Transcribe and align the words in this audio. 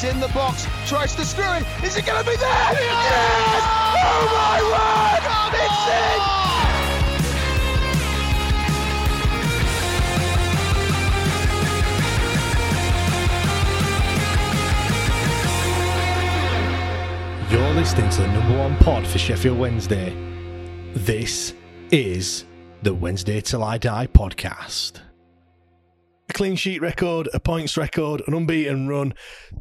He's 0.00 0.10
in 0.10 0.20
the 0.20 0.28
box, 0.28 0.64
tries 0.86 1.16
to 1.16 1.24
screw 1.24 1.42
it. 1.54 1.64
Is 1.82 1.96
it 1.96 2.06
going 2.06 2.22
to 2.24 2.30
be 2.30 2.36
there? 2.36 2.48
Yes! 2.48 3.62
Oh 3.96 4.28
my 4.32 4.62
word! 4.70 5.24
It's 5.58 5.88
in! 17.50 17.58
You're 17.58 17.74
listening 17.74 18.08
to 18.10 18.20
the 18.20 18.28
number 18.28 18.56
one 18.56 18.76
pod 18.76 19.04
for 19.04 19.18
Sheffield 19.18 19.58
Wednesday. 19.58 20.14
This 20.94 21.54
is 21.90 22.44
the 22.84 22.94
Wednesday 22.94 23.40
Till 23.40 23.64
I 23.64 23.78
Die 23.78 24.06
podcast. 24.06 25.07
A 26.30 26.34
clean 26.34 26.56
sheet 26.56 26.82
record, 26.82 27.26
a 27.32 27.40
points 27.40 27.78
record, 27.78 28.22
an 28.26 28.34
unbeaten 28.34 28.86
run, 28.86 29.14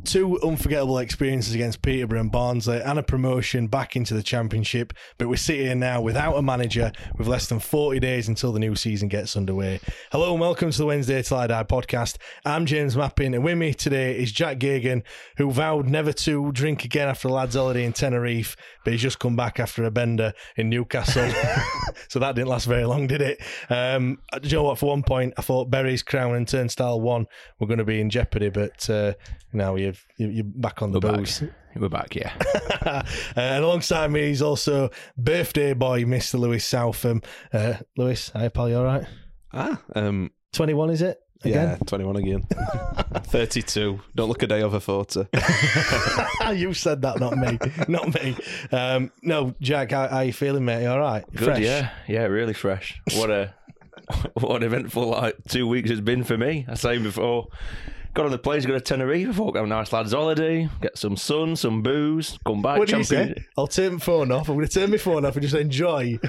two 0.04 0.38
unforgettable 0.42 0.98
experiences 0.98 1.56
against 1.56 1.82
Peterborough 1.82 2.20
and 2.20 2.32
Barnsley, 2.32 2.82
and 2.82 3.00
a 3.00 3.04
promotion 3.04 3.68
back 3.68 3.96
into 3.96 4.14
the 4.14 4.22
Championship. 4.22 4.92
But 5.18 5.30
we're 5.30 5.38
sitting 5.38 5.68
here 5.68 5.76
now 5.76 6.02
without 6.02 6.36
a 6.36 6.42
manager, 6.42 6.92
with 7.18 7.26
less 7.26 7.48
than 7.48 7.60
40 7.60 8.02
days 8.02 8.28
until 8.28 8.52
the 8.52 8.60
new 8.60 8.76
season 8.76 9.08
gets 9.08 9.38
underway. 9.38 9.80
Hello 10.12 10.32
and 10.32 10.42
welcome 10.42 10.70
to 10.70 10.78
the 10.78 10.86
Wednesday 10.86 11.22
Till 11.22 11.38
I 11.38 11.48
Die 11.48 11.64
podcast. 11.64 12.18
I'm 12.44 12.66
James 12.66 12.98
Mappin, 12.98 13.34
and 13.34 13.46
with 13.46 13.58
me 13.58 13.74
today 13.74 14.20
is 14.20 14.34
Jack 14.34 14.58
Gagan, 14.58 15.04
who 15.38 15.50
vowed 15.50 15.88
never 15.88 16.12
to 16.12 16.52
drink 16.52 16.84
again 16.84 17.08
after 17.08 17.30
the 17.30 17.34
lads' 17.34 17.56
holiday 17.56 17.86
in 17.86 17.94
Tenerife, 17.94 18.58
but 18.84 18.92
he's 18.92 19.02
just 19.02 19.20
come 19.20 19.38
back 19.38 19.62
after 19.62 19.86
a 19.86 19.92
bender 19.92 20.34
in 20.58 20.70
Newcastle. 20.70 21.32
so 22.10 22.20
that 22.20 22.36
didn't 22.36 22.50
last 22.50 22.66
very 22.66 22.84
long, 22.84 23.08
did 23.08 23.22
it? 23.22 23.40
Um, 23.70 24.20
do 24.42 24.50
you 24.50 24.58
know 24.58 24.64
what? 24.64 24.80
For 24.80 24.90
one 24.90 25.04
point, 25.04 25.34
I 25.38 25.42
thought 25.42 25.70
Berry's 25.70 26.04
crown 26.04 26.36
and 26.36 26.57
Turnstile 26.62 27.00
One 27.00 27.28
were 27.60 27.68
going 27.68 27.78
to 27.78 27.86
be 27.86 28.02
in 28.02 28.10
jeopardy, 28.10 28.50
but 28.50 28.90
uh, 28.90 29.14
now 29.54 29.76
you've, 29.76 30.04
you- 30.18 30.30
you're 30.30 30.44
back 30.46 30.82
on 30.82 30.92
the 30.92 31.00
We're 31.00 31.18
booze. 31.18 31.40
back. 31.42 31.50
We're 31.76 31.90
back, 31.90 32.16
yeah. 32.16 32.34
uh, 32.82 33.04
and 33.36 33.64
alongside 33.64 34.10
me, 34.10 34.28
he's 34.30 34.42
also 34.42 34.90
birthday 35.16 35.74
boy, 35.76 36.06
Mr. 36.06 36.40
Lewis 36.40 36.66
Southam. 36.66 37.22
Uh, 37.54 37.76
Lewis, 37.96 38.32
hi 38.36 38.50
pal, 38.50 38.70
you 38.70 38.78
all 38.78 38.84
right? 38.84 39.06
Ah, 39.54 39.80
um, 39.96 40.32
21, 40.54 40.90
is 40.90 41.02
it? 41.04 41.20
yeah, 41.44 41.78
21 41.86 42.16
again. 42.16 42.42
32. 43.26 44.00
Don't 44.16 44.28
look 44.28 44.42
a 44.42 44.48
day 44.48 44.64
over 44.64 44.80
40. 44.80 45.28
you 46.56 46.74
said 46.74 47.04
that, 47.04 47.20
not 47.20 47.38
me. 47.38 47.60
not 47.88 48.12
me. 48.16 48.36
Um, 48.72 49.12
no, 49.22 49.54
Jack, 49.62 49.92
how, 49.92 50.08
how 50.08 50.22
you 50.22 50.34
feeling, 50.34 50.66
mate? 50.66 50.82
You 50.82 50.90
all 50.90 51.00
right? 51.00 51.24
Good, 51.36 51.46
fresh? 51.46 51.60
yeah, 51.60 51.92
yeah, 52.08 52.24
really 52.24 52.54
fresh. 52.56 53.00
What 53.16 53.30
a 53.30 53.54
what 54.34 54.58
an 54.58 54.64
eventful 54.64 55.08
like 55.10 55.36
two 55.48 55.68
weeks 55.68 55.90
has 55.90 56.02
been 56.02 56.24
for 56.24 56.38
me. 56.38 56.66
I 56.68 56.76
saying 56.76 57.04
before, 57.04 57.48
got 58.14 58.26
on 58.26 58.32
the 58.32 58.38
plane 58.38 58.62
to 58.62 58.68
go 58.68 58.74
to 58.74 58.80
Tenerife. 58.82 59.30
I 59.30 59.32
thought 59.34 59.56
have 59.56 59.66
a 59.66 59.68
nice 59.68 59.94
lads 59.94 60.14
holiday, 60.14 60.70
get 60.82 60.98
some 60.98 61.16
sun, 61.18 61.56
some 61.56 61.82
booze, 61.82 62.38
come 62.46 62.62
back. 62.62 62.80
What 62.80 62.88
do 62.88 62.98
you 62.98 63.04
say? 63.04 63.36
I'll 63.58 63.68
turn 63.68 63.94
my 63.94 64.00
phone 64.00 64.32
off. 64.32 64.50
I'm 64.50 64.56
going 64.56 64.68
to 64.68 64.74
turn 64.74 64.92
my 64.92 64.98
phone 64.98 65.26
off 65.26 65.36
and 65.36 65.42
just 65.42 65.56
enjoy. 65.56 66.20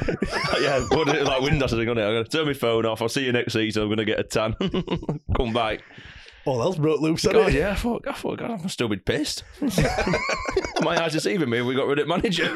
yeah, 0.61 0.77
is 0.79 0.89
it 0.91 1.25
like 1.25 1.43
Windows? 1.43 1.73
I'm 1.73 1.85
gonna, 1.85 2.03
I'm 2.03 2.15
gonna 2.15 2.25
turn 2.25 2.47
my 2.47 2.53
phone 2.53 2.87
off. 2.87 3.03
I'll 3.03 3.09
see 3.09 3.25
you 3.25 3.33
next 3.33 3.53
season. 3.53 3.83
I'm 3.83 3.89
gonna 3.89 4.05
get 4.05 4.21
a 4.21 4.25
tan. 4.25 4.55
come 5.37 5.53
back. 5.53 5.83
Oh, 6.47 6.53
All 6.53 6.63
else 6.63 6.77
broke 6.77 7.01
loose. 7.01 7.27
God, 7.27 7.49
it? 7.49 7.55
yeah, 7.55 7.73
I 7.73 7.75
thought, 7.75 8.07
I 8.09 8.13
thought, 8.13 8.39
God, 8.39 8.51
I'm 8.51 8.69
still 8.69 8.89
be 8.89 8.97
pissed. 8.97 9.45
My 10.81 10.97
eyes 11.03 11.13
are 11.13 11.19
deceiving 11.19 11.51
me. 11.51 11.61
We 11.61 11.75
got 11.75 11.87
rid 11.87 11.99
of 11.99 12.09
manager. 12.09 12.51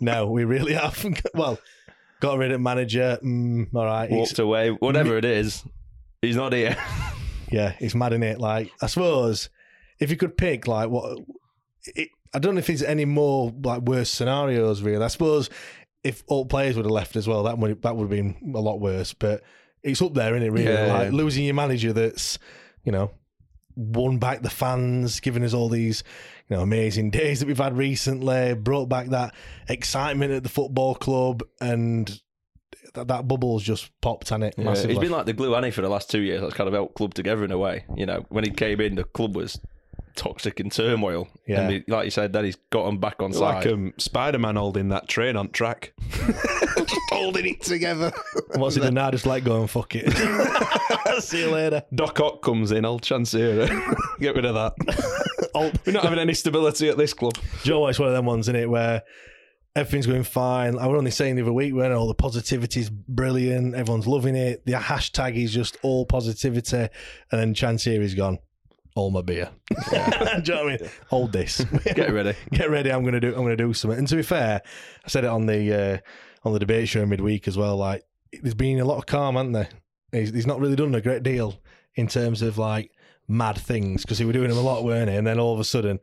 No, 0.00 0.26
we 0.26 0.44
really 0.44 0.74
have. 0.74 1.02
well, 1.34 1.58
got 2.24 2.38
rid 2.38 2.52
of 2.52 2.60
manager. 2.60 3.18
Mm, 3.22 3.74
all 3.74 3.84
right. 3.84 4.08
he's- 4.08 4.18
Walked 4.30 4.38
away. 4.38 4.70
Whatever 4.70 5.16
it 5.18 5.24
is, 5.24 5.62
he's 6.22 6.36
not 6.36 6.52
here. 6.52 6.76
Yeah, 7.50 7.70
he's 7.78 7.94
mad 7.94 8.12
in 8.12 8.24
it. 8.24 8.40
Like, 8.40 8.72
I 8.82 8.86
suppose 8.88 9.48
if 10.00 10.10
you 10.10 10.16
could 10.16 10.36
pick, 10.36 10.66
like, 10.66 10.88
what 10.90 11.18
it, 11.84 12.08
I 12.34 12.40
don't 12.40 12.54
know 12.54 12.58
if 12.58 12.66
there's 12.66 12.82
any 12.82 13.04
more 13.04 13.52
like 13.62 13.82
worse 13.82 14.10
scenarios. 14.10 14.82
Really, 14.82 15.04
I 15.04 15.08
suppose 15.08 15.50
if 16.02 16.24
all 16.26 16.46
players 16.46 16.74
would 16.74 16.84
have 16.86 16.90
left 16.90 17.14
as 17.14 17.28
well, 17.28 17.44
that 17.44 17.56
would 17.58 17.80
that 17.82 17.94
would 17.94 18.04
have 18.04 18.10
been 18.10 18.52
a 18.56 18.60
lot 18.60 18.80
worse. 18.80 19.12
But 19.14 19.42
it's 19.84 20.02
up 20.02 20.14
there, 20.14 20.34
isn't 20.34 20.44
it? 20.48 20.50
Really, 20.50 20.64
Yeah, 20.72 20.92
like 20.92 21.12
yeah. 21.12 21.16
losing 21.16 21.44
your 21.44 21.54
manager 21.54 21.92
that's 21.92 22.40
you 22.82 22.90
know 22.90 23.12
won 23.76 24.18
back 24.18 24.42
the 24.42 24.50
fans, 24.50 25.20
giving 25.20 25.44
us 25.44 25.54
all 25.54 25.68
these 25.68 26.02
you 26.48 26.56
know 26.56 26.62
amazing 26.62 27.10
days 27.10 27.40
that 27.40 27.46
we've 27.46 27.58
had 27.58 27.76
recently, 27.76 28.54
brought 28.54 28.88
back 28.88 29.08
that 29.08 29.34
excitement 29.68 30.32
at 30.32 30.42
the 30.42 30.48
football 30.48 30.94
club, 30.94 31.42
and 31.60 32.20
that, 32.94 33.08
that 33.08 33.28
bubble's 33.28 33.62
just 33.62 33.90
popped 34.00 34.32
on 34.32 34.42
it. 34.42 34.54
Yeah, 34.56 34.74
he's 34.74 34.98
been 34.98 35.10
like 35.10 35.26
the 35.26 35.32
glue 35.32 35.54
Annie 35.54 35.70
for 35.70 35.82
the 35.82 35.88
last 35.88 36.10
two 36.10 36.20
years. 36.20 36.40
That's 36.40 36.54
kind 36.54 36.68
of 36.68 36.74
helped 36.74 36.94
club 36.94 37.14
together 37.14 37.44
in 37.44 37.50
a 37.50 37.58
way. 37.58 37.84
You 37.96 38.06
know, 38.06 38.24
when 38.28 38.44
he 38.44 38.50
came 38.50 38.80
in, 38.80 38.94
the 38.94 39.04
club 39.04 39.36
was 39.36 39.60
toxic 40.16 40.60
and 40.60 40.70
turmoil. 40.70 41.28
Yeah. 41.46 41.62
And 41.62 41.72
he, 41.72 41.84
like 41.88 42.04
you 42.04 42.10
said, 42.10 42.32
then 42.32 42.44
he's 42.44 42.56
got 42.70 42.86
them 42.86 42.98
back 42.98 43.20
on 43.20 43.32
like 43.32 43.38
side. 43.38 43.64
Like 43.64 43.74
um, 43.74 43.92
Spider 43.98 44.38
Man 44.38 44.56
holding 44.56 44.88
that 44.90 45.08
train 45.08 45.36
on 45.36 45.50
track. 45.50 45.92
holding 47.10 47.46
it 47.46 47.62
together. 47.62 48.12
What's 48.56 48.76
he 48.76 48.80
done 48.80 48.94
now? 48.94 49.10
Just 49.10 49.26
let 49.26 49.44
go 49.44 49.60
and 49.60 49.70
fuck 49.70 49.94
it. 49.94 50.10
See 51.22 51.40
you 51.40 51.50
later. 51.50 51.82
Doc 51.94 52.18
Ock 52.20 52.42
comes 52.42 52.72
in, 52.72 52.84
old 52.84 53.02
Chansiri. 53.02 53.68
Get 54.20 54.34
rid 54.34 54.44
of 54.44 54.54
that. 54.54 55.30
We're 55.54 55.92
not 55.92 56.04
having 56.04 56.18
any 56.18 56.34
stability 56.34 56.88
at 56.88 56.96
this 56.96 57.14
club. 57.14 57.38
Joe, 57.62 57.86
it's 57.88 57.98
one 57.98 58.08
of 58.08 58.14
them 58.14 58.26
ones, 58.26 58.46
isn't 58.46 58.56
it, 58.56 58.68
where 58.68 59.02
everything's 59.76 60.06
going 60.06 60.24
fine. 60.24 60.78
I 60.78 60.86
was 60.86 60.98
only 60.98 61.10
saying 61.10 61.36
the 61.36 61.42
other 61.42 61.52
week 61.52 61.74
when 61.74 61.92
all 61.92 62.08
the 62.08 62.14
positivity's 62.14 62.90
brilliant, 62.90 63.74
everyone's 63.74 64.06
loving 64.06 64.36
it. 64.36 64.64
The 64.66 64.72
hashtag 64.72 65.36
is 65.36 65.52
just 65.52 65.76
all 65.82 66.06
positivity, 66.06 66.76
and 66.76 66.90
then 67.30 67.54
Chansiri 67.54 68.00
is 68.00 68.14
gone. 68.14 68.38
All 68.96 69.10
my 69.10 69.22
beer. 69.22 69.50
do 69.70 69.76
you 69.90 69.98
know 69.98 70.36
what 70.36 70.50
I 70.50 70.64
mean? 70.66 70.78
Hold 71.08 71.32
this. 71.32 71.64
Get 71.82 72.12
ready. 72.12 72.34
Get 72.52 72.70
ready. 72.70 72.92
I'm 72.92 73.04
gonna 73.04 73.18
do. 73.18 73.34
I'm 73.34 73.42
gonna 73.42 73.56
do 73.56 73.74
something. 73.74 73.98
And 73.98 74.06
to 74.06 74.14
be 74.14 74.22
fair, 74.22 74.62
I 75.04 75.08
said 75.08 75.24
it 75.24 75.30
on 75.30 75.46
the 75.46 75.74
uh, 75.74 75.98
on 76.44 76.52
the 76.52 76.60
debate 76.60 76.88
show 76.88 77.04
midweek 77.04 77.48
as 77.48 77.58
well. 77.58 77.76
Like, 77.76 78.04
there's 78.40 78.54
been 78.54 78.78
a 78.78 78.84
lot 78.84 78.98
of 78.98 79.06
calm, 79.06 79.34
hasn't 79.34 79.54
there? 79.54 79.68
He's, 80.12 80.32
he's 80.32 80.46
not 80.46 80.60
really 80.60 80.76
done 80.76 80.94
a 80.94 81.00
great 81.00 81.24
deal 81.24 81.60
in 81.96 82.06
terms 82.06 82.40
of 82.40 82.56
like 82.56 82.92
mad 83.28 83.58
things 83.58 84.02
because 84.02 84.18
he 84.18 84.24
were 84.24 84.32
doing 84.32 84.48
them 84.48 84.58
a 84.58 84.62
lot, 84.62 84.84
weren't 84.84 85.10
he? 85.10 85.16
And 85.16 85.26
then 85.26 85.38
all 85.38 85.54
of 85.54 85.60
a 85.60 85.64
sudden, 85.64 86.00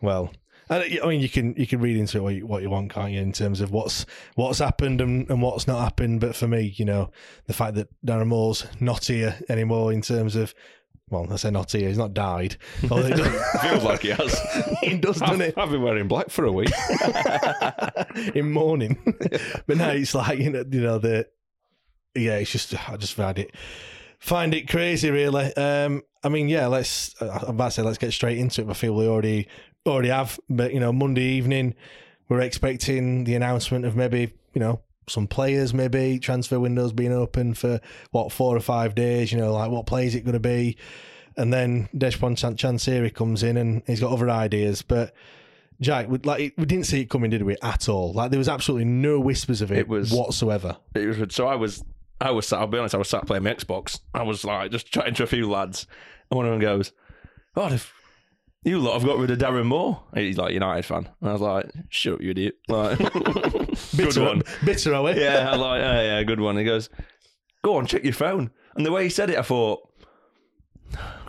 well, 0.00 0.32
I 0.70 1.06
mean, 1.06 1.20
you 1.20 1.28
can 1.28 1.54
you 1.56 1.66
can 1.66 1.80
read 1.80 1.96
into 1.96 2.18
it 2.18 2.20
what 2.22 2.34
you, 2.34 2.46
what 2.46 2.62
you 2.62 2.70
want, 2.70 2.92
can't 2.92 3.12
you? 3.12 3.20
In 3.20 3.32
terms 3.32 3.60
of 3.60 3.70
what's 3.72 4.06
what's 4.36 4.58
happened 4.58 5.00
and, 5.00 5.28
and 5.28 5.42
what's 5.42 5.66
not 5.66 5.82
happened. 5.82 6.20
But 6.20 6.34
for 6.34 6.48
me, 6.48 6.74
you 6.76 6.84
know, 6.84 7.10
the 7.46 7.52
fact 7.52 7.74
that 7.74 7.88
Darren 8.04 8.28
Moore's 8.28 8.66
not 8.80 9.04
here 9.04 9.36
anymore 9.48 9.92
in 9.92 10.00
terms 10.00 10.34
of 10.36 10.54
well, 11.10 11.30
I 11.30 11.36
say 11.36 11.50
not 11.50 11.70
here. 11.70 11.88
He's 11.88 11.98
not 11.98 12.14
died. 12.14 12.56
Although 12.90 13.08
he 13.08 13.14
does- 13.14 13.60
Feels 13.60 13.84
like 13.84 14.00
he 14.00 14.10
has. 14.10 14.40
he 14.80 14.96
does, 14.96 15.18
doesn't 15.18 15.42
it? 15.42 15.58
I've 15.58 15.70
been 15.70 15.82
wearing 15.82 16.08
black 16.08 16.30
for 16.30 16.46
a 16.46 16.52
week. 16.52 16.70
in 18.34 18.50
mourning. 18.50 18.98
but 19.66 19.76
now 19.76 19.90
it's 19.90 20.14
like 20.14 20.38
you 20.38 20.50
know, 20.50 20.64
you 20.70 20.80
know 20.80 20.98
the 20.98 21.28
yeah. 22.14 22.36
It's 22.36 22.50
just 22.50 22.74
I 22.88 22.96
just 22.96 23.14
found 23.14 23.38
it 23.38 23.54
find 24.22 24.54
it 24.54 24.68
crazy, 24.68 25.10
really. 25.10 25.54
Um, 25.56 26.02
I 26.24 26.28
mean, 26.28 26.48
yeah. 26.48 26.66
Let's 26.68 27.14
I'm 27.20 27.28
about 27.50 27.66
to 27.66 27.70
say 27.72 27.82
let's 27.82 27.98
get 27.98 28.12
straight 28.12 28.38
into 28.38 28.62
it. 28.62 28.68
I 28.68 28.72
feel 28.74 28.94
we 28.94 29.06
already 29.06 29.48
already 29.84 30.08
have, 30.08 30.38
but 30.48 30.72
you 30.72 30.80
know, 30.80 30.92
Monday 30.92 31.22
evening 31.24 31.74
we're 32.28 32.40
expecting 32.40 33.24
the 33.24 33.34
announcement 33.34 33.84
of 33.84 33.96
maybe 33.96 34.32
you 34.54 34.60
know 34.60 34.80
some 35.08 35.26
players, 35.26 35.74
maybe 35.74 36.18
transfer 36.20 36.58
windows 36.60 36.92
being 36.92 37.12
open 37.12 37.52
for 37.54 37.80
what 38.12 38.30
four 38.32 38.56
or 38.56 38.60
five 38.60 38.94
days. 38.94 39.32
You 39.32 39.38
know, 39.38 39.52
like 39.52 39.70
what 39.70 39.86
players 39.86 40.14
it 40.14 40.20
going 40.24 40.34
to 40.34 40.40
be. 40.40 40.76
And 41.36 41.52
then 41.52 41.88
Dejphon 41.94 42.36
Chan- 42.36 42.56
Chansiri 42.56 43.12
comes 43.12 43.42
in 43.42 43.56
and 43.56 43.82
he's 43.86 44.00
got 44.00 44.12
other 44.12 44.28
ideas, 44.28 44.82
but 44.82 45.14
Jack, 45.80 46.06
we, 46.08 46.18
like 46.18 46.52
we 46.58 46.66
didn't 46.66 46.84
see 46.84 47.00
it 47.00 47.06
coming, 47.10 47.30
did 47.30 47.42
we? 47.42 47.56
At 47.62 47.88
all? 47.88 48.12
Like 48.12 48.30
there 48.30 48.38
was 48.38 48.50
absolutely 48.50 48.84
no 48.84 49.18
whispers 49.18 49.62
of 49.62 49.72
it, 49.72 49.78
It 49.78 49.88
was- 49.88 50.12
whatsoever. 50.12 50.76
It 50.94 51.06
was, 51.18 51.34
so 51.34 51.46
I 51.48 51.54
was, 51.56 51.82
I 52.22 52.30
was 52.30 52.46
sat. 52.46 52.60
I'll 52.60 52.66
be 52.66 52.78
honest. 52.78 52.94
I 52.94 52.98
was 52.98 53.08
sat 53.08 53.26
playing 53.26 53.42
my 53.44 53.52
Xbox. 53.54 54.00
I 54.14 54.22
was 54.22 54.44
like 54.44 54.70
just 54.70 54.86
chatting 54.90 55.14
to 55.14 55.22
a 55.24 55.26
few 55.26 55.50
lads, 55.50 55.86
and 56.30 56.36
one 56.36 56.46
of 56.46 56.52
them 56.52 56.60
goes, 56.60 56.92
"Oh, 57.56 57.66
if 57.72 57.92
you 58.64 58.78
lot 58.78 58.94
have 58.94 59.04
got 59.04 59.18
rid 59.18 59.30
of 59.30 59.38
Darren 59.38 59.66
Moore." 59.66 60.02
He's 60.14 60.38
like 60.38 60.52
United 60.54 60.84
fan, 60.84 61.08
and 61.20 61.30
I 61.30 61.32
was 61.32 61.42
like, 61.42 61.70
"Shut 61.88 62.14
up, 62.14 62.20
you 62.20 62.30
idiot!" 62.30 62.54
Like, 62.68 62.98
good 63.12 63.76
Bitter, 63.96 64.22
one. 64.24 64.42
bitter, 64.64 64.94
are 64.94 65.02
we? 65.02 65.20
Yeah, 65.20 65.50
I 65.50 65.56
like, 65.56 65.80
yeah, 65.80 66.02
yeah, 66.02 66.22
good 66.22 66.40
one. 66.40 66.56
He 66.56 66.64
goes, 66.64 66.88
"Go 67.62 67.76
on, 67.76 67.86
check 67.86 68.04
your 68.04 68.12
phone." 68.12 68.50
And 68.76 68.86
the 68.86 68.92
way 68.92 69.02
he 69.04 69.10
said 69.10 69.28
it, 69.30 69.38
I 69.38 69.42
thought. 69.42 69.88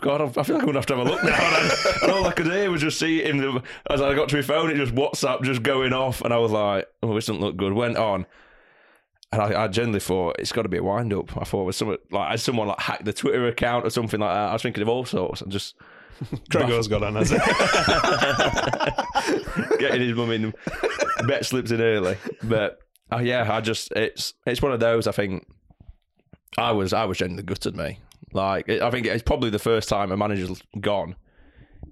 God, 0.02 0.20
I 0.20 0.42
feel 0.42 0.56
like 0.56 0.62
I'm 0.62 0.66
gonna 0.66 0.78
have 0.78 0.86
to 0.86 0.96
have 0.96 1.06
a 1.06 1.10
look 1.10 1.24
now. 1.24 1.30
And, 1.34 1.54
I, 1.72 1.98
and 2.02 2.12
all 2.12 2.26
I 2.26 2.32
could 2.32 2.46
hear 2.46 2.70
was 2.70 2.82
just 2.82 2.98
see 2.98 3.22
him. 3.22 3.62
As 3.88 4.02
I 4.02 4.14
got 4.14 4.28
to 4.28 4.36
my 4.36 4.42
phone, 4.42 4.70
it 4.70 4.74
just 4.76 4.94
WhatsApp 4.94 5.42
just 5.42 5.62
going 5.62 5.92
off, 5.94 6.20
and 6.20 6.34
I 6.34 6.36
was 6.38 6.52
like, 6.52 6.86
"Oh, 7.02 7.14
this 7.14 7.26
doesn't 7.26 7.40
look 7.40 7.56
good." 7.56 7.72
Went 7.72 7.96
on, 7.96 8.26
and 9.34 9.42
I, 9.42 9.64
I 9.64 9.68
generally 9.68 10.00
thought 10.00 10.36
it's 10.38 10.52
got 10.52 10.62
to 10.62 10.68
be 10.68 10.78
a 10.78 10.82
wind 10.82 11.12
up. 11.12 11.36
I 11.36 11.44
thought 11.44 11.62
it 11.62 11.66
was 11.66 11.76
something 11.76 11.98
like 12.10 12.30
had 12.30 12.40
someone 12.40 12.68
like 12.68 12.80
hacked 12.80 13.04
the 13.04 13.12
Twitter 13.12 13.46
account 13.48 13.86
or 13.86 13.90
something 13.90 14.20
like 14.20 14.32
that. 14.32 14.48
I 14.48 14.52
was 14.52 14.62
thinking 14.62 14.82
of 14.82 14.88
all 14.88 15.04
sorts 15.04 15.42
and 15.42 15.52
just 15.52 15.74
Gregor's 16.50 16.88
got 16.88 17.02
on, 17.02 17.16
has 17.16 17.32
it? 17.32 17.40
getting 19.78 20.00
his 20.00 20.14
mum 20.14 20.30
in 20.30 20.54
bet 21.26 21.44
slips 21.44 21.70
in 21.70 21.80
early. 21.80 22.16
But 22.42 22.78
uh, 23.12 23.18
yeah, 23.18 23.52
I 23.52 23.60
just 23.60 23.92
it's 23.92 24.34
it's 24.46 24.62
one 24.62 24.72
of 24.72 24.80
those. 24.80 25.06
I 25.06 25.12
think 25.12 25.46
I 26.56 26.72
was 26.72 26.92
I 26.92 27.04
was 27.04 27.18
genuinely 27.18 27.44
gutted. 27.44 27.76
Me 27.76 27.98
like 28.32 28.68
it, 28.68 28.82
I 28.82 28.90
think 28.90 29.06
it's 29.06 29.22
probably 29.22 29.50
the 29.50 29.58
first 29.58 29.88
time 29.88 30.12
a 30.12 30.16
manager's 30.16 30.62
gone 30.80 31.16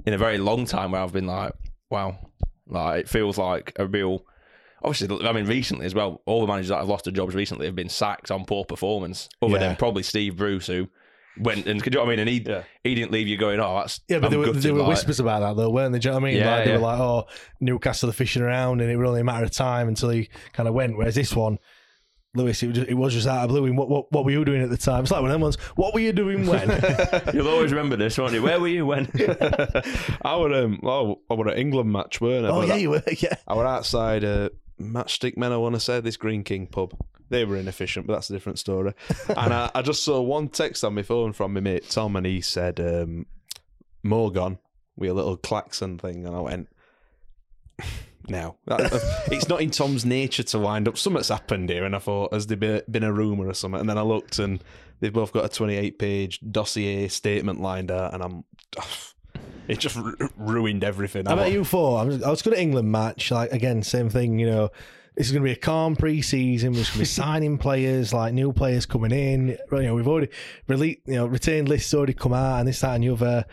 in 0.06 0.14
a 0.14 0.18
very 0.18 0.38
long 0.38 0.64
time 0.64 0.92
where 0.92 1.02
I've 1.02 1.12
been 1.12 1.26
like, 1.26 1.52
wow, 1.90 2.18
like 2.66 3.02
it 3.02 3.08
feels 3.08 3.38
like 3.38 3.72
a 3.76 3.86
real. 3.86 4.24
Obviously, 4.84 5.26
I 5.26 5.32
mean, 5.32 5.46
recently 5.46 5.86
as 5.86 5.94
well, 5.94 6.22
all 6.26 6.40
the 6.40 6.46
managers 6.46 6.68
that 6.68 6.78
have 6.78 6.88
lost 6.88 7.04
their 7.04 7.12
jobs 7.12 7.34
recently 7.34 7.66
have 7.66 7.74
been 7.76 7.88
sacked 7.88 8.30
on 8.30 8.44
poor 8.44 8.64
performance. 8.64 9.28
Other 9.40 9.52
Yeah. 9.54 9.58
than 9.58 9.76
probably 9.76 10.02
Steve 10.02 10.36
Bruce, 10.36 10.66
who 10.66 10.88
went 11.38 11.66
and, 11.66 11.80
do 11.82 11.88
you 11.88 11.94
know 11.94 12.00
what 12.04 12.08
I 12.08 12.10
mean? 12.10 12.18
And 12.20 12.28
he 12.28 12.46
he 12.84 12.94
didn't 12.94 13.10
leave 13.12 13.26
you 13.28 13.36
going, 13.38 13.58
oh, 13.60 13.76
that's 13.78 14.00
Yeah, 14.08 14.18
but 14.18 14.26
I'm 14.26 14.30
there 14.32 14.40
were, 14.40 14.52
there 14.52 14.74
were 14.74 14.80
like- 14.80 14.88
whispers 14.88 15.20
about 15.20 15.40
that 15.40 15.56
though, 15.60 15.70
weren't 15.70 15.92
there? 15.92 16.00
Do 16.00 16.08
you 16.08 16.12
know 16.14 16.20
what 16.20 16.28
I 16.28 16.30
mean? 16.32 16.38
Yeah, 16.38 16.54
like, 16.56 16.64
they 16.64 16.70
yeah. 16.72 16.76
were 16.76 16.82
like, 16.82 17.00
"Oh, 17.00 17.24
Newcastle 17.60 18.10
are 18.10 18.12
fishing 18.12 18.42
around," 18.42 18.80
and 18.80 18.90
it 18.90 18.96
was 18.96 19.08
only 19.08 19.20
a 19.20 19.24
matter 19.24 19.44
of 19.44 19.50
time 19.50 19.88
until 19.88 20.10
he 20.10 20.28
kind 20.52 20.68
of 20.68 20.74
went. 20.74 20.96
Whereas 20.98 21.14
this 21.14 21.34
one, 21.34 21.58
Lewis, 22.34 22.62
it 22.62 22.66
was 22.68 22.76
just, 22.76 22.88
it 22.90 22.94
was 22.94 23.12
just 23.14 23.26
out 23.26 23.44
of 23.44 23.48
blue. 23.50 23.72
What, 23.74 23.88
what 23.90 24.10
what 24.12 24.24
were 24.24 24.30
you 24.30 24.44
doing 24.44 24.62
at 24.62 24.70
the 24.70 24.76
time? 24.78 25.02
It's 25.04 25.10
like 25.12 25.20
when 25.22 25.30
of 25.30 25.34
them 25.34 25.42
ones. 25.42 25.56
What 25.76 25.92
were 25.94 26.00
you 26.00 26.12
doing 26.12 26.46
when? 26.46 26.68
You'll 27.34 27.48
always 27.48 27.72
remember 27.72 27.96
this, 27.96 28.16
won't 28.18 28.32
you? 28.34 28.42
Where 28.42 28.58
were 28.60 28.68
you 28.68 28.84
when? 28.86 29.06
I 30.22 30.36
were 30.36 30.52
um, 30.54 30.80
oh, 30.82 31.20
I 31.30 31.34
were 31.34 31.48
at 31.48 31.58
England 31.58 31.92
match, 31.92 32.20
weren't 32.20 32.46
I? 32.46 32.48
oh 32.50 32.60
But 32.60 32.68
yeah, 32.68 32.74
that- 32.74 32.80
you 32.80 32.90
were. 32.90 33.02
Yeah. 33.18 33.34
I 33.46 33.54
were 33.54 33.66
outside 33.66 34.24
uh, 34.24 34.48
Matchstick 34.82 35.36
Men. 35.36 35.52
I 35.52 35.56
want 35.56 35.74
to 35.74 35.80
say 35.80 36.00
this 36.00 36.16
Greene 36.16 36.44
King 36.44 36.66
pub. 36.66 36.94
They 37.28 37.44
were 37.44 37.56
inefficient, 37.56 38.06
but 38.06 38.14
that's 38.14 38.30
a 38.30 38.32
different 38.32 38.58
story. 38.58 38.92
and 39.28 39.54
I, 39.54 39.70
I 39.74 39.82
just 39.82 40.04
saw 40.04 40.20
one 40.20 40.48
text 40.48 40.84
on 40.84 40.94
my 40.94 41.02
phone 41.02 41.32
from 41.32 41.54
my 41.54 41.60
mate 41.60 41.88
Tom, 41.88 42.16
and 42.16 42.26
he 42.26 42.40
said, 42.40 42.78
um, 42.80 43.26
"Morgan 44.02 44.58
with 44.96 45.10
a 45.10 45.14
little 45.14 45.36
klaxon 45.36 45.98
thing," 45.98 46.26
and 46.26 46.36
I 46.36 46.40
went. 46.40 46.68
No, 48.28 48.56
that, 48.66 48.80
it's 49.32 49.48
not 49.48 49.60
in 49.60 49.70
Tom's 49.70 50.04
nature 50.04 50.44
to 50.44 50.58
wind 50.58 50.86
up. 50.86 50.96
Something's 50.96 51.28
happened 51.28 51.70
here, 51.70 51.84
and 51.84 51.96
I 51.96 51.98
thought, 51.98 52.32
has 52.32 52.46
there 52.46 52.56
been, 52.56 52.82
been 52.90 53.02
a 53.02 53.12
rumor 53.12 53.48
or 53.48 53.54
something? 53.54 53.80
And 53.80 53.90
then 53.90 53.98
I 53.98 54.02
looked, 54.02 54.38
and 54.38 54.62
they've 55.00 55.12
both 55.12 55.32
got 55.32 55.44
a 55.44 55.48
twenty-eight 55.48 55.98
page 55.98 56.38
dossier 56.50 57.08
statement 57.08 57.60
lined 57.60 57.90
out, 57.90 58.14
and 58.14 58.22
I'm, 58.22 58.44
it 59.68 59.78
just 59.78 59.96
ru- 59.96 60.16
ruined 60.36 60.84
everything. 60.84 61.24
Bet 61.24 61.36
like, 61.36 61.52
you 61.52 61.64
thought 61.64 61.96
I 61.98 62.04
was, 62.04 62.22
I 62.22 62.30
was 62.30 62.42
good 62.42 62.52
at 62.54 62.58
England 62.58 62.90
match. 62.90 63.30
Like 63.30 63.52
again, 63.52 63.82
same 63.82 64.10
thing. 64.10 64.38
You 64.38 64.46
know, 64.46 64.70
this 65.16 65.26
is 65.26 65.32
going 65.32 65.42
to 65.42 65.46
be 65.46 65.52
a 65.52 65.56
calm 65.56 65.94
pre-season. 65.96 66.72
We're 66.72 66.78
just 66.78 66.92
going 66.92 67.04
to 67.04 67.10
be 67.10 67.22
signing 67.22 67.58
players, 67.58 68.12
like 68.12 68.32
new 68.32 68.52
players 68.52 68.86
coming 68.86 69.12
in. 69.12 69.58
You 69.70 69.82
know, 69.82 69.94
we've 69.94 70.08
already 70.08 70.28
released, 70.68 71.00
you 71.06 71.14
know, 71.14 71.26
retained 71.26 71.68
lists 71.68 71.92
already 71.92 72.14
come 72.14 72.32
out, 72.32 72.60
and 72.60 72.68
this, 72.68 72.80
that, 72.80 72.94
and 72.94 73.04
the 73.04 73.10
other. 73.10 73.44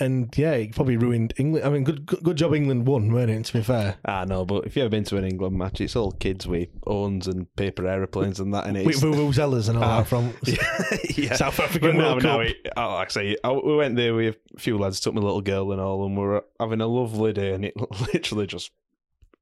And 0.00 0.36
yeah, 0.36 0.52
it 0.52 0.74
probably 0.74 0.96
ruined 0.96 1.32
England. 1.36 1.66
I 1.66 1.70
mean, 1.70 1.84
good, 1.84 2.06
good, 2.06 2.36
job 2.36 2.54
England 2.54 2.86
won, 2.86 3.12
weren't 3.12 3.30
it? 3.30 3.44
To 3.46 3.52
be 3.52 3.62
fair, 3.62 3.96
I 4.04 4.24
know, 4.24 4.44
but 4.44 4.66
if 4.66 4.76
you've 4.76 4.84
ever 4.84 4.90
been 4.90 5.04
to 5.04 5.16
an 5.16 5.24
England 5.24 5.56
match, 5.56 5.80
it's 5.80 5.96
all 5.96 6.12
kids 6.12 6.46
with 6.46 6.68
owns 6.86 7.26
and 7.28 7.54
paper 7.56 7.86
aeroplanes 7.86 8.40
and 8.40 8.52
that, 8.54 8.66
and 8.66 8.76
it's 8.76 9.02
with 9.02 9.14
vuvuzelas 9.14 9.68
and 9.68 9.78
all 9.78 9.84
Ah. 9.84 9.96
that 9.98 10.06
from 10.06 10.32
yeah. 11.16 11.34
South 11.34 11.58
African 11.60 11.90
But 11.92 11.96
no, 11.96 12.04
World 12.12 12.22
no, 12.22 12.38
Cup. 12.38 12.46
it- 12.46 12.68
oh, 12.76 13.04
say, 13.08 13.36
I, 13.44 13.52
we 13.52 13.76
went 13.76 13.96
there 13.96 14.14
with 14.14 14.36
a 14.56 14.60
few 14.60 14.78
lads, 14.78 15.00
took 15.00 15.14
my 15.14 15.20
little 15.20 15.40
girl 15.42 15.72
and 15.72 15.80
all, 15.80 16.04
and 16.06 16.16
we 16.16 16.22
were 16.22 16.44
having 16.60 16.80
a 16.80 16.86
lovely 16.86 17.32
day, 17.32 17.52
and 17.54 17.64
it 17.64 17.74
literally 18.14 18.46
just 18.46 18.70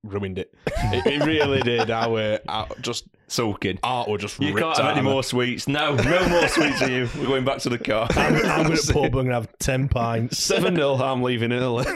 ruined 0.02 0.38
it. 0.38 0.54
It, 0.94 1.06
it 1.06 1.24
really 1.24 1.62
did. 1.62 1.90
Our, 1.90 2.38
our 2.48 2.68
just 2.82 3.06
Soaking. 3.28 3.78
art 3.82 4.10
were 4.10 4.18
just 4.18 4.38
You 4.40 4.48
ripped 4.48 4.58
can't 4.58 4.76
have 4.76 4.86
out 4.86 4.90
any 4.98 4.98
of 4.98 5.04
more 5.04 5.22
sweets. 5.22 5.66
No, 5.66 5.94
no 5.94 6.28
more 6.28 6.46
sweets 6.48 6.82
for 6.82 6.88
you. 6.90 7.08
We're 7.18 7.28
going 7.28 7.44
back 7.46 7.58
to 7.60 7.70
the 7.70 7.78
car. 7.78 8.08
I'm, 8.10 8.34
I'm 8.44 8.66
going 8.66 8.76
to 8.76 8.92
pub. 8.92 9.04
I'm 9.04 9.10
going 9.12 9.26
to 9.28 9.34
have 9.34 9.58
ten 9.58 9.88
pints. 9.88 10.36
Seven 10.38 10.74
0 10.76 10.96
I'm 10.96 11.22
leaving 11.22 11.50
early. 11.52 11.84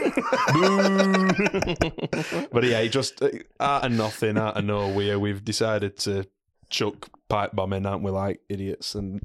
but 2.51 2.63
yeah, 2.63 2.79
it 2.79 2.89
just 2.89 3.21
uh, 3.21 3.29
out 3.59 3.85
of 3.85 3.91
nothing, 3.91 4.37
out 4.37 4.57
of 4.57 4.65
nowhere, 4.65 5.19
we've 5.19 5.43
decided 5.43 5.97
to 5.97 6.25
chuck 6.69 7.09
pipe 7.29 7.51
bombing, 7.53 7.85
aren't 7.85 8.03
we? 8.03 8.11
Like 8.11 8.39
idiots, 8.49 8.95
and 8.95 9.21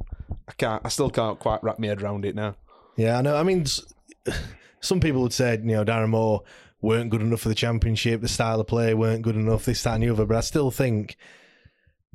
I 0.49 0.52
can't. 0.52 0.83
I 0.85 0.88
still 0.88 1.09
can't 1.11 1.38
quite 1.38 1.62
wrap 1.62 1.78
my 1.78 1.87
head 1.87 2.02
around 2.02 2.25
it 2.25 2.35
now. 2.35 2.57
Yeah, 2.97 3.18
I 3.18 3.23
know. 3.23 3.37
I 3.37 3.42
mean, 3.42 3.62
s- 3.62 3.80
some 4.80 5.00
people 5.00 5.23
would 5.23 5.33
say, 5.33 5.52
you 5.54 5.62
know, 5.76 5.85
Darren 5.85 6.11
Moore 6.11 6.42
weren't 6.83 7.11
good 7.11 7.23
enough 7.23 7.41
for 7.41 7.49
the 7.49 7.55
championship, 7.55 8.21
the 8.21 8.29
style 8.29 8.61
of 8.61 8.67
play 8.67 8.93
weren't 8.93 9.23
good 9.23 9.37
enough, 9.37 9.65
this, 9.65 9.83
that, 9.85 9.95
and 9.95 10.03
the 10.03 10.11
other. 10.11 10.27
But 10.27 10.37
I 10.37 10.41
still 10.41 10.71
think, 10.71 11.17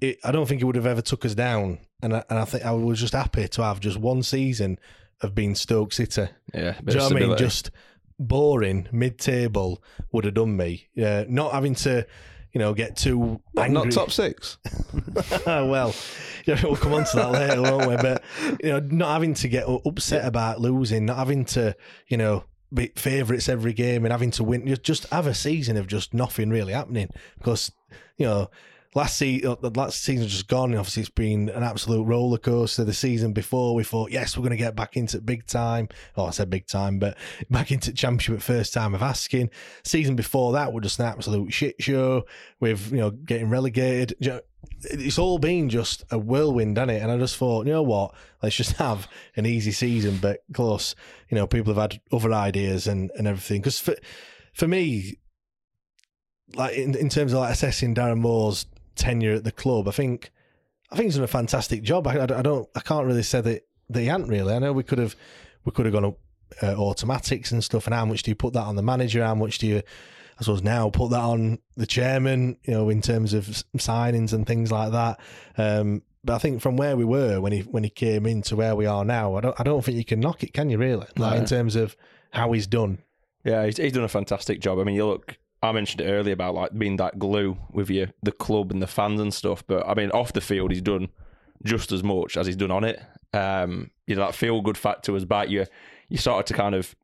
it, 0.02 0.20
I 0.24 0.32
don't 0.32 0.46
think 0.48 0.62
it 0.62 0.66
would 0.66 0.76
have 0.76 0.86
ever 0.86 1.02
took 1.02 1.26
us 1.26 1.34
down. 1.34 1.80
And 2.04 2.14
I, 2.16 2.24
and 2.30 2.38
I 2.38 2.46
think 2.46 2.64
I 2.66 2.72
was 2.72 3.00
just 3.00 3.14
happy 3.14 3.48
to 3.48 3.64
have 3.64 3.80
just 3.80 3.98
one 3.98 4.22
season 4.22 4.78
of 5.22 5.34
being 5.34 5.56
Stoke 5.56 5.94
City. 5.94 6.28
Yeah, 6.54 6.76
Do 6.84 6.94
you 6.94 7.00
know 7.00 7.06
what 7.06 7.16
I 7.24 7.28
mean? 7.28 7.38
Just 7.38 7.72
boring, 8.20 8.88
mid-table 8.92 9.82
would 10.12 10.26
have 10.26 10.36
done 10.36 10.56
me. 10.58 10.90
Yeah, 10.94 11.24
not 11.28 11.54
having 11.54 11.74
to, 11.76 12.06
you 12.52 12.60
know, 12.60 12.74
get 12.74 12.98
too 12.98 13.40
Not, 13.54 13.66
angry. 13.68 13.84
not 13.86 13.92
top 13.92 14.12
six. 14.12 14.58
well, 15.46 15.96
yeah, 16.46 16.60
we'll 16.64 16.76
come 16.76 16.94
on 16.94 17.06
to 17.06 17.16
that 17.16 17.32
later, 17.32 17.62
won't 17.62 17.90
we? 17.90 17.96
But 17.96 18.24
you 18.64 18.70
know, 18.70 18.80
not 18.80 19.14
having 19.14 19.34
to 19.36 19.48
get 19.48 19.66
upset 19.86 20.26
about 20.26 20.60
losing, 20.60 21.06
not 21.06 21.18
having 21.18 21.46
to, 21.46 21.76
you 22.08 22.18
know, 22.18 22.44
favourites 22.96 23.50
every 23.50 23.74
game 23.74 24.06
and 24.06 24.12
having 24.12 24.32
to 24.32 24.44
win. 24.44 24.66
Just 24.68 24.84
just 24.84 25.06
have 25.10 25.28
a 25.28 25.34
season 25.34 25.78
of 25.78 25.88
just 25.88 26.14
nothing 26.14 26.50
really 26.50 26.74
happening 26.74 27.10
because 27.38 27.72
you 28.18 28.26
know. 28.26 28.50
Last 28.98 29.18
season, 29.18 29.52
uh, 29.52 29.56
the 29.62 29.80
last 29.80 30.02
season 30.02 30.28
just 30.28 30.48
gone. 30.48 30.74
Obviously, 30.74 31.02
it's 31.02 31.12
been 31.12 31.50
an 31.50 31.62
absolute 31.62 32.04
roller 32.06 32.40
coaster. 32.40 32.84
The 32.84 32.96
season 32.96 33.32
before, 33.32 33.76
we 33.76 33.84
thought, 33.84 34.10
yes, 34.10 34.36
we're 34.36 34.42
going 34.42 34.50
to 34.50 34.58
get 34.58 34.76
back 34.76 34.98
into 34.98 35.22
big 35.22 35.46
time. 35.46 35.88
Oh, 36.16 36.26
I 36.26 36.30
said 36.32 36.50
big 36.50 36.66
time, 36.66 36.98
but 36.98 37.16
back 37.52 37.72
into 37.72 37.94
championship 37.94 38.38
at 38.38 38.42
first 38.42 38.74
time 38.74 38.96
of 38.96 39.04
asking. 39.04 39.52
Season 39.84 40.16
before 40.16 40.52
that 40.54 40.74
was 40.74 40.82
just 40.82 41.00
an 41.00 41.06
absolute 41.06 41.54
shit 41.54 41.76
show 41.80 42.26
with 42.60 42.92
you 42.92 42.98
know 42.98 43.12
getting 43.12 43.52
relegated. 43.52 44.16
It's 44.82 45.20
all 45.20 45.38
been 45.38 45.70
just 45.70 46.04
a 46.10 46.18
whirlwind, 46.18 46.78
hasn't 46.78 46.98
it? 46.98 47.04
And 47.04 47.12
I 47.12 47.20
just 47.20 47.38
thought, 47.38 47.68
you 47.68 47.74
know 47.74 47.84
what? 47.84 48.16
Let's 48.42 48.56
just 48.56 48.72
have 48.78 49.08
an 49.36 49.46
easy 49.46 49.74
season, 49.74 50.18
but 50.20 50.40
close. 50.54 50.96
You 51.30 51.36
know, 51.36 51.46
people 51.46 51.72
have 51.72 51.92
had 51.92 52.02
other 52.12 52.34
ideas 52.34 52.88
and, 52.88 53.12
and 53.16 53.28
everything. 53.28 53.62
Because 53.62 53.80
for 53.80 53.94
for 54.54 54.68
me, 54.68 55.20
like 56.56 56.76
in, 56.76 56.96
in 56.96 57.10
terms 57.10 57.34
of 57.34 57.42
like 57.42 57.54
assessing 57.54 57.94
Darren 57.94 58.18
Moore's 58.18 58.66
tenure 58.98 59.36
at 59.36 59.44
the 59.44 59.52
club, 59.52 59.88
I 59.88 59.92
think 59.92 60.32
I 60.92 60.96
think 60.96 61.06
he's 61.06 61.16
done 61.16 61.24
a 61.24 61.28
fantastic 61.28 61.84
job. 61.84 62.08
I, 62.08 62.18
I, 62.18 62.24
I 62.24 62.42
don't, 62.42 62.68
I 62.76 62.80
can't 62.80 63.06
really 63.06 63.24
say 63.24 63.42
that 63.42 63.64
that 63.90 64.00
he 64.00 64.08
hadn't 64.08 64.28
really. 64.28 64.54
I 64.54 64.60
know 64.60 64.74
we 64.74 64.84
could 64.84 65.00
have 65.00 65.16
we 65.66 65.72
could 65.72 65.86
have 65.86 65.94
gone 65.94 66.06
up 66.06 66.18
uh, 66.62 66.76
automatics 66.76 67.52
and 67.52 67.64
stuff, 67.64 67.88
and 67.88 67.94
how 67.94 68.06
much 68.06 68.24
do 68.24 68.32
you 68.32 68.36
put 68.36 68.54
that 68.54 68.64
on 68.64 68.76
the 68.76 68.84
manager? 68.84 69.24
How 69.24 69.36
much 69.36 69.58
do 69.58 69.68
you, 69.68 69.78
I 69.78 70.44
suppose, 70.44 70.64
now 70.64 70.90
put 70.90 71.12
that 71.12 71.22
on 71.22 71.60
the 71.76 71.86
chairman? 71.86 72.58
You 72.64 72.74
know, 72.74 72.90
in 72.90 73.02
terms 73.02 73.34
of 73.34 73.46
signings 73.78 74.34
and 74.34 74.46
things 74.46 74.72
like 74.72 74.92
that. 74.92 75.20
Um, 75.58 76.04
but 76.24 76.34
I 76.34 76.38
think 76.40 76.62
from 76.62 76.78
where 76.78 76.98
we 76.98 77.06
were 77.06 77.40
when 77.40 77.52
he 77.52 77.62
when 77.62 77.84
he 77.84 77.90
came 77.90 78.26
in 78.26 78.42
to 78.44 78.56
where 78.56 78.76
we 78.76 78.86
are 78.86 79.06
now, 79.06 79.36
I 79.36 79.42
don't 79.42 79.60
I 79.60 79.64
don't 79.64 79.84
think 79.84 79.98
you 79.98 80.06
can 80.06 80.20
knock 80.20 80.44
it, 80.44 80.54
can 80.54 80.70
you? 80.70 80.78
Really, 80.78 81.08
like 81.18 81.38
in 81.40 81.46
terms 81.46 81.76
of 81.76 81.96
how 82.32 82.52
he's 82.52 82.68
done. 82.68 83.00
Yeah, 83.44 83.66
he's, 83.66 83.78
he's 83.78 83.94
done 83.94 84.04
a 84.04 84.10
fantastic 84.10 84.60
job. 84.60 84.80
I 84.80 84.84
mean, 84.84 84.96
you 84.96 85.06
look. 85.06 85.38
I 85.62 85.72
mentioned 85.72 86.02
it 86.02 86.06
earlier 86.12 86.34
about 86.34 86.54
like 86.54 86.78
being 86.78 86.98
that 86.98 87.18
glue 87.18 87.58
with 87.72 87.90
you, 87.90 88.08
the 88.22 88.32
club 88.32 88.72
and 88.72 88.82
the 88.82 88.88
fans 88.88 89.20
and 89.20 89.34
stuff. 89.34 89.66
But 89.66 89.88
I 89.88 89.94
mean, 89.96 90.12
off 90.12 90.34
the 90.34 90.42
field, 90.42 90.72
he's 90.72 90.82
done 90.82 91.10
just 91.64 91.92
as 91.92 92.04
much 92.04 92.38
as 92.38 92.46
he's 92.46 92.56
done 92.56 92.72
on 92.72 92.84
it. 92.84 93.02
Um, 93.34 93.92
you 94.06 94.16
know, 94.16 94.26
that 94.26 94.36
feel 94.36 94.62
good 94.62 94.78
factor 94.78 95.12
was 95.12 95.26
back. 95.26 95.50
You 95.50 95.66
you 96.10 96.18
started 96.18 96.46
to 96.48 96.54
kind 96.54 96.76
of 96.76 96.96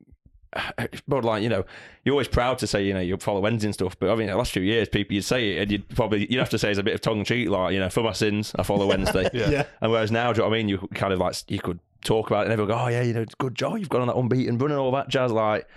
borderline. 1.07 1.43
You 1.43 1.50
know, 1.50 1.65
you're 2.05 2.13
always 2.13 2.27
proud 2.27 2.60
to 2.60 2.67
say 2.67 2.86
you 2.86 2.93
know 2.93 3.00
you 3.00 3.17
follow 3.17 3.39
Wednesday 3.39 3.67
and 3.67 3.74
stuff. 3.74 3.98
But 4.00 4.12
I 4.12 4.15
mean, 4.15 4.27
the 4.27 4.36
last 4.36 4.51
few 4.51 4.62
years, 4.62 4.88
people 4.89 5.15
you'd 5.15 5.24
say 5.24 5.53
it, 5.53 5.62
and 5.62 5.72
you'd 5.72 5.89
probably 5.89 6.31
you'd 6.31 6.39
have 6.39 6.50
to 6.51 6.60
say 6.60 6.69
it's 6.69 6.79
a 6.79 6.83
bit 6.83 6.93
of 6.93 7.01
tongue 7.01 7.19
in 7.19 7.25
cheek, 7.25 7.50
like 7.50 7.74
you 7.74 7.79
know, 7.79 7.89
for 7.89 8.03
my 8.03 8.13
sins, 8.13 8.53
I 8.57 8.63
follow 8.63 8.88
Wednesday. 8.88 9.29
Yeah. 9.33 9.50
Yeah. 9.50 9.65
And 9.81 9.91
whereas 9.91 10.12
now, 10.12 10.31
do 10.31 10.38
you 10.38 10.43
know 10.43 10.50
what 10.50 10.55
I 10.55 10.57
mean? 10.60 10.69
You 10.69 10.88
kind 10.93 11.12
of 11.12 11.19
like 11.19 11.36
you 11.50 11.60
could 11.60 11.79
talk 12.05 12.27
about 12.27 12.41
it, 12.41 12.51
and 12.51 12.53
everyone 12.53 12.77
go, 12.77 12.86
"Oh 12.86 12.88
yeah, 12.88 13.01
you 13.01 13.13
know, 13.13 13.25
good 13.39 13.55
job, 13.55 13.79
you've 13.79 13.89
gone 13.89 14.01
on 14.01 14.07
that 14.07 14.15
unbeaten 14.15 14.57
run 14.57 14.72
and 14.72 14.79
all 14.79 14.91
that 14.91 15.10
jazz." 15.10 15.31
Like, 15.31 15.67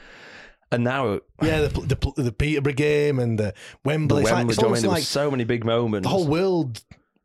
and 0.72 0.84
now 0.84 1.20
Yeah, 1.42 1.62
the 1.62 1.68
the, 2.14 2.22
the 2.22 2.32
Peterborough 2.32 2.72
game 2.72 3.18
and 3.18 3.38
the 3.38 3.44
the 3.44 3.54
Wembley. 3.84 4.22
it's 4.22 4.30
like- 4.30 4.46
it's 4.48 4.56
do 4.56 4.62
you 4.62 4.68
know 4.68 4.68
what 4.70 4.78
I 4.78 4.80
almost 4.80 4.82
mean? 4.82 4.88
There 4.90 4.96
like 4.98 5.02
so 5.04 5.30
many 5.30 5.44
big 5.44 5.64
moments. 5.64 6.04
the 6.06 6.10
whole 6.10 6.26
world 6.26 6.82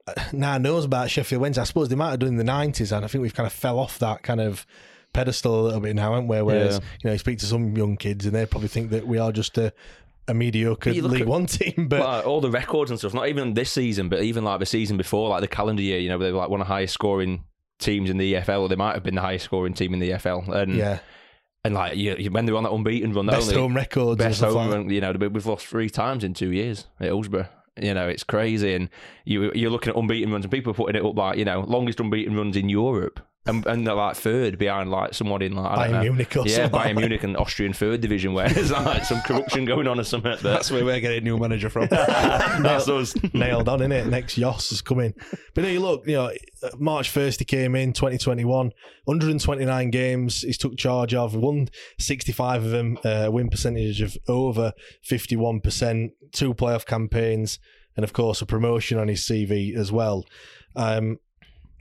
uh, 0.08 0.14
now 0.34 0.58
knows 0.58 0.86
about 0.86 1.10
Sheffield 1.10 1.42
Wednesday. 1.42 1.62
I 1.62 1.66
suppose 1.66 1.90
they 1.90 1.96
might 1.96 2.12
have 2.12 2.20
done 2.20 2.30
in 2.30 2.38
the 2.38 2.44
nineties, 2.44 2.92
and 2.92 3.06
I 3.06 3.08
think 3.08 3.22
we've 3.22 3.34
kind 3.34 3.48
of 3.48 3.54
fell 3.54 3.78
off 3.80 4.00
that 4.00 4.24
kind 4.24 4.42
of 4.42 4.66
pedestal 5.14 5.60
a 5.60 5.64
little 5.64 5.80
bit 5.82 5.96
now, 5.96 6.12
haven't 6.14 6.28
we? 6.28 6.42
Whereas 6.42 6.76
Yeah. 6.76 6.80
you 7.04 7.08
know, 7.10 7.12
you 7.14 7.18
speak 7.20 7.40
to 7.40 7.46
some 7.46 7.76
young 7.76 7.98
kids, 7.98 8.26
and 8.26 8.34
they 8.36 8.46
probably 8.46 8.70
think 8.70 8.92
that 8.92 9.06
we 9.06 9.18
are 9.18 9.32
just 9.32 9.58
a, 9.58 9.74
a 10.28 10.34
mediocre 10.34 10.90
But 10.90 10.96
you 10.96 11.02
look 11.04 11.12
League 11.12 11.22
at- 11.24 11.28
One 11.28 11.46
team. 11.46 11.88
But 11.90 12.00
like, 12.00 12.26
all 12.26 12.42
the 12.42 12.50
records 12.50 12.90
and 12.92 13.00
stuff, 13.00 13.14
not 13.14 13.28
even 13.28 13.54
this 13.54 13.72
season, 13.72 14.08
but 14.10 14.22
even 14.24 14.44
like 14.44 14.60
the 14.60 14.66
season 14.66 14.98
before, 14.98 15.30
like 15.30 15.42
the 15.42 15.48
calendar 15.48 15.82
year, 15.84 16.00
you 16.00 16.10
know, 16.10 16.18
they 16.18 16.32
were 16.32 16.38
like 16.40 16.50
one 16.50 16.62
of 16.62 16.68
the 16.68 16.74
highest 16.74 16.94
scoring 16.94 17.44
teams 17.80 18.10
in 18.10 18.18
the 18.18 18.34
EFL, 18.36 18.62
or 18.62 18.70
they 18.70 18.76
might 18.76 18.94
have 18.94 19.04
been 19.04 19.16
the 19.16 19.22
highest 19.22 19.46
scoring 19.46 19.74
team 19.74 19.94
in 19.94 20.00
the 20.00 20.12
EFL. 20.12 20.48
And 20.48 20.76
yeah, 20.76 21.00
and 21.64 21.74
like 21.74 21.96
you, 21.98 22.16
you- 22.18 22.32
when 22.32 22.46
they 22.46 22.52
were 22.52 22.58
on 22.58 22.64
that 22.64 22.72
unbeaten 22.72 23.14
run, 23.14 23.26
best 23.28 23.50
home 23.58 23.76
records, 23.76 24.18
best 24.18 24.42
home 24.42 24.54
like 24.56 24.72
run, 24.72 24.90
you 24.90 25.02
know, 25.02 25.12
we've 25.14 25.46
lost 25.46 25.66
three 25.68 25.90
times 25.90 26.24
in 26.24 26.34
two 26.34 26.52
years 26.52 26.88
at 27.00 27.08
Hillsborough. 27.08 27.48
You 27.82 27.94
know, 27.94 28.08
it's 28.10 28.24
crazy, 28.24 28.74
and 28.74 28.90
you 29.26 29.52
you're 29.56 29.70
looking 29.72 29.92
at 29.94 29.96
unbeaten 29.98 30.32
runs, 30.32 30.44
and 30.46 30.52
people 30.52 30.72
are 30.72 30.76
putting 30.76 30.96
it 31.02 31.06
up 31.06 31.16
like 31.16 31.38
you 31.38 31.46
know 31.46 31.62
longest 31.62 32.00
unbeaten 32.00 32.36
runs 32.36 32.58
in 32.58 32.68
Europe, 32.68 33.20
and 33.48 33.66
and 33.66 33.88
they're 33.88 33.96
like 33.96 34.16
third 34.16 34.60
behind 34.60 34.92
like 34.92 35.16
someone 35.16 35.42
in 35.42 35.54
like 35.54 35.78
I 35.78 35.88
Bayern 35.88 35.92
know, 35.92 36.02
Munich 36.02 36.38
or 36.38 36.48
yeah, 36.48 36.70
Bayern 36.70 36.74
like 36.74 36.96
Munich 36.96 37.24
and 37.24 37.36
Austrian 37.36 37.74
third 37.74 38.00
division, 38.00 38.34
where 38.34 38.48
there's 38.48 38.72
like 38.72 39.04
some 39.04 39.20
corruption 39.22 39.66
going 39.66 39.88
on 39.88 40.00
or 40.00 40.04
something. 40.04 40.32
But 40.32 40.44
That's 40.44 40.70
where 40.70 40.86
we're 40.86 41.00
getting 41.00 41.18
a 41.18 41.22
new 41.22 41.38
manager 41.40 41.70
from. 41.70 41.88
that's 41.90 42.88
us. 42.88 43.16
nailed 43.34 43.68
on, 43.68 43.82
in 43.82 43.92
it. 43.92 44.06
Next 44.06 44.38
Yoss 44.38 44.72
is 44.72 44.82
coming. 44.82 45.16
But 45.56 45.66
you 45.66 45.80
look, 45.80 46.06
you 46.06 46.14
know, 46.14 46.32
March 46.78 47.12
1st 47.12 47.40
he 47.40 47.46
came 47.46 47.76
in, 47.76 47.94
2021, 47.94 48.72
129 49.06 49.90
games 49.90 50.42
he's 50.42 50.58
took 50.58 50.78
charge 50.78 51.16
of, 51.16 51.36
won 51.36 51.70
65 51.98 52.64
of 52.64 52.70
them, 52.70 53.00
uh, 53.04 53.30
win 53.32 53.50
percentage 53.50 54.02
of 54.02 54.16
over 54.28 54.74
51%, 55.10 56.12
two 56.32 56.54
playoff 56.54 56.86
campaigns, 56.86 57.58
and 57.96 58.04
of 58.04 58.14
course 58.14 58.42
a 58.42 58.46
promotion 58.46 59.00
on 59.00 59.08
his 59.08 59.22
CV 59.22 59.76
as 59.76 59.92
well. 59.92 60.26
Um, 60.76 61.18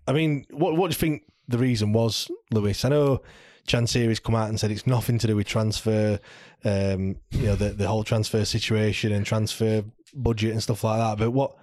I 0.07 0.13
mean, 0.13 0.47
what, 0.51 0.77
what 0.77 0.91
do 0.91 0.95
you 0.95 0.99
think 0.99 1.23
the 1.51 1.59
reason 1.59 1.93
was, 1.93 2.31
Lewis? 2.51 2.85
I 2.85 2.91
know 2.91 3.23
Chansiri's 3.67 4.21
come 4.21 4.35
out 4.35 4.49
and 4.49 4.59
said 4.59 4.71
it's 4.71 4.87
nothing 4.87 5.19
to 5.19 5.27
do 5.27 5.37
with 5.37 5.47
transfer, 5.47 6.19
um, 6.65 7.17
you 7.31 7.47
know, 7.47 7.57
the, 7.57 7.71
the 7.71 7.89
whole 7.89 8.05
transfer 8.05 8.45
situation 8.45 9.13
and 9.13 9.27
transfer 9.27 9.85
budget 10.15 10.53
and 10.53 10.63
stuff 10.63 10.85
like 10.85 10.99
that. 10.99 11.19
But 11.19 11.31
what 11.33 11.57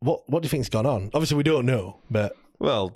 what 0.00 0.28
what 0.28 0.42
do 0.42 0.46
you 0.46 0.50
think's 0.50 0.68
gone 0.68 0.86
on? 0.86 1.10
Obviously, 1.14 1.36
we 1.36 1.42
don't 1.42 1.66
know, 1.66 1.98
but 2.10 2.36
Well, 2.58 2.92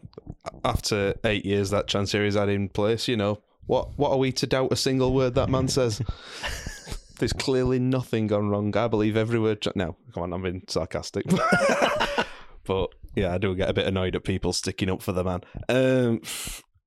after 0.65 1.15
eight 1.25 1.45
years 1.45 1.71
that 1.71 1.87
Chansiri's 1.87 2.35
had 2.35 2.49
in 2.49 2.69
place, 2.69 3.09
you 3.09 3.17
know, 3.17 3.41
what 3.67 3.97
what 3.99 4.11
are 4.11 4.19
we 4.19 4.33
to 4.33 4.47
doubt 4.47 4.73
a 4.73 4.77
single 4.77 5.13
word 5.13 5.35
that 5.35 5.49
man 5.49 5.69
says? 5.69 6.03
There's 7.19 7.33
clearly 7.33 7.79
nothing 7.79 8.27
gone 8.27 8.51
wrong. 8.51 8.77
I 8.77 8.89
believe 8.89 9.17
every 9.17 9.39
word. 9.39 9.67
No, 9.75 9.97
come 10.13 10.25
on, 10.25 10.33
I'm 10.35 10.43
being 10.43 10.63
sarcastic. 10.69 11.25
but 12.65 12.91
yeah, 13.17 13.35
I 13.35 13.39
do 13.39 13.55
get 13.57 13.69
a 13.69 13.75
bit 13.75 13.87
annoyed 13.87 14.15
at 14.15 14.23
people 14.25 14.53
sticking 14.53 14.89
up 14.91 15.03
for 15.03 15.13
the 15.13 15.25
man. 15.25 15.41
Um, 15.69 16.21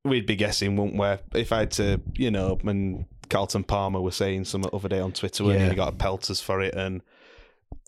we'd 0.05 0.25
be 0.25 0.35
guessing, 0.37 0.77
wouldn't 0.77 0.97
we? 0.97 1.39
If 1.39 1.51
I 1.51 1.59
had 1.59 1.71
to, 1.71 1.99
you 2.15 2.31
know, 2.31 2.57
when 2.61 3.05
Carlton 3.29 3.63
Palmer 3.65 3.99
was 3.99 4.15
saying 4.15 4.45
some 4.45 4.63
other 4.71 4.87
day 4.87 4.99
on 4.99 5.11
Twitter 5.11 5.43
when 5.43 5.59
Yeah. 5.59 5.69
he 5.69 5.75
got 5.75 5.97
pelters 5.97 6.39
for 6.39 6.61
it 6.61 6.73
and 6.75 7.01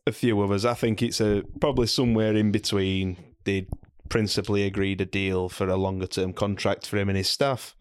a 0.05 0.11
few 0.11 0.39
others. 0.41 0.65
I 0.65 0.73
think 0.73 1.01
it's 1.01 1.21
a 1.21 1.43
probably 1.59 1.87
somewhere 1.87 2.35
in 2.35 2.51
between. 2.51 3.17
They 3.43 3.67
principally 4.09 4.63
agreed 4.65 4.99
a 5.01 5.05
deal 5.05 5.47
for 5.47 5.67
a 5.69 5.77
longer 5.77 6.07
term 6.07 6.33
contract 6.33 6.87
for 6.87 6.97
him 6.97 7.07
and 7.09 7.17
his 7.17 7.29
staff, 7.29 7.75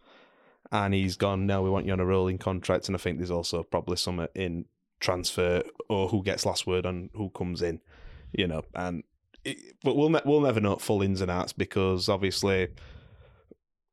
and 0.71 0.93
he's 0.93 1.17
gone. 1.17 1.45
No, 1.47 1.61
we 1.61 1.69
want 1.69 1.85
you 1.85 1.93
on 1.93 1.99
a 1.99 2.05
rolling 2.05 2.37
contract. 2.37 2.87
And 2.87 2.95
I 2.95 2.99
think 2.99 3.17
there's 3.17 3.31
also 3.31 3.63
probably 3.63 3.97
some 3.97 4.27
in 4.35 4.65
transfer 4.99 5.63
or 5.89 6.09
who 6.09 6.23
gets 6.23 6.45
last 6.45 6.65
word 6.67 6.85
on 6.85 7.09
who 7.13 7.29
comes 7.31 7.61
in. 7.61 7.81
You 8.31 8.47
know, 8.47 8.63
and 8.75 9.03
but 9.83 9.95
we'll 9.95 10.09
ne- 10.09 10.21
we'll 10.25 10.41
never 10.41 10.59
know 10.59 10.75
full 10.77 11.01
ins 11.01 11.21
and 11.21 11.31
outs 11.31 11.53
because 11.53 12.09
obviously. 12.09 12.69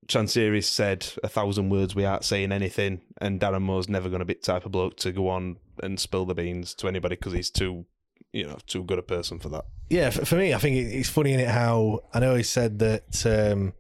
Chansiri 0.07 0.65
said 0.65 1.07
a 1.23 1.29
thousand 1.29 1.69
words 1.69 1.95
without 1.95 2.25
saying 2.25 2.51
anything, 2.51 3.03
and 3.21 3.39
Darren 3.39 3.61
Moore's 3.61 3.91
never 3.91 4.09
going 4.09 4.21
to 4.21 4.25
be 4.25 4.33
the 4.33 4.41
type 4.41 4.65
of 4.65 4.73
bloke 4.73 4.97
to 5.01 5.13
go 5.13 5.29
on 5.29 5.59
and 5.83 6.01
spill 6.01 6.25
the 6.25 6.35
beans 6.35 6.75
to 6.77 6.89
anybody 6.89 7.15
because 7.15 7.35
he's 7.35 7.51
too, 7.51 7.85
you 8.33 8.47
know, 8.47 8.57
too 8.67 8.85
good 8.85 8.99
a 8.99 9.03
person 9.03 9.39
for 9.39 9.51
that. 9.51 9.67
yeah, 9.91 10.09
for, 10.09 10.37
me, 10.37 10.55
I 10.55 10.59
think 10.59 10.77
it's 10.77 11.11
funny 11.11 11.35
in 11.35 11.41
it 11.41 11.49
how 11.49 12.01
I 12.15 12.21
know 12.21 12.35
he 12.35 12.43
said 12.43 12.79
that 12.79 13.27
um, 13.27 13.75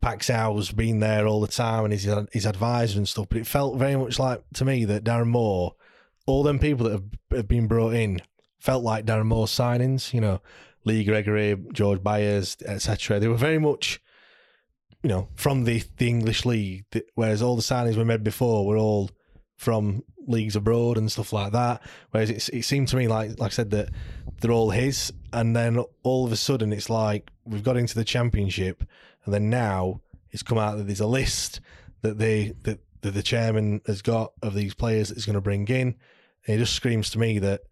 Paxau's 0.00 0.70
been 0.70 1.00
there 1.00 1.26
all 1.26 1.40
the 1.40 1.48
time 1.48 1.84
and 1.84 1.92
he's 1.92 2.08
his 2.32 2.46
advisor 2.46 2.98
and 2.98 3.08
stuff, 3.08 3.26
but 3.28 3.38
it 3.38 3.46
felt 3.46 3.78
very 3.78 3.96
much 3.96 4.18
like 4.18 4.42
to 4.54 4.64
me 4.64 4.84
that 4.84 5.04
Darren 5.04 5.26
Moore, 5.26 5.74
all 6.26 6.42
them 6.42 6.58
people 6.58 6.84
that 6.84 6.92
have, 6.92 7.04
have 7.32 7.48
been 7.48 7.66
brought 7.66 7.94
in, 7.94 8.20
felt 8.58 8.82
like 8.82 9.06
Darren 9.06 9.26
Moore's 9.26 9.50
signings. 9.50 10.12
You 10.12 10.20
know, 10.20 10.40
Lee 10.84 11.04
Gregory, 11.04 11.56
George 11.72 12.02
Byers, 12.02 12.56
etc. 12.66 13.18
They 13.20 13.28
were 13.28 13.36
very 13.36 13.58
much. 13.58 14.00
You 15.02 15.10
know, 15.10 15.28
from 15.36 15.64
the, 15.64 15.84
the 15.98 16.08
English 16.08 16.44
league, 16.44 16.84
whereas 17.14 17.40
all 17.40 17.54
the 17.54 17.62
signings 17.62 17.94
we 17.96 18.02
made 18.02 18.24
before 18.24 18.66
were 18.66 18.78
all 18.78 19.10
from 19.56 20.02
leagues 20.26 20.56
abroad 20.56 20.98
and 20.98 21.10
stuff 21.10 21.32
like 21.32 21.52
that. 21.52 21.82
Whereas 22.10 22.30
it, 22.30 22.48
it 22.52 22.64
seemed 22.64 22.88
to 22.88 22.96
me 22.96 23.08
like, 23.08 23.38
like 23.38 23.52
I 23.52 23.54
said, 23.54 23.70
that 23.70 23.90
they're 24.40 24.52
all 24.52 24.70
his, 24.70 25.12
and 25.32 25.56
then 25.56 25.82
all 26.02 26.26
of 26.26 26.32
a 26.32 26.36
sudden 26.36 26.72
it's 26.72 26.90
like 26.90 27.30
we've 27.44 27.62
got 27.62 27.76
into 27.76 27.94
the 27.94 28.04
championship, 28.04 28.84
and 29.24 29.32
then 29.32 29.48
now 29.48 30.00
it's 30.30 30.42
come 30.42 30.58
out 30.58 30.76
that 30.76 30.86
there's 30.86 31.00
a 31.00 31.06
list 31.06 31.60
that 32.02 32.18
they 32.18 32.52
that, 32.62 32.80
that 33.02 33.12
the 33.12 33.22
chairman 33.22 33.80
has 33.86 34.02
got 34.02 34.32
of 34.42 34.54
these 34.54 34.74
players 34.74 35.08
that 35.08 35.14
he's 35.14 35.26
going 35.26 35.34
to 35.34 35.40
bring 35.40 35.66
in, 35.68 35.94
and 36.46 36.56
it 36.56 36.58
just 36.58 36.74
screams 36.74 37.10
to 37.10 37.18
me 37.18 37.38
that 37.38 37.62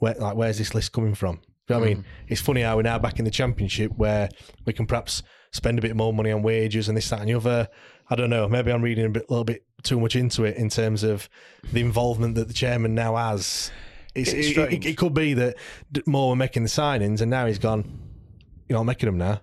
where, 0.00 0.14
like 0.14 0.36
where's 0.36 0.58
this 0.58 0.74
list 0.74 0.92
coming 0.92 1.14
from? 1.14 1.40
You 1.68 1.76
know 1.76 1.80
what 1.80 1.86
I 1.86 1.94
mean? 1.94 2.04
It's 2.26 2.40
funny 2.40 2.62
how 2.62 2.76
we're 2.76 2.82
now 2.82 2.98
back 2.98 3.20
in 3.20 3.24
the 3.24 3.30
championship 3.30 3.92
where 3.96 4.28
we 4.66 4.72
can 4.72 4.86
perhaps 4.86 5.22
spend 5.52 5.78
a 5.78 5.82
bit 5.82 5.94
more 5.94 6.12
money 6.12 6.32
on 6.32 6.42
wages 6.42 6.88
and 6.88 6.96
this, 6.96 7.08
that, 7.10 7.20
and 7.20 7.28
the 7.28 7.34
other. 7.34 7.68
I 8.08 8.16
don't 8.16 8.30
know. 8.30 8.48
Maybe 8.48 8.72
I'm 8.72 8.82
reading 8.82 9.06
a 9.06 9.10
bit, 9.10 9.30
little 9.30 9.44
bit 9.44 9.64
too 9.84 10.00
much 10.00 10.16
into 10.16 10.42
it 10.44 10.56
in 10.56 10.68
terms 10.68 11.04
of 11.04 11.28
the 11.72 11.80
involvement 11.80 12.34
that 12.34 12.48
the 12.48 12.54
chairman 12.54 12.96
now 12.96 13.14
has. 13.14 13.70
It's, 14.16 14.32
It's 14.32 14.48
it, 14.58 14.72
it, 14.72 14.84
it 14.84 14.96
could 14.96 15.14
be 15.14 15.34
that 15.34 15.56
more 16.06 16.30
were 16.30 16.36
making 16.36 16.64
the 16.64 16.68
signings 16.68 17.20
and 17.20 17.30
now 17.30 17.46
he's 17.46 17.60
gone. 17.60 17.84
You 18.68 18.74
know, 18.74 18.80
I'm 18.80 18.86
making 18.86 19.06
them 19.06 19.18
now. 19.18 19.40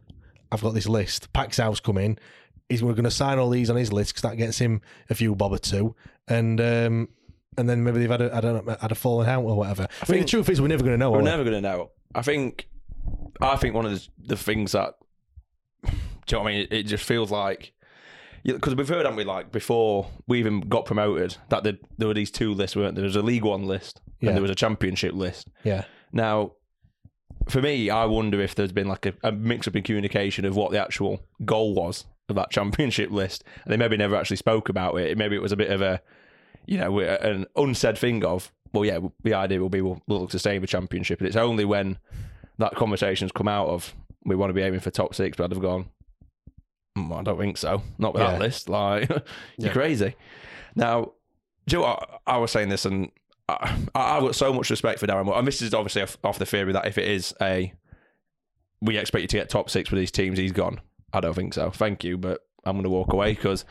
I've 0.52 0.62
got 0.62 0.74
this 0.74 0.88
list. 0.88 1.32
Paxau's 1.34 1.80
come 1.80 1.98
in. 1.98 2.20
He's 2.68 2.84
we're 2.84 2.94
going 2.94 3.06
to 3.06 3.12
sign 3.12 3.40
all 3.40 3.50
these 3.50 3.70
on 3.70 3.78
his 3.78 3.94
list 3.94 4.14
because 4.14 4.30
that 4.30 4.38
gets 4.38 4.58
him 4.58 4.82
a 5.10 5.16
few 5.16 5.34
bob 5.36 5.54
or 5.54 5.58
two, 5.58 5.96
and 6.28 6.60
um, 6.60 7.10
and 7.58 7.68
then 7.70 7.84
maybe 7.84 8.00
they've 8.00 8.10
had 8.10 8.22
a 8.22 8.36
I 8.36 8.42
don't 8.42 8.66
know 8.66 8.78
had 8.80 8.92
a 8.92 8.96
falling 8.96 9.28
out 9.28 9.44
or 9.44 9.56
whatever. 9.58 9.84
I, 9.84 9.86
mean, 9.86 9.98
the 10.00 10.06
think- 10.14 10.28
truth 10.28 10.50
is 10.50 10.62
we're 10.62 10.68
never 10.68 10.84
going 10.84 10.94
to 10.94 10.98
know. 10.98 11.12
We're 11.12 11.22
never 11.22 11.44
going 11.44 11.56
to 11.56 11.62
know. 11.62 11.92
I 12.16 12.22
think, 12.22 12.68
I 13.42 13.56
think 13.58 13.76
one 13.76 13.86
of 13.86 13.92
the, 13.94 14.08
the 14.20 14.38
things 14.38 14.72
that, 14.72 14.96
do 15.84 15.92
you 15.92 16.38
know 16.38 16.40
what 16.44 16.50
I 16.50 16.52
mean? 16.54 16.62
It, 16.62 16.74
it 16.74 16.84
just 16.84 17.04
feels 17.04 17.32
like, 17.32 17.74
because 18.44 18.76
we've 18.76 18.88
heard, 18.88 19.06
haven't 19.06 19.18
we, 19.18 19.24
like 19.24 19.52
before 19.52 20.08
we 20.28 20.40
even 20.40 20.62
got 20.62 20.86
promoted, 20.86 21.36
that 21.50 21.64
there, 21.64 21.78
there 21.98 22.08
were 22.08 22.14
these 22.14 22.32
two 22.32 22.54
lists, 22.54 22.76
weren't 22.76 22.96
there? 22.96 23.02
There 23.02 23.08
was 23.10 23.16
a 23.16 23.22
League 23.22 23.44
One 23.44 23.66
list 23.66 24.02
Yeah. 24.22 24.30
and 24.30 24.38
there 24.38 24.42
was 24.42 24.52
a 24.52 24.56
Championship 24.56 25.14
list. 25.14 25.50
Yeah. 25.64 25.84
Now, 26.14 26.54
for 27.50 27.62
me, 27.62 27.90
I 27.90 28.06
wonder 28.06 28.40
if 28.42 28.56
there's 28.56 28.72
been 28.72 28.88
like 28.88 29.06
a, 29.06 29.14
a 29.24 29.32
mix 29.32 29.68
up 29.68 29.76
in 29.76 29.84
communication 29.84 30.46
of 30.46 30.56
what 30.56 30.72
the 30.72 30.82
actual 30.82 31.22
goal 31.46 31.74
was 31.76 32.06
of 32.30 32.36
that 32.36 32.50
championship 32.52 33.12
list. 33.12 33.44
And 33.64 33.72
they 33.72 33.78
maybe 33.78 33.98
never 33.98 34.16
actually 34.16 34.38
spoke 34.38 34.70
about 34.70 34.96
it. 34.96 35.18
Maybe 35.18 35.36
it 35.36 35.42
was 35.42 35.52
a 35.52 35.58
bit 35.58 35.72
of 35.72 35.82
a, 35.82 36.02
you 36.68 36.78
know, 36.78 37.00
an 37.00 37.46
unsaid 37.56 37.98
thing 37.98 38.24
of, 38.24 38.52
well, 38.74 38.86
yeah, 38.86 39.00
the 39.24 39.34
idea 39.34 39.60
will 39.60 39.70
be 39.70 39.82
we'll, 39.82 40.02
we'll 40.08 40.22
look 40.22 40.30
to 40.32 40.40
stay 40.40 40.56
in 40.56 40.62
the 40.62 40.68
championship. 40.68 41.20
And 41.20 41.28
it's 41.28 41.36
only 41.38 41.66
when 41.66 41.98
that 42.60 42.76
conversation's 42.76 43.32
come 43.32 43.48
out 43.48 43.68
of 43.70 43.94
we 44.26 44.36
want 44.36 44.50
to 44.50 44.54
be 44.54 44.62
aiming 44.62 44.82
for 44.82 44.92
top 44.92 45.16
six, 45.16 45.38
but 45.38 45.46
I'd 45.46 45.52
have 45.54 45.62
gone, 45.62 45.88
Mm, 46.98 47.16
I 47.18 47.24
don't 47.24 47.38
think 47.38 47.58
so. 47.58 47.82
Not 47.98 48.14
with 48.14 48.24
Yeah. 48.24 48.32
that 48.32 48.40
list. 48.40 48.70
Like, 48.70 49.10
you're 49.58 49.72
crazy. 49.72 50.16
Now, 50.76 51.14
do 51.68 51.76
you 51.78 51.82
know 51.82 51.88
what? 51.90 52.22
I 52.26 52.38
was 52.38 52.52
saying 52.52 52.70
this, 52.70 52.86
and 52.86 53.12
I, 53.48 53.78
I- 53.94 54.18
I've 54.18 54.24
got 54.24 54.36
so 54.36 54.52
much 54.52 54.70
respect 54.70 55.00
for 55.00 55.06
Darren 55.08 55.26
Moore. 55.26 55.38
And 55.38 55.48
this 55.48 55.62
is 55.62 55.74
obviously 55.74 56.02
off, 56.02 56.18
off 56.24 56.40
the 56.40 56.46
theory 56.46 56.74
that 56.74 56.88
if 56.88 56.98
it 56.98 57.08
is 57.08 57.34
a, 57.42 57.72
we 58.82 58.98
expect 58.98 59.22
you 59.22 59.28
to 59.28 59.38
get 59.38 59.50
top 59.50 59.70
six 59.70 59.92
with 59.92 60.00
these 60.00 60.12
teams, 60.12 60.38
he's 60.40 60.52
gone. 60.52 60.82
I 61.14 61.20
don't 61.20 61.36
think 61.36 61.54
so. 61.54 61.70
Thank 61.70 62.04
you, 62.04 62.18
but 62.18 62.42
I'm 62.66 62.74
going 62.76 62.84
to 62.84 62.90
walk 62.90 63.14
away 63.14 63.34
because 63.34 63.64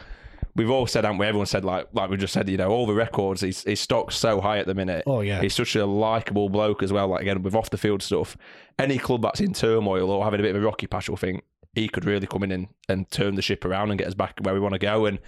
we've 0.56 0.70
all 0.70 0.86
said, 0.86 1.04
haven't 1.04 1.18
we? 1.18 1.26
Everyone 1.26 1.46
said, 1.46 1.64
like, 1.64 1.86
like 1.92 2.10
we 2.10 2.16
just 2.16 2.32
said, 2.32 2.48
you 2.48 2.56
know, 2.56 2.70
all 2.70 2.86
the 2.86 2.94
records, 2.94 3.42
his, 3.42 3.62
his 3.62 3.78
stock's 3.78 4.16
so 4.16 4.40
high 4.40 4.58
at 4.58 4.66
the 4.66 4.74
minute. 4.74 5.04
Oh, 5.06 5.20
yeah. 5.20 5.40
He's 5.40 5.54
such 5.54 5.76
a 5.76 5.86
likable 5.86 6.48
bloke 6.48 6.82
as 6.82 6.92
well. 6.92 7.08
Like, 7.08 7.22
again, 7.22 7.42
with 7.42 7.54
off 7.54 7.70
the 7.70 7.78
field 7.78 8.02
stuff, 8.02 8.36
any 8.78 8.98
club 8.98 9.22
that's 9.22 9.40
in 9.40 9.52
turmoil 9.52 10.10
or 10.10 10.24
having 10.24 10.40
a 10.40 10.42
bit 10.42 10.56
of 10.56 10.62
a 10.62 10.64
rocky 10.64 10.86
patch 10.86 11.08
will 11.08 11.16
think 11.16 11.44
he 11.74 11.88
could 11.88 12.04
really 12.04 12.26
come 12.26 12.42
in 12.42 12.50
and, 12.52 12.68
and 12.88 13.10
turn 13.10 13.34
the 13.34 13.42
ship 13.42 13.64
around 13.64 13.90
and 13.90 13.98
get 13.98 14.08
us 14.08 14.14
back 14.14 14.38
where 14.40 14.54
we 14.54 14.60
want 14.60 14.72
to 14.72 14.78
go. 14.78 15.04
And 15.06 15.18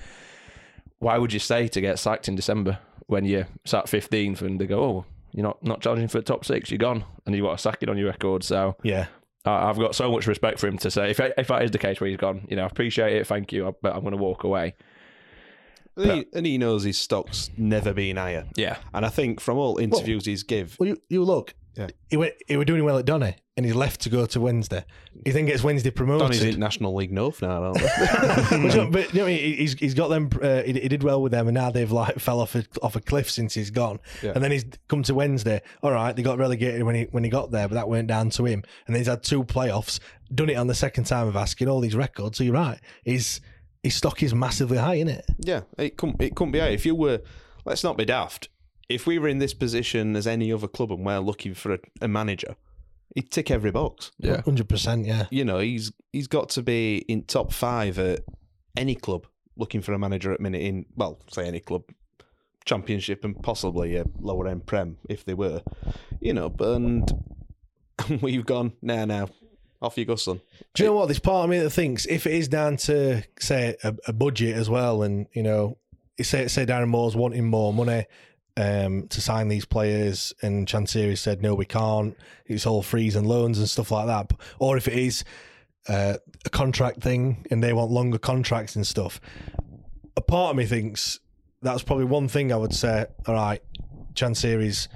why 0.98 1.18
would 1.18 1.32
you 1.32 1.38
say 1.38 1.68
to 1.68 1.80
get 1.80 1.98
sacked 1.98 2.26
in 2.28 2.34
December 2.34 2.78
when 3.06 3.24
you're 3.24 3.46
sat 3.64 3.86
15th 3.86 4.40
and 4.40 4.60
they 4.60 4.66
go, 4.66 4.82
oh, 4.82 5.04
you're 5.32 5.44
not, 5.44 5.62
not 5.62 5.80
challenging 5.82 6.08
for 6.08 6.18
the 6.18 6.24
top 6.24 6.44
six, 6.44 6.70
you're 6.70 6.78
gone, 6.78 7.04
and 7.26 7.34
you've 7.34 7.44
got 7.44 7.52
a 7.54 7.58
sacking 7.58 7.88
on 7.88 7.98
your 7.98 8.08
record. 8.08 8.42
So 8.42 8.76
Yeah. 8.82 9.06
I've 9.44 9.78
got 9.78 9.94
so 9.94 10.10
much 10.10 10.26
respect 10.26 10.58
for 10.58 10.66
him 10.66 10.76
to 10.78 10.90
say 10.90 11.10
if 11.10 11.20
if 11.20 11.48
that 11.48 11.62
is 11.62 11.70
the 11.70 11.78
case 11.78 12.00
where 12.00 12.10
he's 12.10 12.18
gone, 12.18 12.46
you 12.50 12.56
know, 12.56 12.64
I 12.64 12.66
appreciate 12.66 13.14
it, 13.16 13.26
thank 13.26 13.50
you, 13.52 13.74
but 13.80 13.94
I'm 13.94 14.00
going 14.00 14.10
to 14.12 14.18
walk 14.18 14.44
away. 14.44 14.74
And 15.98 16.10
he, 16.12 16.26
and 16.32 16.46
he 16.46 16.58
knows 16.58 16.84
his 16.84 16.96
stock's 16.98 17.50
never 17.56 17.92
been 17.92 18.16
higher. 18.16 18.46
Yeah, 18.56 18.76
And 18.94 19.04
I 19.04 19.08
think 19.08 19.40
from 19.40 19.58
all 19.58 19.78
interviews 19.78 20.24
he's 20.24 20.42
give, 20.44 20.76
Well, 20.78 20.88
you, 20.90 20.96
you 21.08 21.24
look. 21.24 21.54
Yeah. 21.76 21.88
He 22.10 22.16
went. 22.16 22.34
He 22.48 22.56
was 22.56 22.66
doing 22.66 22.82
well 22.84 22.98
at 22.98 23.04
Donny, 23.04 23.36
and 23.56 23.64
he's 23.64 23.76
left 23.76 24.00
to 24.00 24.08
go 24.08 24.26
to 24.26 24.40
Wednesday. 24.40 24.84
He 25.24 25.30
then 25.30 25.46
gets 25.46 25.62
Wednesday 25.62 25.90
promoted. 25.90 26.22
Donny's 26.26 26.42
in 26.42 26.58
National 26.58 26.92
League 26.92 27.12
North 27.12 27.40
now, 27.40 27.62
aren't 27.62 27.78
they? 27.78 27.86
but, 27.86 28.50
you 28.50 28.58
know, 28.76 28.90
but 28.90 29.14
you 29.14 29.20
know, 29.20 29.26
he- 29.26 29.54
he's 29.54 29.74
he's 29.74 29.94
got 29.94 30.08
them. 30.08 30.28
Uh, 30.42 30.62
he, 30.62 30.72
he 30.72 30.88
did 30.88 31.04
well 31.04 31.22
with 31.22 31.30
them, 31.30 31.46
and 31.46 31.54
now 31.54 31.70
they've 31.70 31.92
like 31.92 32.18
fell 32.18 32.40
off 32.40 32.56
a 32.56 32.64
off 32.82 32.96
a 32.96 33.00
cliff 33.00 33.30
since 33.30 33.54
he's 33.54 33.70
gone. 33.70 34.00
Yeah. 34.24 34.32
And 34.34 34.42
then 34.42 34.50
he's 34.50 34.64
come 34.88 35.04
to 35.04 35.14
Wednesday. 35.14 35.60
All 35.80 35.92
right, 35.92 36.16
they 36.16 36.22
got 36.22 36.36
relegated 36.38 36.82
when 36.82 36.96
he 36.96 37.02
when 37.12 37.22
he 37.22 37.30
got 37.30 37.52
there, 37.52 37.68
but 37.68 37.76
that 37.76 37.88
went 37.88 38.08
down 38.08 38.30
to 38.30 38.44
him. 38.44 38.64
And 38.88 38.96
then 38.96 38.98
he's 39.00 39.06
had 39.06 39.22
two 39.22 39.44
playoffs, 39.44 40.00
done 40.34 40.50
it 40.50 40.54
on 40.56 40.66
the 40.66 40.74
second 40.74 41.04
time 41.04 41.28
of 41.28 41.36
asking 41.36 41.68
all 41.68 41.78
these 41.78 41.94
records. 41.94 42.38
So 42.38 42.42
you're 42.44 42.54
right. 42.54 42.80
His 43.04 43.40
his 43.82 43.94
stock 43.94 44.22
is 44.22 44.34
massively 44.34 44.78
high, 44.78 44.96
isn't 44.96 45.08
it? 45.08 45.26
Yeah, 45.38 45.62
it 45.78 45.96
couldn't 45.96 46.20
it 46.20 46.34
couldn't 46.34 46.52
be 46.52 46.60
out. 46.60 46.70
If 46.70 46.84
you 46.86 46.94
were, 46.94 47.20
let's 47.64 47.84
not 47.84 47.96
be 47.96 48.04
daft. 48.04 48.48
If 48.88 49.06
we 49.06 49.18
were 49.18 49.28
in 49.28 49.38
this 49.38 49.54
position 49.54 50.16
as 50.16 50.26
any 50.26 50.52
other 50.52 50.68
club 50.68 50.90
and 50.90 51.04
we're 51.04 51.18
looking 51.18 51.54
for 51.54 51.74
a, 51.74 51.78
a 52.00 52.08
manager, 52.08 52.56
he'd 53.14 53.30
tick 53.30 53.50
every 53.50 53.70
box. 53.70 54.12
yeah. 54.18 54.40
hundred 54.42 54.68
percent. 54.68 55.06
Yeah. 55.06 55.26
You 55.30 55.44
know, 55.44 55.58
he's 55.58 55.92
he's 56.12 56.28
got 56.28 56.48
to 56.50 56.62
be 56.62 56.98
in 57.08 57.24
top 57.24 57.52
five 57.52 57.98
at 57.98 58.20
any 58.76 58.94
club 58.94 59.26
looking 59.56 59.82
for 59.82 59.92
a 59.92 59.98
manager 59.98 60.32
at 60.32 60.40
minute 60.40 60.62
in 60.62 60.86
well, 60.96 61.20
say 61.30 61.46
any 61.46 61.60
club, 61.60 61.82
championship 62.64 63.24
and 63.24 63.42
possibly 63.42 63.96
a 63.96 64.04
lower 64.20 64.46
end 64.46 64.66
prem 64.66 64.96
if 65.08 65.24
they 65.24 65.34
were. 65.34 65.62
You 66.20 66.32
know, 66.32 66.48
but 66.48 66.76
and 66.76 67.12
we've 68.22 68.46
gone 68.46 68.72
now 68.80 69.04
now. 69.04 69.28
Off 69.80 69.96
you 69.96 70.04
go, 70.04 70.16
son. 70.16 70.40
Do 70.74 70.82
you 70.82 70.88
know 70.88 70.94
what? 70.94 71.06
There's 71.06 71.20
part 71.20 71.44
of 71.44 71.50
me 71.50 71.60
that 71.60 71.70
thinks 71.70 72.04
if 72.06 72.26
it 72.26 72.32
is 72.32 72.48
down 72.48 72.76
to 72.78 73.22
say 73.38 73.76
a, 73.84 73.94
a 74.08 74.12
budget 74.12 74.56
as 74.56 74.68
well, 74.68 75.02
and 75.02 75.26
you 75.32 75.42
know, 75.42 75.78
say 76.20 76.48
say 76.48 76.66
Darren 76.66 76.88
Moore's 76.88 77.14
wanting 77.14 77.46
more 77.46 77.72
money 77.72 78.06
um, 78.56 79.06
to 79.06 79.20
sign 79.20 79.46
these 79.46 79.64
players, 79.64 80.32
and 80.42 80.66
Chansiri 80.66 81.16
said 81.16 81.42
no, 81.42 81.54
we 81.54 81.64
can't. 81.64 82.16
It's 82.46 82.66
all 82.66 82.82
frees 82.82 83.14
and 83.14 83.26
loans 83.26 83.58
and 83.58 83.70
stuff 83.70 83.92
like 83.92 84.06
that. 84.06 84.32
Or 84.58 84.76
if 84.76 84.88
it 84.88 84.94
is 84.94 85.24
uh, 85.88 86.14
a 86.44 86.50
contract 86.50 87.00
thing 87.00 87.46
and 87.50 87.62
they 87.62 87.72
want 87.72 87.92
longer 87.92 88.18
contracts 88.18 88.74
and 88.74 88.84
stuff, 88.84 89.20
a 90.16 90.20
part 90.20 90.50
of 90.50 90.56
me 90.56 90.66
thinks 90.66 91.20
that's 91.62 91.84
probably 91.84 92.04
one 92.04 92.26
thing 92.26 92.52
I 92.52 92.56
would 92.56 92.74
say. 92.74 93.06
All 93.28 93.34
right, 93.34 93.62
Chansiri's 94.14 94.88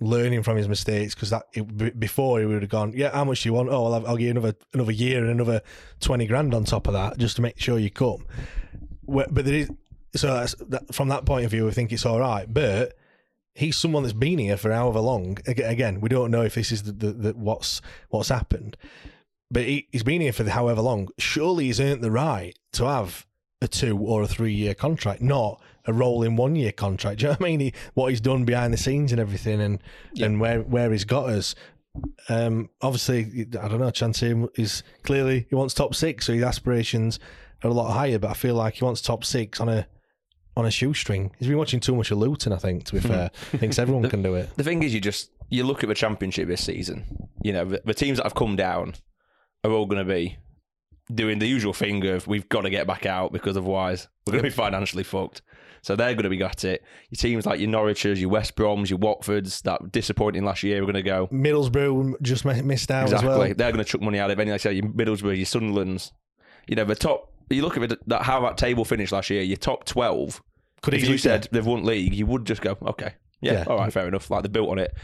learning 0.00 0.42
from 0.42 0.56
his 0.56 0.68
mistakes 0.68 1.14
because 1.14 1.30
that 1.30 1.44
it, 1.52 2.00
before 2.00 2.40
he 2.40 2.46
would 2.46 2.62
have 2.62 2.70
gone, 2.70 2.92
yeah, 2.94 3.10
how 3.10 3.24
much 3.24 3.42
do 3.42 3.48
you 3.48 3.52
want? 3.52 3.68
Oh, 3.68 3.82
well, 3.84 3.94
I'll, 3.94 4.06
I'll 4.08 4.16
give 4.16 4.26
you 4.26 4.30
another 4.30 4.54
another 4.72 4.92
year 4.92 5.20
and 5.20 5.30
another 5.30 5.60
twenty 6.00 6.26
grand 6.26 6.54
on 6.54 6.64
top 6.64 6.86
of 6.86 6.94
that 6.94 7.18
just 7.18 7.36
to 7.36 7.42
make 7.42 7.60
sure 7.60 7.78
you 7.78 7.90
come. 7.90 8.26
But 9.06 9.34
there 9.34 9.54
is 9.54 9.70
so 10.14 10.44
that, 10.68 10.94
from 10.94 11.08
that 11.08 11.24
point 11.24 11.44
of 11.44 11.50
view, 11.50 11.68
I 11.68 11.72
think 11.72 11.92
it's 11.92 12.06
all 12.06 12.20
right. 12.20 12.52
But 12.52 12.96
he's 13.54 13.76
someone 13.76 14.02
that's 14.02 14.12
been 14.12 14.38
here 14.38 14.56
for 14.56 14.72
however 14.72 15.00
long. 15.00 15.38
Again, 15.46 16.00
we 16.00 16.08
don't 16.08 16.30
know 16.30 16.42
if 16.42 16.54
this 16.54 16.72
is 16.72 16.84
the, 16.84 16.92
the, 16.92 17.12
the 17.12 17.32
what's 17.34 17.80
what's 18.08 18.28
happened, 18.28 18.76
but 19.50 19.64
he, 19.64 19.88
he's 19.92 20.02
been 20.02 20.20
here 20.20 20.32
for 20.32 20.48
however 20.48 20.80
long. 20.80 21.08
Surely 21.18 21.66
he's 21.66 21.80
earned 21.80 22.02
the 22.02 22.10
right 22.10 22.58
to 22.72 22.84
have 22.84 23.26
a 23.62 23.68
two 23.68 23.98
or 23.98 24.22
a 24.22 24.28
three 24.28 24.54
year 24.54 24.74
contract, 24.74 25.22
not 25.22 25.60
a 25.86 25.92
rolling 25.92 26.36
one 26.36 26.56
year 26.56 26.72
contract. 26.72 27.20
Do 27.20 27.24
you 27.24 27.28
know 27.28 27.36
what 27.38 27.46
I 27.46 27.50
mean? 27.50 27.60
He, 27.60 27.72
what 27.94 28.08
he's 28.08 28.20
done 28.20 28.44
behind 28.44 28.72
the 28.72 28.78
scenes 28.78 29.12
and 29.12 29.20
everything, 29.20 29.60
and 29.60 29.82
and 30.20 30.40
where 30.40 30.60
where 30.60 30.90
he's 30.92 31.04
got 31.04 31.28
us. 31.28 31.54
Um, 32.28 32.70
obviously, 32.82 33.46
I 33.60 33.68
don't 33.68 33.80
know. 33.80 33.90
Chansiri 33.90 34.48
is 34.56 34.82
clearly 35.02 35.46
he 35.48 35.54
wants 35.54 35.74
top 35.74 35.94
six, 35.94 36.26
so 36.26 36.32
his 36.32 36.42
aspirations 36.42 37.18
are 37.64 37.70
a 37.70 37.74
lot 37.74 37.92
higher. 37.92 38.18
But 38.18 38.30
I 38.30 38.34
feel 38.34 38.54
like 38.54 38.74
he 38.74 38.84
wants 38.84 39.00
top 39.00 39.24
six 39.24 39.60
on 39.60 39.68
a 39.68 39.86
on 40.56 40.66
a 40.66 40.70
shoestring. 40.70 41.32
He's 41.38 41.48
been 41.48 41.58
watching 41.58 41.80
too 41.80 41.94
much 41.94 42.10
of 42.10 42.18
Luton. 42.18 42.52
I 42.52 42.58
think, 42.58 42.84
to 42.84 42.94
be 42.94 43.00
fair, 43.00 43.30
thinks 43.34 43.78
everyone 43.78 44.08
can 44.08 44.22
do 44.22 44.34
it. 44.34 44.54
The 44.56 44.64
thing 44.64 44.82
is, 44.82 44.94
you 44.94 45.00
just 45.00 45.30
you 45.48 45.64
look 45.64 45.82
at 45.82 45.88
the 45.88 45.94
championship 45.94 46.48
this 46.48 46.64
season. 46.64 47.28
You 47.42 47.52
know, 47.52 47.64
the, 47.64 47.82
the 47.84 47.94
teams 47.94 48.18
that 48.18 48.24
have 48.24 48.34
come 48.34 48.56
down 48.56 48.94
are 49.64 49.70
all 49.70 49.86
going 49.86 50.04
to 50.06 50.12
be 50.12 50.38
doing 51.12 51.38
the 51.38 51.46
usual 51.46 51.72
thing 51.72 52.06
of 52.06 52.26
we've 52.26 52.48
got 52.48 52.62
to 52.62 52.70
get 52.70 52.86
back 52.86 53.04
out 53.04 53.32
because 53.32 53.56
otherwise 53.56 54.08
we're 54.26 54.32
going 54.32 54.44
to 54.44 54.50
be 54.50 54.54
financially 54.54 55.02
fucked. 55.02 55.42
So 55.82 55.96
they're 55.96 56.14
going 56.14 56.24
to 56.24 56.28
be 56.30 56.42
at 56.42 56.64
it. 56.64 56.82
Your 57.10 57.16
teams 57.16 57.46
like 57.46 57.60
your 57.60 57.68
Norwiches, 57.70 58.20
your 58.20 58.28
West 58.30 58.54
Broms, 58.56 58.90
your 58.90 58.98
Watfords 58.98 59.62
that 59.62 59.92
disappointing 59.92 60.44
last 60.44 60.62
year 60.62 60.78
are 60.82 60.86
going 60.86 60.94
to 60.94 61.02
go. 61.02 61.26
Middlesbrough 61.28 62.20
just 62.22 62.44
missed 62.44 62.90
out 62.90 63.04
Exactly. 63.04 63.28
as 63.30 63.38
well. 63.38 63.38
They're 63.54 63.72
going 63.72 63.76
to 63.78 63.84
chuck 63.84 64.00
money 64.00 64.18
out 64.18 64.30
of 64.30 64.38
it. 64.38 64.46
Like 64.46 64.54
I 64.54 64.56
said, 64.58 64.76
your 64.76 64.86
Middlesbrough, 64.86 65.36
your 65.36 65.46
Sunderlands. 65.46 66.12
You 66.66 66.76
know, 66.76 66.84
the 66.84 66.94
top. 66.94 67.32
You 67.48 67.62
look 67.62 67.76
at 67.76 67.98
that 68.06 68.22
how 68.22 68.40
that 68.42 68.56
table 68.58 68.84
finished 68.84 69.10
last 69.12 69.28
year. 69.30 69.42
Your 69.42 69.56
top 69.56 69.84
twelve. 69.84 70.40
Could 70.82 70.94
if 70.94 71.08
you 71.08 71.18
said 71.18 71.48
they've 71.50 71.66
won 71.66 71.84
league, 71.84 72.14
you 72.14 72.24
would 72.26 72.46
just 72.46 72.62
go, 72.62 72.76
okay, 72.82 73.14
yeah, 73.40 73.52
Yeah. 73.52 73.64
all 73.66 73.78
right, 73.78 73.92
fair 73.92 74.06
enough. 74.08 74.30
Like 74.30 74.42
they 74.44 74.48
built 74.48 74.68
on 74.70 74.78
it. 74.78 74.94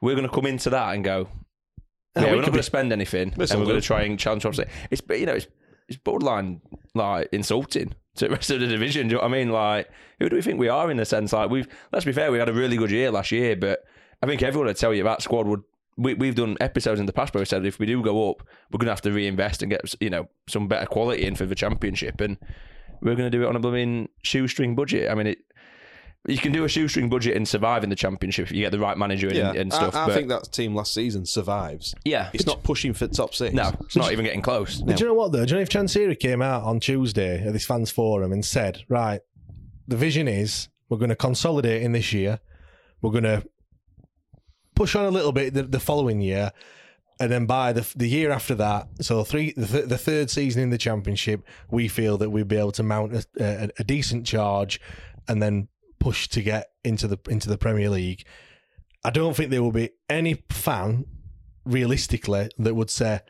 We're 0.00 0.14
going 0.16 0.26
to 0.26 0.34
come 0.34 0.46
into 0.46 0.70
that 0.70 0.94
and 0.94 1.04
go, 1.04 1.28
Yeah, 2.16 2.22
yeah, 2.22 2.30
we 2.30 2.36
we're 2.36 2.42
not 2.42 2.46
going 2.46 2.56
to 2.56 2.62
spend 2.62 2.92
anything, 2.92 3.34
and 3.38 3.38
we're 3.38 3.46
going 3.66 3.80
to 3.80 3.80
try 3.80 4.02
and 4.02 4.18
challenge. 4.18 4.46
Obviously, 4.46 4.72
it's 4.90 5.02
you 5.10 5.26
know, 5.26 5.34
it's 5.34 5.46
it's 5.88 5.98
borderline 5.98 6.62
like 6.94 7.28
insulting 7.32 7.92
to 8.16 8.28
the 8.28 8.34
rest 8.34 8.50
of 8.50 8.60
the 8.60 8.66
division. 8.66 9.08
Do 9.08 9.12
you 9.12 9.16
know 9.18 9.22
what 9.22 9.34
I 9.34 9.38
mean? 9.38 9.50
Like, 9.50 9.90
who 10.18 10.28
do 10.28 10.36
we 10.36 10.42
think 10.42 10.58
we 10.58 10.68
are 10.68 10.90
in 10.90 10.96
the 10.96 11.04
sense? 11.04 11.32
Like, 11.32 11.50
we've 11.50 11.68
let's 11.92 12.04
be 12.04 12.12
fair, 12.12 12.32
we 12.32 12.38
had 12.38 12.48
a 12.48 12.52
really 12.52 12.76
good 12.76 12.90
year 12.90 13.10
last 13.10 13.32
year, 13.32 13.56
but 13.56 13.84
I 14.22 14.26
think 14.26 14.42
everyone 14.42 14.66
would 14.66 14.76
tell 14.76 14.94
you 14.94 15.04
that 15.04 15.22
squad 15.22 15.46
would. 15.46 15.62
We, 15.96 16.14
we've 16.14 16.34
done 16.34 16.56
episodes 16.60 16.98
in 16.98 17.04
the 17.04 17.12
past 17.12 17.34
where 17.34 17.42
we 17.42 17.44
said 17.44 17.66
if 17.66 17.78
we 17.78 17.84
do 17.84 18.00
go 18.02 18.30
up, 18.30 18.42
we're 18.70 18.78
going 18.78 18.86
to 18.86 18.92
have 18.92 19.02
to 19.02 19.12
reinvest 19.12 19.62
and 19.62 19.70
get 19.70 19.94
you 20.00 20.08
know 20.08 20.28
some 20.48 20.66
better 20.66 20.86
quality 20.86 21.24
in 21.24 21.34
for 21.34 21.44
the 21.46 21.54
championship, 21.54 22.20
and 22.20 22.38
we're 23.02 23.16
going 23.16 23.30
to 23.30 23.36
do 23.36 23.42
it 23.42 23.48
on 23.48 23.56
a 23.56 23.60
blooming 23.60 24.08
shoestring 24.22 24.74
budget. 24.74 25.10
I 25.10 25.14
mean, 25.14 25.26
it. 25.26 25.38
You 26.28 26.36
can 26.36 26.52
do 26.52 26.64
a 26.64 26.68
shoestring 26.68 27.08
budget 27.08 27.34
and 27.36 27.48
survive 27.48 27.82
in 27.82 27.88
the 27.88 27.96
championship 27.96 28.46
if 28.46 28.52
you 28.52 28.62
get 28.62 28.72
the 28.72 28.78
right 28.78 28.96
manager 28.98 29.28
and, 29.28 29.36
Yeah, 29.36 29.52
and 29.52 29.72
stuff. 29.72 29.94
I, 29.94 30.02
I 30.04 30.06
but 30.08 30.14
think 30.14 30.28
that 30.28 30.52
team 30.52 30.74
last 30.74 30.92
season 30.92 31.24
survives. 31.24 31.94
yeah, 32.04 32.28
It's 32.34 32.44
not 32.44 32.62
pushing 32.62 32.92
for 32.92 33.06
top 33.06 33.34
six. 33.34 33.54
no, 33.54 33.72
it's 33.80 33.96
not 33.96 34.12
even 34.12 34.26
getting 34.26 34.42
close. 34.42 34.82
But 34.82 34.96
do 34.96 35.04
you 35.04 35.08
know 35.08 35.14
what 35.14 35.32
though? 35.32 35.46
Do 35.46 35.50
you 35.50 35.56
know 35.56 35.62
if 35.62 35.70
Chansiri 35.70 36.18
came 36.18 36.42
out 36.42 36.62
on 36.64 36.78
Tuesday 36.78 37.42
at 37.46 37.52
this 37.54 37.64
fans 37.64 37.90
forum 37.90 38.32
and 38.32 38.44
said, 38.44 38.82
right, 38.88 39.20
the 39.88 39.96
vision 39.96 40.28
is 40.28 40.68
we're 40.90 40.98
going 40.98 41.08
to 41.08 41.16
consolidate 41.16 41.82
in 41.82 41.92
this 41.92 42.12
year, 42.12 42.40
we're 43.00 43.12
going 43.12 43.24
to 43.24 43.42
push 44.74 44.94
on 44.94 45.06
a 45.06 45.10
little 45.10 45.32
bit 45.32 45.54
the, 45.54 45.62
the 45.62 45.80
following 45.80 46.20
year, 46.20 46.52
and 47.18 47.32
then 47.32 47.46
by 47.46 47.72
the 47.72 47.86
the 47.96 48.08
year 48.08 48.30
after 48.30 48.54
that, 48.56 48.88
so 49.00 49.24
three 49.24 49.52
the, 49.56 49.66
th- 49.66 49.84
the 49.86 49.98
third 49.98 50.28
season 50.30 50.62
in 50.62 50.70
the 50.70 50.78
championship, 50.78 51.42
we 51.70 51.88
feel 51.88 52.18
that 52.18 52.28
we'd 52.30 52.46
be 52.48 52.56
able 52.56 52.72
to 52.72 52.82
mount 52.82 53.14
a, 53.14 53.24
a, 53.40 53.68
a 53.78 53.84
decent 53.84 54.26
charge, 54.26 54.80
and 55.26 55.42
then 55.42 55.68
push 56.00 56.26
to 56.28 56.42
get 56.42 56.70
into 56.84 57.06
the 57.06 57.18
into 57.28 57.48
the 57.48 57.56
Premier 57.58 57.88
League. 57.90 58.24
I 59.04 59.10
don't 59.10 59.34
think 59.36 59.50
there 59.50 59.62
will 59.62 59.72
be 59.72 59.90
any 60.08 60.42
fan, 60.50 61.06
realistically, 61.64 62.50
that 62.58 62.74
would 62.74 62.90
say 62.90 63.20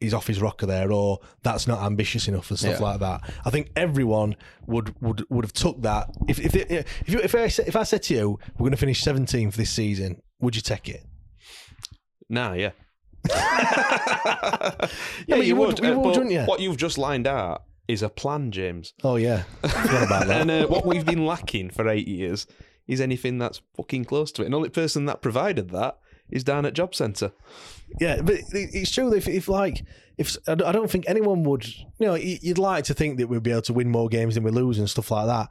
he's 0.00 0.14
off 0.14 0.26
his 0.26 0.40
rocker 0.40 0.66
there, 0.66 0.90
or 0.90 1.18
that's 1.42 1.66
not 1.68 1.82
ambitious 1.82 2.26
enough 2.28 2.50
and 2.50 2.58
stuff 2.58 2.78
Yeah. 2.80 2.86
like 2.86 3.00
that. 3.00 3.20
I 3.44 3.50
think 3.50 3.70
everyone 3.76 4.36
would 4.66 4.94
would 5.02 5.24
would 5.30 5.44
have 5.44 5.52
took 5.52 5.82
that. 5.82 6.10
If 6.28 6.38
if 6.38 6.54
it, 6.56 6.70
if 6.70 7.08
you, 7.08 7.18
if 7.20 7.34
I 7.34 7.48
said- 7.48 7.68
if 7.68 7.76
I 7.76 7.82
said 7.82 8.02
to 8.04 8.14
you, 8.14 8.38
we're 8.54 8.64
going 8.64 8.70
to 8.72 8.76
finish 8.78 9.00
seventeenth 9.02 9.56
this 9.56 9.70
season, 9.70 10.22
would 10.40 10.56
you 10.56 10.62
take 10.62 10.88
it? 10.88 11.04
Nah, 12.28 12.52
yeah. 12.54 12.70
Yeah, 15.26 15.36
but 15.36 15.46
you 15.46 15.56
would- 15.56 15.78
you 15.78 15.92
uh, 15.92 15.96
would, 15.96 16.02
but 16.02 16.04
wouldn't 16.04 16.30
you? 16.32 16.42
What 16.42 16.60
you've 16.60 16.76
just 16.76 16.98
lined 16.98 17.26
out 17.26 17.62
is 17.92 18.02
a 18.02 18.08
plan, 18.08 18.50
James. 18.50 18.94
Oh 19.04 19.16
yeah, 19.16 19.42
forgot 19.62 20.02
about 20.06 20.26
that. 20.28 20.40
and 20.42 20.50
uh, 20.50 20.66
what 20.66 20.86
we've 20.86 21.04
been 21.06 21.24
lacking 21.26 21.70
for 21.70 21.88
eight 21.88 22.08
years 22.08 22.46
is 22.88 23.00
anything 23.00 23.38
that's 23.38 23.60
fucking 23.76 24.04
close 24.04 24.32
to 24.32 24.42
it. 24.42 24.46
And 24.46 24.52
the 24.54 24.56
only 24.56 24.68
person 24.70 25.04
that 25.06 25.22
provided 25.22 25.70
that 25.70 25.98
is 26.30 26.42
down 26.44 26.66
at 26.66 26.72
job 26.74 26.94
centre. 26.94 27.32
Yeah, 28.00 28.22
but 28.22 28.36
it's 28.52 28.90
true. 28.90 29.12
If, 29.14 29.28
if 29.28 29.48
like, 29.48 29.84
if 30.18 30.36
I 30.48 30.54
don't 30.54 30.90
think 30.90 31.04
anyone 31.06 31.44
would, 31.44 31.66
you 31.66 32.06
know, 32.06 32.14
you'd 32.14 32.58
like 32.58 32.84
to 32.84 32.94
think 32.94 33.18
that 33.18 33.28
we'd 33.28 33.42
be 33.42 33.50
able 33.52 33.62
to 33.62 33.72
win 33.74 33.90
more 33.90 34.08
games 34.08 34.34
than 34.34 34.42
we 34.42 34.50
lose 34.50 34.78
and 34.78 34.88
stuff 34.90 35.10
like 35.10 35.26
that. 35.26 35.50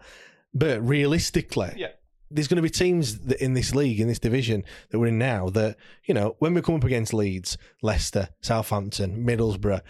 But 0.53 0.85
realistically, 0.85 1.73
Yeah. 1.77 1.89
there's 2.31 2.47
going 2.47 2.57
to 2.57 2.61
be 2.63 2.69
teams 2.69 3.19
that 3.19 3.41
in 3.41 3.53
this 3.53 3.73
league, 3.75 3.99
in 3.99 4.07
this 4.07 4.19
division 4.19 4.63
that 4.89 4.99
we're 4.99 5.07
in 5.07 5.19
now, 5.19 5.49
that 5.51 5.77
you 6.05 6.13
know, 6.13 6.35
when 6.39 6.53
we 6.53 6.61
come 6.61 6.75
up 6.75 6.83
against 6.83 7.13
Leeds, 7.13 7.57
Leicester, 7.81 8.29
Southampton, 8.41 9.23
Middlesbrough, 9.25 9.81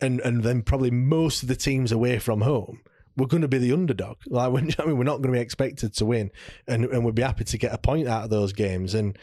and 0.00 0.20
and 0.20 0.42
then 0.42 0.62
probably 0.62 0.90
most 0.90 1.42
of 1.42 1.48
the 1.48 1.56
teams 1.56 1.92
away 1.92 2.18
from 2.18 2.42
home. 2.42 2.80
We're 3.16 3.26
going 3.26 3.42
to 3.42 3.48
be 3.48 3.58
the 3.58 3.72
underdog. 3.72 4.18
Like, 4.28 4.52
we're, 4.52 4.60
I 4.78 4.86
mean, 4.86 4.96
we're 4.96 5.04
not 5.04 5.16
going 5.20 5.32
to 5.32 5.38
be 5.38 5.40
expected 5.40 5.94
to 5.94 6.04
win, 6.06 6.30
and 6.66 6.84
and 6.86 7.04
we'd 7.04 7.14
be 7.14 7.22
happy 7.22 7.44
to 7.44 7.58
get 7.58 7.74
a 7.74 7.78
point 7.78 8.08
out 8.08 8.24
of 8.24 8.30
those 8.30 8.52
games. 8.52 8.94
And 8.94 9.18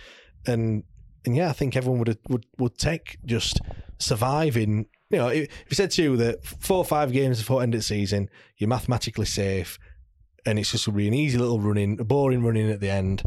and 0.46 0.84
and 1.26 1.36
yeah, 1.36 1.50
I 1.50 1.54
think 1.54 1.76
everyone 1.76 2.00
would 2.00 2.18
would 2.30 2.46
would 2.58 2.78
take 2.78 3.18
just 3.26 3.60
surviving. 4.00 4.88
You 5.10 5.18
know, 5.20 5.28
if 5.30 5.50
you 5.70 5.76
said 5.76 5.92
to 5.92 6.04
you 6.04 6.18
that 6.18 6.44
four 6.44 6.78
or 6.78 6.86
five 6.86 7.12
games 7.14 7.40
before 7.40 7.64
end 7.64 7.74
of 7.74 7.80
the 7.80 7.84
season, 7.84 8.30
you're 8.58 8.68
mathematically 8.68 9.26
safe, 9.26 9.80
and 10.46 10.60
it's 10.60 10.72
just 10.72 10.86
going 10.86 10.96
to 10.96 10.98
be 10.98 11.08
an 11.08 11.14
easy 11.14 11.38
little 11.38 11.60
running, 11.62 12.00
a 12.00 12.04
boring 12.04 12.44
running 12.44 12.70
at 12.70 12.82
the 12.82 12.90
end. 12.90 13.24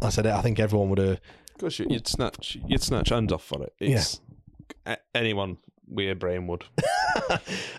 I 0.00 0.10
said, 0.10 0.26
I 0.26 0.40
think 0.42 0.60
everyone 0.60 0.90
would 0.90 0.98
have. 0.98 1.20
Of 1.54 1.58
course, 1.58 1.78
you'd 1.80 2.06
snatch 2.06 2.56
you'd 2.68 2.82
snatch 2.82 3.08
hands 3.08 3.32
off 3.32 3.42
for 3.44 3.64
it. 3.64 3.72
It's, 3.80 4.20
a- 4.86 4.98
anyone 5.14 5.58
a 5.96 6.14
brain 6.14 6.46
would. 6.46 6.64
Uh, 7.30 7.36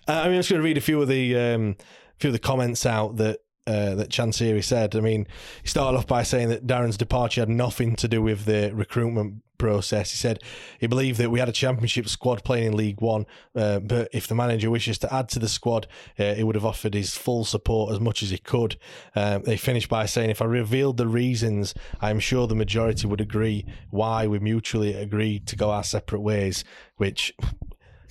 I 0.08 0.24
mean, 0.24 0.34
I'm 0.34 0.39
just 0.39 0.50
going 0.50 0.60
to 0.60 0.65
read 0.65 0.78
a 0.78 0.82
few 0.82 1.02
of 1.02 1.08
the 1.08 1.38
um, 1.38 1.76
few 2.17 2.30
of 2.30 2.34
the 2.34 2.39
comments 2.39 2.86
out 2.86 3.17
that 3.17 3.39
uh, 3.67 3.93
that 3.95 4.10
Chansiri 4.10 4.63
said. 4.63 4.95
I 4.95 5.00
mean, 5.00 5.28
he 5.62 5.67
started 5.67 5.98
off 5.98 6.08
by 6.08 6.24
saying 6.24 6.50
that 6.50 6.65
Darren's 6.65 6.98
departure 6.98 7.41
had 7.41 7.50
nothing 7.50 7.95
to 7.98 8.08
do 8.08 8.22
with 8.22 8.45
the 8.45 8.72
recruitment 8.74 9.43
process. 9.60 10.10
He 10.10 10.17
said 10.17 10.41
he 10.80 10.88
believed 10.88 11.19
that 11.19 11.30
we 11.30 11.38
had 11.38 11.50
a 11.50 11.52
championship 11.52 12.10
squad 12.10 12.43
playing 12.43 12.67
in 12.67 12.78
League 12.78 13.02
One, 13.02 13.28
uh, 13.56 13.80
but 13.80 14.10
if 14.12 14.26
the 14.26 14.34
manager 14.34 14.72
wishes 14.72 14.98
to 15.00 15.13
add 15.13 15.30
to 15.30 15.39
the 15.39 15.48
squad, 15.48 15.86
uh, 16.17 16.34
he 16.34 16.43
would 16.43 16.56
have 16.56 16.65
offered 16.65 16.95
his 16.95 17.15
full 17.15 17.45
support 17.45 17.93
as 17.93 18.00
much 18.00 18.24
as 18.24 18.32
he 18.32 18.39
could. 18.39 18.78
Um, 19.15 19.43
they 19.43 19.58
finished 19.58 19.89
by 19.89 20.08
saying, 20.08 20.32
if 20.32 20.41
I 20.41 20.45
revealed 20.45 20.98
the 20.98 21.08
reasons, 21.08 21.76
I'm 22.02 22.19
sure 22.19 22.48
the 22.48 22.56
majority 22.56 23.06
would 23.06 23.22
agree 23.22 23.65
why 23.91 24.26
we 24.26 24.39
mutually 24.39 24.95
agreed 24.95 25.45
to 25.48 25.56
go 25.56 25.69
our 25.69 25.84
separate 25.84 26.22
ways, 26.22 26.63
which. 26.98 27.34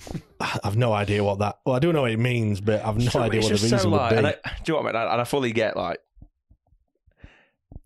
I've 0.63 0.77
no 0.77 0.93
idea 0.93 1.23
what 1.23 1.39
that. 1.39 1.59
Well, 1.65 1.75
I 1.75 1.79
do 1.79 1.91
know 1.93 2.01
what 2.03 2.11
it 2.11 2.19
means, 2.19 2.61
but 2.61 2.83
I've 2.85 2.97
no 2.97 3.09
So 3.09 3.19
idea 3.19 3.41
what 3.41 3.47
the 3.49 3.53
reason 3.55 3.79
so, 3.79 3.89
would 3.89 3.97
like, 3.97 4.11
be. 4.11 4.17
And 4.17 4.27
I, 4.27 4.31
do 4.31 4.37
you 4.65 4.73
know 4.73 4.81
what 4.83 4.95
I 4.95 4.99
mean? 5.03 5.11
And 5.11 5.21
I 5.21 5.23
fully 5.25 5.51
get 5.51 5.75
like, 5.75 5.99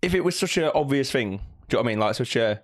if 0.02 0.14
it 0.14 0.20
was 0.22 0.38
such 0.38 0.56
an 0.58 0.70
obvious 0.74 1.10
thing, 1.10 1.30
do 1.30 1.34
you 1.34 1.38
know 1.72 1.78
what 1.78 1.84
I 1.84 1.88
mean? 1.88 1.98
Like 1.98 2.14
such 2.14 2.36
a 2.36 2.62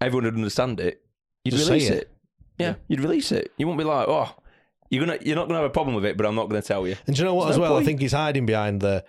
everyone 0.00 0.24
would 0.24 0.34
understand 0.34 0.80
it. 0.80 1.02
You'd 1.44 1.52
Just 1.52 1.68
release 1.68 1.88
it. 1.88 2.02
it. 2.02 2.10
Yeah, 2.58 2.74
you'd 2.88 3.00
release 3.00 3.32
it. 3.32 3.52
You 3.56 3.66
wouldn't 3.66 3.78
be 3.78 3.84
like, 3.84 4.06
oh, 4.08 4.34
you're 4.90 5.06
gonna, 5.06 5.18
you're 5.22 5.36
not 5.36 5.48
gonna 5.48 5.60
have 5.60 5.70
a 5.70 5.72
problem 5.72 5.94
with 5.94 6.04
it, 6.04 6.16
but 6.16 6.26
I'm 6.26 6.34
not 6.34 6.48
gonna 6.48 6.60
tell 6.62 6.86
you. 6.86 6.96
And 7.06 7.16
do 7.16 7.22
you 7.22 7.26
know 7.26 7.34
what? 7.34 7.44
There's 7.44 7.54
as 7.56 7.58
no 7.58 7.62
well, 7.62 7.76
I 7.78 7.84
think 7.84 8.00
he's 8.00 8.12
hiding 8.12 8.44
behind 8.44 8.80
the 8.82 9.04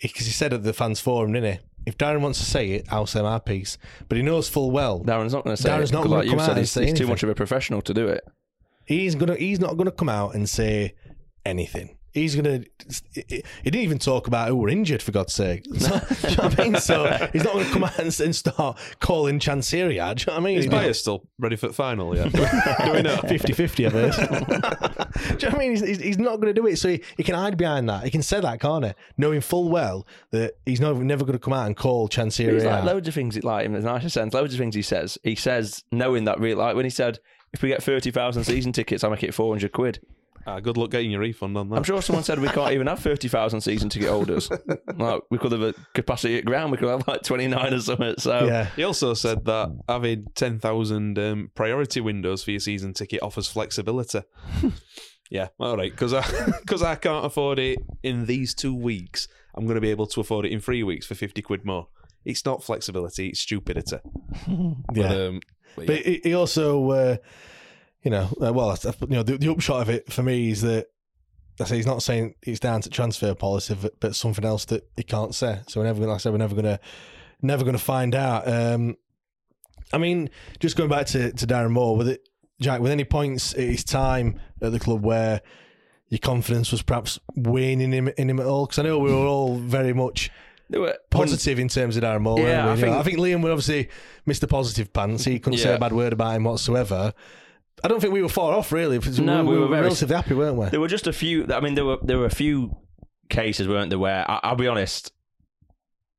because 0.00 0.26
he 0.26 0.32
said 0.32 0.52
at 0.52 0.62
the 0.62 0.72
fans 0.72 1.00
forum, 1.00 1.32
didn't 1.32 1.54
he? 1.54 1.58
If 1.86 1.98
Darren 1.98 2.20
wants 2.20 2.38
to 2.38 2.44
say 2.44 2.70
it, 2.72 2.86
I'll 2.90 3.06
say 3.06 3.20
my 3.22 3.38
piece. 3.38 3.78
But 4.08 4.16
he 4.16 4.22
knows 4.22 4.48
full 4.48 4.70
well 4.70 5.00
Darren's 5.00 5.32
not 5.32 5.44
gonna 5.44 5.56
say. 5.56 5.70
Darren's 5.70 5.90
it, 5.90 5.94
not 5.94 6.02
'cause 6.02 6.10
gonna 6.10 6.20
like 6.22 6.28
come 6.28 6.38
out 6.40 6.44
said, 6.44 6.50
and 6.52 6.58
he's, 6.60 6.70
say 6.70 6.84
he's 6.86 6.94
too 6.98 7.06
much 7.06 7.22
of 7.22 7.28
a 7.30 7.34
professional 7.34 7.82
to 7.82 7.94
do 7.94 8.06
it. 8.08 8.24
He's 8.84 9.14
gonna 9.14 9.36
he's 9.36 9.60
not 9.60 9.76
gonna 9.76 9.90
come 9.90 10.08
out 10.08 10.34
and 10.34 10.48
say 10.48 10.94
anything. 11.44 11.96
He's 12.12 12.36
gonna. 12.36 12.62
He 13.12 13.42
didn't 13.64 13.80
even 13.80 13.98
talk 13.98 14.28
about 14.28 14.46
who 14.46 14.54
were 14.54 14.68
injured 14.68 15.02
for 15.02 15.10
God's 15.10 15.32
sake. 15.32 15.64
So, 15.76 15.88
do 16.22 16.28
you 16.30 16.36
know 16.36 16.42
what 16.44 16.60
I 16.60 16.62
mean? 16.62 16.76
So 16.76 17.28
he's 17.32 17.42
not 17.42 17.54
gonna 17.54 17.64
come 17.70 17.82
out 17.82 17.98
and, 17.98 18.20
and 18.20 18.36
start 18.36 18.78
calling 19.00 19.40
Chansiri 19.40 19.98
out. 19.98 20.18
Do 20.18 20.20
you 20.22 20.26
know 20.28 20.34
what 20.34 20.38
I 20.38 20.44
mean? 20.44 20.58
Is 20.58 20.68
Bayer 20.68 20.92
still 20.94 21.24
ready 21.40 21.56
for 21.56 21.66
the 21.66 21.72
final? 21.72 22.16
Yeah. 22.16 22.28
do 22.84 22.92
we 22.92 23.02
know? 23.02 23.16
50-50, 23.16 23.86
I've 23.86 23.92
heard. 23.92 24.12
do 25.38 25.46
you 25.46 25.50
know 25.50 25.50
what 25.50 25.54
I 25.54 25.58
mean? 25.58 25.70
He's, 25.72 25.80
he's- 25.80 26.00
he's 26.00 26.18
not 26.18 26.36
going 26.36 26.54
to 26.54 26.60
do 26.60 26.68
it, 26.68 26.76
so 26.76 26.88
he, 26.88 27.02
he 27.16 27.24
can 27.24 27.34
hide 27.34 27.56
behind 27.56 27.88
that. 27.88 28.04
He 28.04 28.10
can 28.10 28.22
say 28.22 28.38
that, 28.40 28.60
can't 28.60 28.84
he? 28.84 28.92
Knowing 29.18 29.40
full 29.40 29.68
well 29.68 30.06
that 30.30 30.54
he's 30.66 30.80
not, 30.80 30.96
never 30.98 31.24
going 31.24 31.36
to 31.36 31.40
come 31.42 31.52
out 31.52 31.66
and 31.66 31.76
call 31.76 32.08
Chansiri 32.08 32.52
He's 32.52 32.64
like 32.64 32.84
loads 32.84 33.08
of 33.08 33.14
things. 33.14 33.42
Like 33.42 33.66
in 33.66 33.72
the 33.72 33.80
nicest 33.80 34.14
sense, 34.14 34.34
loads 34.34 34.54
of 34.54 34.60
things 34.60 34.76
he 34.76 34.82
says. 34.82 35.18
He 35.24 35.34
says 35.34 35.82
knowing 35.90 36.24
that 36.26 36.38
real. 36.38 36.58
Like 36.58 36.76
when 36.76 36.84
he 36.84 36.90
said, 36.90 37.18
if 37.54 37.62
we 37.62 37.70
get 37.70 37.82
thirty 37.82 38.10
thousand 38.10 38.44
season 38.44 38.72
tickets, 38.72 39.02
I 39.02 39.08
make 39.08 39.22
it 39.22 39.32
four 39.32 39.54
hundred 39.54 39.72
quid. 39.72 40.00
Ah, 40.46 40.60
good 40.60 40.76
luck 40.76 40.90
getting 40.90 41.10
your 41.10 41.20
refund 41.20 41.56
on 41.56 41.70
that. 41.70 41.76
I'm 41.76 41.84
sure 41.84 42.02
someone 42.02 42.22
said 42.22 42.38
we 42.38 42.48
can't 42.48 42.72
even 42.72 42.86
have 42.86 42.98
30,000 42.98 43.62
season 43.62 43.88
ticket 43.88 44.10
holders. 44.10 44.50
like, 44.96 45.22
we 45.30 45.38
could 45.38 45.52
have 45.52 45.62
a 45.62 45.74
capacity 45.94 46.36
at 46.36 46.44
ground, 46.44 46.70
we 46.70 46.76
could 46.76 46.88
have 46.88 47.08
like 47.08 47.22
29 47.22 47.72
or 47.72 47.80
something. 47.80 48.14
So, 48.18 48.44
yeah. 48.44 48.66
He 48.76 48.84
also 48.84 49.14
said 49.14 49.46
that 49.46 49.70
having 49.88 50.26
10,000 50.34 51.18
um, 51.18 51.50
priority 51.54 52.00
windows 52.02 52.44
for 52.44 52.50
your 52.50 52.60
season 52.60 52.92
ticket 52.92 53.22
offers 53.22 53.48
flexibility. 53.48 54.20
yeah, 55.30 55.48
all 55.58 55.78
right. 55.78 55.90
Because 55.90 56.12
I, 56.12 56.22
cause 56.66 56.82
I 56.82 56.96
can't 56.96 57.24
afford 57.24 57.58
it 57.58 57.78
in 58.02 58.26
these 58.26 58.54
two 58.54 58.74
weeks, 58.74 59.28
I'm 59.54 59.64
going 59.64 59.76
to 59.76 59.80
be 59.80 59.90
able 59.90 60.06
to 60.08 60.20
afford 60.20 60.44
it 60.44 60.52
in 60.52 60.60
three 60.60 60.82
weeks 60.82 61.06
for 61.06 61.14
50 61.14 61.40
quid 61.40 61.64
more. 61.64 61.88
It's 62.26 62.44
not 62.44 62.62
flexibility, 62.62 63.28
it's 63.28 63.40
stupidity. 63.40 63.98
Yeah. 64.46 64.74
But, 64.92 65.06
um, 65.06 65.40
but 65.76 65.86
But 65.86 66.06
yeah. 66.06 66.12
he, 66.12 66.20
he 66.24 66.34
also, 66.34 66.90
uh, 66.90 67.16
you 68.02 68.10
know, 68.10 68.28
uh, 68.40 68.52
well, 68.52 68.76
you 69.00 69.06
know, 69.08 69.22
the, 69.22 69.38
the 69.38 69.50
upshot 69.50 69.82
of 69.82 69.88
it 69.88 70.12
for 70.12 70.22
me 70.22 70.50
is 70.50 70.62
that 70.62 70.86
I 71.60 71.64
say 71.64 71.76
he's 71.76 71.86
not 71.86 72.02
saying 72.02 72.34
it's 72.42 72.60
down 72.60 72.80
to 72.82 72.90
transfer 72.90 73.34
policy, 73.34 73.76
but, 73.80 73.98
but 74.00 74.16
something 74.16 74.44
else 74.44 74.64
that 74.66 74.88
he 74.96 75.04
can't 75.04 75.34
say. 75.34 75.60
So 75.68 75.80
we're 75.80 75.86
never 75.86 75.98
going. 75.98 76.10
Like 76.10 76.16
I 76.16 76.18
said, 76.18 76.32
we're 76.32 76.38
never 76.38 76.54
going 76.54 76.64
to, 76.64 76.80
never 77.42 77.62
going 77.62 77.76
to 77.76 77.82
find 77.82 78.14
out. 78.14 78.48
Um, 78.48 78.96
I 79.92 79.98
mean, 79.98 80.30
just 80.58 80.76
going 80.76 80.90
back 80.90 81.06
to, 81.08 81.32
to 81.32 81.46
Darren 81.46 81.70
Moore, 81.70 81.96
with 81.96 82.08
it, 82.08 82.28
Jack, 82.60 82.80
with 82.80 82.90
any 82.90 83.04
points 83.04 83.52
at 83.54 83.60
his 83.60 83.84
time 83.84 84.40
at 84.60 84.72
the 84.72 84.80
club 84.80 85.04
where 85.04 85.42
your 86.08 86.18
confidence 86.18 86.72
was 86.72 86.82
perhaps 86.82 87.18
waning 87.34 87.92
in 87.92 88.08
him, 88.08 88.14
in 88.18 88.30
him 88.30 88.40
at 88.40 88.46
all? 88.46 88.66
Because 88.66 88.80
I 88.80 88.82
know 88.82 88.98
we 88.98 89.12
were 89.12 89.26
all 89.26 89.56
very 89.56 89.92
much 89.92 90.30
There 90.70 90.80
were 90.80 90.96
positive 91.10 91.58
in 91.58 91.68
terms 91.68 91.96
of 91.96 92.02
Darren 92.02 92.22
Moore. 92.22 92.40
Yeah, 92.40 92.66
we? 92.66 92.72
I 92.72 92.76
think- 92.76 92.96
I 92.96 93.02
think 93.02 93.18
Liam 93.18 93.42
would 93.42 93.52
obviously 93.52 93.88
Mr. 94.26 94.48
Positive 94.48 94.92
Pants. 94.92 95.24
He 95.24 95.38
couldn't 95.38 95.58
say 95.58 95.74
a 95.74 95.78
bad 95.78 95.92
word 95.92 96.12
about 96.12 96.34
him 96.36 96.44
whatsoever. 96.44 97.12
I 97.82 97.88
don't 97.88 98.00
think 98.00 98.14
we 98.14 98.22
were 98.22 98.28
far 98.30 98.54
off 98.54 98.72
really. 98.72 98.98
No, 99.20 99.44
we, 99.44 99.50
we 99.50 99.56
were 99.56 99.62
were 99.62 99.68
very- 99.68 99.82
relatively 99.82 100.16
happy, 100.16 100.34
weren't 100.34 100.56
we? 100.56 100.66
There 100.70 100.80
were 100.80 100.88
just 100.88 101.06
a 101.06 101.12
few. 101.12 101.46
I 101.52 101.60
mean, 101.60 101.74
there 101.74 101.84
were 101.84 101.98
there 102.02 102.18
were 102.18 102.24
a 102.26 102.30
few 102.30 102.76
cases, 103.28 103.68
weren't 103.68 103.90
there? 103.90 103.98
Where 103.98 104.28
I, 104.30 104.40
I'll 104.42 104.56
be 104.56 104.68
honest, 104.68 105.12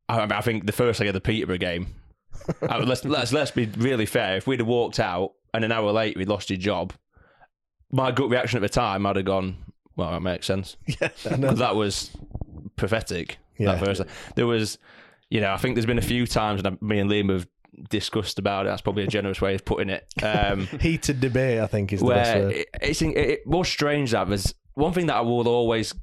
I, 0.08 0.22
I 0.24 0.42
think 0.42 0.66
the 0.66 0.72
first 0.72 1.00
leg 1.00 1.08
of 1.10 1.14
the 1.14 1.22
Peterborough 1.22 1.58
game. 1.58 1.88
I 2.70 2.78
let's 2.80 3.04
let's 3.06 3.34
let's 3.34 3.52
be 3.52 3.66
really 3.66 4.06
fair. 4.06 4.38
If 4.38 4.46
we'd 4.46 4.60
have 4.60 4.68
walked 4.68 5.00
out 5.00 5.32
and 5.54 5.64
an 5.66 5.72
hour 5.72 5.92
later 5.92 6.20
we'd 6.20 6.30
lost 6.30 6.50
your 6.52 6.60
job, 6.60 6.94
my 7.92 8.12
gut 8.12 8.30
reaction 8.30 8.58
at 8.58 8.62
the 8.62 8.70
time, 8.70 9.06
I'd 9.06 9.16
have 9.16 9.26
gone, 9.26 9.58
"Well, 9.96 10.12
that 10.12 10.22
makes 10.22 10.46
sense." 10.46 10.78
yeah, 10.86 11.10
I 11.26 11.30
know. 11.32 11.48
because 11.48 11.60
that 11.60 11.76
was 11.76 12.12
pathetic. 12.76 13.38
Yeah. 13.58 13.76
That 13.76 13.86
first, 13.86 14.02
there 14.36 14.48
was, 14.48 14.78
you 15.30 15.42
know, 15.42 15.54
I 15.54 15.58
think 15.58 15.76
there's 15.76 15.86
been 15.86 15.98
a 15.98 16.02
few 16.02 16.28
times, 16.28 16.62
and 16.64 16.82
me 16.82 17.00
and 17.00 17.10
Liam 17.10 17.32
have 17.32 17.48
discussed 17.90 18.40
about 18.40 18.66
it. 18.66 18.70
That's 18.70 18.82
probably 18.82 19.04
a 19.04 19.08
generous 19.08 19.42
way 19.42 19.56
of 19.56 19.66
putting 19.66 19.90
it. 19.90 20.06
Um, 20.24 20.68
Heated 20.82 21.20
debate, 21.20 21.60
I 21.60 21.68
think, 21.68 21.94
is 21.94 22.02
the 22.02 22.08
best 22.08 22.38
word. 22.38 22.54
it, 22.54 22.70
it's 22.82 23.02
it, 23.02 23.18
it 23.18 23.48
was 23.48 23.68
strange 23.68 24.12
that 24.12 24.28
there's 24.28 24.54
one 24.74 24.94
thing 24.94 25.08
that 25.08 25.16
I 25.16 25.22
will 25.22 25.48
always 25.48 25.94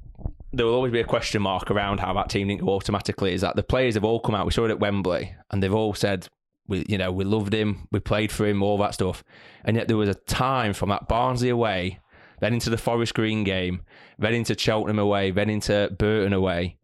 there 0.51 0.65
will 0.67 0.75
always 0.75 0.91
be 0.91 0.99
a 0.99 1.05
question 1.05 1.41
mark 1.41 1.71
around 1.71 1.99
how 1.99 2.13
that 2.13 2.29
team 2.29 2.47
didn't 2.47 2.61
go 2.61 2.69
automatically 2.69 3.33
is 3.33 3.41
that 3.41 3.55
the 3.55 3.63
players 3.63 3.95
have 3.95 4.03
all 4.03 4.19
come 4.19 4.35
out. 4.35 4.45
We 4.45 4.51
saw 4.51 4.65
it 4.65 4.71
at 4.71 4.79
Wembley, 4.79 5.35
and 5.49 5.63
they've 5.63 5.73
all 5.73 5.93
said 5.93 6.27
we 6.67 6.85
you 6.87 6.97
know 6.97 7.11
we 7.11 7.23
loved 7.23 7.53
him, 7.53 7.87
we 7.91 7.99
played 7.99 8.31
for 8.31 8.45
him, 8.45 8.61
all 8.61 8.77
that 8.79 8.93
stuff, 8.93 9.23
and 9.65 9.75
yet 9.75 9.87
there 9.87 9.97
was 9.97 10.09
a 10.09 10.15
time 10.15 10.73
from 10.73 10.89
that 10.89 11.07
Barnsley 11.07 11.49
away, 11.49 11.99
then 12.43 12.53
into 12.53 12.69
the 12.69 12.77
Forest 12.77 13.13
Green 13.13 13.45
game, 13.45 13.83
then 14.19 14.33
into 14.33 14.57
Cheltenham 14.57 14.99
away, 14.99 15.31
then 15.31 15.49
into 15.49 15.89
Burton 15.97 16.33
away. 16.33 16.77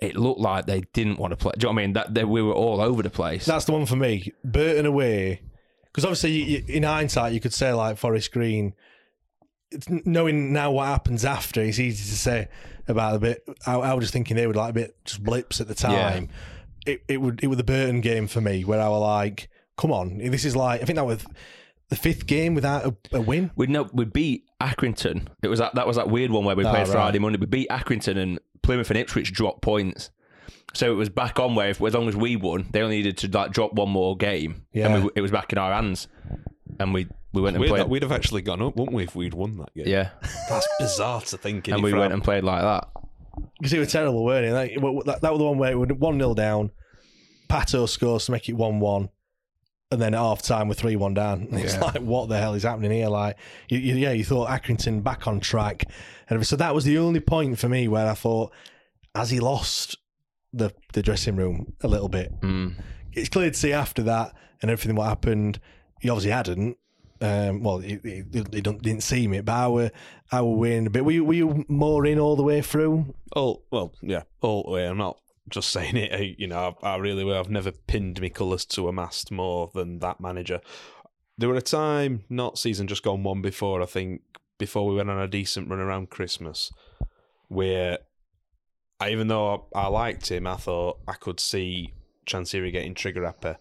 It 0.00 0.16
looked 0.16 0.40
like 0.40 0.64
they 0.64 0.80
didn't 0.94 1.18
want 1.18 1.32
to 1.32 1.36
play. 1.36 1.52
Do 1.58 1.66
you 1.66 1.68
know 1.68 1.74
what 1.74 1.82
I 1.82 1.84
mean? 1.84 1.92
That 1.92 2.14
they, 2.14 2.24
we 2.24 2.40
were 2.40 2.54
all 2.54 2.80
over 2.80 3.02
the 3.02 3.10
place. 3.10 3.44
That's 3.44 3.66
the 3.66 3.72
one 3.72 3.84
for 3.84 3.96
me. 3.96 4.32
Burton 4.42 4.86
away, 4.86 5.42
because 5.84 6.06
obviously, 6.06 6.30
you, 6.30 6.64
in 6.68 6.84
hindsight, 6.84 7.34
you 7.34 7.40
could 7.40 7.52
say 7.52 7.72
like 7.74 7.98
Forest 7.98 8.32
Green. 8.32 8.74
It's, 9.70 9.86
knowing 9.88 10.54
now 10.54 10.72
what 10.72 10.86
happens 10.86 11.24
after, 11.24 11.60
it's 11.60 11.78
easy 11.78 12.10
to 12.10 12.18
say 12.18 12.48
about 12.88 13.16
a 13.16 13.18
bit. 13.18 13.44
I, 13.66 13.74
I 13.74 13.92
was 13.94 14.04
just 14.04 14.14
thinking 14.14 14.36
they 14.36 14.46
would 14.46 14.56
like 14.56 14.70
a 14.70 14.74
bit 14.74 14.96
just 15.04 15.22
blips 15.22 15.60
at 15.60 15.68
the 15.68 15.74
time. 15.74 16.30
It 16.86 17.02
it 17.08 17.20
would 17.20 17.44
it 17.44 17.48
was 17.48 17.58
the 17.58 17.64
Burton 17.64 18.00
game 18.00 18.26
for 18.26 18.40
me 18.40 18.64
where 18.64 18.80
I 18.80 18.88
was 18.88 19.02
like, 19.02 19.50
come 19.76 19.92
on, 19.92 20.16
this 20.16 20.46
is 20.46 20.56
like 20.56 20.80
I 20.80 20.84
think 20.86 20.96
that 20.96 21.06
was 21.06 21.24
the 21.90 21.96
fifth 21.96 22.26
game 22.26 22.54
without 22.54 22.84
a, 22.86 22.96
a 23.16 23.20
win. 23.20 23.50
We 23.56 23.66
know 23.66 23.88
we 23.92 24.04
beat 24.04 24.44
Accrington. 24.60 25.26
It 25.42 25.48
was 25.48 25.58
that 25.58 25.74
that 25.74 25.86
was 25.86 25.96
that 25.96 26.08
weird 26.08 26.30
one 26.30 26.44
where 26.44 26.56
we 26.56 26.64
Ah, 26.64 26.70
played 26.70 26.88
right. 26.88 26.92
Friday 26.92 27.18
Monday. 27.18 27.38
We 27.38 27.46
beat 27.46 27.68
Accrington 27.68 28.16
and 28.16 28.38
Plymouth 28.62 28.90
and 28.90 28.98
Ipswich 28.98 29.32
dropped 29.32 29.62
points. 29.62 30.10
So 30.72 30.90
it 30.90 30.94
was 30.96 31.08
back 31.08 31.38
on 31.38 31.54
where 31.54 31.68
if, 31.70 31.80
as 31.80 31.94
long 31.94 32.08
as 32.08 32.16
we 32.16 32.34
won, 32.36 32.66
they 32.72 32.80
only 32.82 32.96
needed 32.96 33.16
to 33.18 33.28
like 33.28 33.52
drop 33.52 33.74
one 33.74 33.90
more 33.90 34.16
game, 34.16 34.66
Yeah. 34.72 34.88
and 34.94 35.04
we, 35.04 35.10
it 35.14 35.20
was 35.20 35.30
back 35.30 35.52
in 35.52 35.58
our 35.58 35.72
hands. 35.72 36.08
And 36.80 36.92
we 36.92 37.06
we 37.32 37.42
went 37.42 37.56
and 37.56 37.64
played. 37.64 37.86
we'd 37.88 38.02
have 38.02 38.10
actually 38.12 38.42
gone 38.42 38.60
up, 38.62 38.74
wouldn't 38.76 38.94
we, 38.96 39.04
if 39.04 39.14
we'd 39.14 39.34
won 39.34 39.56
that 39.58 39.72
game? 39.74 39.86
yeah, 39.86 40.10
That's 40.48 40.66
bizarre 40.80 41.20
to 41.20 41.36
think. 41.36 41.68
and 41.68 41.82
we 41.82 41.92
went 41.92 42.12
and 42.12 42.22
played 42.24 42.42
like 42.44 42.62
that. 42.62 42.88
Because 43.58 43.72
it 43.72 43.78
was 43.78 43.92
terrible, 43.92 44.24
weren't 44.24 44.46
it? 44.46 44.52
Like, 44.52 45.04
that, 45.06 45.20
that 45.22 45.30
was 45.32 45.38
the 45.38 45.44
one 45.44 45.58
where 45.58 45.72
it 45.72 45.76
was 45.76 45.88
one 45.98 46.18
0 46.18 46.34
down. 46.34 46.70
Pato 47.48 47.88
scores 47.88 48.26
to 48.26 48.32
make 48.32 48.48
it 48.48 48.54
one 48.54 48.80
one. 48.80 49.08
And 49.90 50.00
then 50.00 50.14
at 50.14 50.18
half 50.18 50.42
time 50.42 50.68
we're 50.68 50.74
three 50.74 50.96
one 50.96 51.14
down. 51.14 51.48
And 51.50 51.54
It's 51.60 51.74
Yeah. 51.74 51.80
like 51.80 52.02
what 52.02 52.28
the 52.28 52.38
hell 52.38 52.54
is 52.54 52.62
happening 52.62 52.90
here? 52.90 53.08
Like, 53.08 53.36
you, 53.68 53.78
you, 53.78 53.94
yeah, 53.96 54.12
you 54.12 54.24
thought 54.24 54.48
Accrington 54.48 55.02
back 55.02 55.26
on 55.26 55.40
track, 55.40 55.84
and 56.28 56.46
so 56.46 56.56
that 56.56 56.74
was 56.74 56.84
the 56.84 56.98
only 56.98 57.20
point 57.20 57.58
for 57.58 57.68
me 57.68 57.88
where 57.88 58.08
I 58.08 58.14
thought, 58.14 58.52
as 59.14 59.30
he 59.30 59.40
lost 59.40 59.96
the 60.52 60.72
the 60.92 61.02
dressing 61.02 61.36
room 61.36 61.74
a 61.82 61.88
little 61.88 62.08
bit? 62.08 62.32
Mm. 62.40 62.74
It's 63.12 63.28
clear 63.28 63.50
to 63.50 63.56
see 63.56 63.72
after 63.72 64.02
that 64.04 64.34
and 64.62 64.70
everything 64.70 64.96
what 64.96 65.06
happened. 65.08 65.60
He 66.00 66.08
obviously 66.08 66.32
hadn't. 66.32 66.76
Um, 67.20 67.62
well, 67.62 67.78
he, 67.78 67.98
he, 68.02 68.22
he 68.32 68.40
didn't 68.60 69.02
see 69.02 69.26
me, 69.28 69.40
but 69.40 69.52
I 69.52 69.68
were, 69.68 69.90
I 70.32 70.42
were 70.42 70.66
a 70.66 70.88
bit. 70.90 71.04
Were 71.04 71.12
you, 71.12 71.24
were 71.24 71.32
you 71.32 71.64
more 71.68 72.04
in 72.04 72.18
all 72.18 72.36
the 72.36 72.42
way 72.42 72.60
through? 72.60 73.14
Oh 73.36 73.62
well, 73.70 73.92
yeah, 74.02 74.22
all 74.42 74.64
the 74.64 74.70
way. 74.72 74.86
I'm 74.86 74.98
not 74.98 75.18
just 75.48 75.70
saying 75.70 75.96
it. 75.96 76.38
You 76.38 76.46
know, 76.46 76.76
I, 76.82 76.90
I 76.90 76.96
really 76.96 77.24
will. 77.24 77.38
I've 77.38 77.50
never 77.50 77.72
pinned 77.72 78.20
my 78.20 78.28
colours 78.28 78.64
to 78.66 78.88
a 78.88 78.92
mast 78.92 79.30
more 79.30 79.70
than 79.74 79.98
that 80.00 80.20
manager. 80.20 80.60
There 81.36 81.48
were 81.48 81.56
a 81.56 81.62
time, 81.62 82.24
not 82.28 82.58
season 82.58 82.86
just 82.86 83.02
gone 83.02 83.24
one 83.24 83.42
before. 83.42 83.82
I 83.82 83.86
think 83.86 84.22
before 84.58 84.86
we 84.86 84.94
went 84.94 85.10
on 85.10 85.18
a 85.18 85.28
decent 85.28 85.68
run 85.68 85.80
around 85.80 86.10
Christmas, 86.10 86.72
where 87.48 87.98
I, 89.00 89.10
even 89.10 89.28
though 89.28 89.68
I, 89.74 89.80
I 89.80 89.86
liked 89.88 90.30
him, 90.30 90.46
I 90.46 90.56
thought 90.56 91.00
I 91.08 91.14
could 91.14 91.40
see 91.40 91.92
Chansiri 92.26 92.70
getting 92.70 92.94
trigger 92.94 93.24
happy, 93.24 93.54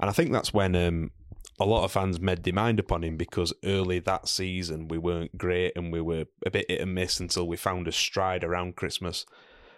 and 0.00 0.08
I 0.08 0.12
think 0.12 0.32
that's 0.32 0.54
when 0.54 0.76
um, 0.76 1.10
a 1.58 1.64
lot 1.64 1.84
of 1.84 1.92
fans 1.92 2.20
made 2.20 2.44
their 2.44 2.52
mind 2.52 2.78
upon 2.78 3.02
him 3.02 3.16
because 3.16 3.52
early 3.64 3.98
that 4.00 4.28
season 4.28 4.88
we 4.88 4.98
weren't 4.98 5.38
great 5.38 5.72
and 5.74 5.92
we 5.92 6.00
were 6.00 6.26
a 6.44 6.50
bit 6.50 6.66
hit 6.68 6.80
and 6.80 6.94
miss 6.94 7.18
until 7.18 7.46
we 7.46 7.56
found 7.56 7.88
a 7.88 7.92
stride 7.92 8.44
around 8.44 8.76
Christmas. 8.76 9.24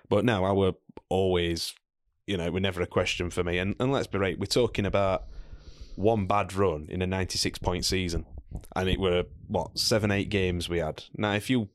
But 0.09 0.25
now 0.25 0.45
I 0.45 0.53
were 0.53 0.75
always, 1.09 1.75
you 2.27 2.37
know, 2.37 2.51
were 2.51 2.61
never 2.61 2.83
a 2.83 2.87
question 2.87 3.31
for 3.31 3.45
me. 3.45 3.59
And, 3.59 3.75
and 3.79 3.93
let's 3.93 4.07
be 4.07 4.19
right, 4.19 4.39
we're 4.39 4.47
talking 4.47 4.87
about 4.87 5.25
one 5.97 6.27
bad 6.27 6.55
run 6.55 6.87
in 6.91 7.03
a 7.03 7.07
96 7.07 7.59
point 7.59 7.85
season. 7.85 8.27
And 8.75 8.89
it 8.89 8.99
were, 8.99 9.25
what, 9.47 9.79
seven, 9.79 10.11
eight 10.11 10.31
games 10.31 10.69
we 10.69 10.79
had. 10.79 11.05
Now, 11.15 11.35
if 11.35 11.51
you 11.51 11.69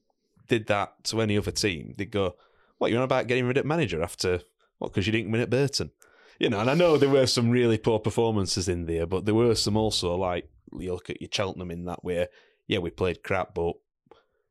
did 0.47 0.67
that 0.67 1.03
to 1.05 1.21
any 1.21 1.37
other 1.37 1.51
team, 1.51 1.93
they'd 1.97 2.09
go, 2.09 2.35
what, 2.77 2.89
you're 2.89 2.99
on 2.99 3.05
about 3.05 3.27
getting 3.27 3.45
rid 3.45 3.57
of 3.57 3.65
manager 3.65 4.01
after, 4.01 4.41
what, 4.79 4.91
because 4.91 5.05
you 5.05 5.11
didn't 5.11 5.31
win 5.31 5.41
at 5.41 5.49
Burton? 5.49 5.91
You 6.39 6.49
know, 6.49 6.59
and 6.59 6.69
I 6.69 6.73
know 6.73 6.97
there 6.97 7.09
were 7.09 7.27
some 7.27 7.51
really 7.51 7.77
poor 7.77 7.99
performances 7.99 8.67
in 8.67 8.85
there, 8.85 9.05
but 9.05 9.25
there 9.25 9.35
were 9.35 9.55
some 9.55 9.77
also, 9.77 10.15
like, 10.15 10.49
you 10.77 10.91
look 10.91 11.09
at 11.09 11.21
your 11.21 11.29
Cheltenham 11.31 11.69
in 11.69 11.85
that 11.85 12.03
way, 12.03 12.27
yeah, 12.67 12.79
we 12.79 12.89
played 12.89 13.23
crap, 13.23 13.53
but 13.53 13.73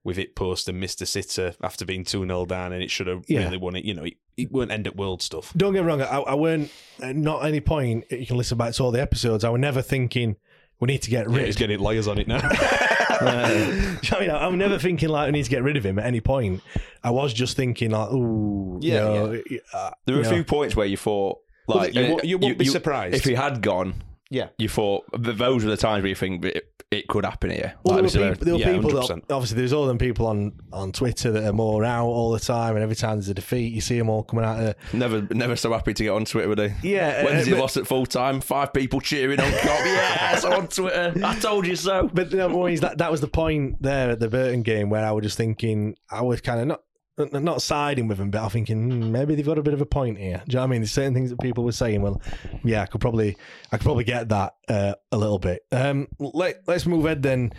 with 0.04 0.18
it 0.18 0.34
post 0.34 0.68
and 0.68 0.80
missed 0.80 1.00
a 1.00 1.06
sitter 1.06 1.54
after 1.62 1.84
being 1.84 2.02
2 2.04 2.26
0 2.26 2.44
down 2.46 2.72
and 2.72 2.82
it 2.82 2.90
should 2.90 3.06
have 3.06 3.24
Yeah. 3.28 3.44
really 3.44 3.56
won 3.58 3.76
it. 3.76 3.84
You 3.84 3.94
know, 3.94 4.04
it, 4.04 4.14
it 4.36 4.50
weren't 4.50 4.70
end 4.72 4.86
at 4.86 4.96
world 4.96 5.22
stuff. 5.22 5.52
Don't 5.56 5.72
get 5.72 5.82
me 5.84 5.86
wrong. 5.88 6.02
I, 6.02 6.06
I 6.18 6.34
weren't 6.34 6.70
at 7.00 7.14
not 7.14 7.44
any 7.44 7.60
point. 7.60 8.04
You 8.10 8.26
can 8.26 8.36
listen 8.36 8.58
back 8.58 8.74
to 8.74 8.82
all 8.82 8.90
the 8.90 9.00
episodes. 9.00 9.44
I 9.44 9.50
were 9.50 9.58
never 9.58 9.80
thinking 9.82 10.36
we 10.80 10.86
need 10.86 11.02
to 11.02 11.10
get 11.10 11.30
Yeah, 11.30 11.36
rid. 11.36 11.46
he's 11.46 11.54
getting 11.56 11.78
lawyers 11.78 12.08
on 12.08 12.18
it 12.18 12.26
now. 12.26 12.40
Do 12.40 12.46
you 12.48 13.24
know 13.26 13.98
what 14.00 14.12
I 14.14 14.20
mean, 14.20 14.30
I'm 14.30 14.58
never 14.58 14.78
thinking 14.78 15.08
like 15.08 15.26
we 15.26 15.32
need 15.32 15.44
to 15.44 15.50
get 15.50 15.62
rid 15.62 15.76
of 15.76 15.86
him 15.86 15.98
at 16.00 16.06
any 16.06 16.20
point. 16.20 16.62
I 17.04 17.10
was 17.10 17.32
just 17.32 17.56
thinking 17.56 17.90
like, 17.92 18.10
ooh, 18.12 18.78
Yeah, 18.82 18.96
you 19.04 19.14
know, 19.14 19.42
uh, 19.78 19.90
There 20.06 20.16
were 20.16 20.22
a 20.22 20.24
know. 20.24 20.30
few 20.30 20.44
points 20.44 20.74
where 20.74 20.86
you 20.86 20.96
thought, 20.96 21.38
Well, 21.68 21.78
like, 21.78 21.94
you 21.94 22.16
uh, 22.16 22.20
you 22.24 22.38
won't 22.38 22.58
be 22.58 22.64
surprised. 22.64 23.14
if 23.14 23.24
he 23.24 23.34
had 23.34 23.62
gone. 23.62 23.94
Yeah. 24.32 24.48
you 24.58 24.68
thought 24.68 25.04
those 25.12 25.62
were 25.64 25.70
the 25.70 25.76
times 25.76 26.02
where 26.02 26.08
you 26.08 26.14
think 26.14 26.44
it, 26.44 26.64
it 26.90 27.06
could 27.08 27.24
happen 27.24 27.50
here. 27.50 27.74
Well, 27.84 28.02
Like, 28.02 28.12
there 28.12 28.22
were, 28.22 28.30
people, 28.32 28.44
there 28.44 28.54
were 28.54 28.60
yeah, 28.60 28.72
people 28.74 28.90
that 28.90 29.22
obviously 29.30 29.56
there's 29.58 29.72
all 29.72 29.86
them 29.86 29.98
people 29.98 30.26
on, 30.26 30.52
on 30.72 30.92
Twitter 30.92 31.30
that 31.32 31.44
are 31.44 31.52
more 31.52 31.84
out 31.84 32.06
all 32.06 32.32
the 32.32 32.40
time, 32.40 32.74
and 32.74 32.82
every 32.82 32.96
time 32.96 33.16
there's 33.16 33.28
a 33.28 33.34
defeat, 33.34 33.72
you 33.72 33.80
see 33.80 33.98
them 33.98 34.08
all 34.08 34.22
coming 34.22 34.44
out 34.44 34.58
of 34.60 34.74
never, 34.94 35.22
never 35.30 35.54
so 35.54 35.72
happy 35.72 35.92
to 35.94 36.04
get 36.04 36.10
on 36.10 36.24
Twitter, 36.24 36.48
were 36.48 36.54
they? 36.54 36.74
Yeah, 36.82 37.24
When 37.24 37.36
uh, 37.36 37.44
but- 37.48 37.58
lost 37.58 37.76
at 37.76 37.86
full 37.86 38.06
time, 38.06 38.40
five 38.40 38.72
people 38.72 39.00
cheering 39.00 39.38
on 39.38 39.50
Kop. 39.50 39.62
yes, 39.84 40.44
on 40.44 40.68
Twitter. 40.68 41.12
I 41.24 41.38
told 41.38 41.66
you 41.66 41.76
so. 41.76 42.10
But 42.12 42.30
you 42.30 42.38
know, 42.38 42.76
that 42.76 42.98
that 42.98 43.10
was 43.10 43.20
the 43.20 43.28
point 43.28 43.82
there 43.82 44.10
at 44.10 44.20
the 44.20 44.28
Burton 44.28 44.62
game 44.62 44.88
where 44.90 45.04
I 45.04 45.12
was 45.12 45.24
just 45.24 45.36
thinking 45.36 45.96
I 46.10 46.22
was 46.22 46.40
kind 46.40 46.60
of 46.60 46.66
not 46.66 46.82
not 47.18 47.62
siding 47.62 48.08
with 48.08 48.18
them, 48.18 48.30
but 48.30 48.42
I'm 48.42 48.50
thinking 48.50 48.90
hmm, 48.90 49.12
maybe 49.12 49.34
they've 49.34 49.44
got 49.44 49.58
a 49.58 49.62
bit 49.62 49.74
of 49.74 49.80
a 49.80 49.86
point 49.86 50.18
here. 50.18 50.42
Do 50.46 50.52
you 50.52 50.56
know 50.56 50.60
what 50.60 50.64
I 50.64 50.70
mean? 50.70 50.80
There's 50.80 50.92
certain 50.92 51.14
things 51.14 51.30
that 51.30 51.40
people 51.40 51.64
were 51.64 51.72
saying. 51.72 52.02
Well, 52.02 52.20
yeah, 52.64 52.82
I 52.82 52.86
could 52.86 53.00
probably 53.00 53.36
I 53.70 53.76
could 53.76 53.84
probably 53.84 54.04
get 54.04 54.28
that 54.30 54.54
uh, 54.68 54.94
a 55.10 55.18
little 55.18 55.38
bit. 55.38 55.64
Um, 55.72 56.08
let 56.18 56.62
Let's 56.66 56.86
move 56.86 57.04
ahead 57.04 57.22
then 57.22 57.52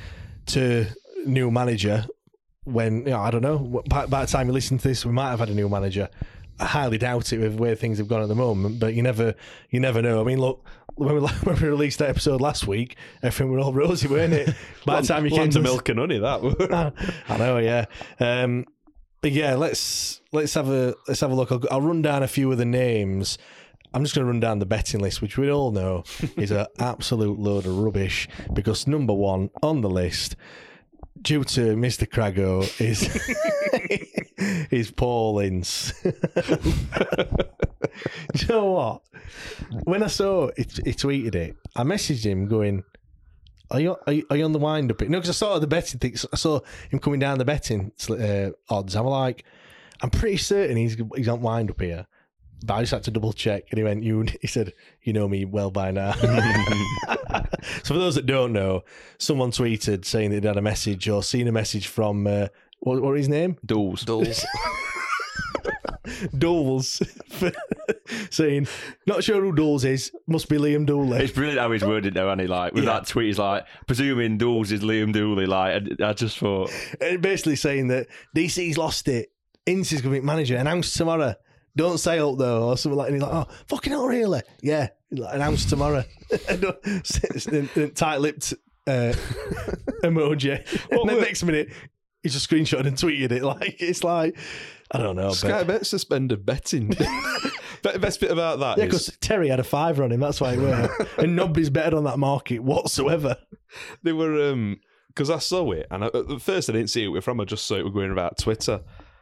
to 0.48 0.86
new 1.26 1.52
manager. 1.52 2.06
When 2.66 3.00
you 3.00 3.12
know, 3.12 3.20
I 3.20 3.30
don't 3.30 3.42
know. 3.42 3.84
By, 3.89 4.06
by 4.06 4.26
the 4.26 4.32
time 4.32 4.48
you 4.48 4.54
listen 4.54 4.78
to 4.78 4.88
this, 4.88 5.06
we 5.06 5.12
might 5.12 5.30
have 5.30 5.39
had 5.39 5.50
a 5.50 5.54
new 5.54 5.70
manager. 5.70 6.10
I 6.60 6.66
highly 6.66 6.98
doubt 6.98 7.34
it 7.34 7.39
with 7.39 7.56
where 7.56 7.76
things 7.76 7.98
have 7.98 8.08
gone 8.08 8.22
at 8.22 8.30
the 8.30 8.36
moment, 8.36 8.80
but 8.80 8.94
you 8.94 9.02
never, 9.02 9.34
you 9.70 9.80
never 9.80 10.02
know. 10.02 10.22
I 10.22 10.24
mean, 10.24 10.39
look, 10.39 10.63
when 10.96 11.16
we, 11.16 11.22
when 11.44 11.62
we 11.62 11.68
released 11.68 12.00
that 12.00 12.10
episode 12.10 12.42
last 12.42 12.68
week, 12.68 12.96
everything 13.22 13.52
were 13.52 13.60
all 13.60 13.74
rosy, 13.74 14.08
weren't 14.08 14.34
it? 14.34 14.56
By 14.86 15.02
the 15.02 15.08
time 15.08 15.26
you 15.26 15.32
came 15.32 15.50
to 15.50 15.60
milk 15.60 15.89
and 15.89 16.00
honey, 16.00 16.20
that. 16.20 16.94
I 17.30 17.38
know, 17.38 17.58
yeah. 17.58 17.86
Um, 18.20 18.66
yeah, 19.32 19.56
let's 19.56 20.22
let's 20.32 20.54
have 20.56 20.70
a 20.70 20.96
let's 21.08 21.22
have 21.22 21.32
a 21.32 21.36
look. 21.36 21.52
I'll, 21.52 21.62
I'll 21.72 21.82
run 21.82 22.02
down 22.02 22.24
a 22.24 22.28
few 22.28 22.52
of 22.52 22.58
the 22.58 22.66
names. 22.66 23.38
I'm 23.94 24.04
just 24.04 24.16
going 24.16 24.26
to 24.26 24.32
run 24.32 24.40
down 24.40 24.58
the 24.60 24.66
betting 24.66 25.02
list, 25.02 25.22
which 25.22 25.38
we 25.38 25.52
all 25.52 25.72
know 25.72 26.04
is 26.36 26.50
an 26.50 26.66
absolute 26.80 27.38
load 27.40 27.66
of 27.68 27.78
rubbish. 27.78 28.28
Because 28.52 28.88
number 28.88 29.14
one 29.14 29.52
on 29.62 29.82
the 29.82 29.90
list, 29.90 30.36
due 31.22 31.44
to 31.44 31.76
Mr. 31.76 32.08
Crago, 32.10 32.64
is 32.82 33.04
is 34.72 34.90
Paul 34.92 35.40
Ince. 35.40 35.94
Do 36.04 36.14
you 38.40 38.48
know 38.48 38.72
what? 38.72 39.02
When 39.84 40.02
I 40.02 40.08
saw 40.08 40.50
it, 40.58 40.80
he 40.84 40.94
tweeted 40.94 41.36
it. 41.36 41.56
I 41.76 41.84
messaged 41.84 42.26
him 42.26 42.48
going, 42.48 42.84
"Are 43.74 43.80
you 43.80 43.96
are 44.08 44.14
you, 44.14 44.26
are 44.30 44.38
you 44.38 44.46
on 44.46 44.52
the 44.52 44.60
wind 44.60 44.92
up?" 44.92 45.02
No, 45.02 45.20
because 45.20 45.30
I 45.30 45.34
saw 45.34 45.60
the 45.60 45.68
betting 45.68 46.00
thing. 46.00 46.16
I 46.32 46.36
saw 46.36 46.62
him 46.90 47.00
coming 47.00 47.20
down 47.20 47.38
the 47.40 47.46
betting 47.46 47.92
uh, 48.10 48.52
odds. 48.70 48.96
I'm 48.96 49.06
like, 49.06 49.44
I'm 50.02 50.10
pretty 50.10 50.38
certain 50.38 50.78
he's 50.78 50.98
he's 51.16 51.28
on 51.28 51.42
wind 51.42 51.72
up 51.72 51.82
here. 51.82 52.08
But 52.66 52.76
I 52.76 52.82
just 52.82 52.92
had 52.94 53.04
to 53.04 53.12
double 53.12 53.34
check, 53.34 53.66
and 53.72 53.78
he 53.78 53.84
went, 53.84 54.04
"You." 54.04 54.26
He 54.42 54.48
said, 54.48 54.74
"You 55.02 55.14
know 55.14 55.28
me 55.28 55.44
well 55.46 55.72
by 55.72 55.92
now." 55.92 56.14
so 57.84 57.94
for 57.94 58.00
those 58.00 58.16
that 58.16 58.26
don't 58.26 58.54
know, 58.54 58.84
someone 59.18 59.52
tweeted 59.52 60.06
saying 60.06 60.32
that 60.32 60.42
they 60.42 60.48
had 60.48 60.58
a 60.58 60.62
message 60.62 61.10
or 61.10 61.24
seen 61.24 61.48
a 61.48 61.52
message 61.52 61.88
from 61.88 62.26
uh, 62.28 62.48
what, 62.80 63.02
what 63.02 63.12
was 63.12 63.20
his 63.20 63.30
name? 63.30 63.58
Dools. 63.66 64.06
Dulls. 64.06 64.46
Dulles 66.38 67.02
saying, 68.32 68.67
"Not 69.08 69.23
sure 69.23 69.41
who 69.41 69.52
Dulles 69.54 69.86
is. 69.86 70.12
Must 70.28 70.47
be 70.49 70.58
Liam 70.58 70.86
Dooley." 70.86 71.19
It's 71.23 71.34
brilliant 71.34 71.60
how 71.60 71.71
he's 71.71 71.84
worded 71.84 72.13
though, 72.13 72.30
and 72.30 72.39
he 72.41 72.47
like 72.47 72.73
with 72.73 72.84
Yeah. 72.86 72.93
that 72.99 73.08
tweet, 73.08 73.28
he's 73.28 73.39
like 73.39 73.65
presuming 73.88 74.38
Dools 74.38 74.71
is 74.71 74.82
Liam 74.82 75.12
Dooley. 75.13 75.45
Like, 75.45 75.76
and 75.76 76.02
I 76.02 76.13
just 76.13 76.38
thought, 76.38 76.71
And 77.02 77.21
basically 77.21 77.56
saying 77.56 77.88
that 77.89 78.08
DC's 78.36 78.78
lost 78.78 79.08
it. 79.08 79.30
Ince 79.65 79.91
is 79.93 80.02
going 80.02 80.13
to 80.15 80.19
be 80.21 80.26
manager. 80.26 80.58
Announced 80.58 80.95
tomorrow. 80.97 81.36
Don't 81.76 81.97
say 81.97 82.19
up 82.19 82.38
though, 82.38 82.69
or 82.69 82.78
something 82.78 82.97
like. 82.97 83.08
And 83.08 83.15
he's 83.15 83.23
like, 83.23 83.34
"Oh, 83.34 83.47
fucking 83.67 83.91
hell, 83.93 84.06
really? 84.08 84.41
Yeah, 84.62 84.89
like, 85.12 85.34
announced 85.34 85.69
tomorrow." 85.69 86.04
Tight 87.95 88.17
lipped 88.21 88.54
uh, 88.88 89.13
emoji. 90.04 90.58
and 90.91 91.10
then 91.10 91.15
were- 91.17 91.21
next 91.21 91.43
minute, 91.43 91.69
he 92.21 92.30
just 92.30 92.49
screenshotted 92.49 92.86
and 92.88 92.97
tweeted 92.97 93.32
it. 93.32 93.43
Like 93.54 93.78
it's 93.82 94.04
like 94.04 94.38
I 94.91 94.99
don't 94.99 95.15
know. 95.15 95.32
Sky 95.32 95.63
But, 95.63 95.67
Bet 95.67 95.86
suspended 95.88 96.45
betting. 96.45 96.95
Be- 97.84 97.98
Best 98.00 98.19
bit 98.19 98.32
about 98.32 98.60
that 98.60 98.78
yeah, 98.78 98.86
is- 98.86 98.89
because 98.89 99.17
Terry 99.19 99.50
had 99.50 99.60
a 99.60 99.63
five 99.63 100.00
on 100.00 100.12
him. 100.12 100.19
That's 100.19 100.41
why 100.41 100.54
it 100.54 100.60
worked. 100.60 101.17
and 101.19 101.36
nobody's 101.36 101.69
betted 101.69 101.93
on 101.93 102.06
that 102.06 102.17
market 102.17 102.60
whatsoever. 102.63 103.38
they 104.04 104.13
were 104.13 104.52
um 104.52 104.80
because 105.10 105.30
I 105.30 105.38
saw 105.39 105.72
it 105.72 105.86
and 105.91 106.04
I, 106.06 106.08
at 106.08 106.41
first 106.41 106.69
I 106.69 106.74
didn't 106.74 106.89
see 106.89 107.04
it 107.04 107.08
we 107.08 107.13
were 107.17 107.22
from 107.22 107.39
I 107.39 107.46
just 107.46 107.65
saw 107.67 107.76
it 107.76 107.84
were 107.84 107.91
going 107.91 108.12
about 108.12 108.38
Twitter 108.38 108.82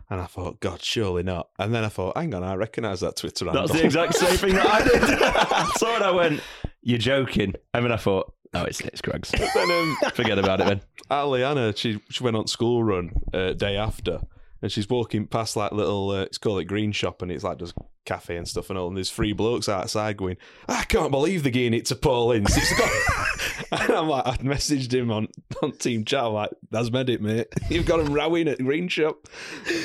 and 0.09 0.21
I 0.21 0.25
thought 0.25 0.59
God 0.61 0.81
surely 0.81 1.23
not 1.23 1.49
and 1.59 1.73
then 1.73 1.83
I 1.83 1.89
thought 1.89 2.15
hang 2.17 2.33
on 2.33 2.43
I 2.43 2.55
recognise 2.55 2.99
that 3.01 3.15
Twitter 3.17 3.45
handle 3.45 3.67
that's 3.67 3.79
the 3.79 3.85
exact 3.85 4.15
same 4.15 4.37
thing 4.37 4.55
that 4.55 4.65
I 4.67 4.83
did. 4.83 5.01
I 5.03 5.71
saw 5.77 5.95
it, 5.97 6.01
I 6.01 6.11
went, 6.11 6.41
"You're 6.81 6.97
joking," 6.97 7.55
and 7.73 7.85
then 7.85 7.91
I 7.91 7.97
thought, 7.97 8.33
"Oh, 8.53 8.63
it's 8.63 8.79
it's 8.81 9.01
Craig's." 9.01 9.31
then 9.31 9.71
um, 9.71 9.97
Forget 10.13 10.37
about 10.39 10.59
it, 10.61 10.67
then. 10.67 10.81
Aliana 11.09 11.75
she 11.75 12.01
she 12.09 12.23
went 12.23 12.35
on 12.37 12.47
school 12.47 12.83
run 12.83 13.11
uh, 13.33 13.53
day 13.53 13.75
after 13.77 14.19
and 14.61 14.71
she's 14.71 14.89
walking 14.89 15.25
past 15.27 15.55
like 15.55 15.71
little 15.71 16.11
uh, 16.11 16.21
it's 16.21 16.37
called 16.37 16.59
it 16.61 16.65
green 16.65 16.91
shop 16.91 17.21
and 17.21 17.31
it's 17.31 17.43
like 17.43 17.57
just 17.57 17.73
cafe 18.05 18.37
and 18.37 18.47
stuff 18.47 18.69
and 18.69 18.79
all 18.79 18.87
and 18.87 18.97
there's 18.97 19.11
three 19.11 19.33
blokes 19.33 19.69
outside 19.69 20.17
going 20.17 20.37
I 20.67 20.83
can't 20.83 21.11
believe 21.11 21.43
they're 21.43 21.51
getting 21.51 21.73
it 21.73 21.85
to 21.85 21.95
Paul 21.95 22.31
Ince 22.31 22.57
it's 22.57 23.67
and 23.71 23.91
I'm 23.91 24.07
like 24.07 24.27
I 24.27 24.37
messaged 24.37 24.93
him 24.93 25.11
on, 25.11 25.27
on 25.61 25.71
team 25.73 26.03
chat 26.03 26.23
I'm 26.23 26.33
like 26.33 26.51
that's 26.69 26.91
made 26.91 27.09
it 27.09 27.21
mate 27.21 27.47
you've 27.69 27.85
got 27.85 27.99
him 27.99 28.13
rowing 28.13 28.47
at 28.47 28.57
green 28.57 28.87
shop 28.87 29.27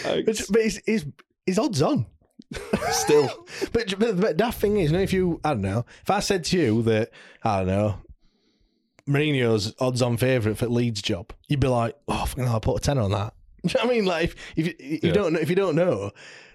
Like, 0.05 0.27
But, 0.27 0.39
his, 0.39 0.81
his, 0.87 1.07
his 1.45 1.59
odds 1.59 1.83
on. 1.83 2.07
still 2.91 3.47
But, 3.73 3.99
but, 3.99 4.21
but 4.21 4.39
that 4.39 4.55
thing 4.55 4.79
is, 4.79 4.91
you 4.91 4.97
know, 4.97 5.03
if 5.03 5.13
you, 5.13 5.41
I 5.45 5.51
don't 5.51 5.63
know, 5.63 5.85
if 6.03 6.11
I 6.11 6.21
said 6.21 6.45
to 6.45 6.59
you 6.59 6.83
that, 6.83 7.11
I 7.43 7.59
don't 7.59 7.67
know, 7.67 7.99
Mourinho's 9.09 9.75
odds 9.79 10.03
on 10.03 10.17
favourite 10.17 10.59
for 10.59 10.67
Leeds 10.67 11.03
job, 11.03 11.33
you'd 11.49 11.61
be 11.61 11.69
like, 11.69 11.97
oh, 12.09 12.25
fucking 12.25 12.45
hell, 12.45 12.55
I'll 12.55 12.61
put 12.61 12.79
a 12.79 12.81
tenner 12.81 13.03
on 13.03 13.13
that. 13.13 13.35
Do 13.73 13.75
you 13.79 13.85
know 13.85 13.89
what 13.89 13.93
I 13.93 13.97
mean? 13.97 14.05
Like, 14.07 14.37
if, 14.57 14.67
you, 14.67 14.75
if 14.79 15.05
you 15.05 15.09
Yeah. 15.11 15.13
don't 15.13 15.33
know, 15.33 15.41
if 15.41 15.49
you 15.51 15.57
don't 15.57 15.77
know, 15.77 16.11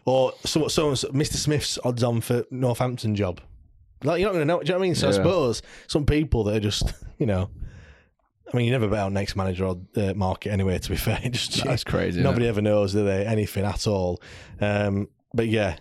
or 0.05 0.33
so, 0.45 0.67
so 0.67 0.91
Mr. 0.93 1.35
Smith's 1.35 1.77
odds 1.83 2.03
on 2.03 2.21
for 2.21 2.43
Northampton 2.51 3.15
job, 3.15 3.39
Like 4.03 4.19
you're 4.19 4.29
not 4.29 4.33
going 4.33 4.47
to 4.47 4.53
know. 4.53 4.59
Do 4.59 4.65
you 4.65 4.73
know 4.73 4.79
what 4.79 4.83
I 4.85 4.87
mean? 4.87 4.95
So 4.95 5.09
I 5.09 5.11
suppose 5.11 5.61
some 5.87 6.05
people 6.05 6.43
that 6.45 6.55
are 6.55 6.59
just, 6.59 6.91
you 7.19 7.25
know, 7.27 7.49
I 8.53 8.57
mean, 8.57 8.65
you 8.65 8.71
never 8.71 8.87
bet 8.87 8.99
on 8.99 9.13
next 9.13 9.35
manager 9.35 9.65
or 9.65 9.77
uh, 9.95 10.13
market 10.13 10.51
anyway. 10.51 10.77
To 10.79 10.89
be 10.89 10.95
fair, 10.97 11.19
just 11.29 11.63
That's 11.63 11.83
crazy, 11.83 12.21
Nobody 12.21 12.47
ever 12.47 12.61
knows, 12.61 12.93
do 12.93 13.05
they? 13.05 13.25
Anything 13.25 13.63
at 13.63 13.87
all. 13.87 14.21
Um, 14.59 15.07
but 15.33 15.47
yeah. 15.47 15.77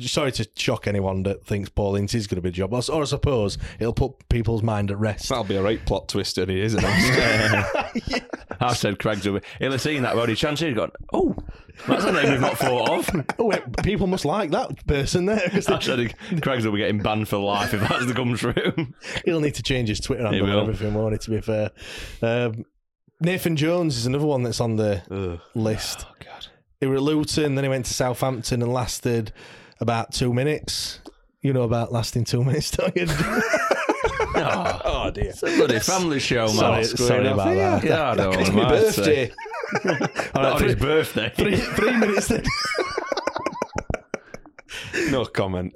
Sorry 0.00 0.32
to 0.32 0.48
shock 0.56 0.86
anyone 0.86 1.22
that 1.24 1.44
thinks 1.44 1.68
Paul 1.68 1.96
Ince 1.96 2.14
is 2.14 2.26
going 2.26 2.36
to 2.36 2.42
be 2.42 2.48
a 2.48 2.52
job, 2.52 2.72
or, 2.72 2.80
or 2.92 3.02
I 3.02 3.04
suppose 3.04 3.58
it'll 3.78 3.92
put 3.92 4.28
people's 4.28 4.62
mind 4.62 4.90
at 4.90 4.98
rest. 4.98 5.28
That'll 5.28 5.44
be 5.44 5.56
a 5.56 5.62
right 5.62 5.84
plot 5.84 6.08
twist, 6.08 6.38
and 6.38 6.50
he 6.50 6.60
isn't 6.60 6.82
it? 6.82 8.24
I've 8.60 8.76
said 8.76 8.98
Craig's 8.98 9.26
will 9.26 9.40
be. 9.40 9.46
He'll 9.58 9.72
have 9.72 9.80
seen 9.80 10.02
that 10.02 10.16
Roddy 10.16 10.34
Chance. 10.34 10.60
He's 10.60 10.74
gone, 10.74 10.90
oh, 11.12 11.34
that's 11.86 12.04
a 12.04 12.12
name 12.12 12.30
we've 12.30 12.40
not 12.40 12.58
thought 12.58 12.90
of. 12.90 13.24
oh, 13.38 13.46
wait, 13.46 13.62
people 13.82 14.06
must 14.06 14.24
like 14.24 14.50
that 14.50 14.86
person 14.86 15.26
there 15.26 15.42
because 15.44 15.68
I 15.68 15.78
said 15.80 16.14
Craig's 16.42 16.64
will 16.64 16.72
be 16.72 16.78
getting 16.78 17.02
banned 17.02 17.28
for 17.28 17.38
life 17.38 17.74
if 17.74 17.80
that's 17.80 18.06
to 18.06 18.14
come 18.14 18.34
true. 18.36 18.54
He'll 19.24 19.40
need 19.40 19.54
to 19.56 19.62
change 19.62 19.88
his 19.88 20.00
Twitter 20.00 20.24
handle 20.24 20.48
and 20.48 20.60
everything, 20.60 20.94
won't 20.94 21.12
he, 21.12 21.18
to 21.18 21.30
be 21.30 21.40
fair? 21.40 21.70
Um, 22.22 22.64
Nathan 23.20 23.56
Jones 23.56 23.96
is 23.96 24.06
another 24.06 24.26
one 24.26 24.42
that's 24.42 24.60
on 24.60 24.76
the 24.76 25.02
Ugh. 25.10 25.40
list. 25.54 26.06
Oh, 26.08 26.14
God. 26.24 26.46
He 26.80 26.86
were 26.86 26.96
at 26.96 27.02
Luton, 27.02 27.54
then 27.54 27.64
he 27.64 27.68
went 27.68 27.86
to 27.86 27.94
Southampton 27.94 28.62
and 28.62 28.72
lasted 28.72 29.32
about 29.84 30.12
two 30.12 30.32
minutes. 30.32 30.98
You 31.42 31.52
know 31.52 31.62
about 31.62 31.92
lasting 31.92 32.24
two 32.24 32.42
minutes, 32.48 32.70
don't 32.70 32.96
you? 32.96 33.06
oh 34.36 35.10
dear. 35.14 35.26
It's 35.26 35.42
a 35.42 35.56
bloody 35.56 35.78
family 35.78 36.18
show, 36.18 36.46
man. 36.46 36.54
Sorry- 36.56 36.84
sorry 36.84 37.26
on? 37.28 37.34
about 37.34 37.54
that. 37.54 37.84
Yeah, 37.84 38.10
I 38.10 38.14
don't 38.16 38.40
It's 38.40 38.48
know. 38.50 38.56
my 38.62 38.68
birthday. 38.68 39.30
On 40.34 40.62
his 40.62 40.74
birthday. 40.76 41.32
three, 41.36 41.56
three 41.56 41.96
minutes 41.96 42.28
then. 42.28 42.44
No 45.10 45.24
comment. 45.24 45.74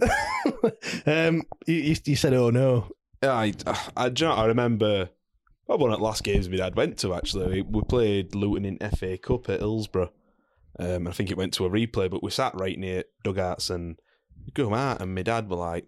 Um, 1.07 1.43
you, 1.67 1.75
you, 1.75 1.97
you 2.05 2.17
said, 2.17 2.33
oh 2.35 2.51
no. 2.51 2.89
I, 3.23 3.53
I, 3.97 4.09
do 4.11 4.25
you 4.25 4.29
know, 4.29 4.35
what, 4.37 4.45
I 4.45 4.47
remember 4.47 5.09
well, 5.67 5.79
one 5.79 5.93
of 5.93 5.99
the 5.99 6.05
last 6.05 6.23
games 6.23 6.49
my 6.49 6.57
dad 6.57 6.77
went 6.77 6.99
to 6.99 7.15
actually. 7.15 7.63
We 7.63 7.83
played 7.83 8.35
Luton 8.35 8.65
in 8.65 8.79
FA 8.91 9.19
Cup 9.19 9.49
at 9.51 9.61
Hillsborough. 9.61 10.13
Um, 10.79 11.07
I 11.07 11.13
think 11.13 11.31
it 11.31 11.37
went 11.37 11.53
to 11.55 11.67
a 11.67 11.71
replay, 11.71 12.11
but 12.11 12.23
we 12.23 12.31
sat 12.31 12.55
right 12.55 12.79
near 12.79 13.05
dugouts 13.25 13.71
and 13.71 13.99
go 14.55 14.75
out, 14.75 15.01
and 15.01 15.15
my 15.15 15.23
dad 15.23 15.49
were 15.49 15.57
like, 15.57 15.87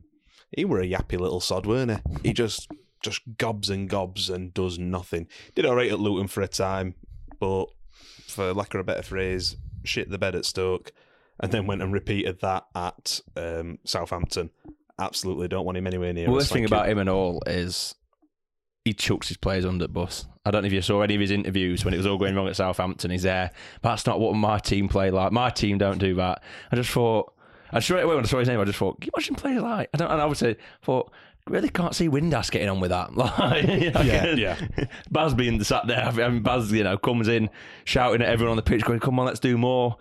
he 0.56 0.64
were 0.64 0.80
a 0.80 0.86
yappy 0.86 1.18
little 1.18 1.40
sod, 1.40 1.66
weren't 1.66 1.92
he? 1.92 2.28
He 2.28 2.32
just 2.32 2.68
just 3.02 3.22
gobs 3.38 3.70
and 3.70 3.88
gobs 3.88 4.28
and 4.28 4.52
does 4.52 4.78
nothing. 4.78 5.26
Did 5.54 5.64
all 5.64 5.76
right 5.76 5.90
at 5.90 6.00
Luton 6.00 6.28
for 6.28 6.42
a 6.42 6.48
time, 6.48 6.94
but 7.38 7.66
for 8.26 8.52
lack 8.52 8.74
of 8.74 8.80
a 8.80 8.84
better 8.84 9.02
phrase, 9.02 9.56
shit 9.84 10.10
the 10.10 10.18
bed 10.18 10.34
at 10.34 10.44
Stoke, 10.44 10.92
and 11.40 11.50
then 11.50 11.66
went 11.66 11.82
and 11.82 11.92
repeated 11.92 12.40
that 12.40 12.64
at 12.74 13.20
um, 13.36 13.78
Southampton. 13.84 14.50
Absolutely 14.98 15.48
don't 15.48 15.64
want 15.64 15.78
him 15.78 15.86
anywhere 15.86 16.12
near 16.12 16.30
worst 16.30 16.52
thing 16.52 16.66
about 16.66 16.88
him 16.88 16.98
and 16.98 17.08
all 17.08 17.42
is 17.46 17.94
he 18.84 18.92
chucks 18.92 19.28
his 19.28 19.36
players 19.36 19.64
under 19.66 19.84
the 19.84 19.92
bus. 19.92 20.26
I 20.44 20.50
don't 20.50 20.62
know 20.62 20.66
if 20.66 20.72
you 20.72 20.80
saw 20.82 21.02
any 21.02 21.14
of 21.14 21.20
his 21.20 21.30
interviews 21.30 21.84
when 21.84 21.92
it 21.92 21.98
was 21.98 22.06
all 22.06 22.16
going 22.16 22.34
wrong 22.34 22.48
at 22.48 22.56
Southampton. 22.56 23.10
He's 23.10 23.22
there. 23.24 23.50
That's 23.82 24.06
not 24.06 24.20
what 24.20 24.34
my 24.34 24.58
team 24.58 24.88
play 24.88 25.10
like. 25.10 25.32
My 25.32 25.50
team 25.50 25.76
don't 25.78 25.98
do 25.98 26.14
that. 26.14 26.42
I 26.72 26.76
just 26.76 26.90
thought, 26.90 27.32
and 27.72 27.84
straight 27.84 28.02
away 28.02 28.14
when 28.14 28.24
I 28.24 28.28
saw 28.28 28.38
his 28.38 28.48
name, 28.48 28.58
I 28.58 28.64
just 28.64 28.78
thought, 28.78 28.96
you 29.04 29.10
imagine 29.14 29.34
players 29.34 29.62
like? 29.62 29.90
I 29.92 29.98
don't. 29.98 30.10
And 30.10 30.20
I 30.20 30.26
would 30.26 30.36
say, 30.38 30.56
thought. 30.82 31.12
Really 31.46 31.70
can't 31.70 31.94
see 31.94 32.08
Windass 32.08 32.50
getting 32.50 32.68
on 32.68 32.80
with 32.80 32.90
that. 32.90 33.12
Like, 33.16 33.64
you 33.66 33.90
know, 33.90 34.02
Yeah, 34.02 34.34
yeah. 34.36 34.84
Baz 35.10 35.34
being 35.34 35.60
sat 35.64 35.86
there, 35.86 36.04
I 36.04 36.28
mean, 36.28 36.42
Baz, 36.42 36.70
you 36.70 36.84
know, 36.84 36.96
comes 36.98 37.28
in 37.28 37.48
shouting 37.84 38.20
at 38.22 38.28
everyone 38.28 38.52
on 38.52 38.56
the 38.56 38.62
pitch, 38.62 38.84
going, 38.84 39.00
"Come 39.00 39.18
on, 39.18 39.26
let's 39.26 39.40
do 39.40 39.56
more." 39.56 39.96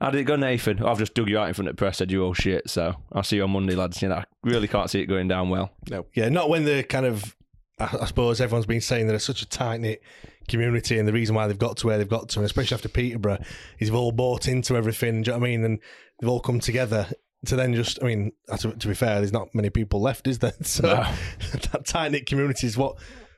How 0.00 0.10
did 0.10 0.20
it 0.20 0.24
go, 0.24 0.36
Nathan? 0.36 0.82
I've 0.82 0.98
just 0.98 1.14
dug 1.14 1.28
you 1.28 1.38
out 1.38 1.48
in 1.48 1.54
front 1.54 1.68
of 1.68 1.76
the 1.76 1.78
press, 1.78 1.98
said 1.98 2.10
you 2.10 2.24
all 2.24 2.34
shit. 2.34 2.68
So 2.68 2.96
I'll 3.12 3.22
see 3.22 3.36
you 3.36 3.44
on 3.44 3.50
Monday, 3.50 3.76
lads. 3.76 4.02
You 4.02 4.08
know, 4.08 4.16
I 4.16 4.24
really 4.42 4.66
can't 4.66 4.90
see 4.90 5.00
it 5.00 5.06
going 5.06 5.28
down 5.28 5.48
well. 5.48 5.70
No. 5.88 6.06
Yeah, 6.12 6.28
not 6.28 6.48
when 6.50 6.64
the 6.64 6.82
kind 6.82 7.06
of, 7.06 7.36
I, 7.80 7.96
I 8.02 8.06
suppose 8.06 8.40
everyone's 8.40 8.66
been 8.66 8.80
saying 8.80 9.06
they're 9.06 9.18
such 9.18 9.42
a 9.42 9.48
tight 9.48 9.80
knit 9.80 10.02
community, 10.48 10.98
and 10.98 11.08
the 11.08 11.12
reason 11.12 11.34
why 11.34 11.46
they've 11.46 11.58
got 11.58 11.76
to 11.78 11.86
where 11.86 11.98
they've 11.98 12.08
got 12.08 12.28
to, 12.30 12.38
and 12.40 12.46
especially 12.46 12.74
after 12.74 12.88
Peterborough, 12.88 13.38
is 13.78 13.88
they've 13.88 13.94
all 13.94 14.12
bought 14.12 14.48
into 14.48 14.76
everything. 14.76 15.22
Do 15.22 15.30
you 15.30 15.34
know 15.36 15.40
what 15.40 15.46
I 15.46 15.50
mean? 15.50 15.64
And 15.64 15.78
they've 16.20 16.28
all 16.30 16.40
come 16.40 16.60
together 16.60 17.08
to 17.46 17.56
then 17.56 17.74
just, 17.74 17.98
I 18.02 18.06
mean, 18.06 18.32
uh, 18.50 18.56
to, 18.58 18.72
to 18.72 18.88
be 18.88 18.94
fair, 18.94 19.16
there's 19.16 19.32
not 19.32 19.54
many 19.54 19.70
people 19.70 20.00
left, 20.00 20.26
is 20.26 20.38
there? 20.40 20.52
So 20.62 20.82
No. 20.86 20.94
that 21.72 21.86
tight 21.86 22.12
knit 22.12 22.26
community 22.26 22.66
is 22.66 22.76
what. 22.76 22.96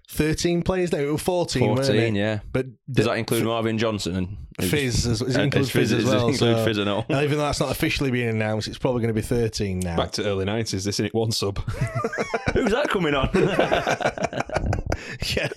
13 0.09 0.62
players 0.62 0.92
now, 0.92 0.98
it 0.98 1.11
was 1.11 1.22
14, 1.22 1.62
weren't 1.66 1.87
14, 1.87 2.16
it? 2.16 2.18
yeah. 2.18 2.40
But 2.52 2.66
Does 2.90 3.07
that 3.07 3.16
include 3.16 3.44
Marvin 3.44 3.78
Johnson 3.78 4.16
and 4.16 4.37
Fizz? 4.61 5.07
As, 5.07 5.19
does 5.21 5.37
it 5.37 5.41
include 5.41 5.62
does 5.62 5.71
Fizz, 5.71 5.93
as 5.93 6.05
does 6.05 6.15
well? 6.15 6.29
include 6.29 6.57
so- 6.57 6.65
Fizz 6.65 6.79
and 6.79 6.88
all? 6.88 7.05
Even 7.11 7.31
though 7.38 7.45
that's 7.45 7.61
not 7.61 7.71
officially 7.71 8.11
being 8.11 8.29
announced, 8.29 8.69
it's 8.69 8.79
probably 8.79 9.01
going 9.01 9.15
to 9.15 9.21
be 9.21 9.27
13 9.27 9.81
now. 9.81 9.97
Back 9.97 10.12
to 10.12 10.25
early 10.25 10.45
nineties. 10.45 10.85
This 10.85 10.97
isn't 10.97 11.07
it 11.07 11.15
one 11.15 11.33
sub. 11.33 11.59
Who's 12.55 12.73
that 12.73 12.88
coming 12.88 13.15
on? 13.15 13.31
yeah. 15.37 15.49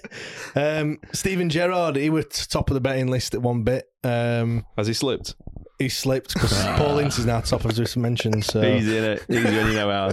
Um, 0.55 0.99
Steven 1.13 1.49
Gerrard, 1.49 1.95
he 1.95 2.09
was 2.09 2.25
top 2.47 2.69
of 2.69 2.73
the 2.75 2.81
betting 2.81 3.07
list 3.07 3.33
at 3.33 3.41
one 3.41 3.63
bit. 3.63 3.89
Um, 4.03 4.65
Has 4.77 4.87
he 4.87 4.93
slipped? 4.93 5.35
he 5.79 5.89
slipped 5.89 6.33
because 6.33 6.53
Paul 6.77 6.99
Ince 6.99 7.19
is 7.19 7.25
now 7.25 7.41
top, 7.41 7.65
as 7.65 7.77
just 7.77 7.97
mentioned. 7.97 8.45
So, 8.45 8.63
Easy 8.63 8.97
in 8.97 9.03
it. 9.03 9.25
Easy 9.29 9.43
when 9.43 9.67
you 9.67 9.73
know 9.73 10.11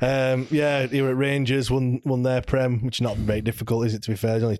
um, 0.34 0.46
yeah, 0.50 0.86
he 0.86 1.00
were 1.02 1.10
at 1.10 1.16
Rangers, 1.16 1.70
won 1.70 2.00
won 2.04 2.22
their 2.22 2.42
prem, 2.42 2.84
which 2.84 2.96
is 2.96 3.00
not 3.00 3.16
very 3.16 3.40
difficult, 3.40 3.86
is 3.86 3.94
it? 3.94 4.02
To 4.02 4.10
be 4.10 4.16
fair, 4.16 4.36
It's 4.36 4.44
only 4.44 4.58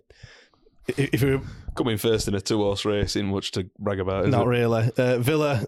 if 0.89 0.99
if 1.15 1.23
you 1.23 1.39
were 1.39 1.45
Coming 1.75 1.97
first 1.97 2.27
in 2.27 2.35
a 2.35 2.41
two 2.41 2.59
horse 2.59 2.85
race, 2.85 3.15
in 3.15 3.27
much 3.27 3.53
to 3.53 3.71
brag 3.79 4.01
about. 4.01 4.25
Is 4.25 4.33
not 4.33 4.47
it? 4.47 4.49
really, 4.49 4.91
uh, 4.99 5.19
Villa 5.19 5.65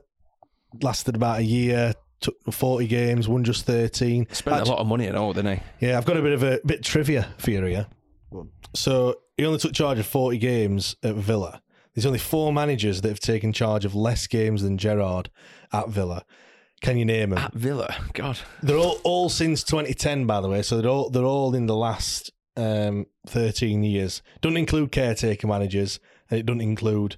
lasted 0.83 1.14
about 1.14 1.38
a 1.38 1.44
year, 1.44 1.94
took 2.20 2.35
forty 2.52 2.88
games, 2.88 3.28
won 3.28 3.44
just 3.44 3.64
thirteen. 3.64 4.26
Spent 4.33 4.56
Actu- 4.56 4.70
a 4.70 4.72
lot 4.72 4.80
of 4.80 4.88
money 4.88 5.06
and 5.06 5.16
all, 5.16 5.33
didn't 5.33 5.59
he? 5.59 5.87
Yeah, 5.87 5.98
I've 5.98 6.04
got 6.04 6.16
a 6.16 6.22
bit 6.22 6.33
of 6.33 6.42
a 6.42 6.59
bit 6.66 6.83
trivia 6.83 7.28
for 7.38 7.52
you 7.52 7.64
here. 7.64 7.87
So 8.74 9.20
he 9.37 9.46
only 9.46 9.59
took 9.61 9.72
charge 9.72 9.98
of 9.98 10.06
40 10.06 10.38
games 10.38 10.96
at 11.02 11.14
Villa. 11.14 11.62
There's 11.94 12.06
only 12.06 12.18
four 12.18 12.52
managers 12.52 13.00
that 13.00 13.09
have 13.09 13.20
taken 13.20 13.52
charge 13.52 13.85
of 13.85 13.94
less 13.94 14.26
games 14.26 14.62
than 14.62 14.78
Gerrard 14.78 15.30
at 15.72 15.88
Villa. 15.88 16.24
Can 16.80 16.96
you 16.96 17.04
name 17.04 17.30
them? 17.30 17.38
At 17.38 17.52
Villa. 17.52 17.94
God. 18.14 18.38
They're 18.62 18.76
all, 18.76 19.00
all 19.02 19.28
since 19.28 19.64
2010, 19.64 20.24
by 20.26 20.40
the 20.40 20.48
way. 20.48 20.62
So 20.62 20.80
they're 20.80 20.90
all 20.90 21.11
they're 21.11 21.24
all 21.24 21.54
in 21.54 21.66
the 21.66 21.76
last 21.76 22.33
um, 22.56 23.06
13 23.26 23.82
years. 23.82 24.22
Don't 24.40 24.56
include 24.56 24.92
caretaker 24.92 25.46
managers, 25.46 26.00
and 26.30 26.40
it 26.40 26.46
doesn't 26.46 26.60
include 26.60 27.16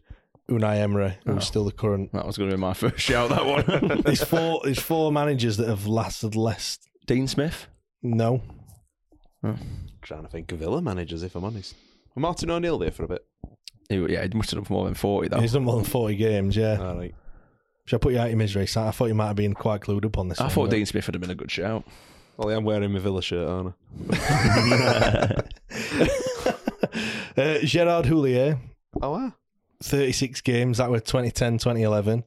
Unai 0.51 0.77
Emery, 0.79 1.17
who's 1.25 1.47
still 1.47 1.65
the 1.65 1.73
current. 1.73 2.13
That 2.13 2.27
was 2.27 2.37
going 2.37 2.51
to 2.51 2.57
be 2.57 2.61
my 2.61 2.75
first 2.75 2.99
shout, 2.99 3.31
that 3.31 3.47
one. 3.47 4.03
There's 4.05 4.23
four. 4.25 4.61
There's 4.65 4.81
four 4.81 5.13
managers 5.13 5.57
that 5.59 5.69
have 5.69 5.87
lasted 5.87 6.35
less. 6.37 6.79
Dean 7.07 7.27
Smith. 7.29 7.67
No, 8.03 8.43
Trying 10.03 10.23
to 10.23 10.29
think 10.29 10.51
of 10.53 10.59
Villa 10.59 10.83
managers, 10.83 11.23
if 11.23 11.35
I'm 11.37 11.45
honest. 11.45 11.75
Was 12.15 12.21
Martin 12.23 12.51
O'Neill 12.51 12.79
there 12.79 12.91
for 12.91 13.05
a 13.05 13.09
bit. 13.09 13.25
He, 13.89 13.97
yeah, 14.07 14.23
he 14.23 14.29
must 14.37 14.51
have 14.51 14.59
done 14.59 14.65
for 14.65 14.73
more 14.73 14.85
than 14.87 14.95
40, 14.95 15.29
though. 15.29 15.41
he's 15.41 15.53
done 15.53 15.65
more 15.65 15.77
than 15.77 15.85
40 15.85 16.17
games. 16.17 16.57
Yeah. 16.57 16.79
All 16.81 16.97
right. 16.97 17.15
Shall 17.85 17.97
I 17.97 18.01
put 18.01 18.13
you 18.13 18.19
out 18.19 18.25
of 18.27 18.31
your 18.31 18.39
misery? 18.39 18.67
Sam? 18.67 18.87
I 18.89 18.91
thought 18.93 19.07
you 19.07 19.15
might 19.15 19.27
have 19.29 19.37
been 19.37 19.55
quite 19.55 19.81
clued 19.81 20.05
up 20.05 20.19
on 20.19 20.29
this. 20.29 20.41
I 20.41 20.45
one, 20.45 20.51
thought 20.53 20.65
but- 20.65 20.71
Dean 20.77 20.87
Smith 20.87 21.07
would 21.07 21.15
have 21.15 21.21
been 21.21 21.31
a 21.31 21.35
good 21.37 21.51
shout. 21.51 21.85
Well, 22.37 22.51
I'm 22.57 22.65
wearing 22.65 22.93
my 22.93 22.99
Villa 22.99 23.23
shirt, 23.23 23.49
aren't 23.49 23.75
I? 24.11 25.43
uh, 27.37 27.59
Gerard 27.65 28.07
Houllier, 28.07 28.59
Oh, 29.01 29.11
wow. 29.11 29.33
36 29.83 30.41
games. 30.43 30.79
That 30.79 30.91
were 30.91 31.01
2010, 31.01 31.59
2011. 31.59 32.25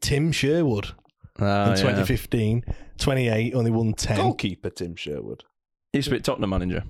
Tim 0.00 0.32
Sherwood 0.32 0.92
Ah, 1.38 1.64
in 1.64 1.68
yeah. 1.70 1.74
2015, 1.76 2.64
28, 2.98 3.54
only 3.54 3.70
won 3.70 3.92
10. 3.92 4.16
Goalkeeper 4.16 4.70
Tim 4.70 4.94
Sherwood. 4.96 5.44
He 5.92 5.98
used 5.98 6.08
to 6.08 6.14
be 6.14 6.20
Tottenham 6.20 6.50
manager. 6.50 6.84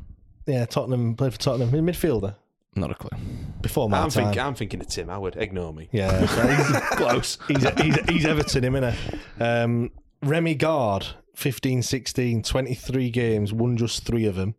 Yeah, 0.46 0.64
Tottenham, 0.66 1.14
played 1.16 1.32
for 1.32 1.38
Tottenham. 1.40 1.74
In 1.74 1.84
midfielder 1.84 2.36
Not 2.76 2.90
a 2.92 2.94
clue. 2.94 3.18
before 3.60 3.88
my 3.88 3.98
I'm, 4.02 4.10
time. 4.10 4.26
think, 4.32 4.38
I'm 4.38 4.54
thinking 4.54 4.80
of 4.80 4.86
Tim 4.88 5.08
Howard. 5.08 5.36
Ignore 5.36 5.72
me. 5.74 5.88
Yeah, 5.92 6.24
so 6.26 6.46
he's, 6.46 6.80
Close. 6.96 7.38
he's, 7.48 7.68
he's, 7.80 7.96
he's 8.08 8.26
Everton, 8.26 8.64
him, 8.64 8.74
innit? 8.74 8.94
Um, 9.40 9.90
Remi 10.22 10.54
Garde, 10.54 11.06
15, 11.36 11.82
16, 11.82 12.42
23 12.42 13.10
games, 13.10 13.52
won 13.52 13.76
just 13.76 14.04
three 14.04 14.24
of 14.24 14.34
them. 14.36 14.54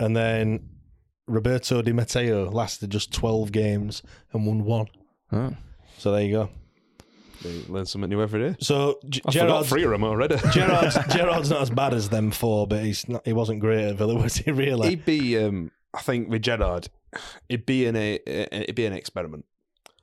And 0.00 0.16
then 0.16 0.68
Roberto 1.26 1.82
Di 1.82 1.92
Matteo 1.92 2.48
lasted 2.50 2.90
just 2.90 3.12
12 3.12 3.50
games 3.52 4.02
and 4.32 4.46
won 4.46 4.64
one. 4.64 4.86
Oh. 5.32 5.54
So 5.98 6.12
there 6.12 6.22
you 6.22 6.32
go. 6.32 6.50
You 7.42 7.64
learn 7.68 7.86
something 7.86 8.08
new 8.08 8.22
every 8.22 8.40
day. 8.50 8.56
So 8.60 8.98
G- 9.08 9.20
I 9.26 9.32
forgot 9.32 9.46
Gerard's, 9.48 9.68
three 9.68 9.82
of 9.84 9.90
them 9.90 10.04
already. 10.04 10.36
Gerrard's, 10.52 10.96
Gerrard's 11.12 11.50
not 11.50 11.62
as 11.62 11.70
bad 11.70 11.92
as 11.92 12.08
them 12.08 12.30
four, 12.30 12.66
but 12.66 12.82
he's 12.84 13.08
not, 13.08 13.26
he 13.26 13.32
wasn't 13.32 13.60
great 13.60 13.84
at 13.88 13.96
Villa, 13.96 14.14
was 14.22 14.36
he? 14.36 14.50
Really? 14.52 14.90
He'd 14.90 15.04
be, 15.04 15.38
um, 15.38 15.70
I 15.92 16.00
think, 16.02 16.30
with 16.30 16.42
Gerrard, 16.42 16.88
it'd 17.48 17.66
be 17.66 17.86
an 17.86 17.96
a, 17.96 18.20
it'd 18.26 18.74
be 18.76 18.86
an 18.86 18.92
experiment. 18.92 19.44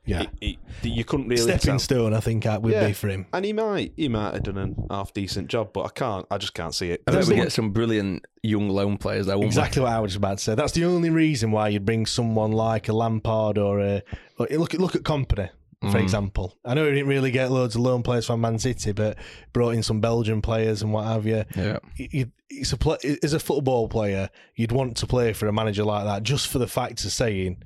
Yeah. 0.05 0.23
He- 0.41 0.59
he- 0.81 0.89
you 0.89 1.05
couldn't 1.05 1.29
really 1.29 1.41
Stepping 1.41 1.59
tell. 1.59 1.79
stone, 1.79 2.13
I 2.13 2.19
think, 2.19 2.45
uh, 2.45 2.59
would 2.61 2.73
Yeah. 2.73 2.87
be 2.87 2.93
for 2.93 3.07
him. 3.07 3.25
And 3.31 3.45
he 3.45 3.53
might, 3.53 3.93
he 3.95 4.09
might 4.09 4.33
have 4.33 4.43
done 4.43 4.57
an 4.57 4.75
half 4.89 5.13
decent 5.13 5.47
job, 5.47 5.69
but 5.73 5.85
I 5.85 5.89
can't. 5.89 6.25
I 6.29 6.37
just 6.37 6.53
can't 6.53 6.75
see 6.75 6.91
it. 6.91 7.03
I 7.07 7.11
bet 7.11 7.19
That's 7.21 7.29
we 7.29 7.35
get 7.35 7.51
some 7.53 7.71
brilliant 7.71 8.25
young 8.41 8.67
loan 8.69 8.97
players 8.97 9.27
there, 9.27 9.37
won't 9.37 9.45
Exactly 9.47 9.81
what 9.81 9.93
I 9.93 9.99
was 10.01 10.15
about 10.17 10.39
to 10.39 10.43
say. 10.43 10.55
That's 10.55 10.73
the 10.73 10.83
only 10.85 11.09
reason 11.09 11.51
why 11.51 11.69
you'd 11.69 11.85
bring 11.85 12.05
someone 12.05 12.51
like 12.51 12.89
a 12.89 12.93
Lampard 12.93 13.57
or 13.57 13.79
a. 13.79 14.03
Or 14.37 14.47
look 14.51 14.73
at 14.73 14.81
look 14.81 14.95
at 14.95 15.03
Kompany. 15.03 15.49
for 15.91 15.97
example. 15.97 16.55
I 16.63 16.75
know 16.75 16.85
he 16.85 16.91
didn't 16.93 17.09
really 17.09 17.29
get 17.31 17.51
loads 17.51 17.75
of 17.75 17.81
loan 17.81 18.03
players 18.03 18.25
from 18.25 18.39
Man 18.39 18.57
City, 18.57 18.93
but 18.93 19.17
brought 19.51 19.71
in 19.71 19.83
some 19.83 19.99
Belgian 19.99 20.41
players 20.41 20.81
and 20.81 20.93
what 20.93 21.03
have 21.05 21.25
you. 21.25 21.43
Yeah. 21.57 21.79
You, 21.97 22.31
it's 22.49 22.71
a 22.71 22.77
play, 22.77 22.95
as 23.21 23.33
a 23.33 23.39
football 23.39 23.89
player, 23.89 24.29
you'd 24.55 24.71
want 24.71 24.95
to 24.97 25.07
play 25.07 25.33
for 25.33 25.47
a 25.47 25.51
manager 25.53 25.83
like 25.83 26.05
that 26.05 26.23
just 26.23 26.47
for 26.47 26.57
the 26.57 26.67
fact 26.67 27.03
of 27.03 27.11
saying 27.11 27.63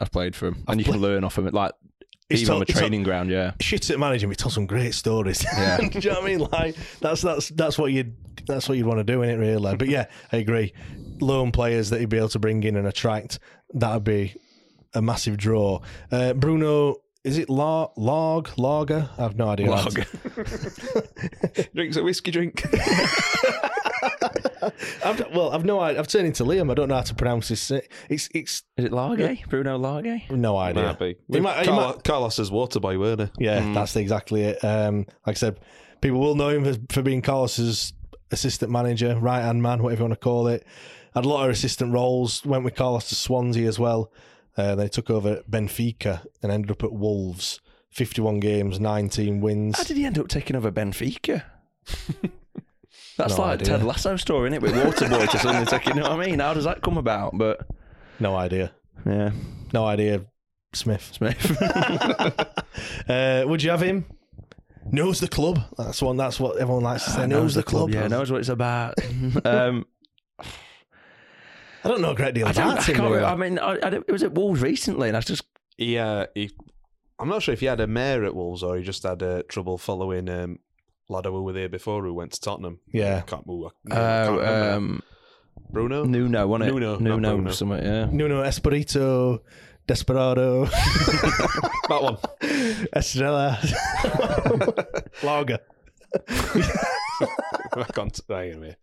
I've 0.00 0.10
played 0.12 0.34
for 0.36 0.48
him, 0.48 0.64
and 0.68 0.80
you 0.80 0.84
can 0.84 0.96
learn 1.00 1.24
off 1.24 1.36
him. 1.38 1.46
Like 1.46 1.72
It's 2.30 2.42
even 2.42 2.54
on 2.54 2.60
to- 2.60 2.64
the 2.66 2.70
it's 2.70 2.78
to- 2.78 2.82
training 2.84 3.02
ground, 3.02 3.30
yeah. 3.30 3.52
shit 3.60 3.88
at 3.90 3.98
managing, 3.98 4.28
but 4.28 4.38
tell 4.38 4.50
some 4.50 4.66
great 4.66 4.94
stories. 4.94 5.44
Yeah. 5.44 5.76
Do 5.92 5.98
you 5.98 6.10
know 6.10 6.20
what 6.20 6.24
I 6.24 6.26
mean? 6.26 6.38
Like 6.52 6.76
that's 7.00 7.22
that's 7.22 7.48
that's 7.50 7.78
what 7.78 7.92
you 7.92 8.12
that's 8.46 8.68
what 8.68 8.78
you'd 8.78 8.86
want 8.86 8.98
to 8.98 9.04
do 9.04 9.22
in 9.22 9.28
it, 9.30 9.36
really. 9.36 9.76
But 9.76 9.88
yeah, 9.88 10.06
I 10.32 10.36
agree. 10.38 10.72
Loan 11.20 11.50
players 11.52 11.90
that 11.90 12.00
he'd 12.00 12.08
be 12.08 12.16
able 12.18 12.28
to 12.30 12.38
bring 12.38 12.62
in 12.62 12.76
and 12.76 12.86
attract 12.86 13.38
that'd 13.74 14.04
be 14.04 14.34
a 14.94 15.02
massive 15.02 15.36
draw. 15.36 15.80
Uh, 16.10 16.32
Bruno, 16.32 16.96
is 17.24 17.36
it 17.38 17.50
La- 17.50 17.88
Log 17.96 18.48
Lager? 18.56 19.10
I 19.18 19.22
have 19.22 19.36
no 19.36 19.48
idea. 19.48 19.76
how 19.76 19.88
to- 19.90 21.68
Drinks 21.74 21.96
a 21.96 22.02
whiskey 22.02 22.30
drink. 22.30 22.64
I've, 25.04 25.20
well, 25.34 25.50
I've 25.50 25.64
no 25.64 25.80
idea. 25.80 26.00
I've 26.00 26.08
turned 26.08 26.26
into 26.26 26.44
Liam. 26.44 26.70
I 26.70 26.74
don't 26.74 26.88
know 26.88 26.96
how 26.96 27.02
to 27.02 27.14
pronounce 27.14 27.48
this. 27.48 27.70
It's 28.08 28.28
it's 28.34 28.62
Is 28.76 28.84
it 28.86 28.92
Largay? 28.92 29.48
Bruno 29.48 29.78
Largay? 29.78 30.30
no 30.30 30.56
idea. 30.56 30.84
Might 30.84 30.98
be. 30.98 31.16
He 31.30 31.40
might- 31.40 31.60
he 31.60 31.66
Carlo- 31.66 31.92
might- 31.94 32.04
Carlos's 32.04 32.50
water 32.50 32.80
boy, 32.80 32.98
weren't 32.98 33.20
he? 33.38 33.44
Yeah, 33.46 33.72
that's 33.72 33.96
exactly 33.96 34.42
it. 34.42 34.62
Um, 34.64 35.06
like 35.26 35.34
I 35.36 35.38
said, 35.38 35.60
people 36.00 36.20
will 36.20 36.34
know 36.34 36.48
him 36.50 36.64
for, 36.64 36.78
for 36.92 37.02
being 37.02 37.22
Carlos's 37.22 37.92
assistant 38.30 38.70
manager, 38.70 39.16
right 39.18 39.40
hand 39.42 39.62
man, 39.62 39.82
whatever 39.82 40.00
you 40.00 40.08
want 40.08 40.20
to 40.20 40.24
call 40.24 40.48
it. 40.48 40.66
Had 41.14 41.24
a 41.24 41.28
lot 41.28 41.44
of 41.44 41.50
assistant 41.50 41.92
roles. 41.92 42.44
Went 42.44 42.64
with 42.64 42.74
Carlos 42.74 43.08
to 43.08 43.14
Swansea 43.14 43.66
as 43.66 43.78
well. 43.78 44.12
Uh, 44.56 44.74
they 44.74 44.88
took 44.88 45.08
over 45.08 45.34
at 45.36 45.50
Benfica 45.50 46.26
and 46.42 46.52
ended 46.52 46.70
up 46.70 46.82
at 46.84 46.92
Wolves. 46.92 47.60
Fifty-one 47.90 48.38
games, 48.38 48.78
nineteen 48.78 49.40
wins. 49.40 49.78
How 49.78 49.84
did 49.84 49.96
he 49.96 50.04
end 50.04 50.18
up 50.18 50.28
taking 50.28 50.54
over 50.56 50.70
Benfica? 50.70 51.42
That's 53.18 53.36
No 53.36 53.42
like 53.44 53.60
idea. 53.60 53.76
Ted 53.76 53.84
Lasso 53.86 54.16
story, 54.16 54.48
isn't 54.48 54.54
it? 54.54 54.62
With 54.62 54.72
Waterboy 54.74 55.28
to 55.30 55.38
suddenly 55.38 55.66
take, 55.66 55.86
you 55.86 55.94
know 55.94 56.02
what 56.02 56.12
I 56.12 56.26
mean? 56.26 56.38
How 56.38 56.54
does 56.54 56.64
that 56.64 56.80
come 56.82 56.96
about? 56.96 57.36
But 57.36 57.66
No 58.20 58.34
idea. 58.36 58.72
yeah, 59.04 59.32
No 59.74 59.84
idea. 59.86 60.24
Smith. 60.72 61.10
Smith. 61.12 61.58
Uh, 63.08 63.42
would 63.46 63.62
you 63.62 63.70
have 63.70 63.82
him? 63.82 64.04
Knows 64.92 65.18
the 65.20 65.26
club. 65.28 65.60
That's 65.76 66.00
one. 66.00 66.16
That's 66.16 66.38
what 66.38 66.58
everyone 66.58 66.84
likes 66.84 67.04
to 67.04 67.10
say. 67.10 67.26
Knows, 67.26 67.54
the 67.54 67.62
club. 67.62 67.90
yeah, 67.90 68.06
knows 68.06 68.30
what 68.30 68.38
it's 68.38 68.48
about. 68.48 68.94
um, 69.44 69.84
I 70.40 71.88
don't 71.88 72.00
know 72.00 72.10
a 72.12 72.14
great 72.14 72.34
deal 72.34 72.46
I, 72.46 72.52
don't, 72.52 72.66
I, 72.66 72.72
about 72.72 72.84
him. 72.88 72.96
can't. 72.96 73.24
I 73.24 73.34
mean, 73.36 73.58
I, 73.58 73.72
I, 73.82 73.88
it 74.06 74.10
was 74.12 74.22
at 74.22 74.32
Wolves 74.32 74.60
recently, 74.62 75.08
and 75.08 75.16
I 75.16 75.20
just 75.20 75.42
He, 75.76 75.98
uh, 75.98 76.26
he, 76.34 76.50
I'm 77.18 77.28
not 77.28 77.42
sure 77.42 77.52
if 77.52 77.60
he 77.60 77.66
had 77.66 77.80
a 77.80 77.86
mayor 77.86 78.24
at 78.24 78.34
Wolves 78.34 78.62
or 78.62 78.76
he 78.76 78.82
just 78.84 79.02
had 79.02 79.22
uh, 79.22 79.42
trouble 79.48 79.76
following 79.78 80.28
um, 80.28 80.58
lad 81.08 81.24
who 81.26 81.42
were 81.42 81.52
there 81.52 81.68
before 81.68 82.02
who 82.04 82.12
went 82.14 82.32
to 82.32 82.40
Tottenham. 82.40 82.80
Yeah. 82.92 83.20
can't 83.22 83.46
move. 83.46 83.70
I 83.90 83.94
can't 83.94 83.98
uh, 83.98 84.32
remember. 84.32 84.72
um, 84.72 85.02
Bruno. 85.70 86.04
Nuno, 86.04 86.46
wasn't 86.46 86.68
it? 86.70 86.72
Nuno, 86.74 86.90
not 86.92 87.00
Nuno, 87.00 87.34
Bruno. 87.36 87.50
something. 87.52 87.82
Yeah. 87.84 88.06
Nuno 88.10 88.42
Espirito, 88.42 89.42
Desperado, 89.86 90.64
that 91.88 91.98
one. 92.02 92.18
Estrella, 92.94 93.58
Lager. 95.22 95.58
I 97.76 97.84
can't. 97.92 98.20
Hang 98.28 98.52
on 98.52 98.56
a 98.56 98.60
minute. 98.60 98.78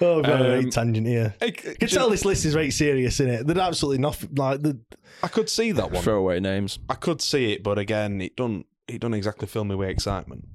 Oh, 0.00 0.16
we've 0.16 0.24
got 0.24 0.40
a 0.40 0.44
Um, 0.44 0.64
right 0.64 0.72
tangent 0.72 1.06
here. 1.06 1.34
I, 1.40 1.46
You 1.46 1.52
can 1.52 1.88
tell 1.88 2.10
this 2.10 2.24
list 2.24 2.44
is 2.44 2.54
right 2.54 2.72
serious, 2.72 3.20
isn't 3.20 3.32
it? 3.32 3.46
There's 3.46 3.58
absolutely 3.58 3.98
nothing 3.98 4.30
like 4.36 4.62
the. 4.62 4.78
I 5.22 5.28
could 5.28 5.48
see 5.48 5.72
that 5.72 5.90
one. 5.90 6.02
Throwaway 6.02 6.40
names. 6.40 6.78
I 6.88 6.94
could 6.94 7.20
see 7.20 7.52
it, 7.52 7.62
but 7.62 7.78
again, 7.78 8.20
it 8.20 8.36
don't. 8.36 8.66
It 8.88 9.00
don't 9.00 9.14
exactly 9.14 9.48
fill 9.48 9.64
me 9.64 9.74
with 9.74 9.88
excitement. 9.88 10.46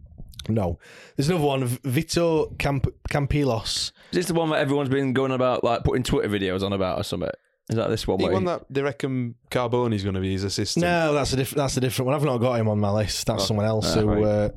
No, 0.56 0.80
there's 1.16 1.30
another 1.30 1.46
one. 1.46 1.66
Vito 1.66 2.48
Camp 2.58 2.88
Campelos. 3.10 3.92
Is 4.12 4.18
this 4.18 4.26
the 4.28 4.34
one 4.34 4.50
that 4.50 4.60
everyone's 4.60 4.90
been 4.90 5.14
going 5.14 5.32
about, 5.32 5.64
like 5.64 5.84
putting 5.84 6.04
Twitter 6.04 6.30
videos 6.30 6.64
on 6.64 6.74
about 6.74 7.00
or 7.00 7.04
something? 7.04 7.30
Is 7.70 7.76
that 7.76 7.90
this 7.90 8.08
one? 8.08 8.18
He 8.20 8.26
where 8.26 8.34
one 8.34 8.42
he- 8.44 8.48
that 8.48 8.66
they 8.70 8.82
reckon 8.82 9.36
Carboni's 9.52 10.02
going 10.04 10.16
to 10.16 10.22
be 10.22 10.32
his 10.32 10.44
assistant. 10.44 10.82
No, 10.84 11.14
that's 11.14 11.34
a 11.34 11.36
different. 11.36 11.58
That's 11.58 11.78
a 11.78 11.82
different 11.82 12.08
one. 12.08 12.16
I've 12.16 12.24
not 12.24 12.38
got 12.40 12.60
him 12.60 12.68
on 12.68 12.80
my 12.80 12.90
list. 12.92 13.28
That's 13.28 13.46
someone 13.46 13.68
else. 13.68 13.96
ah, 13.96 14.00
who 14.02 14.08
right. 14.08 14.24
uh, 14.26 14.50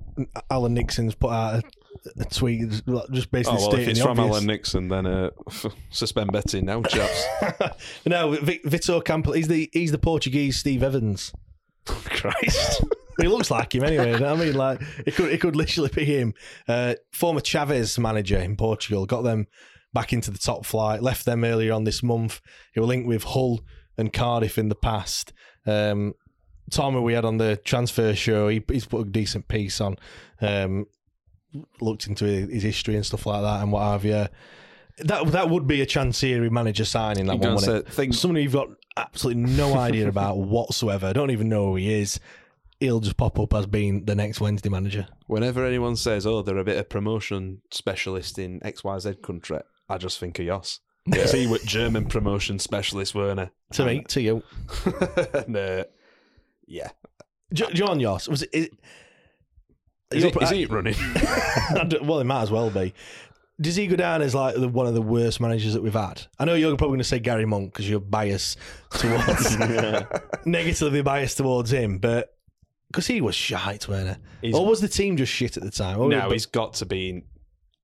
Alan 0.51 0.73
Nixon's 0.73 1.15
put 1.15 1.31
out 1.31 1.63
a, 1.63 2.21
a 2.23 2.25
tweet, 2.25 2.71
just 3.11 3.31
basically 3.31 3.59
Oh 3.59 3.61
well, 3.61 3.71
stating 3.71 3.81
if 3.83 3.89
it's 3.89 3.99
the 3.99 4.05
from 4.05 4.19
obvious. 4.19 4.37
Alan 4.37 4.47
Nixon, 4.47 4.89
then 4.89 5.07
uh, 5.07 5.31
suspend 5.91 6.33
betting 6.33 6.65
now, 6.65 6.81
chaps. 6.85 7.27
no, 8.07 8.31
Vi- 8.33 8.61
Vito 8.65 8.99
Campbell. 9.03 9.35
He's 9.35 9.49
the 9.49 9.69
he's 9.75 9.93
the 9.93 9.99
Portuguese 9.99 10.57
Steve 10.57 10.83
Evans. 10.83 11.35
Christ. 11.85 12.83
He 13.21 13.29
looks 13.29 13.51
like 13.51 13.75
him 13.75 13.85
anyway. 13.85 14.13
you 14.13 14.19
know 14.21 14.33
I 14.33 14.37
mean, 14.37 14.55
like 14.55 14.81
it 15.07 15.15
could 15.15 15.33
it 15.33 15.41
could 15.41 15.57
literally 15.57 15.91
be 15.95 16.05
him. 16.05 16.35
Uh, 16.67 16.95
former 17.13 17.41
Chaves 17.41 17.99
manager 17.99 18.39
in 18.39 18.57
Portugal 18.57 19.07
got 19.07 19.23
them 19.23 19.47
back 19.93 20.13
into 20.13 20.31
the 20.31 20.39
top 20.39 20.65
flight. 20.65 21.03
Left 21.03 21.25
them 21.27 21.45
earlier 21.45 21.73
on 21.73 21.85
this 21.85 22.03
month. 22.03 22.41
He 22.73 22.81
was 22.81 22.89
linked 22.89 23.07
with 23.07 23.25
Hull 23.25 23.61
and 23.99 24.13
Cardiff 24.13 24.57
in 24.59 24.69
the 24.71 24.75
past. 24.75 25.33
Um, 25.67 26.15
Tom, 26.71 26.95
who 26.95 27.03
we 27.03 27.13
had 27.13 27.25
on 27.27 27.37
the 27.37 27.57
transfer 27.59 28.15
show, 28.15 28.49
he, 28.49 28.65
he's 28.69 28.87
put 28.87 29.07
a 29.07 29.11
decent 29.11 29.49
piece 29.49 29.81
on. 29.81 29.97
Um, 30.41 30.87
looked 31.81 32.07
into 32.07 32.25
his, 32.25 32.49
his 32.51 32.63
history 32.63 32.97
and 32.97 33.05
stuff 33.05 33.27
like 33.27 33.43
that, 33.43 33.63
and 33.63 33.71
what 33.73 33.83
have 33.83 34.05
you. 34.05 34.27
That 34.99 35.27
that 35.33 35.51
would 35.51 35.67
be 35.67 35.81
a 35.83 35.87
Chansiri 35.87 36.51
manager 36.51 36.85
signing. 36.85 37.27
That 37.27 37.35
You 37.35 37.41
one, 37.41 37.55
wouldn't 37.57 37.65
say- 37.73 37.77
it? 37.79 37.89
think- 37.93 38.15
Somebody 38.15 38.43
you've 38.45 38.53
got 38.53 38.69
absolutely 38.97 39.43
no 39.43 39.75
idea 39.75 40.09
about 40.09 40.39
whatsoever. 40.39 41.13
Don't 41.13 41.31
even 41.31 41.49
know 41.49 41.67
who 41.71 41.77
he 41.77 41.93
is. 41.93 42.21
He'll 42.83 43.01
just 43.01 43.17
pop 43.17 43.39
up 43.39 43.55
as 43.55 43.67
being 43.67 44.05
the 44.07 44.15
next 44.17 44.41
Wednesday 44.41 44.69
manager. 44.69 45.07
Whenever 45.29 45.65
anyone 45.65 45.95
says, 45.95 46.27
"Oh, 46.27 46.43
they're 46.43 46.59
a 46.59 46.65
bit 46.65 46.79
of 46.79 46.89
promotion 46.89 47.63
specialist 47.71 48.39
in 48.39 48.65
X 48.67 48.83
Y 48.83 48.99
Z 48.99 49.15
country," 49.23 49.61
I 49.89 49.99
just 49.99 50.19
think 50.19 50.39
of 50.41 50.47
Jos. 50.47 50.81
Yeah. 51.07 51.27
he 51.27 51.47
was 51.47 51.63
German 51.63 52.07
promotion 52.07 52.59
specialist, 52.59 53.15
weren't 53.15 53.41
he? 53.41 53.47
To 53.75 53.85
me, 53.87 54.03
to 54.09 54.21
you, 54.21 54.43
and, 55.35 55.57
uh, 55.57 55.85
yeah. 56.67 56.91
Jo- 57.53 57.71
John 57.71 58.01
Jos 58.01 58.29
was 58.29 58.43
it? 58.43 58.55
Is, 60.13 60.25
Is, 60.25 60.25
he, 60.25 60.31
is 60.41 60.51
he 60.51 60.67
running? 60.67 60.95
Well, 62.03 62.19
it 62.21 62.25
might 62.25 62.43
as 62.43 62.51
well 62.51 62.71
be. 62.71 62.95
Does 63.61 63.77
he 63.77 63.87
go 63.87 63.97
down 63.97 64.23
as 64.23 64.35
like 64.35 64.57
the, 64.57 64.69
one 64.69 64.87
of 64.87 64.95
the 64.95 65.03
worst 65.03 65.41
managers 65.41 65.75
that 65.75 65.83
we've 65.83 65.93
had? 65.93 66.23
I 66.39 66.45
know 66.45 66.55
you're 66.55 66.71
probably 66.77 66.95
going 66.95 66.99
to 66.99 67.05
say 67.05 67.19
Gary 67.21 67.47
Monk 67.47 67.73
because 67.73 67.89
you're 67.89 68.01
biased 68.01 68.59
towards 68.91 69.57
negatively 70.47 71.03
biased 71.03 71.37
towards 71.37 71.73
him, 71.73 71.99
but 71.99 72.35
because 72.93 73.07
he 73.07 73.21
was 73.21 73.35
shite, 73.35 73.89
weren't 73.89 74.19
he? 74.43 74.49
He's- 74.49 74.55
Or 74.59 74.67
was 74.67 74.81
the 74.81 74.89
team 74.89 75.17
just 75.17 75.33
shit 75.33 75.57
at 75.57 75.63
the 75.63 75.71
time? 75.71 75.99
Or- 75.99 76.09
no, 76.09 76.21
but 76.23 76.33
he's 76.33 76.47
got 76.47 76.75
to 76.75 76.87
be 76.87 77.09
in. 77.11 77.23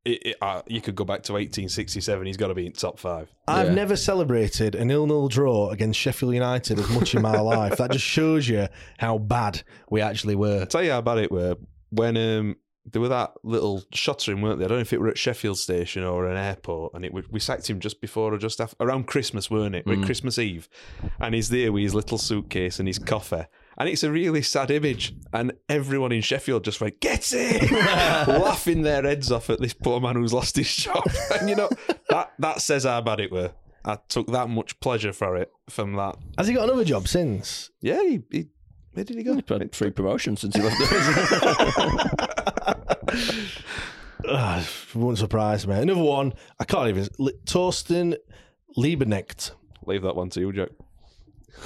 It, 0.04 0.26
it, 0.26 0.36
uh, 0.40 0.62
you 0.66 0.80
could 0.80 0.94
go 0.94 1.04
back 1.04 1.22
to 1.24 1.32
1867. 1.34 2.26
He's 2.26 2.36
got 2.36 2.48
to 2.48 2.54
be 2.54 2.64
in 2.66 2.72
top 2.72 2.98
five. 2.98 3.28
I've 3.46 3.68
Yeah. 3.68 3.74
never 3.74 3.96
celebrated 3.96 4.74
a 4.74 4.84
nil-nil 4.84 5.28
draw 5.28 5.70
against 5.70 5.98
Sheffield 5.98 6.32
United 6.32 6.78
as 6.78 6.88
much 6.90 7.14
in 7.14 7.20
my 7.22 7.38
life. 7.40 7.76
That 7.76 7.90
just 7.90 8.04
shows 8.04 8.48
you 8.48 8.68
how 8.98 9.18
bad 9.18 9.62
we 9.90 10.00
actually 10.00 10.36
were. 10.36 10.60
I'll 10.60 10.66
tell 10.66 10.82
you 10.84 10.92
how 10.92 11.02
bad 11.02 11.18
it 11.18 11.30
were 11.32 11.56
when 11.90 12.16
um, 12.16 12.56
there 12.90 13.02
were 13.02 13.08
that 13.08 13.32
little 13.42 13.82
shuttering, 13.92 14.40
weren't 14.40 14.60
they? 14.60 14.64
I 14.64 14.68
don't 14.68 14.78
know 14.78 14.82
if 14.82 14.92
it 14.94 15.00
were 15.00 15.08
at 15.08 15.18
Sheffield 15.18 15.58
Station 15.58 16.04
or 16.04 16.26
an 16.26 16.38
airport, 16.38 16.94
and 16.94 17.04
it 17.04 17.12
was, 17.12 17.28
we 17.28 17.40
sacked 17.40 17.68
him 17.68 17.78
just 17.80 18.00
before 18.00 18.32
or 18.32 18.38
just 18.38 18.62
after, 18.62 18.76
around 18.80 19.08
Christmas, 19.08 19.50
weren't 19.50 19.74
it? 19.74 19.84
With 19.84 20.04
Christmas 20.06 20.38
Eve, 20.38 20.70
and 21.20 21.34
he's 21.34 21.50
there 21.50 21.70
with 21.70 21.82
his 21.82 21.94
little 21.94 22.16
suitcase 22.18 22.78
and 22.78 22.88
his 22.88 22.98
coffee. 22.98 23.44
And 23.78 23.88
it's 23.88 24.02
a 24.02 24.10
really 24.10 24.42
sad 24.42 24.72
image, 24.72 25.14
and 25.32 25.52
everyone 25.68 26.10
in 26.10 26.20
Sheffield 26.20 26.64
just 26.64 26.80
went, 26.80 27.00
"Get 27.00 27.32
it!" 27.32 27.70
laughing 28.28 28.82
their 28.82 29.02
heads 29.02 29.30
off 29.30 29.50
at 29.50 29.60
this 29.60 29.72
poor 29.72 30.00
man 30.00 30.16
who's 30.16 30.32
lost 30.32 30.56
his 30.56 30.74
job. 30.74 31.04
And 31.40 31.48
you 31.48 31.54
know 31.54 31.70
that 32.08 32.32
that 32.40 32.60
says 32.60 32.82
how 32.84 33.00
bad 33.02 33.20
it 33.20 33.30
were. 33.30 33.52
I 33.84 33.98
took 34.08 34.26
that 34.32 34.48
much 34.48 34.80
pleasure 34.80 35.12
for 35.12 35.36
it 35.36 35.52
from 35.70 35.94
that. 35.94 36.16
Has 36.36 36.48
he 36.48 36.54
got 36.54 36.64
another 36.64 36.84
job 36.84 37.06
since? 37.06 37.70
Yeah, 37.80 38.02
he, 38.02 38.22
he 38.32 38.48
where 38.92 39.04
did 39.04 39.16
he 39.16 39.22
go? 39.22 39.34
He's 39.34 39.44
had 39.48 39.70
three 39.70 39.90
promotions 39.90 40.40
since 40.40 40.56
he 40.56 40.62
left. 40.62 40.80
us. 40.80 40.90
Ugh, 43.06 44.26
ah, 44.28 44.68
wouldn't 44.94 45.18
surprise 45.18 45.68
me. 45.68 45.76
Another 45.76 46.02
one, 46.02 46.34
I 46.58 46.64
can't 46.64 46.88
even. 46.88 47.06
Li- 47.20 47.38
Torsten 47.44 48.16
Lieberknecht. 48.76 49.52
Leave 49.86 50.02
that 50.02 50.16
one 50.16 50.30
to 50.30 50.40
you, 50.40 50.52
Jack. 50.52 50.70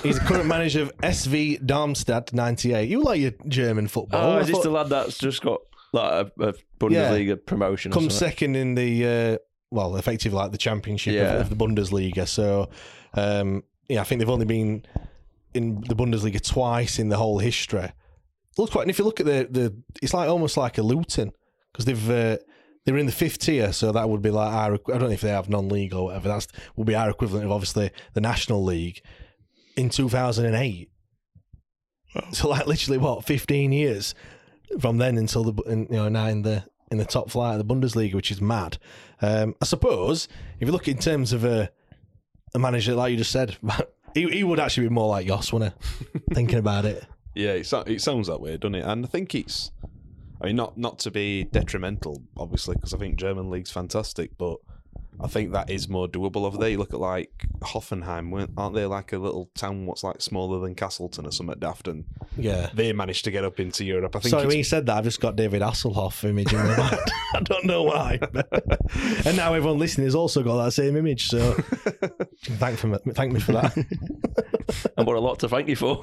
He's 0.03 0.19
the 0.19 0.25
current 0.25 0.47
manager 0.47 0.83
of 0.83 0.97
SV 0.99 1.65
Darmstadt 1.65 2.33
98. 2.33 2.89
You 2.89 3.03
like 3.03 3.21
your 3.21 3.33
German 3.49 3.89
football. 3.89 4.21
oh, 4.33 4.37
I 4.39 4.41
is 4.41 4.49
this 4.49 4.59
the 4.61 4.71
lad 4.71 4.89
that's 4.89 5.19
just 5.19 5.43
got 5.43 5.61
like 5.93 6.33
a, 6.39 6.43
a 6.49 6.55
Bundesliga 6.81 7.45
promotion? 7.45 7.93
or 7.93 7.95
Come 7.95 8.11
second 8.11 8.57
in 8.57 8.75
the, 8.75 9.07
uh, 9.07 9.39
well, 9.71 9.97
effectively 9.97 10.37
like 10.39 10.53
the 10.53 10.59
championship 10.59 11.15
Yeah. 11.15 11.35
of, 11.35 11.41
of 11.53 11.59
the 11.59 11.65
Bundesliga. 11.65 12.27
So, 12.27 12.71
um, 13.15 13.63
yeah, 13.89 14.01
I 14.01 14.05
think 14.05 14.19
they've 14.21 14.29
only 14.31 14.47
been 14.47 14.85
in 15.55 15.83
the 15.83 15.95
Bundesliga 15.95 16.41
twice 16.43 16.99
in 16.99 17.09
the 17.11 17.17
whole 17.19 17.39
history. 17.39 17.91
Looks 18.59 18.73
quite, 18.73 18.83
and 18.83 18.91
if 18.91 18.99
you 18.99 19.05
look 19.05 19.21
at 19.21 19.27
the, 19.27 19.47
the 19.51 19.77
it's 20.03 20.13
like 20.15 20.29
almost 20.29 20.57
like 20.57 20.79
a 20.79 20.83
Luton 20.83 21.33
because 21.73 21.85
they've, 21.85 22.11
uh, 22.11 22.37
they're 22.85 22.99
in 22.99 23.07
the 23.07 23.13
fifth 23.13 23.39
tier, 23.39 23.73
so 23.73 23.93
that 23.93 24.09
would 24.09 24.23
be 24.23 24.31
like 24.31 24.53
our. 24.53 24.75
I 24.75 24.99
don't 24.99 25.03
know 25.03 25.09
if 25.11 25.21
they 25.21 25.31
have 25.31 25.49
non-league 25.49 25.95
or 25.95 26.07
whatever. 26.07 26.29
That's 26.29 26.49
would 26.77 26.87
be 26.87 26.95
our 26.95 27.09
equivalent 27.09 27.45
of 27.47 27.53
obviously 27.53 27.91
the 28.15 28.21
National 28.21 28.63
League 28.65 29.03
in 29.77 29.89
2008. 29.89 30.91
So 32.33 32.49
like 32.49 32.67
literally 32.67 32.99
what 32.99 33.25
fifteen 33.25 33.73
years 33.73 34.15
from 34.81 34.99
then 34.99 35.17
until 35.17 35.45
the 35.45 35.63
you 35.67 35.87
know 35.97 36.09
now 36.11 36.27
in 36.27 36.43
the 36.43 36.65
in 36.91 36.99
the 36.99 37.07
top 37.07 37.31
flight 37.31 37.59
of 37.59 37.67
the 37.67 37.75
Bundesliga, 37.75 38.15
which 38.15 38.31
is 38.31 38.41
mad. 38.41 38.77
Um, 39.23 39.55
I 39.63 39.65
suppose 39.65 40.29
if 40.61 40.67
you 40.67 40.73
look 40.73 40.89
in 40.89 40.99
terms 40.99 41.33
of 41.33 41.45
a 41.45 41.71
a 42.55 42.59
manager 42.59 42.95
like 42.95 43.13
you 43.13 43.17
just 43.17 43.31
said, 43.31 43.57
he, 44.15 44.29
he 44.29 44.45
would 44.45 44.61
actually 44.61 44.89
be 44.89 44.95
more 44.95 45.09
like 45.09 45.27
Jos, 45.27 45.53
wouldn't 45.55 45.73
he? 46.13 46.19
Thinking 46.35 46.59
about 46.59 46.85
it. 46.85 47.03
Yeah, 47.35 47.53
it, 47.53 47.65
so- 47.67 47.81
it 47.81 48.03
sounds 48.03 48.27
that 48.27 48.43
way, 48.43 48.59
doesn't 48.59 48.75
it? 48.75 48.85
And 48.85 49.07
I 49.07 49.09
think 49.09 49.35
it's, 49.35 49.71
I 50.43 50.49
mean, 50.49 50.57
not 50.57 50.77
not 50.77 50.99
to 51.01 51.11
be 51.11 51.45
detrimental, 51.45 52.23
obviously, 52.37 52.75
because 52.75 52.93
I 52.93 52.99
think 52.99 53.17
German 53.17 53.49
league's 53.49 53.71
fantastic, 53.71 54.37
but 54.37 54.59
I 55.21 55.29
think 55.29 55.53
that 55.53 55.71
is 55.71 55.89
more 55.89 56.09
doable 56.09 56.45
over 56.47 56.57
there. 56.59 56.71
You 56.71 56.79
look 56.79 56.93
at 56.95 57.01
like 57.01 57.31
Hoffenheim, 57.61 58.31
weren't- 58.31 58.51
aren't 58.57 58.75
they 58.75 58.87
like 58.87 59.13
a 59.13 59.19
little 59.19 59.51
town 59.55 59.87
what's 59.87 60.03
like 60.03 60.21
smaller 60.21 60.59
than 60.61 60.75
Castleton 60.75 61.27
or 61.27 61.31
something 61.31 61.59
daft, 61.61 61.87
and 61.87 62.05
Yeah. 62.37 62.71
they 62.75 62.93
managed 62.93 63.25
to 63.27 63.31
get 63.31 63.45
up 63.45 63.61
into 63.61 63.85
Europe. 63.85 64.17
I 64.17 64.21
think. 64.21 64.31
Sorry, 64.31 64.47
when 64.47 64.57
you 64.59 64.65
said 64.65 64.87
that, 64.87 64.97
I've 64.99 65.05
just 65.05 65.21
got 65.21 65.37
David 65.37 65.63
Hasselhoff 65.63 66.25
image 66.29 66.53
in 66.53 66.59
my 66.59 66.77
mind. 66.77 66.99
I 67.35 67.41
don't 67.41 67.65
know 67.67 67.83
why. 67.85 68.19
and 69.25 69.37
now 69.37 69.55
everyone 69.55 69.79
listening 69.79 70.07
has 70.07 70.15
also 70.15 70.43
got 70.43 70.65
that 70.65 70.73
same 70.73 70.97
image. 70.97 71.29
So 71.29 71.53
thank, 72.45 72.79
for, 72.79 72.89
me- 72.89 72.99
thank 73.15 73.33
me 73.33 73.41
for 73.41 73.53
that. 73.53 73.77
And 74.97 75.07
what 75.07 75.17
a 75.17 75.21
lot 75.21 75.39
to 75.41 75.49
thank 75.49 75.69
you 75.69 75.77
for. 75.77 76.03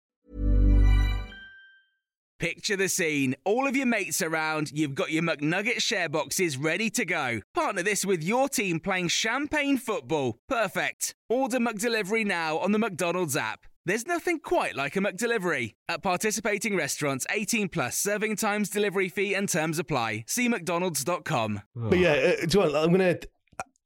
Picture 2.41 2.75
the 2.75 2.89
scene. 2.89 3.35
All 3.45 3.67
of 3.67 3.75
your 3.75 3.85
mates 3.85 4.19
around, 4.19 4.71
you've 4.71 4.95
got 4.95 5.11
your 5.11 5.21
McNugget 5.21 5.79
share 5.79 6.09
boxes 6.09 6.57
ready 6.57 6.89
to 6.89 7.05
go. 7.05 7.41
Partner 7.53 7.83
this 7.83 8.03
with 8.03 8.23
your 8.23 8.49
team 8.49 8.79
playing 8.79 9.09
champagne 9.09 9.77
football. 9.77 10.39
Perfect. 10.49 11.13
Order 11.29 11.59
McDelivery 11.59 12.25
now 12.25 12.57
on 12.57 12.71
the 12.71 12.79
McDonald's 12.79 13.37
app. 13.37 13.67
There's 13.85 14.07
nothing 14.07 14.39
quite 14.39 14.75
like 14.75 14.95
a 14.95 15.01
McDelivery. 15.01 15.75
At 15.87 16.01
participating 16.01 16.75
restaurants, 16.75 17.27
18 17.29 17.69
plus 17.69 17.95
serving 17.99 18.37
times, 18.37 18.71
delivery 18.71 19.07
fee, 19.09 19.35
and 19.35 19.47
terms 19.47 19.77
apply. 19.77 20.23
See 20.25 20.47
McDonald's.com. 20.49 21.61
But 21.75 21.99
yeah, 21.99 22.33
uh, 22.41 22.71
I'm 22.75 22.91
gonna. 22.91 23.17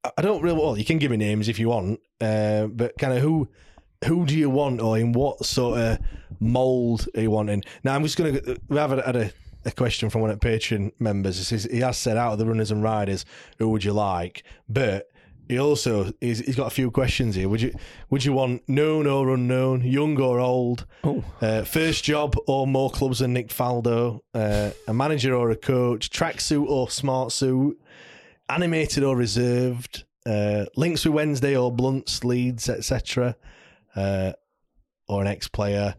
I- 0.04 0.10
I 0.16 0.22
don't 0.22 0.40
really. 0.40 0.58
Well, 0.58 0.78
you 0.78 0.84
can 0.86 0.96
give 0.96 1.10
me 1.10 1.18
names 1.18 1.48
if 1.50 1.58
you 1.58 1.68
want, 1.68 2.00
uh, 2.22 2.68
but 2.68 2.96
kind 2.96 3.12
of 3.12 3.20
who 3.22 3.48
who 4.06 4.26
do 4.26 4.36
you 4.36 4.50
want, 4.50 4.80
or 4.80 4.98
in 4.98 5.12
what 5.12 5.44
sort 5.44 5.78
of 5.78 5.98
mold 6.40 7.08
are 7.14 7.22
you 7.22 7.30
wanting? 7.30 7.62
Now, 7.84 7.94
I'm 7.94 8.02
just 8.02 8.16
gonna. 8.16 8.40
We 8.68 8.76
have 8.76 8.90
had 8.90 9.16
a, 9.16 9.30
a 9.64 9.70
question 9.70 10.10
from 10.10 10.22
one 10.22 10.30
of 10.30 10.40
the 10.40 10.48
Patreon 10.48 10.92
members. 10.98 11.38
He 11.38 11.44
says 11.44 11.68
he 11.70 11.80
has 11.80 11.98
said 11.98 12.16
out 12.16 12.32
of 12.32 12.38
the 12.38 12.46
runners 12.46 12.70
and 12.70 12.82
riders, 12.82 13.24
who 13.58 13.68
would 13.68 13.84
you 13.84 13.92
like? 13.92 14.44
But 14.68 15.10
he 15.48 15.58
also 15.58 16.12
he's, 16.20 16.40
he's 16.40 16.56
got 16.56 16.66
a 16.66 16.70
few 16.74 16.90
questions 16.90 17.34
here. 17.34 17.48
Would 17.48 17.60
you 17.60 17.74
would 18.10 18.24
you 18.24 18.32
want 18.32 18.68
known 18.68 19.06
or 19.06 19.34
unknown, 19.34 19.82
young 19.82 20.20
or 20.20 20.40
old, 20.40 20.86
uh, 21.40 21.62
first 21.62 22.04
job 22.04 22.36
or 22.46 22.66
more 22.66 22.90
clubs 22.90 23.20
than 23.20 23.32
Nick 23.32 23.48
Faldo, 23.48 24.20
uh, 24.34 24.70
a 24.88 24.94
manager 24.94 25.34
or 25.34 25.50
a 25.50 25.56
coach, 25.56 26.10
tracksuit 26.10 26.66
or 26.66 26.90
smart 26.90 27.32
suit, 27.32 27.80
animated 28.48 29.04
or 29.04 29.16
reserved, 29.16 30.04
uh, 30.26 30.64
links 30.76 31.04
with 31.04 31.14
Wednesday 31.14 31.56
or 31.56 31.70
blunts, 31.70 32.24
leads, 32.24 32.68
etc., 32.68 33.36
uh, 33.96 34.32
or 35.08 35.22
an 35.22 35.26
ex-player. 35.26 35.94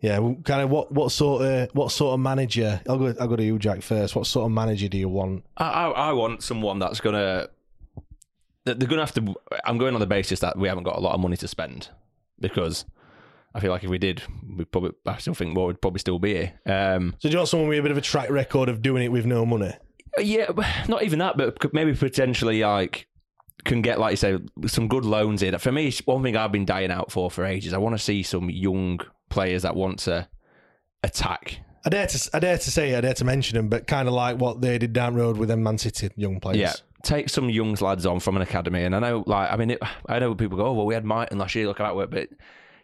Yeah, 0.00 0.18
kind 0.44 0.62
of 0.62 0.70
what 0.70 0.90
what 0.90 1.12
sort 1.12 1.42
of 1.42 1.68
what 1.74 1.92
sort 1.92 2.14
of 2.14 2.20
manager? 2.20 2.80
I'll 2.88 2.98
go. 2.98 3.14
I'll 3.20 3.28
go 3.28 3.36
to 3.36 3.44
you, 3.44 3.56
Jack, 3.58 3.82
first. 3.82 4.16
What 4.16 4.26
sort 4.26 4.46
of 4.46 4.50
manager 4.52 4.88
do 4.88 4.98
you 4.98 5.08
want? 5.08 5.44
I, 5.56 5.64
I, 5.64 5.90
I 5.90 6.12
want 6.12 6.42
someone 6.42 6.80
that's 6.80 7.00
gonna. 7.00 7.48
that 8.64 8.80
They're 8.80 8.88
gonna 8.88 9.02
have 9.02 9.14
to. 9.14 9.34
I'm 9.64 9.78
going 9.78 9.94
on 9.94 10.00
the 10.00 10.06
basis 10.08 10.40
that 10.40 10.58
we 10.58 10.66
haven't 10.66 10.84
got 10.84 10.96
a 10.96 11.00
lot 11.00 11.14
of 11.14 11.20
money 11.20 11.36
to 11.36 11.46
spend 11.46 11.88
because 12.40 12.84
I 13.54 13.60
feel 13.60 13.70
like 13.70 13.84
if 13.84 13.90
we 13.90 13.98
did, 13.98 14.22
we 14.56 14.64
probably. 14.64 14.90
I 15.06 15.18
still 15.18 15.34
think 15.34 15.54
Moore 15.54 15.66
would 15.66 15.80
probably 15.80 16.00
still 16.00 16.18
be 16.18 16.34
here. 16.34 16.52
Um, 16.66 17.14
So 17.20 17.28
do 17.28 17.34
you 17.34 17.38
want 17.38 17.48
someone 17.50 17.68
with 17.68 17.78
a 17.78 17.82
bit 17.82 17.92
of 17.92 17.96
a 17.98 18.00
track 18.00 18.28
record 18.28 18.68
of 18.68 18.82
doing 18.82 19.04
it 19.04 19.12
with 19.12 19.24
no 19.24 19.46
money? 19.46 19.72
yeah, 20.18 20.50
not 20.88 21.04
even 21.04 21.20
that, 21.20 21.36
but 21.36 21.60
could 21.60 21.72
maybe 21.72 21.94
potentially 21.94 22.60
like 22.64 23.06
can 23.64 23.82
get 23.82 23.98
like 24.00 24.12
you 24.12 24.16
say 24.16 24.38
some 24.66 24.88
good 24.88 25.04
loans 25.04 25.42
in. 25.42 25.56
For 25.58 25.70
me, 25.72 25.88
it's 25.88 26.04
one 26.06 26.22
thing 26.22 26.36
I've 26.36 26.52
been 26.52 26.64
dying 26.64 26.90
out 26.90 27.12
for 27.12 27.30
for 27.30 27.44
ages. 27.44 27.72
I 27.72 27.78
want 27.78 27.94
to 27.94 27.98
see 27.98 28.22
some 28.22 28.50
young 28.50 29.00
players 29.30 29.62
that 29.62 29.76
want 29.76 30.00
to 30.00 30.28
attack. 31.02 31.60
I 31.84 31.88
dare 31.88 32.06
to 32.06 32.30
I 32.32 32.38
dare 32.38 32.58
to 32.58 32.70
say 32.70 32.94
I 32.94 33.00
dare 33.00 33.14
to 33.14 33.24
mention 33.24 33.56
them, 33.56 33.68
but 33.68 33.86
kind 33.86 34.06
of 34.08 34.14
like 34.14 34.38
what 34.38 34.60
they 34.60 34.78
did 34.78 34.92
down 34.92 35.14
road 35.14 35.36
with 35.36 35.48
them 35.48 35.62
Man 35.62 35.78
City 35.78 36.10
young 36.16 36.38
players. 36.38 36.58
Yeah, 36.58 36.72
take 37.02 37.28
some 37.28 37.50
young 37.50 37.74
lads 37.74 38.06
on 38.06 38.20
from 38.20 38.36
an 38.36 38.42
academy, 38.42 38.84
and 38.84 38.94
I 38.94 39.00
know, 39.00 39.24
like, 39.26 39.50
I 39.52 39.56
mean, 39.56 39.70
it, 39.70 39.80
I 40.08 40.20
know 40.20 40.34
people 40.34 40.56
go, 40.58 40.66
"Oh, 40.66 40.72
well, 40.74 40.86
we 40.86 40.94
had 40.94 41.04
Martin 41.04 41.38
last 41.38 41.54
year. 41.54 41.66
Look 41.66 41.80
at 41.80 41.84
that 41.84 41.96
work," 41.96 42.10
but 42.10 42.28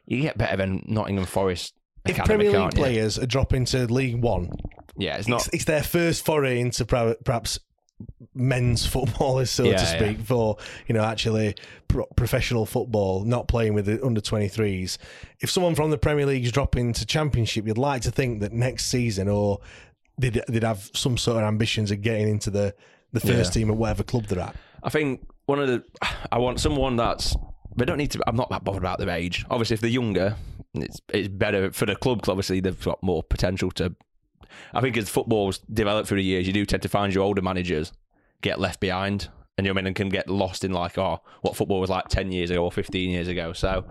you 0.07 0.21
get 0.21 0.37
better 0.37 0.57
than 0.57 0.85
Nottingham 0.89 1.27
Forest 1.27 1.75
If 2.07 2.17
academy, 2.19 2.45
Premier 2.45 2.61
League 2.65 2.75
you? 2.75 2.81
players 2.83 3.19
are 3.21 3.27
dropping 3.27 3.67
to 3.67 3.87
League 3.93 4.21
One, 4.21 4.51
Yeah, 4.97 5.13
it's 5.13 5.21
it's, 5.21 5.29
not. 5.29 5.49
it's 5.53 5.65
their 5.67 5.83
first 5.83 6.25
foray 6.25 6.59
into 6.61 6.85
perhaps 6.85 7.61
men's 8.39 8.87
football, 8.87 9.39
is, 9.41 9.51
so 9.59 9.65
Yeah, 9.65 9.77
to 9.77 9.83
yeah. 9.83 9.99
speak, 9.99 10.21
for 10.27 10.57
you 10.87 10.95
know 10.95 11.03
actually 11.05 11.55
pro- 11.89 12.07
professional 12.17 12.65
football, 12.67 13.25
not 13.25 13.49
playing 13.49 13.75
with 13.75 13.87
the 13.87 14.05
under 14.05 14.21
twenty 14.21 14.49
threes. 14.49 14.99
If 15.41 15.51
someone 15.51 15.75
from 15.75 15.91
the 15.91 15.99
Premier 15.99 16.25
League 16.27 16.45
is 16.45 16.53
dropping 16.53 16.93
to 16.95 17.05
Championship, 17.07 17.67
you'd 17.67 17.79
like 17.79 18.03
to 18.03 18.11
think 18.11 18.41
that 18.41 18.53
next 18.53 18.87
season 18.87 19.29
or 19.29 19.59
they'd, 20.19 20.43
they'd 20.49 20.63
have 20.65 20.91
some 20.95 21.17
sort 21.19 21.37
of 21.39 21.43
ambitions 21.45 21.91
of 21.91 22.01
getting 22.03 22.29
into 22.29 22.51
the 22.51 22.75
the 23.13 23.21
first 23.21 23.55
Yeah. 23.55 23.61
team 23.63 23.71
at 23.71 23.77
whatever 23.77 24.03
club 24.03 24.25
they're 24.27 24.41
at. 24.41 24.55
I 24.83 24.91
think 24.91 25.27
one 25.47 25.59
of 25.61 25.69
the. 25.69 25.83
I 26.33 26.39
want 26.39 26.61
someone 26.61 26.97
that's. 26.97 27.35
They 27.77 27.85
don't 27.85 27.99
need 27.99 28.11
to. 28.13 28.21
I'm 28.27 28.37
not 28.37 28.51
that 28.51 28.65
bothered 28.65 28.83
about 28.83 28.99
their 28.99 29.11
age. 29.11 29.45
Obviously, 29.51 29.75
if 29.75 29.81
they're 29.81 29.91
younger, 29.91 30.37
it's 30.75 31.01
it's 31.13 31.29
better 31.29 31.71
for 31.73 31.87
the 31.87 31.95
club. 31.97 32.21
Obviously, 32.29 32.61
they've 32.61 32.81
got 32.85 33.03
more 33.03 33.23
potential 33.23 33.71
to. 33.73 33.95
I 34.75 34.81
think 34.81 34.97
as 34.97 35.09
football's 35.09 35.59
developed 35.73 36.09
through 36.09 36.19
the 36.19 36.25
years, 36.25 36.47
you 36.47 36.53
do 36.53 36.67
tend 36.67 36.83
to 36.83 36.89
find 36.89 37.15
your 37.15 37.23
older 37.23 37.43
managers 37.43 37.93
get 38.43 38.61
left 38.61 38.81
behind, 38.81 39.29
and 39.57 39.67
you 39.67 39.71
know 39.71 39.75
mean, 39.75 39.87
and 39.87 39.97
can 39.97 40.09
get 40.09 40.29
lost 40.29 40.65
in 40.65 40.73
like, 40.73 40.99
oh, 40.99 41.21
what 41.43 41.57
football 41.57 41.81
was 41.81 41.91
like 41.91 42.09
ten 42.09 42.33
years 42.33 42.51
ago 42.51 42.65
or 42.65 42.73
fifteen 42.73 43.11
years 43.11 43.29
ago. 43.29 43.53
So. 43.53 43.85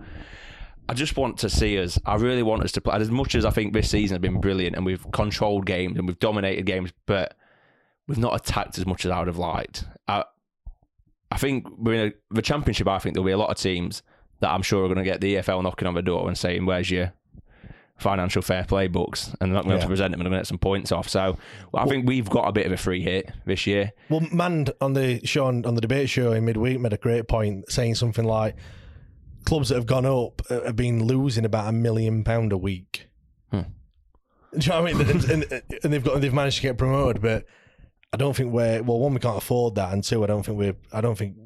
I 0.90 0.94
just 0.94 1.18
want 1.18 1.36
to 1.40 1.50
see 1.50 1.78
us. 1.78 1.98
I 2.06 2.14
really 2.14 2.42
want 2.42 2.62
us 2.62 2.72
to 2.72 2.80
play 2.80 2.96
as 2.96 3.10
much 3.10 3.34
as 3.34 3.44
I 3.44 3.50
think 3.50 3.74
this 3.74 3.90
season 3.90 4.14
has 4.14 4.22
been 4.22 4.40
brilliant, 4.40 4.74
and 4.74 4.86
we've 4.86 5.04
controlled 5.12 5.66
games 5.66 5.98
and 5.98 6.08
we've 6.08 6.18
dominated 6.18 6.64
games, 6.64 6.94
but 7.04 7.36
we've 8.06 8.16
not 8.16 8.34
attacked 8.34 8.78
as 8.78 8.86
much 8.86 9.04
as 9.04 9.10
I 9.10 9.18
would 9.18 9.28
have 9.28 9.36
liked. 9.36 9.84
I, 10.08 10.24
I 11.30 11.36
think 11.36 11.66
we're 11.76 11.94
in 11.94 12.08
a, 12.08 12.34
the 12.34 12.42
championship. 12.42 12.88
I 12.88 12.98
think 12.98 13.14
there'll 13.14 13.26
be 13.26 13.32
a 13.32 13.38
lot 13.38 13.50
of 13.50 13.58
teams 13.58 14.02
that 14.40 14.50
I'm 14.50 14.62
sure 14.62 14.84
are 14.84 14.88
going 14.88 14.98
to 14.98 15.04
get 15.04 15.20
the 15.20 15.36
EFL 15.36 15.62
knocking 15.62 15.86
on 15.86 15.94
the 15.94 16.02
door 16.02 16.26
and 16.26 16.36
saying, 16.36 16.64
"Where's 16.64 16.90
your 16.90 17.12
financial 17.98 18.42
fair 18.42 18.64
play 18.64 18.88
books?" 18.88 19.34
And 19.40 19.50
they're 19.50 19.62
not 19.62 19.64
going 19.64 19.80
to 19.80 19.86
present 19.86 20.12
them 20.12 20.20
and 20.20 20.26
they're 20.26 20.30
going 20.30 20.38
to 20.38 20.42
get 20.42 20.48
some 20.48 20.58
points 20.58 20.92
off. 20.92 21.08
So 21.08 21.36
well, 21.72 21.84
I 21.84 21.88
think 21.88 22.06
we've 22.06 22.28
got 22.28 22.48
a 22.48 22.52
bit 22.52 22.66
of 22.66 22.72
a 22.72 22.76
free 22.76 23.02
hit 23.02 23.30
this 23.44 23.66
year. 23.66 23.92
Well, 24.08 24.20
Mand 24.32 24.72
on 24.80 24.94
the 24.94 25.24
show 25.24 25.46
on, 25.46 25.62
the 25.62 25.80
debate 25.80 26.08
show 26.08 26.32
in 26.32 26.44
midweek 26.44 26.80
made 26.80 26.92
a 26.92 26.98
great 26.98 27.28
point, 27.28 27.70
saying 27.70 27.96
something 27.96 28.24
like 28.24 28.56
clubs 29.44 29.68
that 29.70 29.76
have 29.76 29.86
gone 29.86 30.06
up 30.06 30.42
uh, 30.50 30.64
have 30.64 30.76
been 30.76 31.04
losing 31.04 31.44
about 31.44 31.68
a 31.68 31.72
million 31.72 32.24
pound 32.24 32.52
a 32.52 32.58
week. 32.58 33.08
Hmm. 33.50 33.62
Do 34.56 34.58
you 34.60 34.68
know 34.68 34.82
what 34.82 34.94
I 34.94 34.94
mean? 34.94 35.10
and, 35.30 35.62
and 35.84 35.92
they've 35.92 36.04
got 36.04 36.20
they've 36.20 36.34
managed 36.34 36.56
to 36.56 36.62
get 36.62 36.78
promoted, 36.78 37.22
but 37.22 37.44
I 38.12 38.16
don't 38.16 38.34
think 38.34 38.52
we're 38.52 38.82
well. 38.82 38.98
One, 38.98 39.14
we 39.14 39.20
can't 39.20 39.36
afford 39.36 39.74
that, 39.74 39.92
and 39.92 40.02
two, 40.02 40.24
I 40.24 40.26
don't 40.26 40.44
think 40.44 40.58
we're. 40.58 40.76
I 40.92 41.00
don't 41.00 41.16
think. 41.16 41.36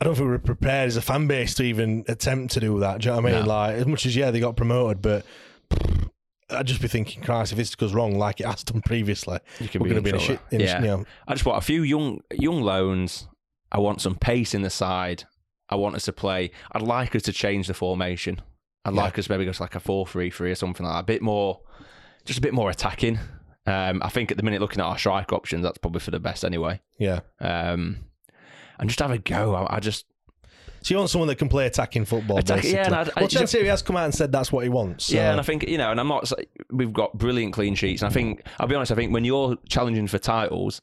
I 0.00 0.04
don't 0.04 0.14
think 0.14 0.28
we're 0.28 0.38
prepared 0.38 0.88
as 0.88 0.96
a 0.96 1.02
fan 1.02 1.26
base 1.26 1.54
to 1.54 1.62
even 1.62 2.04
attempt 2.08 2.54
to 2.54 2.60
do 2.60 2.80
that. 2.80 3.00
Do 3.00 3.08
you 3.08 3.14
know 3.14 3.20
what 3.20 3.30
I 3.30 3.34
mean? 3.34 3.42
No. 3.44 3.48
Like 3.48 3.74
as 3.76 3.86
much 3.86 4.06
as 4.06 4.16
yeah, 4.16 4.30
they 4.30 4.40
got 4.40 4.56
promoted, 4.56 5.02
but 5.02 5.26
I'd 6.48 6.66
just 6.66 6.80
be 6.82 6.88
thinking, 6.88 7.22
Christ, 7.22 7.52
if 7.52 7.58
this 7.58 7.74
goes 7.74 7.92
wrong 7.94 8.16
like 8.18 8.40
it 8.40 8.46
has 8.46 8.64
done 8.64 8.80
previously, 8.82 9.38
we're 9.60 9.78
going 9.80 9.94
to 9.96 10.00
be 10.02 10.10
in 10.10 10.16
a 10.16 10.20
shit. 10.20 10.40
In 10.50 10.60
yeah. 10.60 10.78
a, 10.78 10.80
you 10.80 10.86
know, 10.86 11.04
I 11.28 11.34
just 11.34 11.44
want 11.46 11.58
a 11.58 11.64
few 11.64 11.82
young 11.82 12.20
young 12.32 12.62
loans. 12.62 13.28
I 13.70 13.78
want 13.78 14.00
some 14.00 14.16
pace 14.16 14.54
in 14.54 14.62
the 14.62 14.70
side. 14.70 15.24
I 15.68 15.76
want 15.76 15.94
us 15.94 16.06
to 16.06 16.12
play. 16.12 16.50
I'd 16.72 16.82
like 16.82 17.14
us 17.14 17.22
to 17.22 17.32
change 17.32 17.68
the 17.68 17.74
formation. 17.74 18.40
I'd 18.84 18.94
Yeah. 18.94 19.02
like 19.02 19.18
us 19.18 19.28
maybe 19.28 19.44
go 19.44 19.52
to 19.52 19.62
like 19.62 19.76
a 19.76 19.80
four-three-three 19.80 20.50
or 20.50 20.54
something 20.56 20.84
like 20.84 20.94
that. 20.94 21.00
A 21.00 21.04
bit 21.04 21.22
more, 21.22 21.60
just 22.24 22.38
a 22.38 22.42
bit 22.42 22.54
more 22.54 22.70
attacking. 22.70 23.18
Um, 23.66 24.00
I 24.02 24.08
think 24.08 24.30
at 24.32 24.36
the 24.38 24.42
minute, 24.42 24.60
looking 24.60 24.80
at 24.80 24.86
our 24.86 24.98
strike 24.98 25.32
options, 25.32 25.62
that's 25.62 25.78
probably 25.78 26.00
for 26.00 26.10
the 26.10 26.18
best 26.18 26.44
anyway. 26.44 26.80
yeah. 26.98 27.20
Um, 27.40 27.98
and 28.80 28.88
just 28.90 28.98
have 29.00 29.10
a 29.12 29.18
go. 29.18 29.54
I, 29.54 29.76
I 29.76 29.80
just 29.80 30.06
So 30.82 30.92
you 30.94 30.98
want 30.98 31.10
someone 31.10 31.28
that 31.28 31.36
can 31.36 31.48
play 31.48 31.66
attacking 31.66 32.06
football, 32.06 32.38
Attack- 32.38 32.62
basically. 32.62 32.78
yeah, 32.78 32.86
and 32.86 32.94
I- 32.94 33.00
I 33.02 33.20
well, 33.20 33.28
Chansiri 33.28 33.66
has 33.66 33.82
come 33.82 33.96
out 33.96 34.04
and 34.06 34.14
said 34.14 34.32
that's 34.32 34.50
what 34.50 34.64
he 34.64 34.70
wants. 34.70 35.06
so- 35.06 35.14
Yeah, 35.14 35.30
and 35.30 35.38
I 35.38 35.42
think 35.42 35.68
you 35.68 35.78
know, 35.78 35.90
and 35.90 36.00
I'm 36.00 36.08
not. 36.08 36.32
We've 36.70 36.92
got 36.92 37.16
brilliant 37.16 37.52
clean 37.52 37.74
sheets, 37.74 38.02
and 38.02 38.10
I 38.10 38.12
think 38.12 38.42
I'll 38.58 38.66
be 38.66 38.74
honest. 38.74 38.90
I 38.90 38.94
think 38.96 39.12
when 39.12 39.24
you're 39.24 39.56
challenging 39.68 40.06
for 40.08 40.18
titles, 40.18 40.80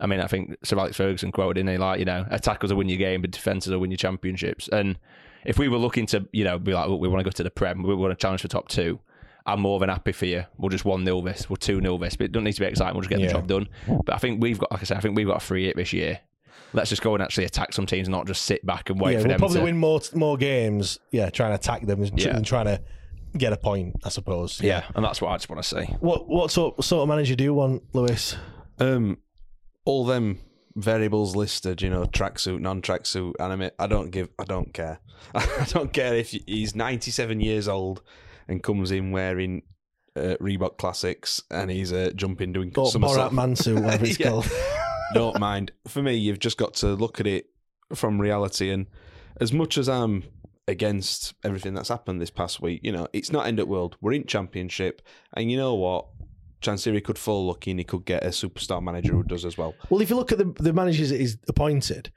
I 0.00 0.06
mean, 0.06 0.20
I 0.20 0.26
think 0.26 0.56
Sir 0.64 0.78
Alex 0.78 0.96
Ferguson 0.96 1.32
quoted 1.32 1.58
in 1.60 1.66
there 1.66 1.78
like, 1.78 1.98
you 2.00 2.04
know, 2.04 2.26
attackers 2.30 2.70
will 2.70 2.78
win 2.78 2.88
your 2.88 2.98
game, 2.98 3.22
but 3.22 3.30
defenses 3.30 3.72
will 3.72 3.78
win 3.78 3.90
your 3.90 3.96
championships. 3.98 4.68
And 4.68 4.98
if 5.46 5.58
we 5.58 5.68
were 5.68 5.78
looking 5.78 6.06
to, 6.06 6.26
you 6.32 6.44
know, 6.44 6.58
be 6.58 6.74
like, 6.74 6.88
look, 6.88 7.00
we 7.00 7.08
want 7.08 7.20
to 7.20 7.24
go 7.24 7.30
to 7.30 7.42
the 7.42 7.50
Prem, 7.50 7.82
we 7.82 7.94
want 7.94 8.10
to 8.10 8.20
challenge 8.20 8.42
for 8.42 8.48
top 8.48 8.68
two. 8.68 8.98
I'm 9.46 9.60
more 9.60 9.78
than 9.78 9.88
happy 9.88 10.10
for 10.10 10.26
you. 10.26 10.44
We'll 10.58 10.70
just 10.70 10.84
one 10.84 11.04
nil 11.04 11.22
this, 11.22 11.48
we'll 11.48 11.56
two 11.56 11.80
nil 11.80 11.98
this, 11.98 12.16
but 12.16 12.24
it 12.24 12.32
doesn't 12.32 12.42
need 12.44 12.54
to 12.54 12.60
be 12.62 12.66
exciting. 12.66 12.94
We'll 12.94 13.02
just 13.02 13.10
get 13.10 13.20
Yeah. 13.20 13.28
the 13.28 13.32
job 13.32 13.46
done. 13.46 13.68
But 14.04 14.16
I 14.16 14.18
think 14.18 14.42
we've 14.42 14.58
got, 14.58 14.72
like 14.72 14.80
I 14.80 14.84
said, 14.84 14.96
I 14.96 15.00
think 15.00 15.16
we've 15.16 15.26
got 15.28 15.36
a 15.36 15.40
free 15.46 15.66
hit 15.66 15.76
this 15.76 15.92
year. 15.92 16.18
Let's 16.76 16.90
just 16.90 17.02
go 17.02 17.14
and 17.14 17.22
actually 17.22 17.46
attack 17.46 17.72
some 17.72 17.86
teams, 17.86 18.06
and 18.06 18.12
not 18.12 18.26
just 18.28 18.42
sit 18.42 18.64
back 18.64 18.90
and 18.90 19.00
wait 19.00 19.14
yeah, 19.14 19.18
for 19.18 19.24
we'll 19.24 19.28
them 19.32 19.38
probably 19.40 19.58
to 19.58 19.64
win 19.64 19.76
more 19.78 20.00
more 20.14 20.36
games. 20.36 21.00
Yeah, 21.10 21.30
trying 21.30 21.50
to 21.50 21.54
attack 21.56 21.86
them 21.86 22.02
and, 22.02 22.20
Yeah. 22.20 22.36
and 22.36 22.44
trying 22.46 22.66
to 22.66 22.80
get 23.36 23.52
a 23.52 23.56
point, 23.56 23.96
I 24.04 24.10
suppose. 24.10 24.60
Yeah, 24.62 24.84
and 24.94 25.04
that's 25.04 25.20
what 25.20 25.30
I 25.30 25.36
just 25.36 25.48
want 25.50 25.62
to 25.62 25.68
say. 25.68 25.86
What 26.00 26.28
what 26.28 26.50
sort, 26.50 26.84
sort 26.84 27.02
of 27.02 27.08
manager 27.08 27.34
do 27.34 27.42
you 27.44 27.54
want, 27.54 27.82
Lewis? 27.94 28.36
Um, 28.78 29.18
all 29.84 30.04
them 30.04 30.38
variables 30.76 31.34
listed, 31.34 31.80
you 31.80 31.88
know, 31.88 32.04
tracksuit, 32.04 32.60
non-tracksuit, 32.60 33.32
anime. 33.40 33.70
I 33.78 33.86
don't 33.86 34.10
give. 34.10 34.28
I 34.38 34.44
don't 34.44 34.72
care. 34.74 35.00
I 35.34 35.66
don't 35.70 35.92
care 35.92 36.14
if 36.14 36.30
he's 36.30 36.74
97 36.76 37.40
years 37.40 37.68
old 37.68 38.02
and 38.48 38.62
comes 38.62 38.90
in 38.90 39.10
wearing 39.12 39.62
uh, 40.14 40.36
Reebok 40.40 40.76
classics 40.76 41.42
and 41.50 41.70
he's 41.70 41.92
uh, 41.92 42.10
jumping 42.14 42.52
doing 42.52 42.70
Or 42.76 42.90
somersault. 42.90 43.32
Borat 43.32 43.34
Mansu, 43.34 43.82
whatever 43.82 44.04
it's 44.04 44.18
Yeah. 44.20 44.28
called. 44.28 44.50
don't 45.14 45.38
mind. 45.40 45.72
For 45.86 46.02
me, 46.02 46.14
you've 46.14 46.38
just 46.38 46.58
got 46.58 46.74
to 46.74 46.88
look 46.88 47.20
at 47.20 47.26
it 47.26 47.46
from 47.94 48.20
reality. 48.20 48.70
And 48.70 48.86
as 49.40 49.52
much 49.52 49.78
as 49.78 49.88
I'm 49.88 50.24
against 50.68 51.34
everything 51.44 51.74
that's 51.74 51.88
happened 51.88 52.20
this 52.20 52.30
past 52.30 52.60
week, 52.60 52.80
you 52.82 52.92
know, 52.92 53.06
it's 53.12 53.30
not 53.30 53.46
end 53.46 53.60
of 53.60 53.68
world. 53.68 53.96
We're 54.00 54.12
in 54.12 54.26
championship, 54.26 55.02
and 55.34 55.50
you 55.50 55.56
know 55.56 55.74
what? 55.74 56.06
Chansiri 56.62 57.04
could 57.04 57.18
fall 57.18 57.46
lucky 57.46 57.70
and 57.70 57.78
he 57.78 57.84
could 57.84 58.04
get 58.06 58.24
a 58.24 58.28
superstar 58.28 58.82
manager 58.82 59.12
who 59.12 59.22
does 59.22 59.44
as 59.44 59.58
well. 59.58 59.74
Well, 59.90 60.00
if 60.00 60.10
you 60.10 60.16
look 60.16 60.32
at 60.32 60.38
the 60.38 60.52
the 60.58 60.72
managers 60.72 61.10
that 61.10 61.20
he's 61.20 61.36
appointed, 61.48 62.10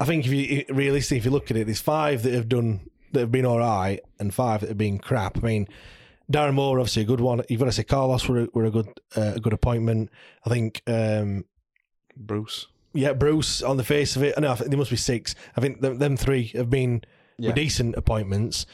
I 0.00 0.06
think 0.06 0.26
if 0.26 0.32
you 0.32 0.64
realistically, 0.70 1.18
if 1.18 1.24
you 1.26 1.30
look 1.30 1.50
at 1.50 1.56
it, 1.56 1.66
there's 1.66 1.80
five 1.80 2.22
that 2.22 2.32
have 2.32 2.48
done 2.48 2.88
that 3.12 3.20
have 3.20 3.32
been 3.32 3.44
all 3.44 3.58
right, 3.58 4.00
and 4.18 4.32
five 4.32 4.60
that 4.60 4.68
have 4.68 4.78
been 4.78 4.98
crap. 4.98 5.36
I 5.38 5.40
mean, 5.40 5.68
Darren 6.32 6.54
Moore 6.54 6.80
obviously 6.80 7.02
a 7.02 7.06
good 7.06 7.20
one. 7.20 7.42
You've 7.48 7.60
got 7.60 7.66
to 7.66 7.72
say 7.72 7.84
Carlos 7.84 8.26
were 8.28 8.42
a, 8.42 8.48
were 8.54 8.64
a 8.64 8.70
good 8.70 8.88
uh, 9.16 9.32
a 9.36 9.40
good 9.40 9.52
appointment. 9.52 10.10
I 10.44 10.50
think. 10.50 10.82
Um, 10.86 11.44
Bruce. 12.20 12.66
yeah, 12.92 13.12
Bruce 13.12 13.62
on 13.62 13.76
the 13.76 13.84
face 13.84 14.14
of 14.16 14.22
it. 14.22 14.34
I 14.36 14.40
know 14.40 14.54
there 14.54 14.78
must 14.78 14.90
be 14.90 14.96
six. 14.96 15.34
I 15.56 15.60
think 15.60 15.80
them, 15.80 15.98
them 15.98 16.16
three 16.16 16.48
have 16.54 16.70
been 16.70 17.02
Yeah. 17.38 17.52
decent 17.52 17.96
appointments. 17.96 18.66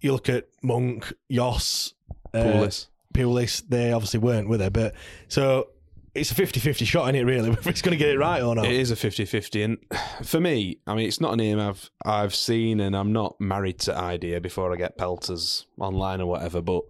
You 0.00 0.12
look 0.12 0.28
at 0.28 0.48
Monk, 0.62 1.12
Jos, 1.30 1.94
uh, 2.34 2.38
Pulis. 2.38 2.86
Pulis, 3.14 3.62
they 3.68 3.92
obviously 3.92 4.18
weren't 4.20 4.48
with 4.48 4.60
her, 4.60 4.70
but 4.70 4.94
so 5.28 5.68
it's 6.14 6.30
a 6.30 6.34
50-50 6.34 6.86
shot 6.86 7.08
in 7.08 7.14
it 7.14 7.24
really, 7.24 7.50
whether 7.54 7.70
he's 7.70 7.82
going 7.82 7.96
to 7.96 8.02
get 8.02 8.08
it 8.14 8.18
right 8.18 8.42
or 8.42 8.54
not. 8.54 8.64
It 8.66 8.72
is 8.72 8.90
a 8.90 8.96
50-50 8.96 9.64
and 9.64 9.78
for 10.26 10.40
me, 10.40 10.78
I 10.86 10.94
mean 10.94 11.06
it's 11.06 11.20
not 11.20 11.32
a 11.34 11.36
name 11.36 11.58
I've 11.60 11.90
I've 12.04 12.34
seen 12.34 12.80
and 12.80 12.96
I'm 12.96 13.12
not 13.12 13.40
married 13.40 13.78
to 13.80 13.96
idea 13.96 14.40
before 14.40 14.72
I 14.72 14.76
get 14.76 14.96
pelters 14.98 15.66
online 15.78 16.20
or 16.20 16.26
whatever, 16.26 16.60
but 16.62 16.82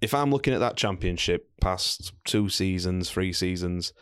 if 0.00 0.12
I'm 0.14 0.30
looking 0.30 0.52
at 0.54 0.60
that 0.60 0.76
championship 0.76 1.48
past 1.60 2.12
two 2.24 2.48
seasons, 2.48 3.10
three 3.10 3.32
seasons, 3.32 3.92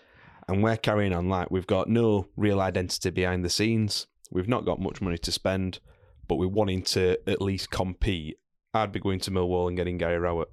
and 0.49 0.63
we're 0.63 0.77
carrying 0.77 1.13
on 1.13 1.29
like 1.29 1.51
we've 1.51 1.67
got 1.67 1.89
no 1.89 2.29
real 2.37 2.61
identity 2.61 3.11
behind 3.11 3.45
the 3.45 3.51
scenes, 3.51 4.07
we've 4.31 4.49
not 4.49 4.65
got 4.65 4.81
much 4.81 5.01
money 5.01 5.19
to 5.19 5.33
spend, 5.33 5.81
but 6.29 6.37
we're 6.37 6.49
wanting 6.49 6.83
to 6.83 7.19
at 7.29 7.43
least 7.43 7.71
compete, 7.71 8.39
I'd 8.73 8.93
be 8.93 9.01
going 9.01 9.21
to 9.21 9.31
Millwall 9.31 9.69
and 9.69 9.77
getting 9.77 9.99
Gary 9.99 10.19
Rowett. 10.19 10.49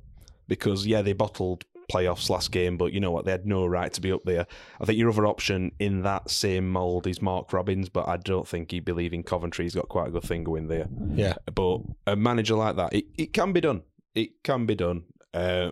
Because 0.48 0.86
yeah, 0.86 1.02
they 1.02 1.14
bottled 1.14 1.66
playoffs 1.92 2.30
last 2.30 2.52
game, 2.52 2.78
but 2.78 2.94
you 2.94 3.00
know 3.00 3.12
what? 3.12 3.26
They 3.26 3.32
had 3.32 3.46
no 3.46 3.66
right 3.66 3.92
to 3.94 4.02
be 4.02 4.12
up 4.12 4.24
there. 4.24 4.48
I 4.80 4.86
think 4.86 4.98
your 4.98 5.10
other 5.10 5.26
option 5.26 5.72
in 5.80 6.04
that 6.04 6.30
same 6.30 6.70
mould 6.70 7.08
is 7.08 7.22
Mark 7.22 7.52
Robins, 7.54 7.90
but 7.90 8.08
I 8.08 8.18
don't 8.18 8.48
think 8.48 8.72
he'd 8.72 8.86
be 8.86 8.92
leaving 8.92 9.24
Coventry. 9.24 9.66
He's 9.66 9.76
got 9.76 9.90
quite 9.90 10.08
a 10.08 10.12
good 10.12 10.24
thing 10.24 10.44
going 10.44 10.68
there. 10.68 10.88
Yeah. 11.14 11.36
But 11.54 11.82
a 12.08 12.16
manager 12.16 12.56
like 12.56 12.76
that, 12.78 12.94
it, 12.94 13.06
it 13.18 13.34
can 13.34 13.54
be 13.54 13.62
done. 13.62 13.84
It 14.16 14.44
can 14.44 14.66
be 14.66 14.76
done. 14.76 15.04
Uh, 15.34 15.72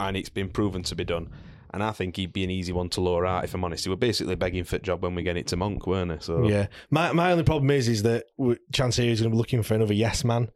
and 0.00 0.16
it's 0.16 0.28
been 0.28 0.48
proven 0.48 0.82
to 0.84 0.94
be 0.94 1.04
done. 1.04 1.30
And 1.74 1.82
I 1.82 1.90
think 1.92 2.16
he'd 2.16 2.32
be 2.32 2.44
an 2.44 2.50
easy 2.50 2.72
one 2.72 2.88
to 2.90 3.00
lure 3.00 3.26
out, 3.26 3.44
if 3.44 3.52
I'm 3.54 3.64
honest. 3.64 3.84
He 3.84 3.90
were 3.90 3.96
basically 3.96 4.34
begging 4.36 4.64
for 4.64 4.76
a 4.76 4.78
job 4.78 5.02
when 5.02 5.14
we 5.14 5.22
get 5.22 5.36
it 5.36 5.46
to 5.48 5.56
Monk, 5.56 5.86
weren't 5.86 6.10
they? 6.10 6.18
So 6.20 6.48
Yeah. 6.48 6.68
My 6.90 7.12
my 7.12 7.32
only 7.32 7.44
problem 7.44 7.70
is 7.70 7.88
is 7.88 8.02
that 8.04 8.24
we- 8.36 8.56
Chansiri 8.72 9.08
is 9.10 9.20
going 9.20 9.30
to 9.30 9.34
be 9.34 9.38
looking 9.38 9.62
for 9.62 9.74
another 9.74 9.94
yes 9.94 10.24
man, 10.24 10.50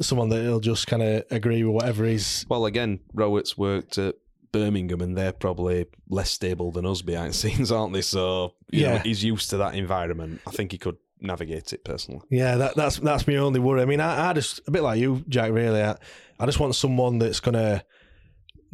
someone 0.00 0.28
that 0.30 0.42
he'll 0.42 0.60
just 0.60 0.86
kind 0.86 1.02
of 1.02 1.24
agree 1.30 1.62
with 1.64 1.74
whatever 1.74 2.04
is. 2.04 2.46
Well, 2.48 2.66
again, 2.66 3.00
Rowett's 3.12 3.58
worked 3.58 3.98
at 3.98 4.14
Birmingham, 4.52 5.00
and 5.00 5.16
they're 5.16 5.32
probably 5.32 5.86
less 6.08 6.30
stable 6.30 6.72
than 6.72 6.84
us 6.86 7.02
behind 7.02 7.30
the 7.32 7.36
scenes, 7.42 7.70
aren't 7.70 7.92
they? 7.92 8.02
So 8.02 8.54
you 8.70 8.82
know, 8.86 8.92
Yeah. 8.94 9.02
he's 9.02 9.22
used 9.22 9.50
to 9.50 9.56
that 9.58 9.74
environment. 9.74 10.40
I 10.46 10.50
think 10.50 10.72
he 10.72 10.78
could 10.78 10.96
navigate 11.20 11.72
it 11.72 11.84
personally. 11.84 12.20
Yeah, 12.30 12.56
that, 12.56 12.74
that's 12.76 12.98
that's 12.98 13.26
my 13.26 13.36
only 13.36 13.60
worry. 13.60 13.82
I 13.82 13.84
mean, 13.84 14.00
I, 14.00 14.30
I 14.30 14.32
just 14.32 14.60
a 14.66 14.70
bit 14.70 14.82
like 14.82 14.98
you, 14.98 15.24
Jack. 15.28 15.52
Really, 15.52 15.82
I, 15.82 15.96
I 16.38 16.46
just 16.46 16.58
want 16.58 16.74
someone 16.74 17.18
that's 17.18 17.40
going 17.40 17.54
to 17.54 17.84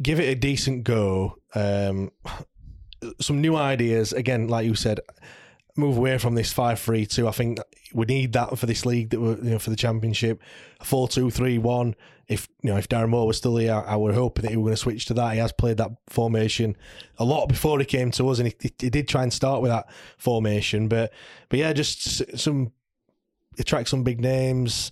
give 0.01 0.19
it 0.19 0.29
a 0.29 0.35
decent 0.35 0.83
go. 0.83 1.37
Um, 1.55 2.11
some 3.19 3.41
new 3.41 3.55
ideas. 3.55 4.13
Again, 4.13 4.47
like 4.47 4.65
you 4.65 4.75
said, 4.75 4.99
move 5.75 5.97
away 5.97 6.17
from 6.17 6.35
this 6.35 6.51
five 6.51 6.79
three 6.79 7.05
two. 7.05 7.27
I 7.27 7.31
think 7.31 7.59
we 7.93 8.05
need 8.05 8.33
that 8.33 8.57
for 8.57 8.65
this 8.65 8.85
league 8.85 9.11
that 9.11 9.19
you 9.19 9.51
know 9.51 9.59
for 9.59 9.69
the 9.69 9.75
championship. 9.75 10.41
A 10.79 10.85
four 10.85 11.07
two 11.07 11.29
three 11.29 11.57
one. 11.57 11.95
If 12.27 12.49
you 12.61 12.71
know 12.71 12.77
if 12.77 12.89
Darren 12.89 13.09
Moore 13.09 13.27
was 13.27 13.37
still 13.37 13.55
here, 13.55 13.73
I, 13.73 13.95
would 13.95 14.13
hope 14.13 14.41
that 14.41 14.51
he 14.51 14.57
was 14.57 14.63
going 14.63 14.73
to 14.73 14.77
switch 14.77 15.05
to 15.05 15.13
that. 15.13 15.33
He 15.33 15.39
has 15.39 15.53
played 15.53 15.77
that 15.77 15.91
formation 16.07 16.75
a 17.17 17.23
lot 17.23 17.47
before 17.47 17.79
he 17.79 17.85
came 17.85 18.11
to 18.11 18.27
us, 18.29 18.39
and 18.39 18.49
he, 18.49 18.71
he 18.79 18.89
did 18.89 19.07
try 19.07 19.23
and 19.23 19.31
start 19.31 19.61
with 19.61 19.71
that 19.71 19.87
formation. 20.17 20.87
But 20.89 21.13
but 21.47 21.59
yeah, 21.59 21.71
just 21.71 22.37
some 22.37 22.73
attract 23.57 23.89
some 23.89 24.03
big 24.03 24.19
names. 24.19 24.91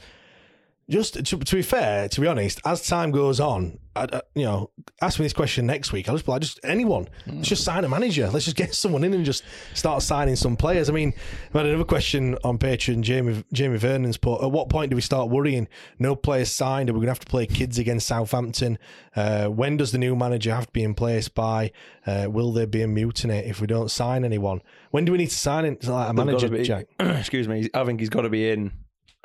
Just 0.87 1.15
to, 1.15 1.23
to 1.37 1.55
be 1.55 1.63
fair, 1.63 2.07
to 2.09 2.21
be 2.21 2.27
honest, 2.27 2.61
as 2.63 2.85
time 2.85 3.09
goes 3.09 3.39
on, 3.39 3.79
I, 3.95 4.03
I- 4.03 4.21
you 4.35 4.43
know, 4.43 4.69
ask 5.01 5.17
me 5.19 5.25
this 5.25 5.33
question 5.33 5.65
next 5.65 5.91
week. 5.91 6.07
I'll 6.07 6.13
just 6.13 6.27
be 6.27 6.31
like, 6.31 6.41
just 6.43 6.59
anyone. 6.63 7.07
Let's 7.25 7.47
just 7.47 7.63
sign 7.63 7.83
a 7.85 7.89
manager. 7.89 8.29
Let's 8.29 8.45
just 8.45 8.55
get 8.55 8.75
someone 8.75 9.03
in 9.03 9.11
and 9.15 9.25
just 9.25 9.43
start 9.73 10.03
signing 10.03 10.35
some 10.35 10.55
players. 10.55 10.87
I 10.87 10.93
mean, 10.93 11.13
I 11.55 11.57
had 11.57 11.65
another 11.65 11.85
question 11.85 12.37
on 12.43 12.59
Patreon. 12.59 13.01
Jamie 13.01 13.43
Jamie 13.51 13.77
Vernon's 13.79 14.17
put: 14.17 14.43
At 14.43 14.51
what 14.51 14.69
point 14.69 14.91
do 14.91 14.95
we 14.95 15.01
start 15.01 15.31
worrying? 15.31 15.67
No 15.97 16.15
players 16.15 16.51
signed. 16.51 16.87
Are 16.91 16.93
we 16.93 16.97
going 16.97 17.07
to 17.07 17.11
have 17.11 17.19
to 17.21 17.25
play 17.25 17.47
kids 17.47 17.79
against 17.79 18.05
Southampton? 18.07 18.77
Uh, 19.15 19.47
when 19.47 19.77
does 19.77 19.91
the 19.91 19.97
new 19.97 20.15
manager 20.15 20.53
have 20.53 20.67
to 20.67 20.71
be 20.73 20.83
in 20.83 20.93
place 20.93 21.29
by? 21.29 21.71
Uh, 22.05 22.27
will 22.29 22.51
there 22.51 22.67
be 22.67 22.83
a 22.83 22.87
mutiny 22.87 23.37
if 23.39 23.59
we 23.59 23.65
don't 23.65 23.89
sign 23.89 24.23
anyone? 24.23 24.61
When 24.91 25.05
do 25.05 25.13
we 25.13 25.17
need 25.17 25.29
to 25.31 25.35
sign 25.35 25.65
in, 25.65 25.79
like 25.81 26.11
a 26.11 26.13
They've 26.13 26.25
manager, 26.27 26.49
be- 26.49 26.61
Jack? 26.63 26.85
excuse 26.99 27.47
me. 27.47 27.69
I 27.73 27.85
think 27.85 28.01
he's 28.01 28.09
got 28.09 28.21
to 28.21 28.29
be 28.29 28.51
in. 28.51 28.71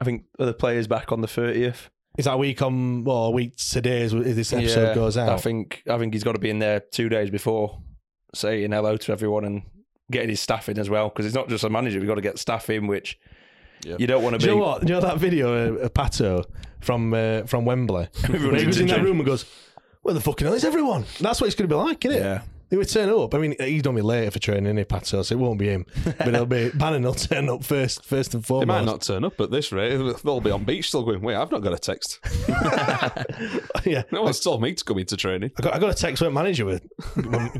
I 0.00 0.04
think 0.04 0.24
other 0.38 0.52
players 0.52 0.86
back 0.86 1.12
on 1.12 1.20
the 1.20 1.28
thirtieth. 1.28 1.90
Is 2.18 2.24
that 2.24 2.38
week 2.38 2.60
on? 2.62 3.04
Well, 3.04 3.24
a 3.24 3.30
week 3.30 3.56
today 3.56 4.02
is 4.02 4.12
is 4.14 4.36
this 4.36 4.52
episode 4.52 4.94
goes 4.94 5.16
out. 5.16 5.28
I 5.30 5.36
think 5.36 5.82
I 5.88 5.98
think 5.98 6.12
he's 6.12 6.24
got 6.24 6.32
to 6.32 6.38
be 6.40 6.50
in 6.50 6.58
there 6.58 6.80
two 6.80 7.08
days 7.08 7.30
before, 7.30 7.78
saying 8.34 8.72
hello 8.72 8.96
to 8.96 9.12
everyone 9.12 9.44
and 9.44 9.62
getting 10.10 10.28
his 10.30 10.40
staff 10.40 10.68
in 10.68 10.78
as 10.78 10.90
well. 10.90 11.08
Because 11.08 11.26
it's 11.26 11.34
not 11.34 11.48
just 11.48 11.64
a 11.64 11.70
manager; 11.70 11.98
we've 11.98 12.08
got 12.08 12.16
to 12.16 12.20
get 12.20 12.38
staff 12.38 12.68
in, 12.70 12.86
which 12.86 13.18
you 13.84 14.06
don't 14.06 14.22
want 14.22 14.34
to 14.34 14.38
Do 14.38 14.46
be. 14.46 14.52
you 14.52 14.58
know 14.58 14.64
what? 14.66 14.80
Do 14.82 14.88
you 14.88 14.94
know 14.94 15.06
that 15.06 15.18
video 15.18 15.52
of, 15.52 15.76
of 15.82 15.94
Pato 15.94 16.44
from 16.80 17.14
uh, 17.14 17.42
from 17.44 17.64
Wembley? 17.64 18.08
Everyone 18.24 18.56
he 18.58 18.66
was 18.66 18.80
in 18.80 18.88
that 18.88 19.02
room 19.02 19.18
and 19.18 19.26
goes, 19.26 19.44
"Where 20.02 20.14
the 20.14 20.20
fucking 20.20 20.46
hell 20.46 20.54
is 20.54 20.64
everyone?" 20.64 21.04
That's 21.20 21.40
what 21.40 21.46
it's 21.46 21.56
going 21.56 21.68
to 21.68 21.74
be 21.74 21.78
like, 21.80 22.04
isn't 22.04 22.18
it? 22.18 22.22
Yeah. 22.22 22.42
He 22.70 22.76
would 22.76 22.88
turn 22.88 23.08
up. 23.10 23.34
I 23.34 23.38
mean, 23.38 23.56
he's 23.58 23.82
done 23.82 23.96
me 23.96 24.02
later 24.02 24.30
for 24.30 24.38
training, 24.38 24.66
isn't 24.66 24.76
he, 24.78 24.84
Pato? 24.84 25.24
So 25.24 25.34
it 25.34 25.38
won't 25.38 25.58
be 25.58 25.68
him, 25.68 25.86
but 26.18 26.28
it'll 26.28 26.46
be 26.46 26.70
Bannan. 26.74 27.02
will 27.02 27.14
turn 27.14 27.48
up 27.48 27.64
first, 27.64 28.04
first 28.04 28.32
and 28.34 28.42
They 28.44 28.46
foremost. 28.46 28.68
might 28.68 28.84
not 28.84 29.02
turn 29.02 29.24
up 29.24 29.40
at 29.40 29.50
this 29.50 29.72
rate. 29.72 29.96
They'll 30.22 30.40
be 30.40 30.50
on 30.52 30.62
beach 30.64 30.86
still 30.88 31.02
going, 31.02 31.20
wait, 31.20 31.34
I've 31.34 31.50
not 31.50 31.62
got 31.62 31.72
a 31.72 31.78
text. 31.78 32.20
yeah. 33.84 34.02
No 34.12 34.22
one's 34.22 34.40
told 34.40 34.62
me 34.62 34.72
to 34.74 34.84
come 34.84 34.98
into 34.98 35.16
training. 35.16 35.50
I 35.58 35.62
got, 35.62 35.74
I 35.74 35.78
got 35.78 35.90
a 35.90 35.94
text 35.94 36.22
when 36.22 36.32
manager 36.32 36.64
was 36.64 36.80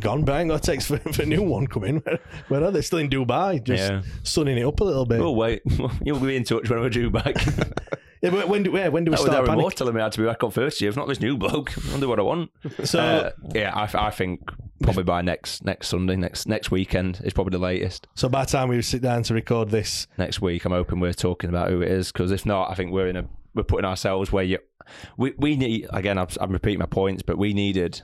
gone, 0.01 0.25
but 0.25 0.35
I 0.35 0.45
got 0.45 0.61
a 0.61 0.63
text 0.63 0.87
for, 0.89 0.99
for 0.99 1.23
a 1.23 1.27
new 1.27 1.43
one 1.43 1.67
coming. 1.67 1.97
Where, 2.01 2.19
where 2.49 2.65
are 2.65 2.71
they? 2.71 2.81
Still 2.83 3.01
in 3.01 3.11
Dubai, 3.11 3.63
just 3.65 3.91
Yeah. 3.91 4.03
sunning 4.23 4.59
it 4.59 4.65
up 4.65 4.79
a 4.81 4.85
little 4.85 5.07
bit. 5.07 5.21
Oh 5.21 5.33
wait, 5.33 5.63
you'll 6.05 6.21
be 6.21 6.37
in 6.37 6.45
touch 6.45 6.71
when 6.71 6.81
we're 6.81 6.89
due 6.89 7.11
back. 7.11 7.35
Yeah, 8.23 8.31
but 8.31 8.49
when 8.49 8.63
do, 8.65 8.71
where, 8.73 8.91
when 8.91 9.05
do 9.05 9.11
we 9.11 9.17
That 9.17 9.23
start 9.23 9.45
Darren 9.45 9.47
panic? 9.49 9.61
Moore 9.63 9.71
telling 9.71 9.95
me 9.95 10.01
I 10.01 10.05
had 10.05 10.13
to 10.13 10.21
be 10.21 10.27
back 10.27 10.45
on 10.45 10.51
first 10.51 10.81
year. 10.81 10.91
If 10.91 10.97
not 10.97 11.09
this 11.09 11.21
new 11.21 11.37
bloke, 11.39 11.73
I 11.79 11.91
wonder 11.91 12.07
what 12.09 12.19
I 12.19 12.23
want. 12.23 12.51
So- 12.85 13.01
Uh, 13.01 13.31
yeah, 13.55 13.73
I, 13.75 14.07
I 14.09 14.11
think 14.11 14.51
probably 14.83 15.05
by 15.05 15.23
next 15.23 15.65
next 15.65 15.89
Sunday, 15.89 16.17
next 16.17 16.47
next 16.47 16.71
weekend 16.71 17.21
is 17.25 17.33
probably 17.33 17.53
the 17.53 17.63
latest. 17.65 18.07
So 18.15 18.29
by 18.29 18.45
the 18.45 18.51
time 18.51 18.69
we 18.69 18.81
sit 18.83 19.01
down 19.03 19.23
to 19.25 19.35
record 19.35 19.71
this, 19.71 20.07
Next 20.19 20.41
week, 20.43 20.65
I'm 20.65 20.73
hoping 20.73 21.01
we're 21.01 21.13
talking 21.15 21.49
about 21.51 21.71
who 21.71 21.81
it 21.81 21.91
is 21.91 22.13
because 22.13 22.31
if 22.31 22.45
not, 22.45 22.71
I 22.71 22.75
think 22.75 22.93
we're 22.93 23.09
in 23.09 23.17
a 23.17 23.25
we're 23.55 23.63
putting 23.65 23.85
ourselves 23.87 24.31
where 24.31 24.45
you 24.45 24.59
we 25.17 25.33
we 25.39 25.57
need 25.57 25.87
again. 25.91 26.19
I'm, 26.19 26.29
I'm 26.41 26.53
repeating 26.53 26.79
my 26.81 26.87
points, 26.87 27.23
but 27.23 27.39
we 27.39 27.55
needed 27.55 28.03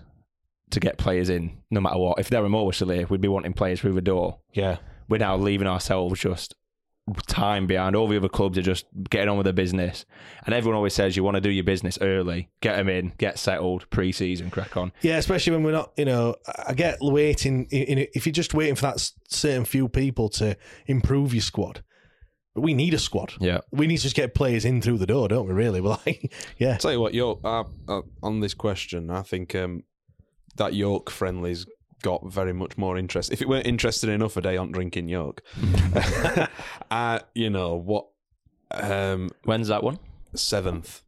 to 0.70 0.80
get 0.80 0.98
players 0.98 1.28
in 1.28 1.58
no 1.70 1.80
matter 1.80 1.98
what. 1.98 2.18
If 2.18 2.30
Darren 2.30 2.50
Moore 2.50 2.66
was 2.66 2.76
still 2.76 2.88
here, 2.88 3.06
we'd 3.06 3.20
be 3.20 3.28
wanting 3.28 3.52
players 3.52 3.80
through 3.80 3.92
the 3.92 4.00
door. 4.00 4.38
yeah, 4.52 4.78
we're 5.08 5.18
now 5.18 5.36
leaving 5.36 5.68
ourselves 5.68 6.20
just 6.20 6.54
time 7.26 7.66
behind. 7.66 7.94
All 7.96 8.08
the 8.08 8.16
other 8.16 8.28
clubs 8.28 8.58
are 8.58 8.62
just 8.62 8.86
getting 9.08 9.28
on 9.28 9.36
with 9.36 9.44
their 9.44 9.52
business, 9.52 10.04
and 10.44 10.54
everyone 10.54 10.76
always 10.76 10.94
says 10.94 11.16
you 11.16 11.24
want 11.24 11.36
to 11.36 11.40
do 11.40 11.50
your 11.50 11.64
business 11.64 11.98
early, 12.00 12.50
get 12.60 12.76
them 12.76 12.88
in, 12.88 13.12
get 13.18 13.38
settled, 13.38 13.88
pre-season, 13.90 14.50
crack 14.50 14.76
on. 14.76 14.92
Yeah, 15.02 15.16
especially 15.16 15.52
when 15.52 15.62
we're 15.62 15.72
not, 15.72 15.92
you 15.96 16.04
know, 16.04 16.36
I 16.66 16.74
get 16.74 16.98
waiting. 17.00 17.66
In, 17.70 17.98
in, 17.98 18.06
if 18.14 18.26
you're 18.26 18.32
just 18.32 18.54
waiting 18.54 18.74
for 18.74 18.82
that 18.82 19.10
certain 19.28 19.64
few 19.64 19.88
people 19.88 20.28
to 20.30 20.56
improve 20.86 21.32
your 21.32 21.42
squad, 21.42 21.82
but 22.56 22.62
we 22.62 22.72
need 22.72 22.94
a 22.94 22.98
squad. 22.98 23.34
Yeah. 23.38 23.60
We 23.70 23.86
need 23.86 23.98
to 23.98 24.02
just 24.04 24.16
get 24.16 24.34
players 24.34 24.64
in 24.64 24.80
through 24.80 24.96
the 24.96 25.06
door, 25.06 25.28
don't 25.28 25.46
we? 25.46 25.52
Really? 25.52 25.80
We're 25.82 25.98
like, 26.06 26.32
yeah. 26.56 26.78
Tell 26.78 26.90
you 26.90 27.00
what, 27.00 27.12
York, 27.12 27.40
uh, 27.44 27.64
uh, 27.86 28.00
on 28.22 28.40
this 28.40 28.54
question, 28.54 29.10
I 29.10 29.20
think 29.20 29.54
um, 29.54 29.84
that 30.56 30.72
York 30.72 31.10
friendly's 31.10 31.66
got 32.02 32.24
very 32.32 32.52
much 32.52 32.76
more 32.78 32.96
interest. 32.98 33.32
If 33.32 33.40
it 33.42 33.48
weren't 33.48 33.66
interested 33.66 34.08
enough, 34.10 34.36
a 34.36 34.40
day 34.40 34.56
on 34.56 34.70
drinking 34.72 35.08
yolk, 35.08 35.42
uh, 36.90 37.20
you 37.34 37.50
know 37.50 37.74
what? 37.76 38.06
Um, 38.70 39.30
When's 39.44 39.68
that 39.68 39.82
one? 39.82 39.98
seventh. 40.34 41.02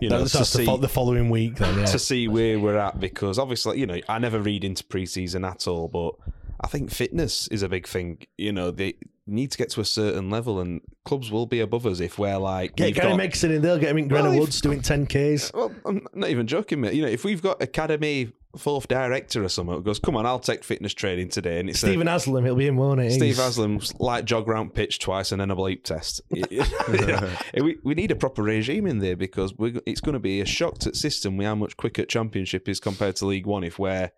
You 0.00 0.10
know, 0.10 0.18
That's, 0.20 0.32
to 0.32 0.38
that's 0.38 0.52
the, 0.52 0.58
see, 0.58 0.66
fo- 0.66 0.76
the 0.76 0.88
following 0.88 1.30
week, 1.30 1.56
then. 1.56 1.78
Yeah. 1.78 1.84
to 1.86 1.98
see 1.98 2.28
where 2.28 2.58
we're 2.58 2.76
at 2.76 3.00
because 3.00 3.38
obviously, 3.38 3.78
you 3.80 3.86
know, 3.86 3.98
I 4.08 4.18
never 4.18 4.40
read 4.40 4.62
into 4.64 4.84
preseason 4.84 5.48
at 5.48 5.66
all, 5.66 5.88
but 5.88 6.14
I 6.60 6.66
think 6.66 6.90
fitness 6.90 7.48
is 7.48 7.62
a 7.62 7.68
big 7.68 7.86
thing. 7.86 8.18
You 8.36 8.52
know, 8.52 8.70
they 8.70 8.94
need 9.26 9.52
to 9.52 9.58
get 9.58 9.70
to 9.70 9.80
a 9.80 9.84
certain 9.86 10.28
level, 10.30 10.60
and 10.60 10.80
clubs 11.04 11.30
will 11.30 11.46
be 11.46 11.60
above 11.60 11.86
us 11.86 12.00
if 12.00 12.18
we're 12.18 12.36
like 12.36 12.76
Get 12.76 12.86
we've 12.86 12.94
Gary 12.96 13.10
got- 13.16 13.20
Megson 13.20 13.56
in 13.56 13.62
they'll 13.62 13.78
get 13.78 13.90
him 13.90 13.98
in 13.98 14.08
Grenna 14.08 14.30
Well, 14.30 14.40
Woods 14.40 14.60
doing 14.60 14.80
10Ks. 14.82 15.54
Well, 15.54 15.72
I'm 15.86 16.06
not 16.14 16.28
even 16.30 16.46
joking, 16.46 16.80
mate. 16.82 16.92
You 16.94 17.02
know, 17.02 17.08
if 17.08 17.24
we've 17.24 17.42
got 17.42 17.62
academy 17.62 18.32
fourth 18.56 18.88
director 18.88 19.44
or 19.44 19.48
something 19.48 19.82
goes, 19.82 19.98
"Come 19.98 20.16
on, 20.16 20.26
I'll 20.26 20.38
take 20.38 20.64
fitness 20.64 20.94
training 20.94 21.28
today," 21.28 21.60
and 21.60 21.68
it's 21.68 21.82
a- 21.82 21.86
Stephen 21.86 22.06
Aslam, 22.06 22.44
he'll 22.44 22.56
be 22.56 22.66
in, 22.66 22.76
won't 22.76 23.00
it? 23.00 23.12
Steve 23.12 23.36
Aslam's 23.36 23.94
like 24.00 24.24
jog 24.24 24.48
round 24.48 24.74
pitch 24.74 24.98
twice 24.98 25.32
and 25.32 25.40
then 25.40 25.50
a 25.50 25.56
bleep 25.56 25.84
test. 25.84 26.20
we, 26.30 27.76
we 27.82 27.94
need 27.94 28.10
a 28.10 28.16
proper 28.16 28.42
regime 28.42 28.86
in 28.86 28.98
there 28.98 29.16
because 29.16 29.56
we 29.56 29.78
it's 29.86 30.00
going 30.00 30.14
to 30.14 30.18
be 30.20 30.40
a 30.40 30.46
shock 30.46 30.78
to 30.78 30.90
the 30.90 30.96
system 30.96 31.36
We 31.36 31.44
how 31.44 31.54
much 31.54 31.76
quicker 31.76 32.04
Championship 32.04 32.68
is 32.68 32.80
compared 32.80 33.16
to 33.16 33.26
League 33.26 33.46
One 33.46 33.64
if 33.64 33.78
we're 33.78 34.10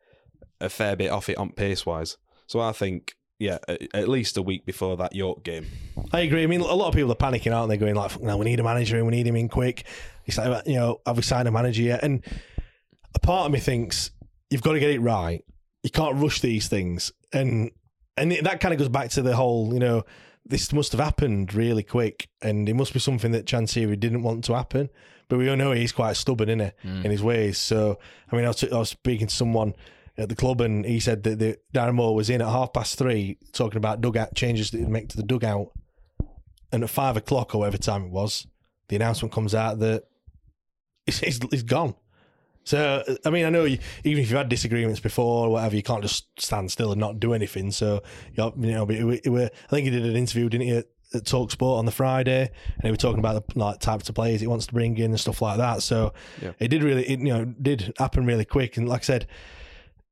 a 0.61 0.69
fair 0.69 0.97
bit 0.97 1.11
off 1.11 1.29
it 1.29 1.39
on 1.39 1.51
pace 1.51 1.87
wise. 1.87 2.17
So 2.47 2.61
I 2.61 2.73
think, 2.73 3.15
yeah, 3.39 3.59
at, 3.69 3.83
at 3.95 4.09
least 4.09 4.37
a 4.37 4.43
week 4.43 4.67
before 4.67 4.97
that 4.97 5.15
York 5.15 5.45
game. 5.45 5.67
I 6.13 6.21
agree. 6.21 6.43
I 6.43 6.47
mean, 6.47 6.61
a 6.61 6.75
lot 6.75 6.89
of 6.89 6.95
people 6.95 7.13
are 7.13 7.17
panicking, 7.17 7.55
aren't 7.55 7.69
they? 7.69 7.77
Going 7.77 7.95
like, 7.95 8.11
"Fuck, 8.11 8.23
"No, 8.23 8.37
we 8.37 8.47
need 8.47 8.61
a 8.61 8.65
manager 8.65 8.97
and 8.97 9.07
we 9.07 9.13
need 9.13 9.27
him 9.27 9.37
in 9.37 9.49
quick." 9.49 9.85
It's 10.27 10.39
like, 10.39 10.67
you 10.67 10.75
know, 10.75 11.01
have 11.07 11.17
we 11.17 11.23
signed 11.23 11.49
a 11.49 11.53
manager 11.53 11.83
yet? 11.83 12.03
And 12.03 12.25
a 13.15 13.19
part 13.19 13.47
of 13.47 13.53
me 13.53 13.61
thinks 13.61 14.11
you've 14.51 14.63
got 14.63 14.73
to 14.73 14.81
get 14.81 14.91
it 14.91 15.01
right. 15.01 15.45
You 15.83 15.91
can't 15.91 16.17
rush 16.17 16.41
these 16.41 16.69
things, 16.69 17.13
and 17.33 17.71
and 18.17 18.33
that 18.33 18.61
kind 18.61 18.73
of 18.73 18.79
goes 18.79 18.89
back 18.89 19.11
to 19.11 19.23
the 19.23 19.37
whole, 19.37 19.73
you 19.73 19.79
know, 19.79 20.05
this 20.45 20.73
must 20.73 20.93
have 20.93 21.01
happened 21.01 21.55
really 21.55 21.83
quick, 21.83 22.29
and 22.43 22.69
it 22.69 22.75
must 22.75 22.93
be 22.93 22.99
something 22.99 23.33
that 23.33 23.47
Chansiri 23.47 23.99
didn't 23.99 24.23
want 24.23 24.45
to 24.45 24.55
happen. 24.55 24.89
But 25.29 25.39
we 25.39 25.49
all 25.49 25.57
know 25.57 25.73
he's 25.73 25.93
quite 25.93 26.17
stubborn, 26.17 26.49
isn't 26.49 26.73
he, 26.83 26.89
mm. 26.89 27.05
in 27.05 27.11
his 27.11 27.23
ways. 27.23 27.59
So, 27.59 27.99
I 28.33 28.37
mean, 28.37 28.47
I 28.47 28.49
was, 28.49 28.65
I 28.65 28.79
was 28.79 28.89
speaking 28.89 29.27
to 29.27 29.35
someone 29.35 29.75
at 30.17 30.29
the 30.29 30.35
club, 30.35 30.61
and 30.61 30.85
he 30.85 31.01
said 31.01 31.23
that 31.25 31.39
the 31.39 31.59
Darren 31.75 31.95
Moore 31.95 32.15
was 32.15 32.31
in 32.31 32.41
at 32.41 32.49
half 32.49 32.73
past 32.73 32.99
three 32.99 33.39
talking 33.53 33.77
about 33.77 34.01
dugout 34.01 34.35
changes 34.35 34.71
that 34.71 34.79
he'd 34.79 34.89
make 34.89 35.09
to 35.11 35.17
the 35.17 35.23
dugout, 35.23 35.71
and 36.73 36.83
at 36.83 36.91
five 36.91 37.17
o'clock 37.17 37.55
or 37.55 37.59
whatever 37.59 37.79
time 37.79 38.07
it 38.07 38.11
was, 38.11 38.47
the 38.89 38.97
announcement 38.97 39.33
comes 39.33 39.55
out 39.55 39.79
that 39.81 40.05
it's, 41.07 41.23
it's 41.23 41.63
gone. 41.63 41.95
So, 42.69 43.03
I 43.25 43.31
mean, 43.31 43.47
I 43.47 43.49
know 43.49 43.65
you, 43.65 43.79
even 44.05 44.23
if 44.23 44.29
you've 44.29 44.37
had 44.37 44.51
disagreements 44.51 45.01
before 45.01 45.47
or 45.47 45.53
whatever, 45.53 45.75
you 45.75 45.83
can't 45.83 46.03
just 46.03 46.27
stand 46.39 46.71
still 46.71 46.93
and 46.93 47.01
not 47.01 47.19
do 47.19 47.33
anything. 47.33 47.71
So, 47.71 48.03
you 48.35 48.53
know, 48.57 48.85
but 48.85 48.95
it, 48.95 49.27
it, 49.27 49.53
I 49.67 49.71
think 49.71 49.85
he 49.87 49.91
did 49.91 50.05
an 50.05 50.17
interview, 50.17 50.51
didn't 50.51 50.67
he, 50.67 50.77
at, 50.77 50.87
at 51.15 51.25
Talk 51.25 51.51
Sport 51.51 51.79
on 51.79 51.87
the 51.87 51.91
Friday, 51.93 52.51
and 52.75 52.83
he 52.85 52.91
was 52.91 52.99
talking 52.99 53.21
about 53.21 53.49
the 53.49 53.59
like 53.59 53.81
types 53.81 54.11
of 54.11 54.15
players 54.15 54.43
he 54.43 54.47
wants 54.47 54.67
to 54.67 54.75
bring 54.75 54.99
in 54.99 55.13
and 55.13 55.19
stuff 55.19 55.41
like 55.41 55.57
that. 55.57 55.83
So, 55.83 56.13
Yeah. 56.43 56.53
it 56.59 56.69
did 56.69 56.83
really, 56.83 57.09
it, 57.09 57.21
you 57.21 57.33
know, 57.33 57.47
did 57.47 57.95
happen 57.97 58.27
really 58.27 58.45
quick. 58.45 58.77
And 58.77 58.87
like 58.87 59.01
I 59.01 59.05
said, 59.05 59.27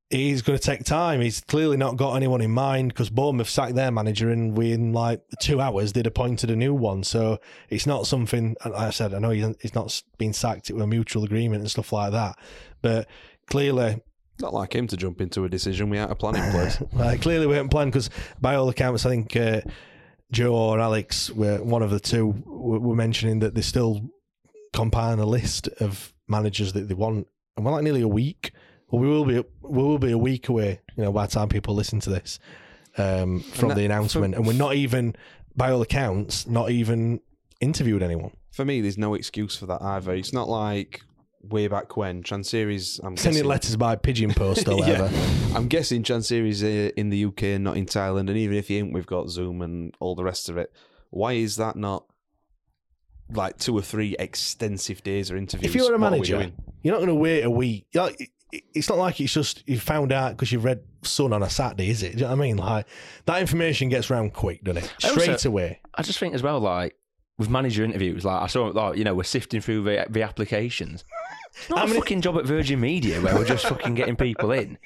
he's 0.09 0.41
going 0.41 0.57
to 0.57 0.63
take 0.63 0.83
time. 0.83 1.21
He's 1.21 1.41
clearly 1.41 1.77
not 1.77 1.97
got 1.97 2.15
anyone 2.15 2.41
in 2.41 2.51
mind 2.51 2.89
because 2.89 3.09
Bournemouth 3.09 3.49
sacked 3.49 3.75
their 3.75 3.91
manager 3.91 4.29
and 4.29 4.57
within 4.57 4.93
like 4.93 5.21
two 5.41 5.59
hours 5.59 5.93
they'd 5.93 6.07
appointed 6.07 6.49
a 6.49 6.55
new 6.55 6.73
one. 6.73 7.03
So 7.03 7.39
it's 7.69 7.85
not 7.85 8.07
something, 8.07 8.55
and 8.63 8.73
like 8.73 8.81
I 8.81 8.89
said, 8.91 9.13
I 9.13 9.19
know 9.19 9.31
he's, 9.31 9.75
not 9.75 10.01
been 10.17 10.33
sacked, 10.33 10.69
it 10.69 10.73
was 10.73 10.83
a 10.83 10.87
mutual 10.87 11.23
agreement 11.23 11.61
and 11.61 11.69
stuff 11.69 11.91
like 11.91 12.11
that. 12.11 12.37
But 12.81 13.07
clearly, 13.47 14.01
Not 14.39 14.53
like 14.53 14.73
him 14.73 14.87
to 14.87 14.97
jump 14.97 15.19
into 15.19 15.43
a 15.43 15.49
decision 15.49 15.89
without 15.89 16.11
a 16.11 16.15
plan 16.15 16.35
in 16.35 16.51
place. 16.51 16.81
uh, 16.99 17.17
clearly 17.19 17.47
we 17.47 17.55
haven't 17.55 17.69
planned 17.69 17.91
because 17.91 18.09
by 18.39 18.55
all 18.55 18.69
accounts, 18.69 19.05
I 19.05 19.09
think 19.09 19.35
uh, 19.35 19.61
Joe 20.31 20.53
or 20.53 20.79
Alex 20.79 21.29
were 21.31 21.61
one 21.63 21.81
of 21.81 21.89
the 21.89 21.99
two 21.99 22.27
were, 22.45 22.79
were 22.79 22.95
mentioning 22.95 23.39
that 23.39 23.53
they're 23.53 23.63
still 23.63 24.09
compiling 24.73 25.19
a 25.19 25.25
list 25.25 25.67
of 25.79 26.13
managers 26.29 26.73
that 26.73 26.87
they 26.87 26.93
want, 26.93 27.27
and 27.57 27.65
we're 27.65 27.71
like 27.73 27.83
nearly 27.83 28.01
a 28.01 28.07
week. 28.07 28.51
Well, 28.89 29.01
we 29.01 29.07
will 29.07 29.25
be 29.25 29.43
we 29.61 29.83
will 29.83 29.99
be 29.99 30.11
a 30.11 30.17
week 30.17 30.49
away. 30.49 30.79
You 30.95 31.03
know, 31.03 31.11
by 31.11 31.25
the 31.25 31.31
time 31.33 31.49
people 31.49 31.75
listen 31.75 31.99
to 32.01 32.09
this 32.09 32.39
um, 32.97 33.41
from 33.41 33.69
that- 33.69 33.75
the 33.75 33.85
announcement, 33.85 34.35
and 34.35 34.45
we're 34.47 34.53
not 34.53 34.75
even, 34.75 35.15
by 35.55 35.71
all 35.71 35.81
accounts, 35.81 36.47
not 36.47 36.71
even 36.71 37.19
interviewed 37.59 38.01
anyone. 38.01 38.31
For 38.51 38.65
me, 38.65 38.81
there's 38.81 38.97
no 38.97 39.13
excuse 39.13 39.55
for 39.55 39.65
that 39.67 39.81
either. 39.81 40.13
It's 40.13 40.33
not 40.33 40.47
like 40.49 41.01
way 41.43 41.67
back 41.67 41.95
when 41.97 42.23
Chansiri's. 42.23 42.99
I'm 43.03 43.15
Sending 43.17 43.39
guessing- 43.43 43.47
letters 43.49 43.75
by 43.75 43.95
pigeon 43.97 44.33
post 44.33 44.67
or 44.67 44.77
whatever. 44.79 45.11
I'm 45.55 45.67
guessing 45.67 46.03
Chansiri's 46.03 46.63
uh, 46.63 46.91
in 46.97 47.09
the 47.09 47.25
UK 47.25 47.43
and 47.43 47.63
not 47.65 47.77
in 47.77 47.85
Thailand, 47.85 48.29
and 48.29 48.37
even 48.37 48.57
if 48.57 48.67
he 48.69 48.77
ain't, 48.77 48.93
we've 48.93 49.05
got 49.05 49.29
Zoom 49.29 49.61
and 49.61 49.93
all 49.99 50.15
the 50.15 50.23
rest 50.23 50.49
of 50.49 50.57
it. 50.57 50.71
Why 51.09 51.33
is 51.33 51.57
that 51.57 51.75
not 51.75 52.05
like 53.29 53.57
two 53.57 53.77
or 53.77 53.81
three 53.81 54.15
extensive 54.17 55.03
days 55.03 55.29
or 55.31 55.37
interviews? 55.37 55.69
If 55.69 55.75
you're 55.75 55.93
a 55.93 55.97
What 55.97 56.07
are 56.07 56.11
we 56.11 56.17
manager, 56.17 56.51
you're 56.83 56.93
not 56.93 56.99
going 56.99 57.07
to 57.09 57.15
wait 57.15 57.43
a 57.43 57.51
week. 57.51 57.87
Like, 57.93 58.31
it's 58.51 58.89
not 58.89 58.97
like 58.97 59.19
it's 59.19 59.33
just 59.33 59.63
you 59.67 59.79
found 59.79 60.11
out 60.11 60.31
because 60.31 60.51
you 60.51 60.59
read 60.59 60.81
Sun 61.03 61.33
on 61.33 61.43
a 61.43 61.49
Saturday, 61.49 61.89
is 61.89 62.03
it? 62.03 62.13
Do 62.13 62.17
you 62.19 62.23
know 62.23 62.29
what 62.29 62.33
I 62.33 62.47
mean? 62.47 62.57
Like 62.57 62.85
that 63.25 63.41
information 63.41 63.89
gets 63.89 64.09
round 64.09 64.33
quick, 64.33 64.63
doesn't 64.63 64.83
it? 64.83 64.93
I 65.03 65.09
also- 65.09 65.21
Straight 65.21 65.45
away. 65.45 65.81
I 65.95 66.01
just 66.03 66.19
think 66.19 66.33
as 66.33 66.43
well, 66.43 66.59
like 66.59 66.95
with 67.37 67.49
manager 67.49 67.83
interviews, 67.83 68.25
like 68.25 68.41
I 68.41 68.47
saw, 68.47 68.67
like 68.67 68.97
you 68.97 69.03
know, 69.03 69.13
we're 69.15 69.23
sifting 69.23 69.61
through 69.61 69.83
the, 69.83 70.05
the 70.09 70.21
applications. 70.23 71.03
It's 71.55 71.69
not 71.69 71.79
How 71.79 71.85
a 71.85 71.89
fucking 71.95 72.21
job 72.21 72.37
at 72.37 72.45
Virgin 72.45 72.79
Media 72.79 73.19
where 73.21 73.35
we're 73.35 73.45
just 73.45 73.65
fucking 73.65 73.95
getting 73.95 74.15
people 74.15 74.51
in. 74.51 74.77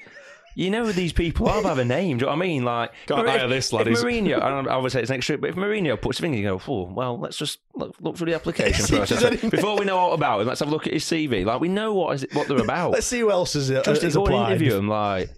You 0.54 0.70
know 0.70 0.90
these 0.92 1.12
people 1.12 1.48
are 1.48 1.62
by 1.62 1.70
have 1.70 1.78
a 1.78 1.84
name. 1.84 2.18
Do 2.18 2.24
you 2.24 2.26
know 2.30 2.36
what 2.36 2.44
I 2.44 2.46
mean? 2.46 2.64
Like, 2.64 2.92
Can't 3.06 3.26
if- 3.26 3.34
hire 3.34 3.48
this, 3.48 3.68
if 3.68 3.72
laddies. 3.72 4.02
Mourinho, 4.02 4.40
I, 4.40 4.60
I 4.74 4.76
would 4.76 4.92
say 4.92 5.00
it's 5.00 5.10
next 5.10 5.26
trip, 5.26 5.40
but 5.40 5.50
if 5.50 5.56
Mourinho 5.56 6.00
puts 6.00 6.18
his 6.18 6.22
finger, 6.22 6.36
you 6.38 6.44
go, 6.44 6.60
oh, 6.68 6.92
well, 6.92 7.18
let's 7.18 7.36
just 7.36 7.58
look, 7.74 7.94
look 8.00 8.16
through 8.16 8.26
the 8.26 8.34
application 8.34 8.84
process. 8.96 9.40
Before 9.40 9.78
we 9.78 9.84
know 9.84 9.96
all 9.96 10.12
about 10.12 10.40
him, 10.40 10.46
let's 10.46 10.60
have 10.60 10.68
a 10.68 10.72
look 10.72 10.86
at 10.86 10.92
his 10.92 11.04
CV. 11.04 11.44
Like, 11.44 11.60
we 11.60 11.68
know 11.68 11.94
what 11.94 12.14
is 12.14 12.26
what 12.32 12.48
they're 12.48 12.58
about. 12.62 12.90
Let's 12.92 13.06
see 13.06 13.20
who 13.20 13.30
else 13.30 13.54
is, 13.56 13.70
uh, 13.70 13.82
just 13.82 14.02
go 14.02 14.06
and 14.06 14.16
applied. 14.16 14.50
interview 14.52 14.76
him, 14.76 14.88
like, 14.88 15.30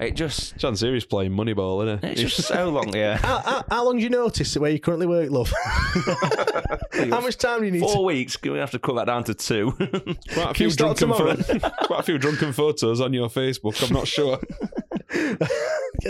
it 0.00 0.12
just, 0.14 0.56
Chansiri's 0.56 1.04
playing 1.04 1.32
Moneyball, 1.32 1.84
isn't 1.86 2.04
it's 2.04 2.20
it? 2.20 2.26
just 2.26 2.48
so 2.48 2.68
long, 2.70 2.94
yeah. 2.94 3.16
How, 3.22 3.38
how, 3.38 3.64
how 3.70 3.84
long 3.84 3.96
do 3.96 4.02
you 4.02 4.10
notice 4.10 4.56
where 4.56 4.70
you 4.70 4.78
currently 4.78 5.06
work, 5.06 5.30
love? 5.30 5.52
how 6.92 7.20
much 7.20 7.36
time 7.36 7.60
do 7.60 7.66
you 7.66 7.72
need? 7.72 7.80
Four 7.80 7.94
To, 7.94 8.00
weeks, 8.02 8.36
going 8.36 8.54
to 8.56 8.60
have 8.60 8.70
to 8.72 8.78
cut 8.78 8.94
that 8.96 9.06
down 9.06 9.24
to 9.24 9.34
two. 9.34 9.72
Quite 10.32 10.50
a 10.50 10.54
few 10.54 10.66
you 10.66 10.70
start 10.70 10.96
drunken 10.98 11.36
tomorrow? 11.36 11.60
quite 11.84 12.00
a 12.00 12.02
few 12.02 12.18
drunken 12.18 12.52
photos 12.52 13.00
on 13.00 13.12
your 13.12 13.28
Facebook. 13.28 13.82
I'm 13.86 13.92
not 13.92 14.06
sure. 14.06 14.38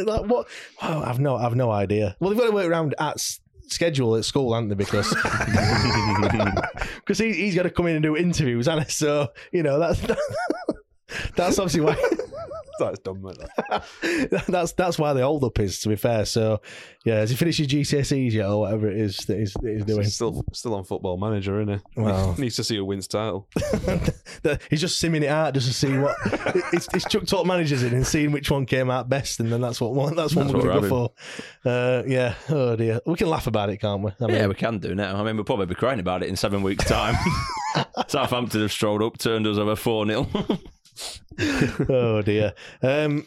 like, 0.05 0.24
what? 0.26 0.49
Wow, 0.82 1.03
I've 1.05 1.20
no, 1.20 1.36
I've 1.36 1.57
no 1.57 1.70
idea. 1.70 2.16
Well, 2.20 2.30
they've 2.30 2.39
got 2.39 2.47
to 2.47 2.53
work 2.53 2.66
around 2.68 2.95
at 2.99 3.20
schedule 3.68 4.16
at 4.16 4.24
school, 4.24 4.55
haven't 4.55 4.68
they? 4.70 4.74
Because 4.74 5.09
because 6.97 7.18
he, 7.18 7.32
he's 7.32 7.55
got 7.55 7.62
to 7.64 7.70
come 7.70 7.86
in 7.86 7.97
and 7.97 8.03
do 8.03 8.16
interviews, 8.16 8.66
hasn't? 8.66 8.91
So 8.91 9.28
you 9.53 9.62
know 9.62 9.78
that's 9.78 10.01
that's 11.36 11.59
obviously 11.59 11.80
why. 11.82 11.97
That's 12.87 12.99
dumb, 13.01 13.22
mate. 13.22 13.37
that. 13.70 14.45
that's 14.49 14.72
that's 14.72 14.99
why 14.99 15.12
the 15.12 15.22
hold 15.22 15.45
up 15.45 15.59
is. 15.59 15.81
To 15.81 15.89
be 15.89 15.97
fair, 15.97 16.24
so 16.24 16.61
yeah, 17.05 17.16
has 17.16 17.31
he 17.31 17.37
finished 17.37 17.59
his 17.59 17.68
GCSEs 17.68 18.33
yet, 18.33 18.47
or 18.47 18.61
whatever 18.61 18.89
it 18.89 18.97
is 18.97 19.16
that 19.26 19.39
he's, 19.39 19.53
that 19.55 19.72
he's 19.72 19.85
doing? 19.85 20.03
He's 20.03 20.14
still 20.14 20.45
still 20.53 20.74
on 20.74 20.85
Football 20.85 21.16
Manager, 21.16 21.61
isn't 21.61 21.74
he? 21.74 22.01
Well. 22.01 22.35
needs 22.39 22.57
to 22.57 22.64
see 22.64 22.76
who 22.76 22.85
wins 22.85 23.09
title. 23.09 23.49
He's 24.70 24.81
just 24.81 25.03
simming 25.03 25.22
it 25.22 25.29
out 25.29 25.55
just 25.55 25.66
to 25.68 25.74
see 25.74 25.97
what 25.97 26.16
it's, 26.72 26.89
it's 26.95 27.05
chucked 27.09 27.29
top 27.29 27.47
managers 27.47 27.83
in 27.83 27.95
and 27.95 28.07
seeing 28.07 28.33
which 28.33 28.51
one 28.51 28.66
came 28.66 28.91
out 28.91 29.09
best, 29.09 29.41
and 29.41 29.51
then 29.51 29.61
that's 29.61 29.81
what 29.81 29.95
one 29.95 30.14
that's 30.14 30.35
one 30.35 30.47
That's 30.47 30.55
we're 30.55 30.70
what 30.72 30.81
going 30.81 30.83
we're 30.83 30.89
to 30.89 31.11
go 31.11 31.12
for. 31.64 31.68
Uh, 31.68 32.03
yeah. 32.07 32.35
Oh 32.49 32.76
dear, 32.76 33.01
we 33.07 33.14
can 33.16 33.29
laugh 33.29 33.47
about 33.47 33.70
it, 33.70 33.79
can't 33.79 34.03
we? 34.03 34.12
I 34.20 34.26
mean, 34.26 34.37
Yeah, 34.37 34.47
we 34.47 34.55
can 34.55 34.79
do 34.79 34.95
now. 34.95 35.16
I 35.16 35.24
mean, 35.24 35.37
we'll 35.37 35.45
probably 35.45 35.66
be 35.66 35.74
crying 35.74 36.01
about 36.01 36.22
it 36.22 36.29
in 36.29 36.37
seven 36.37 36.62
weeks' 36.62 36.85
time. 36.85 37.14
Southampton 38.09 38.61
have 38.62 38.72
strolled 38.72 39.03
up, 39.03 39.18
turned 39.18 39.47
us 39.47 39.59
over 39.59 39.76
4 39.76 40.07
0. 40.07 40.26
Oh 41.88 42.22
dear. 42.22 42.55
Um, 42.82 43.26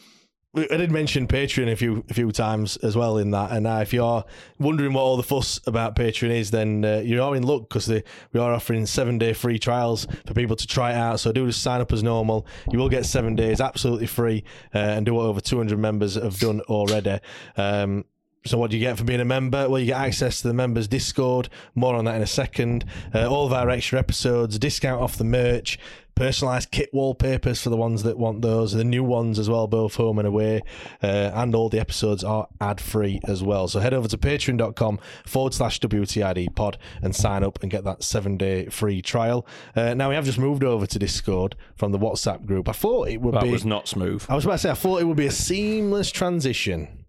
I 0.54 0.76
did 0.76 0.90
mention 0.90 1.26
Patreon 1.26 1.72
a 1.72 1.76
few 1.76 2.04
a 2.10 2.12
few 2.12 2.30
times 2.30 2.76
as 2.78 2.94
well 2.94 3.16
in 3.16 3.30
that, 3.30 3.52
and 3.52 3.66
uh, 3.66 3.78
if 3.80 3.94
you're 3.94 4.22
wondering 4.58 4.92
what 4.92 5.00
all 5.00 5.16
the 5.16 5.22
fuss 5.22 5.58
about 5.66 5.96
Patreon 5.96 6.28
is, 6.28 6.50
then 6.50 6.84
uh, 6.84 6.98
you 6.98 7.22
are 7.22 7.34
in 7.34 7.42
luck 7.42 7.70
because 7.70 7.88
we 7.88 8.02
are 8.38 8.52
offering 8.52 8.84
seven 8.84 9.16
day 9.16 9.32
free 9.32 9.58
trials 9.58 10.06
for 10.26 10.34
people 10.34 10.54
to 10.56 10.66
try 10.66 10.90
it 10.90 10.96
out. 10.96 11.20
So 11.20 11.32
do 11.32 11.46
just 11.46 11.62
sign 11.62 11.80
up 11.80 11.90
as 11.90 12.02
normal. 12.02 12.46
You 12.70 12.78
will 12.78 12.90
get 12.90 13.06
seven 13.06 13.34
days 13.34 13.62
absolutely 13.62 14.08
free, 14.08 14.44
uh, 14.74 14.78
and 14.78 15.06
do 15.06 15.14
what 15.14 15.24
over 15.24 15.40
200 15.40 15.78
members 15.78 16.16
have 16.16 16.38
done 16.38 16.60
already. 16.62 17.18
Um, 17.56 18.04
So 18.44 18.58
what 18.58 18.70
do 18.72 18.76
you 18.76 18.82
get 18.84 18.98
for 18.98 19.04
being 19.04 19.20
a 19.20 19.24
member? 19.24 19.68
Well, 19.70 19.78
you 19.78 19.86
get 19.86 20.00
access 20.00 20.42
to 20.42 20.48
the 20.48 20.54
members 20.54 20.88
Discord. 20.88 21.48
More 21.76 21.94
on 21.94 22.04
that 22.06 22.16
in 22.16 22.22
a 22.22 22.26
second. 22.26 22.84
Uh, 23.14 23.26
all 23.30 23.46
of 23.46 23.52
our 23.52 23.70
extra 23.70 24.00
episodes, 24.00 24.58
discount 24.58 25.00
off 25.00 25.16
the 25.16 25.24
merch, 25.24 25.78
personalised 26.14 26.70
kit 26.70 26.90
wallpapers 26.92 27.62
for 27.62 27.70
the 27.70 27.76
ones 27.76 28.02
that 28.02 28.18
want 28.18 28.42
those, 28.42 28.72
the 28.72 28.84
new 28.84 29.04
ones 29.04 29.38
as 29.38 29.48
well, 29.48 29.66
both 29.66 29.96
home 29.96 30.18
and 30.18 30.28
away, 30.28 30.62
uh, 31.02 31.30
and 31.34 31.54
all 31.54 31.68
the 31.68 31.80
episodes 31.80 32.22
are 32.22 32.48
ad 32.60 32.80
free 32.80 33.20
as 33.24 33.42
well. 33.42 33.68
So 33.68 33.80
head 33.80 33.94
over 33.94 34.08
to 34.08 34.18
patreon.com 34.18 34.98
forward 35.26 35.54
slash 35.54 35.80
WTID 35.80 36.54
pod 36.54 36.78
and 37.00 37.14
sign 37.14 37.42
up 37.42 37.58
and 37.62 37.70
get 37.70 37.84
that 37.84 38.02
seven 38.02 38.36
day 38.36 38.66
free 38.66 39.02
trial. 39.02 39.46
Uh, 39.74 39.94
now 39.94 40.08
we 40.08 40.14
have 40.14 40.24
just 40.24 40.38
moved 40.38 40.64
over 40.64 40.86
to 40.86 40.98
Discord 40.98 41.56
from 41.74 41.92
the 41.92 41.98
WhatsApp 41.98 42.44
group. 42.46 42.68
I 42.68 42.72
thought 42.72 43.08
it 43.08 43.20
would 43.20 43.34
That 43.34 43.42
be 43.42 43.48
That 43.48 43.52
was 43.52 43.64
not 43.64 43.88
smooth. 43.88 44.24
I 44.28 44.34
was 44.34 44.44
about 44.44 44.54
to 44.54 44.58
say 44.58 44.70
I 44.70 44.74
thought 44.74 45.00
it 45.00 45.04
would 45.04 45.16
be 45.16 45.26
a 45.26 45.30
seamless 45.30 46.10
transition. 46.10 47.01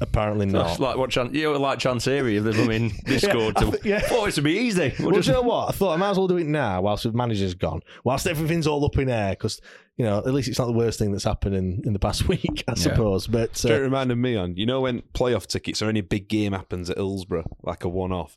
Apparently 0.00 0.46
not. 0.46 0.66
That's 0.68 0.80
like 0.80 0.96
what 0.96 1.10
Chan- 1.10 1.34
you 1.34 1.44
know, 1.52 1.58
like 1.58 1.78
Chansiri 1.78 2.38
of 2.38 2.44
the 2.44 2.52
blooming 2.52 2.90
Discord. 3.04 3.56
I 3.56 3.60
to, 3.64 3.72
thi- 3.72 3.88
yeah. 3.88 4.00
Thought 4.00 4.28
it 4.28 4.32
to 4.32 4.42
be 4.42 4.52
easy. 4.58 4.92
We'll 4.98 5.08
Well, 5.08 5.16
just- 5.16 5.28
you 5.28 5.34
know 5.34 5.42
what? 5.42 5.68
I 5.68 5.72
thought 5.72 5.94
I 5.94 5.96
might 5.96 6.10
as 6.10 6.18
well 6.18 6.28
do 6.28 6.36
it 6.36 6.46
now 6.46 6.82
whilst 6.82 7.04
the 7.04 7.12
manager's 7.12 7.54
gone, 7.54 7.80
whilst 8.04 8.26
everything's 8.26 8.66
all 8.66 8.84
up 8.84 8.98
in 8.98 9.08
air, 9.08 9.30
because 9.30 9.60
you 9.96 10.04
know 10.04 10.18
at 10.18 10.26
least 10.34 10.48
it's 10.48 10.58
not 10.58 10.66
the 10.66 10.72
worst 10.72 10.98
thing 10.98 11.12
that's 11.12 11.24
happened 11.24 11.54
in, 11.54 11.82
in 11.86 11.92
the 11.94 11.98
past 11.98 12.28
week, 12.28 12.62
I 12.68 12.74
suppose. 12.74 13.26
But 13.26 13.54
Do 13.54 13.68
you 13.68 13.74
it 13.74 13.78
uh, 13.78 13.82
reminded 13.82 14.16
me 14.16 14.36
on? 14.36 14.56
You 14.56 14.66
know 14.66 14.82
when 14.82 15.02
playoff 15.14 15.46
tickets 15.46 15.80
or 15.80 15.88
any 15.88 16.02
big 16.02 16.28
game 16.28 16.52
happens 16.52 16.90
at 16.90 16.96
Hillsborough, 16.98 17.56
like 17.62 17.84
a 17.84 17.88
one-off, 17.88 18.36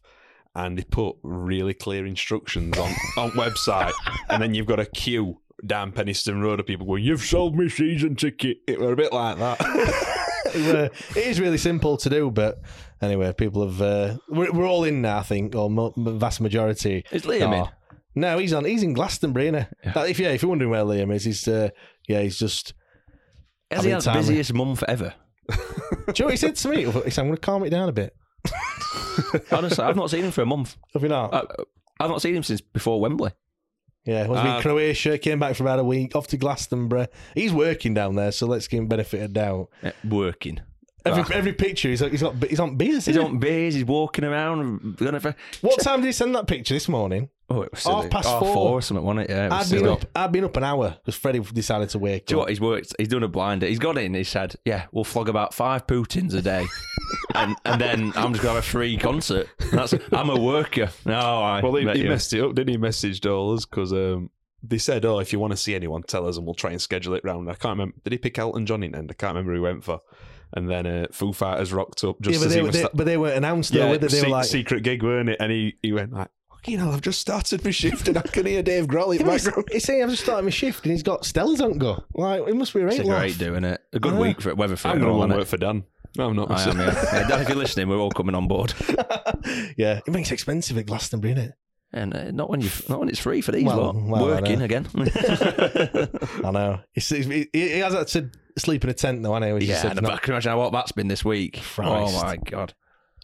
and 0.55 0.77
they 0.77 0.83
put 0.83 1.17
really 1.23 1.73
clear 1.73 2.05
instructions 2.05 2.77
on 2.77 2.93
on 3.17 3.31
website, 3.31 3.93
and 4.29 4.41
then 4.41 4.53
you've 4.53 4.65
got 4.67 4.79
a 4.79 4.85
queue 4.85 5.39
down 5.65 5.91
Penistone 5.91 6.41
Road 6.41 6.61
of 6.61 6.65
people 6.65 6.87
going, 6.87 7.03
"You've 7.03 7.21
sold 7.21 7.57
me 7.57 7.67
season 7.67 8.15
ticket." 8.15 8.59
It 8.65 8.79
were 8.79 8.93
a 8.93 8.95
bit 8.95 9.11
like 9.11 9.37
that. 9.39 9.57
It, 10.53 10.75
uh, 10.75 11.19
is 11.19 11.39
really 11.39 11.57
simple 11.57 11.97
to 11.97 12.09
do, 12.09 12.31
but 12.31 12.59
anyway, 13.01 13.33
people 13.33 13.65
have 13.67 13.81
uh, 13.81 14.17
we're, 14.29 14.51
we're 14.51 14.67
all 14.67 14.83
in 14.83 15.01
now, 15.01 15.19
I 15.19 15.23
think, 15.23 15.55
or 15.55 15.69
mo- 15.69 15.93
vast 15.97 16.41
majority. 16.41 17.03
Is 17.11 17.23
Liam 17.23 17.41
in? 17.47 17.53
are. 17.53 17.71
No, 18.15 18.37
he's 18.37 18.53
on. 18.53 18.65
He's 18.65 18.83
in 18.83 18.93
Glastonbury. 18.93 19.49
Innit? 19.51 19.67
Uh, 19.95 20.01
If 20.01 20.19
yeah, 20.19 20.29
if 20.29 20.41
you're 20.41 20.49
wondering 20.49 20.71
where 20.71 20.83
Liam 20.83 21.13
is, 21.13 21.23
he's 21.25 21.47
uh, 21.47 21.69
yeah, 22.07 22.21
he's 22.21 22.37
just. 22.39 22.73
Has 23.71 23.83
he 23.83 23.89
having 23.89 23.91
had 23.91 24.01
the 24.01 24.05
time. 24.05 24.17
busiest 24.17 24.53
month 24.53 24.83
ever? 24.87 25.13
Do 25.49 25.55
you 25.55 26.13
know 26.19 26.25
what 26.25 26.31
he 26.31 26.37
said 26.37 26.55
to 26.55 26.69
me? 26.69 26.83
He 27.05 27.09
said, 27.11 27.21
"I'm 27.21 27.27
going 27.27 27.35
to 27.35 27.41
calm 27.41 27.63
it 27.63 27.69
down 27.69 27.87
a 27.89 27.91
bit." 27.93 28.15
Honestly, 29.51 29.83
I've 29.83 29.95
not 29.95 30.09
seen 30.09 30.25
him 30.25 30.31
for 30.31 30.41
a 30.41 30.45
month. 30.45 30.75
Have 30.93 31.03
you 31.03 31.09
not? 31.09 31.33
I, 31.33 31.43
I've 31.99 32.09
not 32.09 32.21
seen 32.21 32.35
him 32.35 32.43
since 32.43 32.61
before 32.61 32.99
Wembley. 32.99 33.31
Yeah, 34.09 34.27
was 34.27 34.39
Uh, 34.39 34.55
in 34.55 34.61
Croatia, 34.61 35.17
came 35.17 35.39
back 35.39 35.55
for 35.55 35.63
about 35.63 35.79
a 35.79 35.83
week, 35.83 36.15
off 36.15 36.27
to 36.27 36.37
Glastonbury. 36.37 37.07
He's 37.35 37.53
working 37.53 37.93
down 37.93 38.15
there, 38.15 38.31
so 38.31 38.47
let's 38.47 38.67
give 38.67 38.79
him 38.79 38.87
benefit 38.87 39.21
of 39.21 39.33
doubt. 39.33 39.69
Working. 40.07 40.59
Every, 41.05 41.35
every 41.35 41.53
picture, 41.53 41.89
he's, 41.89 42.01
he's 42.01 42.21
got 42.21 42.35
he's 42.43 42.59
on 42.59 42.75
beers. 42.75 43.05
He's 43.05 43.17
on 43.17 43.39
beers, 43.39 43.73
he's 43.73 43.85
walking 43.85 44.25
around. 44.25 44.97
Gonna 44.97 45.19
for, 45.19 45.31
he? 45.31 45.67
What 45.67 45.79
time 45.79 46.01
did 46.01 46.07
he 46.07 46.11
send 46.11 46.35
that 46.35 46.45
picture 46.47 46.73
this 46.73 46.89
morning? 46.89 47.29
Oh, 47.49 47.61
it 47.63 47.71
was 47.71 47.83
Half 47.83 47.97
silly. 47.97 48.09
past 48.09 48.27
Half 48.29 48.39
four. 48.39 48.53
four 48.53 48.69
or 48.71 48.81
something, 48.81 49.05
wasn't 49.05 49.21
it? 49.21 49.29
Yeah, 49.31 49.45
it 49.45 49.49
was 49.51 49.71
I'd 49.71 49.75
been 49.75 49.83
silly. 49.85 49.91
up. 49.93 50.05
I'd 50.15 50.31
been 50.31 50.43
up 50.43 50.57
an 50.57 50.63
hour 50.63 50.89
because 51.03 51.15
Freddie 51.15 51.39
decided 51.39 51.89
to 51.89 51.99
wake 51.99 52.25
Do 52.27 52.33
you 52.33 52.35
know 52.37 52.41
up. 52.41 52.45
what? 52.45 52.49
He's 52.49 52.61
worked. 52.61 52.95
He's 52.97 53.07
done 53.07 53.23
a 53.23 53.27
blinder. 53.27 53.65
He's 53.67 53.79
got 53.79 53.97
in. 53.97 54.13
He 54.13 54.23
said, 54.23 54.55
"Yeah, 54.65 54.85
we'll 54.91 55.03
flog 55.03 55.29
about 55.29 55.53
five 55.53 55.87
Putins 55.87 56.33
a 56.33 56.41
day, 56.41 56.65
and 57.35 57.55
and 57.65 57.81
then 57.81 58.13
I'm 58.15 58.33
just 58.33 58.43
gonna 58.43 58.55
have 58.55 58.63
a 58.63 58.67
free 58.67 58.97
concert." 58.97 59.47
And 59.59 59.71
that's. 59.79 59.93
I'm 60.11 60.29
a 60.29 60.39
worker. 60.39 60.89
No, 61.05 61.13
I. 61.19 61.61
well, 61.61 61.75
he, 61.75 61.85
met 61.85 61.95
he 61.95 62.03
you. 62.03 62.09
messed 62.09 62.33
it 62.33 62.41
up, 62.43 62.55
didn't 62.55 62.69
he? 62.69 62.77
Messaged 62.77 63.29
all 63.29 63.53
us 63.53 63.65
because 63.65 63.91
um, 63.93 64.29
they 64.63 64.77
said, 64.77 65.05
"Oh, 65.05 65.19
if 65.19 65.31
you 65.33 65.39
want 65.39 65.51
to 65.51 65.57
see 65.57 65.75
anyone, 65.75 66.03
tell 66.03 66.27
us, 66.27 66.37
and 66.37 66.45
we'll 66.45 66.55
try 66.55 66.71
and 66.71 66.81
schedule 66.81 67.13
it 67.15 67.23
round." 67.23 67.49
I 67.49 67.53
can't 67.55 67.73
remember. 67.73 67.95
Did 68.03 68.13
he 68.13 68.19
pick 68.19 68.37
Elton 68.39 68.65
John 68.65 68.83
in 68.83 68.95
end? 68.95 69.09
I 69.11 69.13
can't 69.13 69.31
remember 69.35 69.51
who 69.51 69.57
he 69.57 69.61
went 69.63 69.83
for. 69.83 70.01
And 70.51 70.67
then 70.67 70.87
uh, 70.87 71.05
Foo 71.11 71.31
Fighters 71.31 71.71
rocked 71.71 72.03
up 72.03 72.19
just 72.21 72.33
yeah, 72.33 72.39
but 72.39 72.47
as 72.47 72.53
they, 72.53 72.55
he 72.57 72.61
were- 72.63 72.67
was. 72.67 72.75
they, 72.75 72.79
sta- 72.81 72.89
but 72.95 73.05
they 73.05 73.17
weren't 73.17 73.37
announced 73.37 73.71
though. 73.71 73.79
yeah, 73.85 73.89
were 73.91 73.97
they? 73.99 74.07
They 74.07 74.17
se- 74.19 74.23
were 74.25 74.29
like, 74.31 74.45
a 74.45 74.47
secret 74.47 74.81
gig, 74.83 75.03
weren't 75.03 75.29
it? 75.29 75.37
And 75.39 75.51
he, 75.51 75.75
he 75.83 75.93
went 75.93 76.11
like, 76.11 76.29
"Fucking 76.61 76.79
hell, 76.79 76.91
I've 76.91 77.01
just 77.01 77.19
started 77.19 77.63
my 77.63 77.71
shift 77.71 78.07
and 78.07 78.17
I 78.17 78.21
can 78.21 78.45
hear 78.45 78.61
Dave 78.63 78.87
Grohl 78.87 79.13
in 79.15 79.21
Yeah, 79.21 79.37
the 79.37 79.43
background." 79.43 79.65
he's, 79.69 79.73
he's 79.75 79.83
saying 79.85 80.03
I've 80.03 80.09
just 80.09 80.23
started 80.23 80.43
my 80.43 80.49
shift 80.49 80.83
and 80.83 80.91
he's 80.91 81.03
got 81.03 81.25
Stella's 81.25 81.61
on 81.61 81.77
go. 81.77 82.03
Like 82.13 82.47
it 82.47 82.55
must 82.55 82.73
be 82.73 82.81
a 82.81 82.87
It's 82.87 82.97
right 82.99 83.05
a 83.05 83.09
laugh. 83.09 83.19
great 83.21 83.37
doing 83.37 83.63
it. 83.63 83.81
A 83.93 83.99
good 83.99 84.13
I 84.13 84.19
week 84.19 84.41
for 84.41 84.49
it, 84.49 84.57
weather 84.57 84.75
for 84.75 84.89
I'm 84.89 84.97
it. 84.97 84.99
going 85.01 85.11
all, 85.11 85.19
to 85.19 85.25
isn't 85.25 85.37
work 85.37 85.47
it? 85.47 85.49
for 85.49 85.57
Dan. 85.57 85.83
No, 86.17 86.27
I'm 86.29 86.35
not. 86.35 86.49
I 86.51 86.61
am, 86.69 86.77
missing. 86.77 86.93
yeah. 86.93 87.09
yeah. 87.21 87.27
Dan, 87.27 87.41
if 87.41 87.49
you're 87.49 87.57
listening, 87.57 87.87
we're 87.87 87.97
all 87.99 88.11
coming 88.11 88.35
on 88.35 88.47
board. 88.47 88.73
Yeah, 89.77 89.99
it 90.05 90.11
makes 90.11 90.29
it 90.31 90.33
expensive 90.33 90.77
at 90.77 90.85
Glastonbury, 90.85 91.33
innit? 91.33 91.53
And 91.93 92.13
uh, 92.15 92.31
not 92.31 92.49
when 92.49 92.61
you, 92.61 92.69
not 92.89 92.99
when 92.99 93.09
it's 93.09 93.17
free 93.19 93.41
for 93.41 93.51
these 93.51 93.63
Well, 93.63 93.77
lot. 93.77 93.95
well, 93.95 94.25
I 94.25 94.41
Working 94.41 94.59
know. 94.59 94.65
again. 94.65 94.87
I 96.43 96.51
know. 96.51 96.79
He's, 96.93 97.07
he, 97.09 97.47
he 97.53 97.79
has 97.79 97.93
had 97.93 98.07
to 98.09 98.29
sleep 98.57 98.83
in 98.83 98.89
a 98.89 98.93
tent 98.93 99.23
though, 99.23 99.33
hasn't 99.33 99.47
he? 99.47 99.53
Which 99.53 99.63
he 99.63 99.69
yeah, 99.69 99.81
said 99.81 99.91
and 99.97 100.01
not- 100.01 100.13
I 100.13 100.17
can 100.17 100.33
imagine 100.33 100.55
what 100.57 100.71
that's 100.71 100.91
been 100.91 101.07
this 101.07 101.23
week. 101.25 101.61
Christ. 101.61 102.15
Oh 102.15 102.21
my 102.23 102.37
god! 102.37 102.73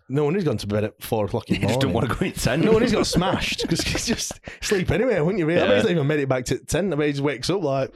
No 0.08 0.24
wonder 0.26 0.38
he's 0.40 0.48
gone 0.48 0.58
to 0.58 0.68
bed 0.68 0.84
at 0.84 1.02
four 1.02 1.26
o'clock 1.26 1.50
in 1.50 1.56
the 1.56 1.62
You 1.62 1.68
just 1.70 1.80
don't 1.80 1.94
want 1.94 2.08
to 2.10 2.16
go 2.16 2.26
in 2.26 2.32
tent. 2.34 2.64
No 2.64 2.72
wonder 2.72 2.86
he's 2.86 2.94
got 2.94 3.08
smashed 3.08 3.62
because 3.64 3.82
he's 3.82 4.06
just 4.06 4.40
sleep 4.62 4.92
anyway, 4.92 5.20
wouldn't 5.20 5.40
you? 5.40 5.46
Really? 5.46 5.62
I 5.62 5.64
bet 5.66 5.70
Yeah. 5.70 5.76
he's 5.78 5.84
not 5.86 5.92
even 5.92 6.08
made 6.08 6.20
it 6.20 6.30
back 6.30 6.46
to 6.46 6.60
ten. 6.60 6.94
I 6.94 6.96
bet 6.96 7.08
he 7.08 7.12
just 7.14 7.24
wakes 7.24 7.50
up 7.50 7.64
like, 7.64 7.92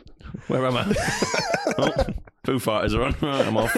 Where 0.48 0.66
am 0.66 0.78
I? 0.78 0.94
oh, 1.78 2.06
Foo 2.46 2.58
Fighters 2.60 2.96
are 2.96 3.04
on. 3.04 3.16
Right, 3.22 3.46
I'm 3.48 3.58
off. 3.58 3.76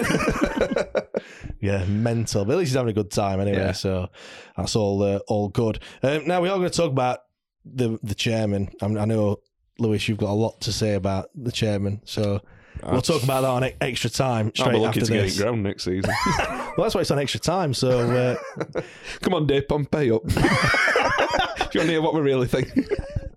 yeah, 1.60 1.84
mental. 1.84 2.44
But 2.44 2.52
at 2.52 2.58
least 2.58 2.70
he's 2.70 2.76
having 2.76 2.90
a 2.90 2.94
good 2.94 3.10
time 3.10 3.40
anyway. 3.40 3.58
Yeah. 3.58 3.72
So 3.72 4.08
that's 4.56 4.76
all 4.76 5.02
uh, 5.02 5.18
all 5.28 5.48
good. 5.48 5.80
Um, 6.02 6.26
now 6.26 6.40
we 6.40 6.48
are 6.48 6.56
going 6.58 6.70
to 6.70 6.76
talk 6.76 6.90
about 6.90 7.20
the 7.64 7.98
the 8.02 8.14
chairman. 8.14 8.70
I, 8.80 8.86
I 8.86 9.04
know, 9.04 9.40
Lewis, 9.78 10.08
you've 10.08 10.18
got 10.18 10.30
a 10.30 10.32
lot 10.32 10.60
to 10.62 10.72
say 10.72 10.94
about 10.94 11.28
the 11.34 11.52
chairman. 11.52 12.00
So. 12.04 12.40
We'll 12.84 13.00
talk 13.02 13.22
about 13.22 13.42
that 13.42 13.48
on 13.48 13.64
e- 13.64 13.74
extra 13.80 14.10
time 14.10 14.50
straight 14.54 14.68
I'm 14.68 14.74
after 14.76 15.00
looking 15.00 15.04
to 15.04 15.12
get 15.12 15.22
this. 15.22 15.38
it 15.38 15.42
ground 15.42 15.62
next 15.62 15.84
season. 15.84 16.12
Well, 16.74 16.84
that's 16.86 16.94
why 16.94 17.02
it's 17.02 17.10
on 17.10 17.18
extra 17.18 17.38
time. 17.38 17.74
So 17.74 18.10
uh, 18.10 18.82
Come 19.20 19.34
on, 19.34 19.46
Dave 19.46 19.68
Pompey 19.68 20.10
up. 20.10 20.22
if 20.26 20.36
you 20.36 20.42
want 20.42 21.70
to 21.72 21.82
hear 21.86 22.00
what 22.00 22.14
we 22.14 22.22
really 22.22 22.46
think. 22.46 22.72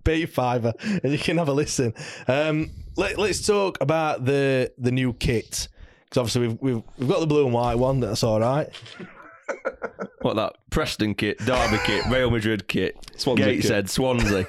pay 0.04 0.16
your 0.16 0.28
fiver 0.28 0.72
and 0.80 1.12
you 1.12 1.18
can 1.18 1.36
have 1.36 1.48
a 1.48 1.52
listen. 1.52 1.92
Um, 2.28 2.70
let, 2.96 3.18
us 3.18 3.44
talk 3.46 3.76
about 3.82 4.24
the 4.24 4.72
the 4.78 4.90
new 4.90 5.12
kit 5.12 5.68
because 6.04 6.16
obviously 6.18 6.48
we've, 6.48 6.58
we've 6.62 6.82
we've 6.98 7.08
got 7.08 7.20
the 7.20 7.26
blue 7.26 7.44
and 7.44 7.52
white 7.52 7.74
one. 7.74 8.00
That's 8.00 8.22
all 8.22 8.40
right. 8.40 8.68
What 10.22 10.36
that 10.36 10.56
Preston 10.70 11.14
kit, 11.14 11.38
Derby 11.40 11.78
kit, 11.84 12.04
Real 12.06 12.30
Madrid 12.30 12.66
kit, 12.68 12.96
Swansea 13.16 13.44
Gateshead, 13.46 13.90
Swansea. 13.90 14.46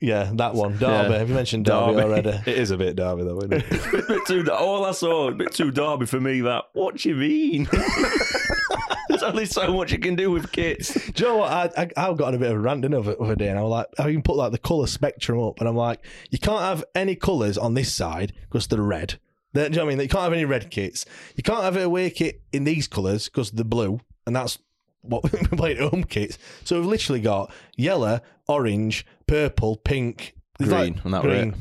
Yeah, 0.00 0.30
that 0.34 0.54
one. 0.54 0.78
Derby. 0.78 1.12
Yeah. 1.12 1.18
Have 1.18 1.28
you 1.28 1.34
mentioned 1.34 1.64
Derby, 1.64 1.96
Derby. 1.96 2.02
already? 2.02 2.30
It 2.50 2.58
is 2.58 2.70
a 2.70 2.76
bit 2.76 2.96
Derby 2.96 3.24
though, 3.24 3.38
isn't 3.38 3.52
it? 3.52 3.68
bit 4.08 4.26
too. 4.26 4.48
All 4.52 4.84
I 4.84 4.92
saw, 4.92 5.28
a 5.28 5.34
bit 5.34 5.52
too 5.52 5.70
Derby 5.70 6.06
for 6.06 6.20
me. 6.20 6.40
That. 6.42 6.64
What 6.72 6.96
do 6.98 7.08
you 7.08 7.16
mean? 7.16 7.68
There's 9.08 9.22
only 9.22 9.46
so 9.46 9.72
much 9.72 9.90
you 9.90 9.98
can 9.98 10.14
do 10.16 10.30
with 10.30 10.52
kits. 10.52 10.92
Do 11.12 11.22
you 11.24 11.28
know 11.30 11.36
what? 11.38 11.50
I, 11.50 11.82
I, 11.96 12.10
I 12.10 12.14
got 12.14 12.28
on 12.28 12.34
a 12.34 12.38
bit 12.38 12.50
of 12.50 12.56
a 12.56 12.60
rant 12.60 12.82
didn't 12.82 12.94
over, 12.94 13.16
over 13.18 13.32
a 13.32 13.36
day, 13.36 13.48
and 13.48 13.58
I 13.58 13.62
was 13.62 13.70
like, 13.70 13.86
I 13.98 14.08
even 14.10 14.22
put 14.22 14.36
like 14.36 14.52
the 14.52 14.58
colour 14.58 14.86
spectrum 14.86 15.40
up, 15.40 15.58
and 15.60 15.68
I'm 15.68 15.76
like, 15.76 16.04
you 16.30 16.38
can't 16.38 16.60
have 16.60 16.84
any 16.94 17.16
colours 17.16 17.56
on 17.58 17.74
this 17.74 17.92
side 17.92 18.34
because 18.42 18.66
they're 18.66 18.82
red. 18.82 19.18
Then, 19.54 19.70
do 19.70 19.76
you 19.76 19.80
know 19.80 19.86
what 19.86 19.92
I 19.92 19.96
mean? 19.96 20.02
You 20.02 20.08
can't 20.08 20.24
have 20.24 20.32
any 20.34 20.44
red 20.44 20.70
kits. 20.70 21.06
You 21.34 21.42
can't 21.42 21.62
have 21.62 21.76
a 21.76 21.82
away 21.84 22.10
kit 22.10 22.42
in 22.52 22.64
these 22.64 22.86
colours 22.86 23.24
because 23.28 23.50
they're 23.50 23.64
blue, 23.64 23.98
and 24.26 24.36
that's 24.36 24.58
what 25.00 25.22
we 25.32 25.38
play 25.56 25.72
at 25.72 25.90
home 25.90 26.04
kits. 26.04 26.38
So 26.64 26.78
we've 26.78 26.86
literally 26.88 27.20
got 27.20 27.50
yellow, 27.76 28.20
orange, 28.46 29.06
purple, 29.28 29.76
pink, 29.76 30.34
It's 30.58 30.68
Green, 30.68 31.00
and 31.04 31.14
that 31.14 31.22
were 31.22 31.30
green. 31.30 31.48
it. 31.50 31.54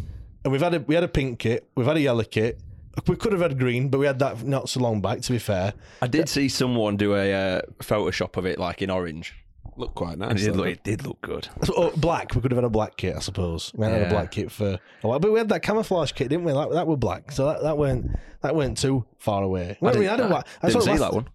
And 0.44 0.52
we've 0.52 0.62
had 0.62 0.74
a 0.74 0.80
we 0.80 0.96
had 0.96 1.04
a 1.04 1.08
pink 1.08 1.38
kit, 1.40 1.70
we've 1.76 1.86
had 1.88 1.98
a 1.98 2.02
yellow 2.02 2.24
kit. 2.24 2.60
We 3.08 3.16
could 3.16 3.32
have 3.32 3.42
had 3.42 3.60
green, 3.60 3.90
but 3.90 4.00
we 4.00 4.08
had 4.08 4.18
that 4.20 4.44
not 4.44 4.70
so 4.70 4.80
long 4.80 5.02
back. 5.02 5.22
To 5.22 5.32
be 5.32 5.38
fair, 5.38 5.74
I 6.02 6.08
did 6.08 6.28
see 6.28 6.50
someone 6.50 6.98
do 6.98 7.14
a 7.14 7.32
uh, 7.32 7.62
Photoshop 7.80 8.38
of 8.38 8.48
it, 8.48 8.58
like 8.58 8.82
in 8.82 8.90
orange, 8.90 9.36
Look 9.76 9.94
quite 9.94 10.14
and 10.14 10.22
nice. 10.22 10.32
it 10.42 10.46
did, 10.46 10.54
though. 10.56 10.58
look, 10.58 10.68
it 10.70 10.84
did 10.84 11.06
look 11.06 11.22
good. 11.22 11.48
So, 11.64 11.74
oh, 11.78 11.92
black. 11.96 12.34
We 12.34 12.42
could 12.42 12.50
have 12.50 12.58
had 12.58 12.64
a 12.64 12.70
black 12.72 12.98
kit, 12.98 13.16
I 13.16 13.20
suppose. 13.20 13.72
We 13.76 13.84
hadn't 13.86 14.00
had 14.00 14.08
a 14.08 14.10
Yeah. 14.12 14.20
black 14.20 14.32
kit 14.32 14.52
for 14.52 14.80
a 15.04 15.08
while, 15.08 15.20
but 15.20 15.32
we 15.32 15.38
had 15.38 15.50
that 15.50 15.62
camouflage 15.62 16.14
kit, 16.14 16.30
didn't 16.30 16.46
we? 16.46 16.54
That, 16.54 16.72
that 16.72 16.88
were 16.88 16.98
black, 16.98 17.32
so 17.32 17.46
that, 17.46 17.62
that 17.62 17.78
weren't 17.78 18.10
that 18.42 18.56
weren't 18.56 18.80
too 18.80 19.06
far 19.20 19.44
away. 19.44 19.78
Well, 19.80 19.94
I 19.94 20.00
we 20.00 20.06
didn't, 20.06 20.18
had 20.18 20.20
a 20.22 20.26
I 20.26 20.28
black. 20.30 20.48
I 20.64 20.68
didn't 20.70 20.82
saw 20.82 20.86
see 20.94 20.98
last- 20.98 21.02
that 21.02 21.14
one. 21.14 21.28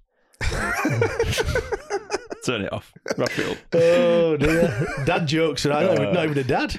Turn 2.44 2.62
it 2.62 2.72
off. 2.72 2.92
Wrap 3.16 3.30
it 3.38 3.50
up. 3.50 3.58
Oh 3.74 4.36
dear, 4.36 4.86
dad 5.04 5.26
jokes. 5.26 5.66
Right? 5.66 5.84
Not, 5.84 6.00
even, 6.00 6.14
not 6.14 6.24
even 6.24 6.38
a 6.38 6.44
dad. 6.44 6.74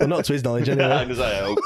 well, 0.00 0.08
not 0.08 0.24
to 0.24 0.32
his 0.32 0.42
knowledge, 0.42 0.68
anyway. 0.68 0.86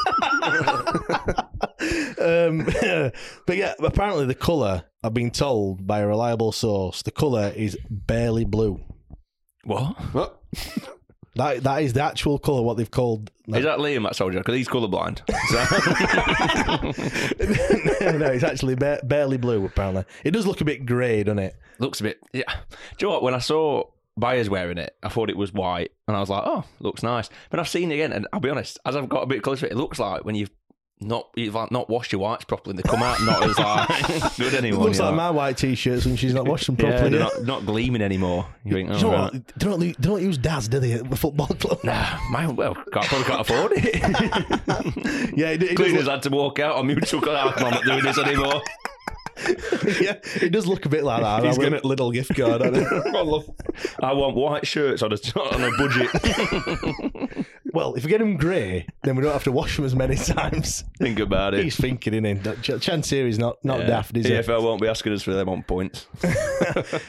um, 2.21 2.65
but 3.47 3.57
yeah, 3.57 3.75
apparently 3.79 4.27
the 4.27 4.35
colour. 4.35 4.85
I've 5.03 5.15
been 5.15 5.31
told 5.31 5.87
by 5.87 6.01
a 6.01 6.07
reliable 6.07 6.53
source, 6.53 7.03
the 7.03 7.11
colour 7.13 7.53
is 7.55 7.79
barely 7.89 8.45
blue. 8.45 8.81
What? 9.65 9.97
What? 10.13 10.43
That 11.37 11.63
that 11.65 11.83
is 11.83 11.93
the 11.93 12.03
actual 12.03 12.39
colour. 12.39 12.63
What 12.63 12.77
they've 12.77 12.91
called. 12.91 13.31
Is 13.49 13.63
that 13.65 13.79
Liam, 13.79 14.03
that 14.05 14.17
soldier? 14.17 14.39
Because 14.39 14.57
he's 14.57 14.69
colourblind. 14.69 15.21
So- 18.01 18.19
no, 18.19 18.27
it's 18.27 18.45
actually 18.45 18.75
ba- 18.75 19.01
barely 19.05 19.37
blue. 19.37 19.65
Apparently, 19.65 20.05
it 20.25 20.33
does 20.33 20.47
look 20.47 20.61
a 20.61 20.65
bit 20.65 20.85
grey, 20.87 21.23
doesn't 21.23 21.39
it? 21.39 21.57
looks 21.79 22.01
a 22.01 22.05
bit. 22.05 22.21
Yeah. 22.33 22.45
Do 22.51 22.77
you 23.01 23.09
know 23.09 23.15
what? 23.15 23.23
When 23.23 23.35
I 23.35 23.39
saw 23.39 23.85
buyers 24.17 24.49
wearing 24.49 24.79
it, 24.79 24.97
I 25.03 25.09
thought 25.09 25.31
it 25.31 25.37
was 25.37 25.53
white, 25.53 25.93
and 26.09 26.17
I 26.17 26.21
was 26.21 26.31
like, 26.31 26.43
"Oh, 26.47 26.65
looks 26.81 27.03
nice." 27.03 27.29
But 27.51 27.61
I've 27.61 27.69
seen 27.69 27.91
it 27.93 27.95
again, 27.95 28.13
and 28.13 28.27
I'll 28.33 28.41
be 28.41 28.51
honest, 28.51 28.79
as 28.87 28.97
I've 28.97 29.09
got 29.09 29.23
a 29.23 29.27
bit 29.27 29.43
closer, 29.43 29.67
it 29.67 29.77
looks 29.77 29.99
like 29.99 30.25
when 30.25 30.35
you've 30.35 30.51
not 31.01 31.29
you've 31.37 31.55
like 31.55 31.71
not 31.71 31.91
washed 31.91 32.11
your 32.13 32.23
whites 32.23 32.45
properly. 32.45 32.71
and 32.73 32.79
They 32.79 32.89
come 32.89 33.03
out 33.03 33.21
not 33.23 33.43
as 33.43 33.59
like 33.59 34.37
good 34.37 34.55
It 34.55 34.59
anymore. 34.59 34.85
looks 34.85 34.97
you're 34.99 35.07
like 35.07 35.15
my 35.17 35.31
white 35.31 35.59
t-shirts 35.59 36.07
when 36.07 36.17
she's 36.17 36.33
not 36.33 36.47
washed 36.49 36.67
them 36.67 36.77
yeah, 36.79 36.91
properly. 36.91 37.11
they're 37.11 37.21
not, 37.21 37.43
not 37.45 37.67
gleaming 37.67 38.01
anymore. 38.03 38.47
You 38.65 38.73
think, 38.73 38.89
Do 38.89 38.95
oh, 38.95 38.97
you 38.99 39.03
know 39.05 39.13
right. 39.13 39.33
what? 39.35 39.47
They 39.49 39.67
don't, 39.67 39.81
they 39.81 39.93
don't 39.93 40.23
use 40.23 40.39
Daz, 40.39 40.69
do 40.69 40.81
they, 40.81 40.93
at 40.93 41.11
the 41.11 41.17
football 41.17 41.49
club? 41.49 41.85
Nah, 41.85 42.19
mine, 42.31 42.57
well, 42.57 42.75
can't, 42.75 43.07
probably 43.07 43.25
can't 43.27 43.41
afford 43.43 43.73
it. 43.75 43.95
yeah, 45.37 45.49
it, 45.51 45.63
it 45.63 45.77
Cleaners 45.77 46.05
look, 46.05 46.13
had 46.15 46.23
to 46.23 46.31
walk 46.31 46.59
out 46.61 46.77
on 46.77 46.87
mutual. 46.87 47.21
"Ah, 47.27 47.53
I'm 47.57 47.71
not 47.73 47.85
doing 47.85 48.03
this 48.03 48.19
anymore. 48.19 48.63
yeah, 50.01 50.17
it 50.41 50.51
does 50.53 50.67
look 50.67 50.87
a 50.87 50.89
bit 50.89 51.05
like 51.05 51.23
that. 51.23 51.45
He's 51.45 51.59
I 51.59 51.63
will- 51.63 51.71
got 51.71 51.85
a 51.85 51.87
little 51.89 52.11
gift 52.11 52.35
card 52.37 52.63
on 52.63 52.75
it. 52.77 52.87
I 54.03 54.13
want 54.13 54.35
white 54.37 54.67
shirts 54.67 55.03
on 55.03 55.13
a 55.13 55.17
on 55.39 55.63
a 55.63 55.71
budget. 55.77 57.47
Well, 57.73 57.95
if 57.95 58.05
we 58.05 58.09
get 58.11 58.21
them 58.21 58.39
grey, 58.39 58.87
then 59.03 59.17
we 59.17 59.23
don't 59.23 59.35
have 59.35 59.45
to 59.45 59.53
wash 59.53 59.77
them 59.77 59.85
as 59.85 59.95
many 59.95 60.17
times. 60.17 60.83
Think 60.99 61.19
about 61.19 61.53
it. 61.53 61.63
He's 61.63 61.77
thinking, 61.77 62.15
isn't 62.15 62.25
he? 62.43 62.51
Ch- 62.63 62.81
Chansiri 62.81 63.29
is 63.29 63.39
not, 63.39 63.63
not 63.63 63.81
Yeah. 63.81 63.87
daft, 63.87 64.17
is 64.17 64.25
he? 64.25 64.33
EFL 64.33 64.63
won't 64.63 64.81
be 64.81 64.89
asking 64.89 65.13
us 65.13 65.23
for 65.23 65.35
them 65.35 65.51
on 65.51 65.63
points. 65.63 66.07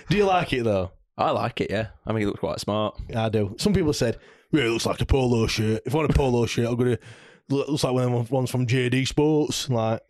Do 0.10 0.18
you 0.18 0.26
like 0.26 0.52
it, 0.52 0.66
though? 0.66 0.92
I 1.18 1.32
like 1.32 1.62
it. 1.62 1.72
Yeah, 1.72 1.88
I 2.06 2.12
think 2.12 2.24
it 2.24 2.28
looks 2.28 2.42
quite 2.42 2.60
smart. 2.60 3.00
I 3.16 3.30
do. 3.30 3.56
Some 3.60 3.72
people 3.72 3.94
said, 3.94 4.18
well, 4.52 4.64
it 4.64 4.70
looks 4.70 4.86
like 4.86 5.00
a 5.00 5.06
polo 5.06 5.48
shirt. 5.48 5.84
If 5.86 5.94
I 5.94 6.00
want 6.00 6.10
a 6.12 6.14
polo 6.14 6.46
shirt, 6.46 6.68
I'm 6.68 6.76
going 6.76 6.98
to... 6.98 7.00
Looks 7.50 7.86
like 7.86 7.94
one 7.94 8.04
of 8.04 8.12
them 8.12 8.28
ones 8.30 8.52
from 8.52 8.68
JD 8.68 9.08
Sports. 9.08 9.70
Like, 9.70 10.02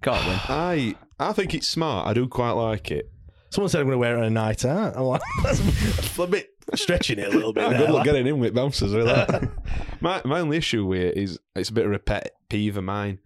Can't 0.00 0.24
win. 0.24 0.38
I 0.48 0.94
I 1.28 1.32
think 1.32 1.54
it's 1.54 1.68
smart. 1.68 2.06
I 2.06 2.12
do 2.12 2.28
quite 2.28 2.52
like 2.52 2.90
it. 2.90 3.10
someone 3.50 3.68
said 3.68 3.80
I'm 3.80 3.86
going 3.86 3.94
to 3.94 3.98
wear 3.98 4.16
it 4.16 4.18
on 4.18 4.24
a 4.24 4.30
night 4.30 4.64
out. 4.64 4.96
I'm 4.96 5.02
like, 5.02 5.22
that's 5.42 6.18
a 6.18 6.26
bit 6.26 6.50
stretching 6.74 7.18
it 7.18 7.28
a 7.28 7.36
little 7.36 7.52
bit. 7.52 7.64
Ah, 7.64 7.70
good 7.78 7.90
luck 7.90 8.04
getting 8.04 8.26
in 8.26 8.38
with 8.38 8.54
bouncers 8.54 8.94
with 8.94 9.06
that. 9.06 9.48
my 10.00 10.20
my 10.24 10.40
only 10.40 10.56
issue 10.56 10.86
with 10.86 11.00
it 11.00 11.16
is 11.16 11.38
it's 11.54 11.68
a 11.70 11.72
bit 11.72 11.86
of 11.86 11.92
a 11.92 11.98
pet 11.98 12.32
peeve 12.48 12.76
of 12.76 12.84
mine. 12.84 13.18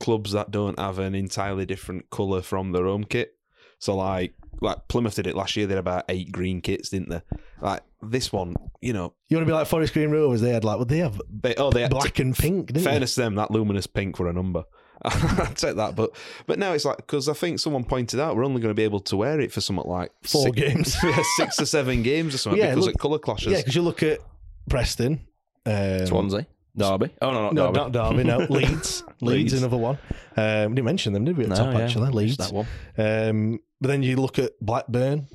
Clubs 0.00 0.32
that 0.32 0.50
don't 0.50 0.78
have 0.78 0.98
an 0.98 1.14
entirely 1.14 1.66
different 1.66 2.10
colour 2.10 2.42
from 2.42 2.72
their 2.72 2.84
home 2.84 3.04
kit. 3.04 3.36
So 3.78 3.96
like 3.96 4.34
like 4.60 4.88
Plymouth 4.88 5.16
did 5.16 5.26
it 5.26 5.36
last 5.36 5.56
year. 5.56 5.66
They 5.66 5.74
had 5.74 5.80
about 5.80 6.04
eight 6.08 6.32
green 6.32 6.60
kits, 6.60 6.88
didn't 6.88 7.10
they? 7.10 7.22
Like 7.60 7.82
this 8.02 8.32
one, 8.32 8.54
you 8.80 8.92
know, 8.92 9.14
You 9.28 9.36
want 9.36 9.46
to 9.46 9.50
be 9.50 9.56
like 9.56 9.66
Forest 9.66 9.92
Green 9.94 10.10
Rovers? 10.10 10.40
They 10.40 10.50
had 10.50 10.64
like, 10.64 10.76
well, 10.76 10.84
they 10.84 10.98
have 10.98 11.20
they 11.30 11.54
oh 11.56 11.70
they 11.70 11.82
had 11.82 11.90
black 11.90 12.18
and 12.18 12.36
pink, 12.36 12.68
didn't 12.68 12.84
fairness 12.84 13.14
to 13.14 13.22
them, 13.22 13.34
that 13.36 13.50
luminous 13.50 13.86
pink 13.86 14.18
were 14.18 14.28
a 14.28 14.32
number. 14.32 14.64
I'd 15.40 15.56
take 15.56 15.76
that, 15.76 15.94
but 15.96 16.10
but 16.46 16.58
now 16.58 16.72
it's 16.72 16.84
like 16.84 16.96
because 16.98 17.28
I 17.28 17.34
think 17.34 17.58
someone 17.60 17.84
pointed 17.84 18.18
out 18.20 18.36
we're 18.36 18.44
only 18.44 18.60
going 18.60 18.70
to 18.70 18.74
be 18.74 18.84
able 18.84 19.00
to 19.00 19.16
wear 19.16 19.40
it 19.40 19.52
for 19.52 19.60
something 19.60 19.86
like 19.88 20.12
Four 20.22 20.44
six, 20.44 20.56
games. 20.56 20.96
yeah, 21.04 21.22
six 21.36 21.60
or 21.60 21.66
seven 21.66 22.02
games 22.02 22.34
or 22.34 22.38
something 22.38 22.60
Yeah, 22.60 22.70
because 22.70 22.86
look- 22.86 22.94
of 22.94 23.00
colour 23.00 23.18
clashes. 23.18 23.52
Yeah, 23.52 23.58
because 23.58 23.74
you 23.74 23.82
look 23.82 24.02
at 24.02 24.20
Preston. 24.68 25.20
Um, 25.66 26.06
Swansea, 26.06 26.46
Derby. 26.76 27.10
Oh 27.22 27.30
no, 27.32 27.50
not 27.50 27.54
No, 27.54 27.66
Derby. 27.72 27.78
not 27.78 27.92
Derby. 27.92 28.24
No, 28.24 28.38
Leeds. 28.50 29.02
Leeds, 29.20 29.52
Leeds. 29.52 29.52
another 29.54 29.76
one. 29.76 29.98
Um, 30.36 30.70
we 30.70 30.74
didn't 30.76 30.84
mention 30.84 31.12
them, 31.12 31.24
did 31.24 31.36
we? 31.36 31.44
At 31.44 31.50
No, 31.50 31.56
top 31.56 31.74
yeah, 31.74 31.80
actually, 31.80 32.10
Leeds. 32.10 32.36
that 32.38 32.52
one. 32.52 32.66
Um, 32.98 33.60
but 33.80 33.88
then 33.88 34.02
you 34.02 34.16
look 34.16 34.38
at 34.38 34.52
Blackburn, 34.60 35.26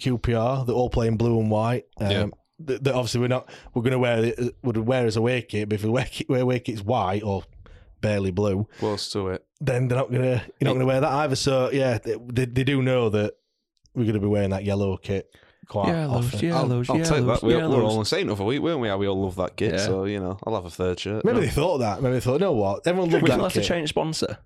QPR. 0.00 0.66
They're 0.66 0.74
all 0.74 0.90
playing 0.90 1.16
blue 1.16 1.38
and 1.40 1.50
white. 1.50 1.86
Um, 2.00 2.10
Yeah. 2.10 2.26
th- 2.66 2.82
th- 2.84 2.94
obviously, 2.94 3.20
we're 3.20 3.28
not. 3.28 3.48
We're 3.74 3.82
going 3.82 3.92
to 3.92 3.98
wear 3.98 4.24
it. 4.24 4.56
Would 4.62 4.76
wear 4.78 5.06
as 5.06 5.16
away 5.16 5.42
kit, 5.42 5.68
but 5.68 5.76
if 5.76 5.84
we 5.84 5.90
wear, 5.90 6.06
kit- 6.10 6.28
wear 6.28 6.40
away 6.42 6.60
kit's 6.60 6.82
white 6.82 7.22
or 7.22 7.44
barely 8.00 8.30
blue, 8.30 8.66
close 8.78 9.10
to 9.12 9.28
it. 9.28 9.44
then 9.60 9.88
they're 9.88 9.98
not 9.98 10.10
going 10.10 10.22
to. 10.22 10.42
You're 10.60 10.66
not 10.66 10.70
going 10.72 10.80
to 10.80 10.86
wear 10.86 11.00
that 11.00 11.12
either. 11.12 11.36
So 11.36 11.70
yeah, 11.72 11.98
they, 11.98 12.16
they, 12.26 12.44
they 12.46 12.64
do 12.64 12.82
know 12.82 13.08
that 13.10 13.34
we're 13.94 14.04
going 14.04 14.14
to 14.14 14.20
be 14.20 14.26
wearing 14.26 14.50
that 14.50 14.64
yellow 14.64 14.96
kit 14.96 15.34
quite 15.68 15.92
often. 15.94 16.52
I'll, 16.52 16.72
I'll 16.72 16.82
take 16.84 17.26
that. 17.26 17.40
We, 17.42 17.54
we're 17.56 17.64
all 17.64 17.92
on 17.92 17.98
the 18.00 18.04
same 18.04 18.30
other 18.30 18.44
week, 18.44 18.60
weren't 18.62 18.80
we? 18.80 18.88
How 18.88 18.96
we 18.98 19.08
all 19.08 19.20
love 19.22 19.36
that 19.36 19.56
kit. 19.56 19.72
Yeah. 19.74 19.78
So 19.84 20.04
you 20.04 20.20
know, 20.20 20.38
I'll 20.46 20.54
have 20.54 20.64
a 20.64 20.70
third 20.70 20.98
shirt. 21.00 21.24
Maybe 21.24 21.36
No. 21.36 21.40
they 21.42 21.50
thought 21.50 21.78
that. 21.78 22.02
Maybe 22.02 22.14
they 22.14 22.20
thought, 22.20 22.34
you 22.34 22.38
know 22.40 22.52
what? 22.52 22.86
Everyone 22.86 23.10
loved 23.10 23.22
We 23.22 23.28
that 23.30 23.38
will 23.38 23.44
have 23.44 23.52
to 23.54 23.62
change 23.62 23.88
sponsor. 23.90 24.38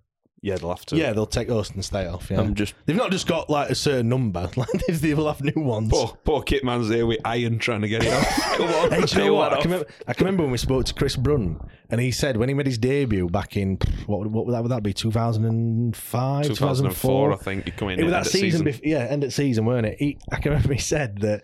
Yeah, 0.44 0.56
they'll 0.56 0.70
have 0.70 0.84
to. 0.86 0.96
Yeah, 0.96 1.12
they'll 1.12 1.24
take 1.24 1.48
us 1.50 1.70
and 1.70 1.84
stay 1.84 2.04
off. 2.08 2.28
Yeah. 2.28 2.40
I'm 2.40 2.56
just 2.56 2.74
They've 2.84 2.96
not 2.96 3.12
just 3.12 3.28
got 3.28 3.48
like 3.48 3.70
a 3.70 3.76
certain 3.76 4.08
number. 4.08 4.50
Like 4.56 4.68
they 4.88 5.14
will 5.14 5.28
have 5.32 5.40
new 5.40 5.62
ones. 5.62 5.90
Poor, 5.92 6.18
poor 6.24 6.42
kit 6.42 6.64
man's 6.64 6.88
there 6.88 7.06
with 7.06 7.20
iron 7.24 7.60
trying 7.60 7.82
to 7.82 7.88
get 7.88 8.02
it 8.04 8.12
off. 8.12 8.26
come 8.56 8.68
on. 8.68 8.90
Hey, 8.90 9.02
do 9.02 9.16
you 9.18 9.24
know 9.26 9.34
what? 9.34 9.52
I 9.52 9.60
can, 9.62 9.70
remember, 9.70 9.92
I 10.08 10.12
can 10.14 10.26
remember 10.26 10.42
when 10.42 10.52
we 10.52 10.58
spoke 10.58 10.84
to 10.86 10.94
Chris 10.94 11.14
Brunt, 11.16 11.62
and 11.90 12.00
he 12.00 12.10
said 12.10 12.36
when 12.36 12.48
he 12.48 12.54
made 12.54 12.66
his 12.66 12.78
debut 12.78 13.28
back 13.28 13.56
in 13.56 13.78
what 14.06 14.18
would, 14.18 14.32
what 14.32 14.46
would 14.46 14.52
that 14.54 14.62
would 14.62 14.72
that 14.72 14.82
be 14.82 14.92
2005, 14.92 16.46
2004, 16.46 17.32
I 17.32 17.36
think. 17.36 17.66
You 17.66 17.72
come 17.72 17.88
in 17.90 18.00
It 18.00 18.04
was 18.04 18.12
that 18.12 18.26
season, 18.26 18.64
season. 18.64 18.66
bef- 18.66 18.80
yeah, 18.82 18.98
end 19.04 19.24
of 19.24 19.32
season, 19.32 19.64
weren't 19.64 19.86
it? 19.86 19.98
He, 19.98 20.18
I 20.30 20.36
can 20.40 20.52
remember 20.52 20.74
he 20.74 20.80
said 20.80 21.18
that 21.20 21.42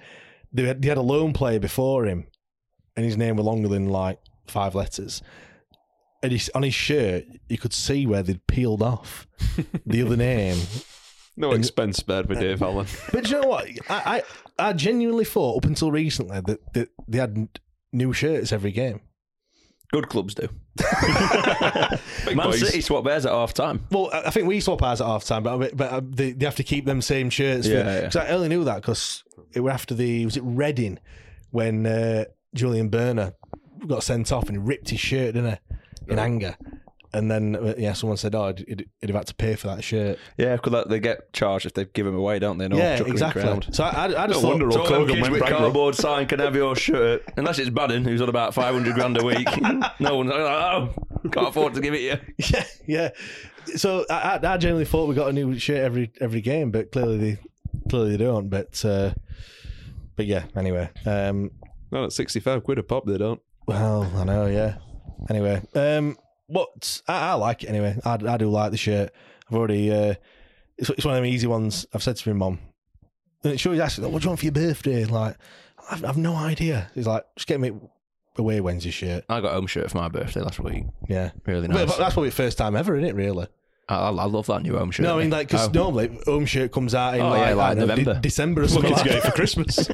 they 0.52 0.64
had, 0.64 0.82
they 0.82 0.88
had 0.88 0.98
a 0.98 1.02
loan 1.02 1.32
player 1.32 1.60
before 1.60 2.04
him, 2.06 2.26
and 2.96 3.04
his 3.04 3.16
name 3.16 3.36
was 3.36 3.46
longer 3.46 3.68
than 3.68 3.88
like 3.88 4.18
five 4.46 4.74
letters. 4.74 5.22
And 6.22 6.32
he, 6.32 6.40
on 6.54 6.62
his 6.64 6.74
shirt, 6.74 7.24
you 7.48 7.58
could 7.58 7.72
see 7.72 8.06
where 8.06 8.22
they'd 8.22 8.44
peeled 8.46 8.82
off 8.82 9.28
the 9.86 10.02
other 10.02 10.16
name. 10.28 10.58
No 11.36 11.52
expense 11.52 11.98
spared 11.98 12.26
for 12.26 12.34
Dave 12.34 12.60
Allen. 12.60 12.86
But 13.12 13.24
do 13.24 13.30
you 13.30 13.40
know 13.40 13.48
what? 13.48 13.68
I, 13.88 14.22
I, 14.58 14.70
I 14.70 14.72
genuinely 14.72 15.24
thought 15.24 15.58
up 15.58 15.64
until 15.64 15.92
recently 15.92 16.40
that, 16.40 16.72
that 16.74 16.88
they 17.06 17.18
had 17.18 17.48
new 17.92 18.12
shirts 18.12 18.50
every 18.52 18.72
game. 18.72 19.00
Good 19.92 20.08
clubs 20.08 20.34
do. 20.34 20.48
Man 22.26 22.36
boys. 22.36 22.60
City 22.60 22.80
swap 22.82 23.04
theirs 23.04 23.24
at 23.24 23.32
half 23.32 23.54
time. 23.54 23.86
Well, 23.90 24.10
I 24.12 24.30
think 24.30 24.46
we 24.46 24.60
swap 24.60 24.82
ours 24.82 25.00
at 25.00 25.06
half 25.06 25.24
time, 25.24 25.42
but 25.44 25.74
but 25.74 25.90
uh, 25.90 26.00
they, 26.04 26.32
they 26.32 26.44
have 26.44 26.56
to 26.56 26.62
keep 26.62 26.84
them 26.84 27.00
same 27.00 27.30
shirts. 27.30 27.66
Yeah, 27.66 27.84
yeah. 27.84 28.00
Because 28.02 28.16
I 28.16 28.28
only 28.28 28.48
knew 28.48 28.64
that 28.64 28.76
because 28.82 29.24
it 29.54 29.60
were 29.60 29.70
after 29.70 29.94
the 29.94 30.26
was 30.26 30.36
it 30.36 30.42
Reading 30.44 30.98
when 31.52 31.86
uh, 31.86 32.24
Julian 32.54 32.90
Börner 32.90 33.32
got 33.86 34.02
sent 34.02 34.30
off 34.30 34.48
and 34.48 34.52
he 34.52 34.58
ripped 34.58 34.90
his 34.90 35.00
shirt, 35.00 35.34
didn't 35.34 35.52
he, 35.52 35.67
in 36.08 36.18
anger. 36.18 36.56
And 37.10 37.30
then 37.30 37.56
uh, 37.56 37.74
yeah, 37.78 37.94
someone 37.94 38.18
said, 38.18 38.34
"Oh, 38.34 38.52
he'd, 38.54 38.86
he'd 39.00 39.08
have 39.08 39.16
had 39.16 39.26
to 39.28 39.34
pay 39.34 39.54
for 39.56 39.68
that 39.68 39.82
shirt." 39.82 40.18
Yeah, 40.36 40.56
because 40.56 40.84
they 40.88 41.00
get 41.00 41.32
charged 41.32 41.64
if 41.64 41.72
they 41.72 41.86
give 41.86 42.04
them 42.04 42.14
away, 42.14 42.38
don't 42.38 42.58
they? 42.58 42.68
No, 42.68 42.76
yeah, 42.76 43.02
exactly. 43.02 43.42
So 43.72 43.84
I, 43.84 43.88
I, 43.88 44.24
I 44.24 44.26
just 44.26 44.28
No 44.28 44.40
thought, 44.42 44.48
wonder 44.60 44.66
all 44.66 44.84
them 44.84 44.92
Hogan 44.92 45.08
kids 45.14 45.22
went 45.22 45.32
with 45.32 45.40
bankrupt. 45.40 45.62
cardboard 45.62 45.94
sign 45.94 46.26
can 46.26 46.38
have 46.40 46.54
your 46.54 46.76
shirt, 46.76 47.22
unless 47.38 47.58
it's 47.58 47.70
Bannan, 47.70 48.04
who's 48.04 48.20
on 48.20 48.28
about 48.28 48.52
five 48.52 48.74
hundred 48.74 48.94
grand 48.94 49.18
a 49.18 49.24
week. 49.24 49.48
no 50.00 50.16
one's 50.18 50.30
like, 50.30 50.38
oh, 50.38 50.92
can't 51.32 51.48
afford 51.48 51.72
to 51.74 51.80
give 51.80 51.94
it 51.94 52.02
you. 52.02 52.18
yeah, 52.52 52.64
yeah. 52.86 53.08
So 53.76 54.04
I, 54.10 54.38
I, 54.42 54.52
I 54.52 54.56
genuinely 54.58 54.84
thought 54.84 55.08
we 55.08 55.14
got 55.14 55.30
a 55.30 55.32
new 55.32 55.58
shirt 55.58 55.78
every 55.78 56.12
every 56.20 56.42
game, 56.42 56.70
but 56.70 56.92
clearly 56.92 57.16
they 57.16 57.38
clearly 57.88 58.10
they 58.18 58.24
don't. 58.24 58.50
But 58.50 58.84
uh, 58.84 59.14
but 60.14 60.26
yeah. 60.26 60.44
Anyway, 60.54 60.90
um, 61.06 61.52
Not 61.90 62.04
at 62.04 62.12
65 62.12 62.64
quid 62.64 62.78
a 62.78 62.82
pop, 62.82 63.06
they 63.06 63.16
don't. 63.16 63.40
Well, 63.66 64.12
I 64.14 64.24
know, 64.24 64.44
yeah. 64.44 64.76
Anyway, 65.28 65.62
um, 65.74 66.16
what 66.46 67.00
I, 67.08 67.30
I 67.30 67.34
like 67.34 67.64
it 67.64 67.68
anyway. 67.68 67.96
I, 68.04 68.14
I 68.14 68.36
do 68.36 68.48
like 68.50 68.70
the 68.70 68.76
shirt. 68.76 69.10
I've 69.50 69.56
already. 69.56 69.90
Uh, 69.92 70.14
it's, 70.76 70.90
it's 70.90 71.04
one 71.04 71.14
of 71.14 71.22
them 71.22 71.26
easy 71.26 71.46
ones. 71.46 71.86
I've 71.92 72.02
said 72.02 72.16
to 72.16 72.28
my 72.32 72.34
mum, 72.38 72.58
and 73.44 73.52
it's 73.52 73.64
always 73.66 73.80
asking, 73.80 74.10
"What 74.12 74.22
do 74.22 74.26
you 74.26 74.30
want 74.30 74.38
for 74.40 74.44
your 74.46 74.52
birthday?" 74.52 75.04
Like, 75.04 75.36
I've, 75.90 76.04
I've 76.04 76.16
no 76.16 76.34
idea. 76.36 76.90
He's 76.94 77.06
like, 77.06 77.24
"Just 77.36 77.48
get 77.48 77.60
me 77.60 77.72
away 78.36 78.60
Wednesday 78.60 78.90
shirt." 78.90 79.24
I 79.28 79.40
got 79.40 79.50
a 79.50 79.54
home 79.54 79.66
shirt 79.66 79.90
for 79.90 79.98
my 79.98 80.08
birthday 80.08 80.40
last 80.40 80.60
week. 80.60 80.84
Yeah, 81.08 81.30
Really 81.46 81.66
nice. 81.68 81.86
but 81.86 81.98
that's 81.98 82.14
probably 82.14 82.28
the 82.30 82.36
first 82.36 82.56
time 82.58 82.76
ever, 82.76 82.94
isn't 82.96 83.08
it? 83.08 83.14
Really? 83.14 83.46
I, 83.88 83.94
I 83.96 84.08
I 84.10 84.24
love 84.26 84.46
that 84.46 84.62
new 84.62 84.76
home 84.78 84.90
shirt. 84.90 85.04
No, 85.04 85.16
I 85.18 85.22
mean 85.22 85.30
like 85.30 85.48
because 85.48 85.68
Oh. 85.68 85.72
normally 85.72 86.16
home 86.26 86.46
shirt 86.46 86.70
comes 86.72 86.94
out 86.94 87.14
in 87.14 87.20
Oh, 87.22 87.30
like, 87.30 87.40
yeah, 87.48 87.54
like 87.54 87.66
I 87.72 87.74
don't 87.74 87.78
know, 87.88 87.94
November. 87.94 88.14
De- 88.14 88.20
December 88.20 88.62
or 88.62 88.68
something. 88.68 88.90
Looking 88.92 89.04
to 89.06 89.10
like 89.10 89.22
get 89.22 89.24
it 89.24 89.30
for 89.30 89.36
Christmas. 89.36 89.88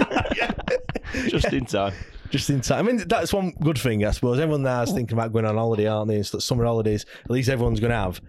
just 1.31 1.53
in 1.53 1.65
time. 1.65 1.95
Just 2.35 2.51
in 2.51 2.61
time. 2.61 2.81
I 2.81 2.91
mean, 2.91 3.07
that's 3.07 3.33
one 3.33 3.53
good 3.63 3.79
thing, 3.79 4.05
I 4.05 4.11
suppose. 4.11 4.41
Everyone 4.41 4.63
now 4.65 4.83
is 4.83 4.91
thinking 4.91 5.17
about 5.17 5.33
going 5.33 5.45
on 5.45 5.55
holiday, 5.55 5.87
aren't 5.87 6.09
they? 6.09 6.17
It's 6.17 6.35
like 6.35 6.43
summer 6.43 6.65
holidays. 6.65 7.07
At 7.25 7.31
least 7.31 7.49
everyone's 7.49 7.79
going 7.79 7.93
to 7.93 7.97
have. 7.97 8.21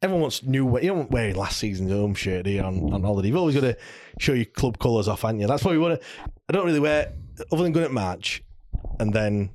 Everyone 0.00 0.22
wants 0.22 0.44
new. 0.44 0.78
You 0.78 0.94
don't 0.94 1.10
wear 1.10 1.34
last 1.34 1.58
season's 1.58 1.90
home 1.90 2.14
shirt 2.14 2.44
do 2.44 2.52
you, 2.52 2.62
on, 2.62 2.94
on 2.94 3.02
holiday. 3.02 3.26
You've 3.28 3.36
always 3.36 3.56
got 3.56 3.62
to 3.62 3.76
show 4.20 4.32
your 4.32 4.44
club 4.44 4.78
colours 4.78 5.08
off, 5.08 5.22
haven't 5.22 5.40
you? 5.40 5.48
That's 5.48 5.64
why 5.64 5.72
we 5.72 5.78
want 5.78 6.00
to. 6.00 6.06
I 6.48 6.52
don't 6.52 6.66
really 6.66 6.78
wear, 6.78 7.12
other 7.50 7.64
than 7.64 7.72
going 7.72 7.84
at 7.84 7.90
match 7.90 8.44
and 9.00 9.12
then 9.12 9.50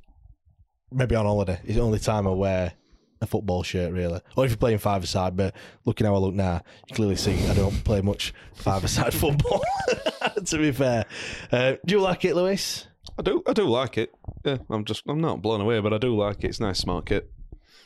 maybe 0.92 1.14
on 1.14 1.24
holiday. 1.24 1.58
is 1.64 1.76
the 1.76 1.80
only 1.80 1.98
time 1.98 2.26
I 2.26 2.32
wear 2.32 2.74
a 3.22 3.26
football 3.26 3.62
shirt, 3.62 3.90
really. 3.90 4.20
Or 4.36 4.44
if 4.44 4.50
you're 4.50 4.58
playing 4.58 4.78
five 4.78 5.02
aside, 5.02 5.34
but 5.34 5.54
looking 5.86 6.06
how 6.06 6.14
I 6.14 6.18
look 6.18 6.34
now, 6.34 6.60
you 6.90 6.94
clearly 6.94 7.16
see 7.16 7.42
I 7.48 7.54
don't 7.54 7.82
play 7.84 8.02
much 8.02 8.34
five 8.52 8.84
aside 8.84 9.14
football, 9.24 9.64
to 10.44 10.58
be 10.58 10.72
fair. 10.72 11.06
Uh, 11.50 11.76
do 11.86 11.94
you 11.94 12.02
like 12.02 12.26
it, 12.26 12.36
Lewis? 12.36 12.86
I 13.18 13.22
do, 13.22 13.42
I 13.46 13.52
do 13.52 13.64
like 13.64 13.96
it. 13.98 14.12
Yeah, 14.44 14.58
I'm 14.70 14.84
just, 14.84 15.02
I'm 15.08 15.20
not 15.20 15.40
blown 15.42 15.60
away, 15.60 15.80
but 15.80 15.92
I 15.92 15.98
do 15.98 16.16
like 16.16 16.42
it. 16.44 16.48
It's 16.48 16.58
a 16.60 16.62
nice, 16.64 16.78
smart 16.78 17.06
kit. 17.06 17.30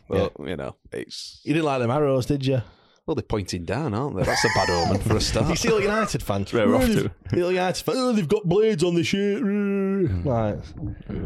Well, 0.09 0.33
you 0.45 0.57
know, 0.57 0.77
it's 0.93 1.41
You 1.45 1.53
didn't 1.53 1.67
like 1.67 1.81
them 1.81 1.91
arrows, 1.91 2.27
did 2.27 2.47
you? 2.47 2.63
well, 3.07 3.15
they're 3.15 3.23
pointing 3.23 3.65
down, 3.65 3.95
aren't 3.95 4.17
they? 4.17 4.23
That's 4.23 4.45
a 4.45 4.49
bad 4.55 4.69
omen 4.71 5.01
for 5.01 5.17
a 5.17 5.21
start. 5.23 5.49
You 5.49 5.57
start. 5.57 5.59
see, 5.59 5.75
like 5.75 5.83
United 5.85 6.23
fans. 6.23 6.53
Where 6.53 6.67
we're 6.69 6.77
off 6.77 6.83
"Oh, 6.85 6.87
to." 6.87 7.11
they've- 7.31 7.39
United 7.53 7.83
fans. 7.85 7.99
Oh, 7.99 8.13
they've 8.13 8.29
got 8.29 8.45
blades 8.45 8.85
on 8.85 8.95
the 8.95 9.03
shirt. 9.05 9.43
Right. 10.25 10.59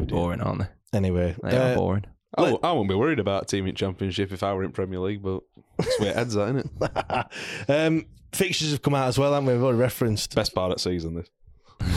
boring, 0.09 0.41
aren't 0.41 0.61
they? 0.63 0.69
Anyway, 0.97 1.35
They 1.43 1.57
are 1.57 1.73
uh, 1.73 1.75
boring. 1.77 2.05
I, 2.37 2.43
w- 2.43 2.59
I 2.63 2.73
wouldn't 2.73 2.89
be 2.89 2.95
worried 2.95 3.19
about 3.19 3.43
a 3.43 3.47
team 3.47 3.67
in 3.67 3.75
Championship 3.75 4.33
if 4.33 4.43
I 4.43 4.53
were 4.55 4.65
in 4.65 4.73
Premier 4.73 4.99
League, 5.01 5.23
but 5.23 5.43
that's 5.79 6.01
where 6.01 6.11
it 6.11 6.17
heads 6.17 6.37
at, 6.37 6.55
isn't 6.57 6.73
it? 6.81 7.27
um, 7.69 8.07
fixtures 8.33 8.71
have 8.71 8.83
come 8.83 8.95
out 8.95 9.09
as 9.09 9.19
well, 9.19 9.33
haven't 9.35 9.47
we? 9.47 9.53
We've 9.55 9.63
already 9.63 9.79
referenced. 9.79 10.35
Best 10.35 10.55
part 10.55 10.71
of 10.73 10.77
the 10.79 10.83
season, 10.83 11.15
this. 11.15 11.29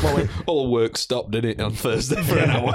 Well, 0.04 0.18
wait, 0.18 0.30
All 0.46 0.72
work 0.72 0.98
stopped, 0.98 1.32
didn't 1.32 1.52
it, 1.52 1.62
on 1.62 1.74
Thursday 1.74 2.22
for 2.22 2.38
an 2.38 2.50
hour? 2.50 2.74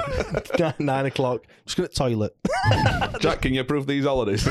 nine, 0.59 0.73
nine 0.79 1.05
o'clock. 1.05 1.43
Just 1.65 1.77
going 1.77 1.89
to 1.89 1.95
toilet. 1.95 2.35
Jack, 3.19 3.41
can 3.41 3.53
you 3.53 3.61
approve 3.61 3.87
these 3.87 4.05
holidays? 4.05 4.47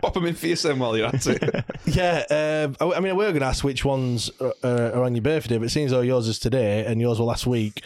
Pop 0.00 0.14
them 0.14 0.26
in 0.26 0.34
for 0.34 0.46
your 0.46 0.76
while 0.76 0.96
you're 0.96 1.06
at 1.06 1.26
it. 1.26 1.64
Yeah, 1.86 2.24
um, 2.30 2.76
I, 2.80 2.96
I 2.96 3.00
mean, 3.00 3.16
we 3.16 3.24
were 3.24 3.30
going 3.30 3.40
to 3.40 3.46
ask 3.46 3.64
which 3.64 3.84
ones 3.84 4.30
are, 4.40 4.54
uh, 4.62 4.90
are 4.94 5.04
on 5.04 5.14
your 5.14 5.22
birthday, 5.22 5.58
but 5.58 5.64
it 5.64 5.70
seems 5.70 5.90
though 5.90 6.00
yours 6.00 6.28
is 6.28 6.38
today 6.38 6.84
and 6.84 7.00
yours 7.00 7.18
were 7.18 7.26
last 7.26 7.46
week. 7.46 7.82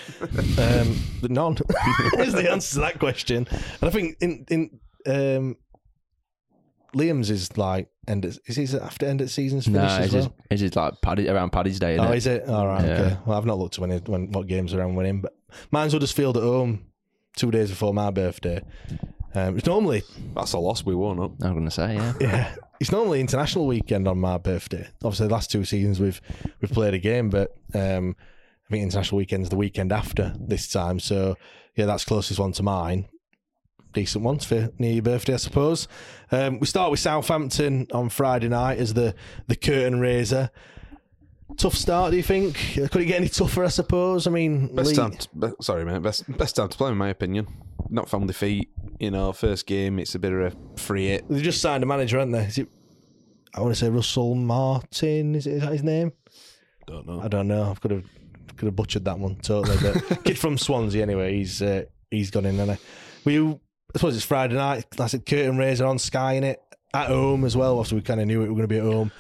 Um, 0.59 0.99
but 1.21 1.31
none 1.31 1.57
is 2.19 2.33
the 2.33 2.49
answer 2.51 2.75
to 2.75 2.81
that 2.81 2.99
question. 2.99 3.47
And 3.51 3.89
I 3.89 3.91
think 3.91 4.17
in 4.21 4.45
in 4.49 4.81
um, 5.07 5.57
Liam's 6.95 7.31
is 7.31 7.57
like 7.57 7.89
end. 8.07 8.25
Of, 8.25 8.39
is 8.47 8.57
his 8.57 8.75
after 8.75 9.07
end 9.07 9.21
of 9.21 9.31
season's 9.31 9.67
No, 9.69 9.79
finished 9.81 9.95
as 10.01 10.05
it's 10.07 10.15
well? 10.15 10.23
just, 10.25 10.35
it's 10.51 10.61
just 10.61 10.77
like 10.77 11.01
Paddy, 11.03 11.29
around 11.29 11.51
Paddy's 11.51 11.79
Day. 11.79 11.97
Oh, 11.99 12.03
innit? 12.05 12.17
is 12.17 12.27
it? 12.27 12.49
All 12.49 12.67
right. 12.67 12.85
Yeah. 12.85 13.01
Okay. 13.01 13.17
Well, 13.27 13.39
I've 13.39 13.47
not 13.47 13.59
looked 13.59 13.75
at 13.77 13.81
when, 13.81 13.91
it, 13.93 14.09
when 14.09 14.31
what 14.33 14.47
games 14.47 14.75
are 14.75 14.83
on 14.83 14.95
winning, 14.95 15.21
but 15.21 15.37
mine's 15.71 15.93
Huddersfield 15.93 16.37
at 16.37 16.43
home 16.43 16.87
two 17.37 17.51
days 17.51 17.71
before 17.71 17.95
my 17.95 18.11
birthday. 18.11 18.63
Um, 19.35 19.57
it's 19.57 19.67
normally 19.67 20.03
That's 20.35 20.53
a 20.53 20.59
loss 20.59 20.85
we 20.85 20.95
won 20.95 21.19
up. 21.19 21.33
I'm 21.43 21.53
going 21.53 21.65
to 21.65 21.71
say, 21.71 21.95
yeah. 21.95 22.13
yeah, 22.21 22.55
it's 22.81 22.93
normally 22.93 23.21
international 23.21 23.67
weekend 23.67 24.07
on 24.07 24.19
my 24.19 24.37
birthday. 24.37 24.87
Obviously, 25.03 25.29
the 25.29 25.33
last 25.33 25.51
two 25.51 25.65
seasons 25.65 25.99
we've 25.99 26.21
we've 26.61 26.71
played 26.71 26.93
a 26.95 26.99
game, 26.99 27.31
but 27.31 27.57
um, 27.75 28.15
I 28.69 28.71
think 28.71 28.83
international 28.83 29.17
weekend's 29.17 29.49
the 29.49 29.57
weekend 29.57 29.91
after 29.93 30.35
this 30.39 30.69
time. 30.69 31.01
So 31.01 31.37
yeah, 31.77 31.87
that's 31.87 32.05
closest 32.05 32.39
one 32.39 32.53
to 32.53 32.63
mine. 32.63 33.09
Decent 33.93 34.25
ones 34.25 34.45
for 34.45 34.71
near 34.79 34.93
your 34.93 35.03
birthday, 35.03 35.35
I 35.35 35.37
suppose. 35.37 35.87
Um, 36.31 36.59
we 36.61 36.67
start 36.67 36.91
with 36.91 37.01
Southampton 37.01 37.87
on 37.93 38.09
Friday 38.09 38.49
night 38.49 38.79
as 38.79 38.95
the 38.95 39.15
the 39.49 39.57
curtain 39.57 40.01
raiser. 40.01 40.51
Tough 41.59 41.75
start, 41.75 42.13
do 42.13 42.17
you 42.17 42.23
think? 42.23 42.57
Could 42.75 42.97
it 43.03 43.05
get 43.05 43.17
any 43.21 43.29
tougher? 43.29 43.65
I 43.65 43.69
suppose. 43.69 44.27
I 44.27 44.31
mean, 44.31 44.75
Best 44.75 44.91
Lee- 44.91 44.97
time, 44.97 45.11
to, 45.13 45.29
be- 45.39 45.49
sorry 45.61 45.85
mate, 45.85 46.01
best 46.01 46.25
best 46.39 46.57
time 46.57 46.69
to 46.71 46.77
play 46.79 46.91
in 46.91 46.97
my 46.97 47.11
opinion. 47.11 47.47
Not 47.91 48.09
found 48.09 48.27
defeat, 48.29 48.71
you 48.99 49.11
know. 49.11 49.33
First 49.33 49.67
game, 49.67 49.99
it's 49.99 50.15
a 50.15 50.19
bit 50.19 50.33
of 50.33 50.41
a 50.41 50.81
free 50.81 51.09
hit. 51.09 51.29
They 51.29 51.43
just 51.43 51.61
signed 51.61 51.83
a 51.83 51.87
manager, 51.87 52.19
haven't 52.19 52.33
they? 52.33 52.45
Is 52.45 52.57
it? 52.59 52.69
I 53.55 53.61
want 53.61 53.75
to 53.75 53.79
say 53.79 53.91
Russell 53.91 54.35
Martin. 54.35 55.35
Is, 55.35 55.47
it, 55.47 55.55
is 55.57 55.63
that 55.63 55.73
his 55.73 55.83
name? 55.83 56.13
Don't 56.87 57.07
know. 57.07 57.21
I 57.21 57.29
don't 57.29 57.49
know. 57.49 57.71
I've 57.71 57.83
could 57.83 57.91
have 57.91 58.05
could 58.57 58.67
have 58.67 58.77
butchered 58.77 59.05
that 59.05 59.19
one 59.19 59.37
totally. 59.37 59.77
But 59.83 60.25
kid 60.25 60.39
from 60.39 60.57
Swansea 60.57 61.03
anyway. 61.03 61.35
He's 61.37 61.61
uh, 61.61 61.83
he's 62.11 62.31
gone 62.31 62.47
in. 62.47 62.59
And 62.59 62.79
we, 63.27 63.59
I 63.95 63.99
suppose 63.99 64.17
it's 64.17 64.25
Friday 64.25 64.55
night. 64.55 64.87
I 64.99 65.07
said 65.07 65.27
curtain 65.27 65.57
raiser 65.59 65.85
on 65.87 65.99
Sky 65.99 66.33
in 66.35 66.45
it 66.45 66.63
at 66.95 67.09
home 67.09 67.45
as 67.45 67.57
well. 67.57 67.79
Obviously, 67.79 67.97
we 67.99 68.03
kind 68.03 68.21
of 68.21 68.27
knew 68.27 68.43
it 68.43 68.49
were 68.49 68.55
going 68.55 68.63
to 68.63 68.69
be 68.69 68.79
at 68.79 68.85
home 68.85 69.13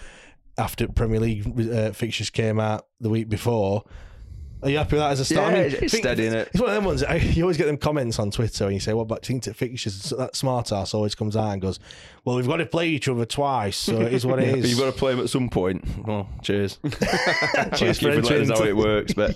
after 0.58 0.88
Premier 0.88 1.20
League 1.20 1.70
uh, 1.70 1.92
fixtures 1.92 2.30
came 2.30 2.58
out 2.60 2.86
the 3.00 3.08
week 3.10 3.28
before. 3.28 3.84
Are 4.62 4.70
you 4.70 4.78
happy 4.78 4.92
with 4.94 5.00
that 5.00 5.10
as 5.10 5.18
a 5.20 5.24
start? 5.24 5.52
Yeah, 5.54 5.58
I 5.58 5.62
mean, 5.64 5.72
it's 5.72 5.78
think- 5.92 6.04
steady, 6.04 6.22
innit? 6.28 6.46
It's 6.52 6.60
one 6.60 6.68
of 6.70 6.74
them 6.76 6.84
ones. 6.84 7.02
I, 7.02 7.16
you 7.16 7.42
always 7.42 7.56
get 7.56 7.66
them 7.66 7.76
comments 7.76 8.20
on 8.20 8.30
Twitter 8.30 8.64
and 8.64 8.72
you 8.72 8.78
say, 8.78 8.92
"What 8.94 9.02
about 9.02 9.26
think 9.26 9.42
to 9.42 9.54
fixtures?" 9.54 9.94
So 9.94 10.14
that 10.16 10.36
smart 10.36 10.70
ass 10.70 10.94
always 10.94 11.16
comes 11.16 11.36
out 11.36 11.50
and 11.52 11.60
goes, 11.60 11.80
"Well, 12.24 12.36
we've 12.36 12.46
got 12.46 12.58
to 12.58 12.66
play 12.66 12.88
each 12.88 13.08
other 13.08 13.24
twice, 13.24 13.76
so 13.76 14.00
it 14.02 14.12
is 14.12 14.24
what 14.24 14.38
it 14.38 14.50
But 14.52 14.58
is." 14.60 14.70
You've 14.70 14.78
got 14.78 14.86
to 14.86 14.98
play 14.98 15.14
him 15.14 15.18
at 15.20 15.30
some 15.30 15.48
point. 15.48 15.84
Well, 16.06 16.28
cheers. 16.42 16.78
Cheers 17.74 17.98
for 17.98 18.12
letting 18.14 18.50
us 18.52 18.58
how 18.58 18.64
it 18.64 18.76
works. 18.76 19.14
But 19.14 19.34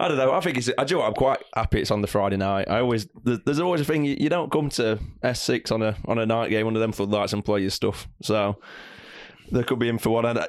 I 0.00 0.08
don't 0.08 0.16
know. 0.16 0.32
I 0.32 0.40
think 0.40 0.56
it's. 0.58 0.70
I 0.76 0.84
do. 0.84 0.96
you 0.96 1.00
know 1.00 1.06
I'm 1.06 1.14
quite 1.14 1.42
happy 1.54 1.80
it's 1.80 1.90
on 1.90 2.00
the 2.02 2.06
Friday 2.06 2.36
night. 2.36 2.68
I 2.68 2.80
always. 2.80 3.06
There's, 3.22 3.60
always 3.60 3.80
a 3.80 3.84
thing. 3.84 4.04
You, 4.04 4.16
you 4.18 4.28
don't 4.28 4.50
come 4.50 4.68
to 4.70 4.98
S6 5.22 5.70
on 5.72 5.82
a 5.82 5.96
on 6.06 6.18
a 6.18 6.26
night 6.26 6.50
game 6.50 6.66
under 6.66 6.80
them 6.80 6.92
floodlights 6.92 7.32
and 7.32 7.44
play 7.44 7.60
your 7.60 7.70
stuff. 7.70 8.08
So 8.22 8.60
there 9.50 9.62
could 9.64 9.78
be 9.78 9.88
in 9.88 9.98
for 9.98 10.10
one. 10.10 10.24
And 10.26 10.38
uh, 10.38 10.46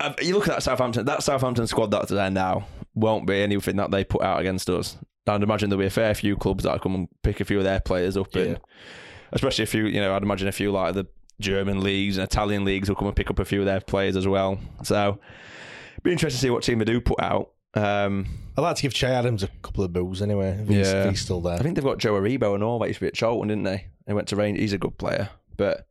I, 0.00 0.08
I- 0.08 0.22
you 0.22 0.34
look 0.34 0.48
at 0.48 0.54
that 0.54 0.62
Southampton. 0.62 1.06
That 1.06 1.22
Southampton 1.22 1.66
squad 1.66 1.90
that's 1.90 2.10
there 2.10 2.30
now 2.30 2.66
won't 2.94 3.26
be 3.26 3.40
anything 3.42 3.76
that 3.76 3.90
they 3.90 4.04
put 4.04 4.22
out 4.22 4.40
against 4.40 4.68
us. 4.70 4.96
I'd 5.26 5.42
imagine 5.42 5.68
there'll 5.70 5.82
be 5.82 5.86
a 5.86 5.90
fair 5.90 6.14
few 6.14 6.36
clubs 6.36 6.64
that 6.64 6.80
come 6.80 6.94
and 6.94 7.08
pick 7.22 7.40
a 7.40 7.44
few 7.44 7.58
of 7.58 7.64
their 7.64 7.80
players 7.80 8.16
up 8.16 8.34
in 8.34 8.58
especially 9.32 9.64
a 9.64 9.66
few, 9.66 9.86
you 9.86 10.00
know, 10.00 10.14
I'd 10.14 10.22
imagine 10.22 10.48
a 10.48 10.52
few 10.52 10.70
like 10.72 10.94
the 10.94 11.06
German 11.40 11.82
leagues 11.82 12.16
and 12.16 12.24
Italian 12.24 12.64
leagues 12.64 12.88
will 12.88 12.96
come 12.96 13.08
and 13.08 13.16
pick 13.16 13.30
up 13.30 13.38
a 13.38 13.44
few 13.44 13.60
of 13.60 13.66
their 13.66 13.80
players 13.80 14.16
as 14.16 14.26
well. 14.26 14.58
So, 14.82 15.18
be 16.02 16.12
interesting 16.12 16.38
to 16.38 16.42
see 16.42 16.50
what 16.50 16.62
team 16.62 16.78
they 16.78 16.84
do 16.84 17.00
put 17.00 17.20
out. 17.20 17.50
Um, 17.78 18.26
I'd 18.56 18.62
like 18.62 18.76
to 18.76 18.82
give 18.82 18.94
Che 18.94 19.06
Adams 19.06 19.42
a 19.42 19.48
couple 19.62 19.84
of 19.84 19.92
boos 19.92 20.20
anyway. 20.22 20.50
If 20.62 20.68
he's, 20.68 20.76
Yeah. 20.90 21.04
if 21.04 21.10
he's 21.10 21.20
still 21.20 21.40
there. 21.40 21.54
I 21.54 21.58
think 21.58 21.74
they've 21.76 21.84
got 21.84 21.98
Joe 21.98 22.14
Aribo 22.14 22.54
and 22.54 22.62
all 22.64 22.78
that 22.80 22.88
used 22.88 22.98
to 22.98 23.04
be 23.04 23.08
at 23.08 23.14
Charlton, 23.14 23.48
didn't 23.48 23.64
they? 23.64 23.86
He 24.06 24.12
went 24.12 24.28
to 24.28 24.36
Rangers. 24.36 24.60
He's 24.62 24.72
a 24.72 24.78
good 24.78 24.98
player, 24.98 25.28
but 25.56 25.86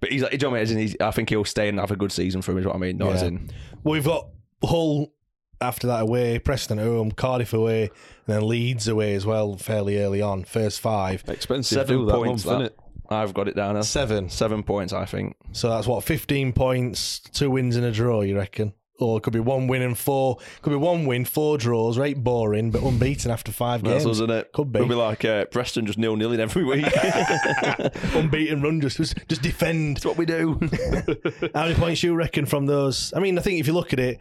but 0.00 0.10
he's 0.10 0.22
like, 0.22 0.32
you 0.32 0.38
know 0.38 0.50
what 0.50 0.56
I 0.56 0.58
mean? 0.58 0.62
As 0.62 0.70
in 0.72 0.78
he's, 0.78 0.96
I 1.00 1.10
think 1.12 1.28
he'll 1.30 1.44
stay 1.44 1.68
and 1.68 1.78
have 1.78 1.90
a 1.90 1.96
good 1.96 2.12
season 2.12 2.42
for 2.42 2.52
him. 2.52 2.58
Is 2.58 2.66
what 2.66 2.74
I 2.74 2.78
mean? 2.78 2.98
Not 2.98 3.12
as 3.14 3.22
in 3.22 3.50
Well, 3.84 3.92
we've 3.92 4.04
got 4.04 4.28
Hull 4.64 5.12
after 5.60 5.86
that 5.86 6.02
away, 6.02 6.38
Preston 6.40 6.78
at 6.80 6.84
home, 6.84 7.12
Cardiff 7.12 7.52
away, 7.52 7.82
and 7.84 7.90
then 8.26 8.48
Leeds 8.48 8.88
away 8.88 9.14
as 9.14 9.24
well, 9.24 9.56
fairly 9.56 9.98
early 10.00 10.20
on. 10.20 10.42
First 10.44 10.80
five, 10.80 11.22
Expensive 11.28 11.76
seven 11.86 12.06
that 12.06 12.12
points. 12.14 12.44
month, 12.44 12.64
that. 12.64 12.76
innit? 12.76 13.14
I've 13.14 13.32
got 13.34 13.46
it 13.48 13.54
down 13.56 13.76
as 13.76 13.88
seven. 13.88 14.28
seven 14.28 14.62
points. 14.62 14.92
I 14.92 15.04
think. 15.04 15.36
So 15.52 15.68
that's 15.70 15.86
what 15.86 16.02
fifteen 16.04 16.52
points, 16.52 17.20
two 17.20 17.50
wins 17.50 17.76
and 17.76 17.84
a 17.84 17.92
draw. 17.92 18.22
You 18.22 18.36
reckon? 18.36 18.72
Or 19.02 19.18
it 19.18 19.22
could 19.22 19.32
be 19.32 19.40
one 19.40 19.66
win 19.66 19.82
and 19.82 19.98
four. 19.98 20.38
Could 20.62 20.70
be 20.70 20.76
one 20.76 21.06
win, 21.06 21.24
four 21.24 21.58
draws. 21.58 21.98
Right, 21.98 22.16
boring, 22.16 22.70
but 22.70 22.82
unbeaten 22.82 23.30
after 23.30 23.52
five 23.52 23.82
That's 23.82 24.04
games. 24.04 24.06
us, 24.06 24.16
isn't 24.16 24.30
it? 24.30 24.52
Could 24.52 24.72
be. 24.72 24.78
It'll 24.78 24.88
be 24.88 24.94
like 24.94 25.24
uh, 25.24 25.44
Preston 25.46 25.86
just 25.86 25.98
nil 25.98 26.16
nil 26.16 26.40
every 26.40 26.64
week. 26.64 26.86
Unbeaten 28.14 28.62
run, 28.62 28.80
just 28.80 28.96
just 28.96 29.16
just 29.28 29.42
defend. 29.42 29.96
That's 29.96 30.06
what 30.06 30.16
we 30.16 30.26
do. 30.26 30.58
How 31.54 31.64
many 31.64 31.74
points 31.74 32.02
you 32.02 32.14
reckon 32.14 32.46
from 32.46 32.66
those? 32.66 33.12
I 33.14 33.20
mean, 33.20 33.38
I 33.38 33.42
think 33.42 33.60
if 33.60 33.66
you 33.66 33.72
look 33.72 33.92
at 33.92 34.00
it, 34.00 34.18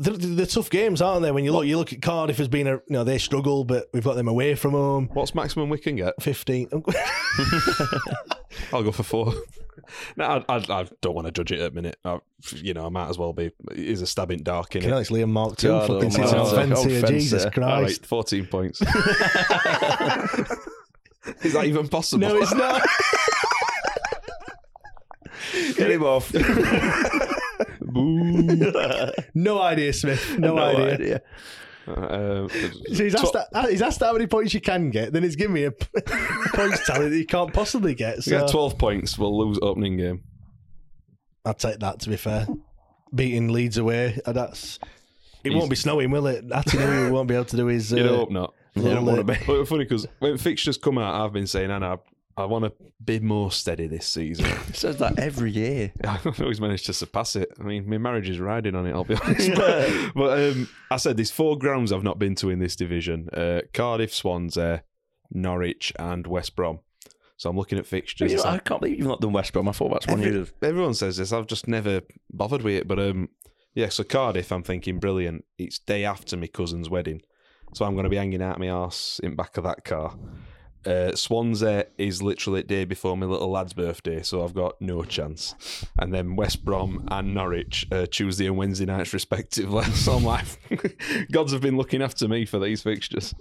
they're, 0.00 0.16
they're 0.16 0.46
tough 0.46 0.70
games, 0.70 1.02
aren't 1.02 1.22
they? 1.22 1.30
When 1.30 1.44
you 1.44 1.52
look, 1.52 1.66
you 1.66 1.76
look 1.76 1.92
at 1.92 2.00
Cardiff 2.00 2.38
has 2.38 2.48
been 2.48 2.66
a, 2.66 2.72
you 2.72 2.80
know, 2.88 3.04
they 3.04 3.18
struggle, 3.18 3.64
but 3.64 3.90
we've 3.92 4.02
got 4.02 4.16
them 4.16 4.28
away 4.28 4.54
from 4.54 4.70
home. 4.72 5.10
What's 5.12 5.34
maximum 5.34 5.68
we 5.68 5.76
can 5.78 5.96
get? 5.96 6.14
Fifteen. 6.22 6.70
I'll 8.72 8.82
go 8.82 8.92
for 8.92 9.02
four. 9.02 9.34
no, 10.16 10.24
I, 10.24 10.42
I, 10.54 10.80
I 10.80 10.88
don't 11.02 11.14
want 11.14 11.26
to 11.26 11.32
judge 11.32 11.52
it 11.52 11.60
at 11.60 11.72
a 11.72 11.74
minute. 11.74 11.98
I, 12.04 12.20
you 12.54 12.72
know, 12.72 12.86
I 12.86 12.88
might 12.88 13.10
as 13.10 13.18
well 13.18 13.34
be. 13.34 13.50
Is 13.72 14.00
a 14.00 14.06
stab 14.06 14.30
in 14.30 14.42
dark 14.42 14.74
in 14.74 14.84
it. 14.84 14.90
it's 14.90 15.10
Liam 15.10 15.28
Mark 15.28 15.58
too. 15.58 15.68
God, 15.68 15.86
fucking 15.86 16.06
oh, 16.06 16.10
sits 16.10 16.32
on 16.32 16.56
man. 16.56 16.68
fence 16.68 16.84
here. 16.84 17.02
Jesus. 17.02 17.44
All 17.44 17.50
right, 17.50 17.82
Christ. 17.82 18.06
fourteen 18.06 18.46
points. 18.46 18.80
is 18.80 18.88
that 21.52 21.66
even 21.66 21.88
possible? 21.88 22.26
No, 22.26 22.38
it's 22.38 22.54
not. 22.54 22.80
Get 25.76 25.90
him 25.90 26.04
off. 26.04 26.32
no 29.34 29.60
idea, 29.60 29.92
Smith. 29.92 30.38
No, 30.38 30.58
idea. 30.58 31.20
Uh, 31.88 32.46
So 32.92 33.02
he's 33.04 33.14
asked, 33.16 33.32
that, 33.32 33.68
he's 33.70 33.82
asked 33.82 33.98
how 34.00 34.12
many 34.12 34.26
points 34.28 34.54
you 34.54 34.60
can 34.60 34.90
get, 34.90 35.12
then 35.12 35.24
he's 35.24 35.34
given 35.34 35.54
me 35.54 35.64
a 35.64 35.72
points 36.54 36.86
tally 36.86 37.08
that 37.08 37.16
you 37.16 37.26
can't 37.26 37.52
possibly 37.52 37.94
get. 37.94 38.16
we 38.16 38.22
So 38.22 38.38
get 38.38 38.50
twelve 38.50 38.78
points. 38.78 39.18
We'll 39.18 39.36
lose 39.36 39.58
opening 39.60 39.96
game. 39.96 40.22
I'll 41.44 41.54
take 41.54 41.80
that. 41.80 41.98
To 42.00 42.10
be 42.10 42.16
fair, 42.16 42.46
beating 43.12 43.48
Leeds 43.52 43.78
away, 43.78 44.20
uh, 44.24 44.32
that's 44.32 44.78
it. 45.42 45.52
Won't 45.52 45.70
be 45.70 45.74
snowing, 45.74 46.10
will 46.12 46.26
it? 46.28 46.48
That's 46.48 46.70
he 46.70 46.78
won't 46.78 47.26
be 47.28 47.34
able 47.34 47.46
to 47.46 47.56
do 47.56 47.66
his. 47.66 47.92
Uh, 47.92 47.96
You 47.96 48.08
hope 48.08 48.30
not. 48.30 48.54
You 48.74 48.82
don't 48.82 49.04
want 49.06 49.18
to 49.18 49.24
be. 49.24 49.38
But 49.44 49.66
funny 49.66 49.84
because 49.84 50.06
when 50.20 50.38
fixtures 50.38 50.76
come 50.76 50.96
out, 50.98 51.24
I've 51.24 51.32
been 51.32 51.46
saying, 51.48 51.72
Anna, 51.72 51.98
I 52.36 52.44
want 52.46 52.64
to 52.64 52.72
be 53.04 53.20
more 53.20 53.50
steady 53.50 53.86
this 53.86 54.06
season. 54.06 54.46
He 54.66 54.72
says 54.72 54.96
that 54.98 55.18
every 55.18 55.50
year. 55.50 55.92
I 56.04 56.18
don't 56.22 56.40
always 56.40 56.60
managed 56.60 56.86
to 56.86 56.92
surpass 56.92 57.36
it. 57.36 57.50
I 57.60 57.64
mean, 57.64 57.88
my 57.88 57.98
marriage 57.98 58.28
is 58.30 58.38
riding 58.38 58.74
on 58.74 58.86
it. 58.86 58.92
I'll 58.92 59.04
be 59.04 59.14
honest. 59.24 59.54
but 59.54 59.90
but, 60.14 60.38
um, 60.50 60.68
I 60.90 60.96
said 60.96 61.16
there's 61.16 61.30
four 61.30 61.58
grounds 61.58 61.92
I've 61.92 62.02
not 62.04 62.18
been 62.18 62.34
to 62.36 62.50
in 62.50 62.58
this 62.60 62.76
division: 62.76 63.28
uh, 63.32 63.62
Cardiff, 63.74 64.14
Swansea, 64.14 64.84
Norwich, 65.30 65.92
and 65.98 66.26
West 66.26 66.56
Brom. 66.56 66.80
So 67.36 67.50
I'm 67.50 67.56
looking 67.56 67.78
at 67.78 67.86
fixtures. 67.86 68.30
You 68.32 68.38
know, 68.38 68.44
I 68.44 68.58
can't 68.58 68.80
believe 68.80 68.98
you've 68.98 69.08
not 69.08 69.20
done 69.20 69.32
West 69.32 69.52
Brom. 69.52 69.68
I 69.68 69.72
thought 69.72 69.90
that's 69.92 70.06
one 70.06 70.20
Every- 70.20 70.32
you'd 70.32 70.38
have. 70.38 70.52
everyone 70.62 70.94
says 70.94 71.16
this. 71.16 71.32
I've 71.32 71.46
just 71.46 71.66
never 71.68 72.02
bothered 72.32 72.62
with 72.62 72.74
it. 72.74 72.86
But 72.88 72.98
um, 73.00 73.28
yeah. 73.74 73.88
So 73.88 74.04
Cardiff, 74.04 74.52
I'm 74.52 74.62
thinking 74.62 74.98
brilliant. 74.98 75.44
It's 75.58 75.78
day 75.78 76.04
after 76.04 76.36
my 76.36 76.46
cousin's 76.46 76.88
wedding, 76.90 77.22
so 77.74 77.84
I'm 77.84 77.94
going 77.94 78.04
to 78.04 78.10
be 78.10 78.16
hanging 78.16 78.42
out 78.42 78.58
my 78.60 78.68
arse 78.68 79.20
in 79.22 79.36
back 79.36 79.56
of 79.56 79.64
that 79.64 79.84
car. 79.84 80.16
Uh, 80.86 81.14
Swansea 81.14 81.86
is 81.98 82.22
literally 82.22 82.62
day 82.62 82.84
before 82.84 83.16
my 83.16 83.26
little 83.26 83.50
lad's 83.50 83.72
birthday, 83.72 84.22
so 84.22 84.42
I've 84.42 84.54
got 84.54 84.80
no 84.80 85.02
chance. 85.02 85.54
And 85.98 86.12
then 86.14 86.36
West 86.36 86.64
Brom 86.64 87.06
and 87.10 87.34
Norwich 87.34 87.86
uh, 87.92 88.06
Tuesday 88.06 88.46
and 88.46 88.56
Wednesday 88.56 88.86
nights 88.86 89.12
respectively. 89.12 89.84
So 90.00 90.14
I'm 90.14 90.24
like, 90.24 90.46
gods 91.32 91.52
have 91.52 91.60
been 91.60 91.76
looking 91.76 92.00
after 92.00 92.26
me 92.26 92.46
for 92.46 92.58
these 92.58 92.82
fixtures. 92.82 93.34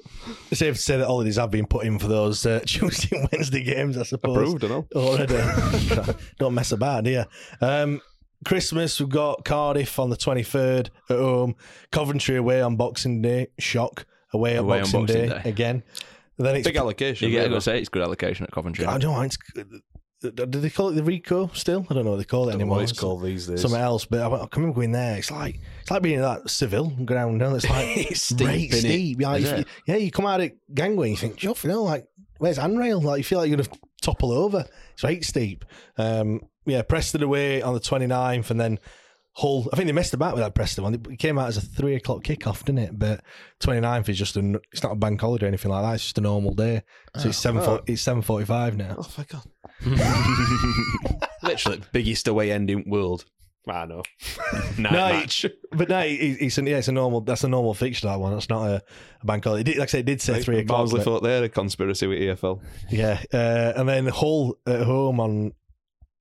It's 0.51 0.59
safe 0.59 0.75
to 0.75 0.81
say 0.81 0.97
that 0.97 1.05
holidays 1.07 1.37
have 1.37 1.51
been 1.51 1.67
put 1.67 1.85
in 1.85 1.97
for 1.99 2.07
those 2.07 2.45
uh, 2.45 2.59
Tuesday 2.65 3.15
and 3.17 3.29
Wednesday 3.31 3.63
games, 3.63 3.97
I 3.97 4.03
suppose. 4.03 4.35
Approved, 4.35 4.65
I 4.65 4.67
know. 4.67 4.87
Already. 4.95 6.13
Don't 6.37 6.53
mess 6.53 6.71
about, 6.73 7.05
do 7.05 7.11
you? 7.11 7.23
Um, 7.61 8.01
Christmas, 8.45 8.99
we've 8.99 9.09
got 9.09 9.45
Cardiff 9.45 9.99
on 9.99 10.09
the 10.09 10.17
23rd 10.17 10.89
at 11.09 11.17
home, 11.17 11.55
Coventry 11.91 12.35
away 12.37 12.61
on 12.61 12.75
Boxing 12.75 13.21
Day, 13.21 13.47
shock, 13.59 14.05
away 14.33 14.57
on, 14.57 14.65
Away 14.65 14.77
on 14.77 14.83
Boxing, 14.83 14.99
Boxing 15.05 15.29
Day, 15.29 15.41
Day. 15.43 15.49
again. 15.49 15.83
And 16.39 16.47
then 16.47 16.55
it's 16.55 16.67
Big 16.67 16.77
allocation. 16.77 17.27
You 17.27 17.33
get 17.35 17.43
really. 17.43 17.55
to 17.55 17.61
say 17.61 17.79
it's 17.79 17.89
good 17.89 18.01
allocation 18.01 18.45
at 18.45 18.51
Coventry. 18.51 18.85
I 18.85 18.97
don't 18.97 19.13
know. 19.13 19.21
It's, 19.21 19.37
did 20.21 20.51
they 20.51 20.69
call 20.69 20.89
it 20.89 20.93
the 20.95 21.01
Ricoh 21.01 21.55
still? 21.55 21.85
I 21.89 21.93
don't 21.93 22.03
know 22.03 22.11
what 22.11 22.17
they 22.17 22.23
call 22.25 22.49
it 22.49 22.53
Don't 22.53 22.61
anymore. 22.61 22.77
what 22.77 22.83
it's 22.89 22.99
called 22.99 23.23
these 23.23 23.47
days. 23.47 23.61
Something 23.61 23.79
else, 23.79 24.05
but 24.05 24.19
I, 24.19 24.27
went- 24.27 24.43
I 24.43 24.47
can 24.47 24.61
remember 24.63 24.79
going 24.81 24.91
there. 24.91 25.17
It's 25.17 25.31
like 25.31 25.59
it's 25.81 25.91
like 25.91 26.01
being 26.01 26.15
in 26.15 26.21
that 26.21 26.49
Seville 26.49 26.89
ground. 27.05 27.37
No, 27.37 27.55
it's 27.55 27.69
like 27.69 27.85
It's 28.11 28.21
steep, 28.23 28.47
right 28.47 28.73
steep. 28.73 29.21
Yeah, 29.21 29.35
Is 29.35 29.51
you, 29.51 29.65
yeah, 29.87 29.95
you 29.95 30.11
come 30.11 30.25
out 30.25 30.41
at 30.41 30.53
gangway, 30.73 31.07
and 31.09 31.11
you 31.11 31.17
think, 31.17 31.37
Juff, 31.37 31.63
you 31.63 31.69
know, 31.69 31.83
like 31.83 32.05
where's 32.39 32.57
handrail? 32.57 32.99
Like 33.01 33.19
you 33.19 33.23
feel 33.23 33.39
like 33.39 33.49
you're 33.49 33.57
gonna 33.57 33.69
topple 34.01 34.31
over. 34.33 34.65
It's 34.93 35.03
right 35.03 35.23
steep. 35.23 35.63
Um, 35.97 36.41
yeah, 36.65 36.81
Preston 36.81 37.23
away 37.23 37.61
on 37.61 37.73
the 37.73 37.79
29th, 37.79 38.49
and 38.51 38.59
then 38.59 38.79
Hull. 39.39 39.69
I 39.71 39.75
think 39.75 39.87
they 39.87 39.93
messed 39.93 40.13
about 40.13 40.33
with 40.35 40.43
that 40.43 40.53
Preston 40.53 40.83
one. 40.83 40.93
It 40.93 41.17
came 41.19 41.39
out 41.39 41.47
as 41.47 41.57
a 41.57 41.61
three 41.61 41.95
o'clock 41.95 42.23
kickoff, 42.23 42.65
didn't 42.65 42.79
it? 42.79 42.99
But 42.99 43.21
29th 43.61 44.09
is 44.09 44.17
just 44.17 44.35
a. 44.37 44.59
It's 44.71 44.83
not 44.83 44.91
a 44.91 44.95
bank 44.95 45.21
holiday 45.21 45.45
or 45.45 45.47
anything 45.47 45.71
like 45.71 45.83
that. 45.83 45.93
It's 45.95 46.03
just 46.03 46.17
a 46.17 46.21
normal 46.21 46.53
day. 46.53 46.83
So 47.17 47.29
it's 47.29 47.37
seven. 47.37 47.61
Oh. 47.63 47.81
It's 47.87 48.01
seven 48.01 48.21
forty-five 48.21 48.75
now. 48.77 48.95
Oh, 48.99 49.09
my 49.17 49.25
God. 49.25 49.43
Literally, 51.43 51.81
biggest 51.91 52.27
away 52.27 52.51
end 52.51 52.69
in 52.69 52.83
world. 52.89 53.25
I 53.67 53.85
know. 53.85 54.03
Night 54.77 54.79
No, 54.79 54.89
match. 54.91 55.45
But 55.71 55.89
no, 55.89 55.99
it- 55.99 56.15
it's 56.15 56.57
a, 56.57 56.63
yeah, 56.63 56.77
it's 56.77 56.87
a 56.87 56.91
normal. 56.91 57.21
That's 57.21 57.43
a 57.43 57.47
normal 57.47 57.73
fixture. 57.75 58.07
That 58.07 58.19
one. 58.19 58.33
That's 58.33 58.49
not 58.49 58.67
a, 58.67 58.83
a 59.21 59.25
bank 59.25 59.43
holiday. 59.43 59.61
It 59.61 59.73
did, 59.73 59.77
like 59.79 59.89
I 59.89 59.91
said, 59.91 59.99
it 60.01 60.05
did 60.05 60.21
say 60.21 60.41
three 60.41 60.59
o'clock. 60.59 60.77
Barnsley 60.79 60.99
but- 60.99 61.03
thought 61.05 61.23
they 61.23 61.35
had 61.35 61.43
a 61.43 61.49
conspiracy 61.49 62.07
with 62.07 62.19
EFL. 62.19 62.61
Yeah, 62.89 63.21
uh, 63.33 63.73
and 63.75 63.87
then 63.87 64.07
Hull 64.07 64.57
at 64.65 64.81
home 64.81 65.19
on 65.19 65.53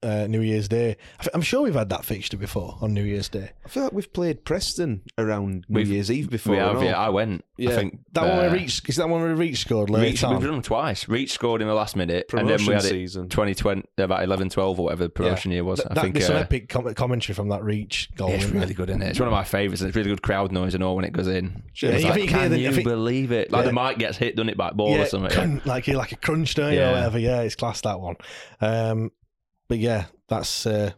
uh, 0.02 0.26
New 0.28 0.40
Year's 0.40 0.68
Day. 0.68 0.96
I 1.18 1.22
th- 1.24 1.30
I'm 1.34 1.42
sure 1.42 1.62
we've 1.62 1.74
had 1.74 1.88
that 1.88 2.04
fixture 2.04 2.36
before 2.36 2.78
on 2.80 2.94
New 2.94 3.02
Year's 3.02 3.28
Day. 3.28 3.50
I 3.64 3.68
feel 3.68 3.82
like 3.84 3.92
we've 3.92 4.12
played 4.12 4.44
Preston 4.44 5.02
around 5.18 5.64
New 5.68 5.80
We've- 5.80 5.92
Year's 5.92 6.10
Eve 6.10 6.30
before. 6.30 6.52
we 6.52 6.58
have, 6.58 6.82
yeah. 6.82 6.96
I 6.98 7.08
went. 7.08 7.44
Yeah. 7.56 7.70
I 7.70 7.74
think 7.74 7.98
That 8.12 8.20
one 8.22 8.30
uh, 8.30 8.36
where 8.36 8.50
Reach 8.52 8.88
is 8.88 8.96
that 8.96 9.08
one 9.08 9.20
where 9.20 9.34
Reach 9.34 9.58
scored 9.58 9.90
late 9.90 10.02
Reach, 10.02 10.22
we've 10.22 10.30
done 10.40 10.42
them 10.42 10.62
twice. 10.62 11.08
Reach 11.08 11.32
scored 11.32 11.60
in 11.60 11.66
the 11.66 11.74
last 11.74 11.96
minute, 11.96 12.26
and 12.32 12.40
Promotion 12.42 12.58
then 12.58 12.66
we 12.68 12.74
had 12.74 12.84
it 12.84 12.88
season. 12.88 13.28
2020, 13.28 13.82
about 13.98 14.22
11 14.22 14.50
12 14.50 14.78
or 14.78 14.84
whatever 14.84 15.04
the 15.04 15.10
promotion 15.10 15.50
year 15.50 15.64
was. 15.64 15.80
That, 15.80 15.90
I 15.90 15.94
that- 15.94 16.00
think 16.02 16.14
there's 16.14 16.26
some 16.28 16.36
uh, 16.36 16.40
epic 16.40 16.68
com- 16.68 16.94
commentary 16.94 17.34
from 17.34 17.48
that 17.48 17.64
Reach 17.64 18.08
goal. 18.14 18.28
yeah, 18.28 18.36
it's 18.36 18.44
isn't 18.44 18.60
really 18.60 18.74
good, 18.74 18.90
isn't 18.90 19.02
it? 19.02 19.08
It's 19.08 19.18
one 19.18 19.26
of 19.28 19.32
my 19.32 19.42
favourites, 19.44 19.82
it's 19.82 19.96
really 19.96 20.10
good 20.10 20.22
crowd 20.22 20.52
noise 20.52 20.74
and 20.76 20.84
all 20.84 20.94
when 20.94 21.04
it 21.04 21.12
goes 21.12 21.26
in. 21.26 21.64
Yeah, 21.82 21.90
It's 21.90 22.02
you 22.02 22.08
like, 22.10 22.14
think 22.14 22.30
you 22.30 22.36
can 22.36 22.40
hear 22.40 22.48
the- 22.50 22.56
I 22.56 22.68
you 22.68 22.72
think- 22.74 22.88
believe 22.88 23.32
it? 23.32 23.50
Like 23.50 23.64
Yeah. 23.64 23.70
the 23.72 23.74
mic 23.74 23.98
gets 23.98 24.16
hit, 24.16 24.36
doesn't 24.36 24.50
it, 24.50 24.56
by 24.56 24.68
a 24.68 24.74
ball 24.74 24.90
yeah, 24.90 25.02
or 25.02 25.06
something? 25.06 25.30
crun- 25.32 25.62
like 25.64 25.88
like 25.88 26.12
a 26.12 26.16
crunch, 26.16 26.54
don't 26.54 26.72
you, 26.72 26.82
or 26.82 26.92
whatever. 26.92 27.18
Yeah, 27.18 27.40
it's 27.40 27.56
class 27.56 27.80
that 27.80 27.98
one. 28.00 28.14
But 29.68 29.78
yeah, 29.78 30.06
that's 30.28 30.66
uh, 30.66 30.92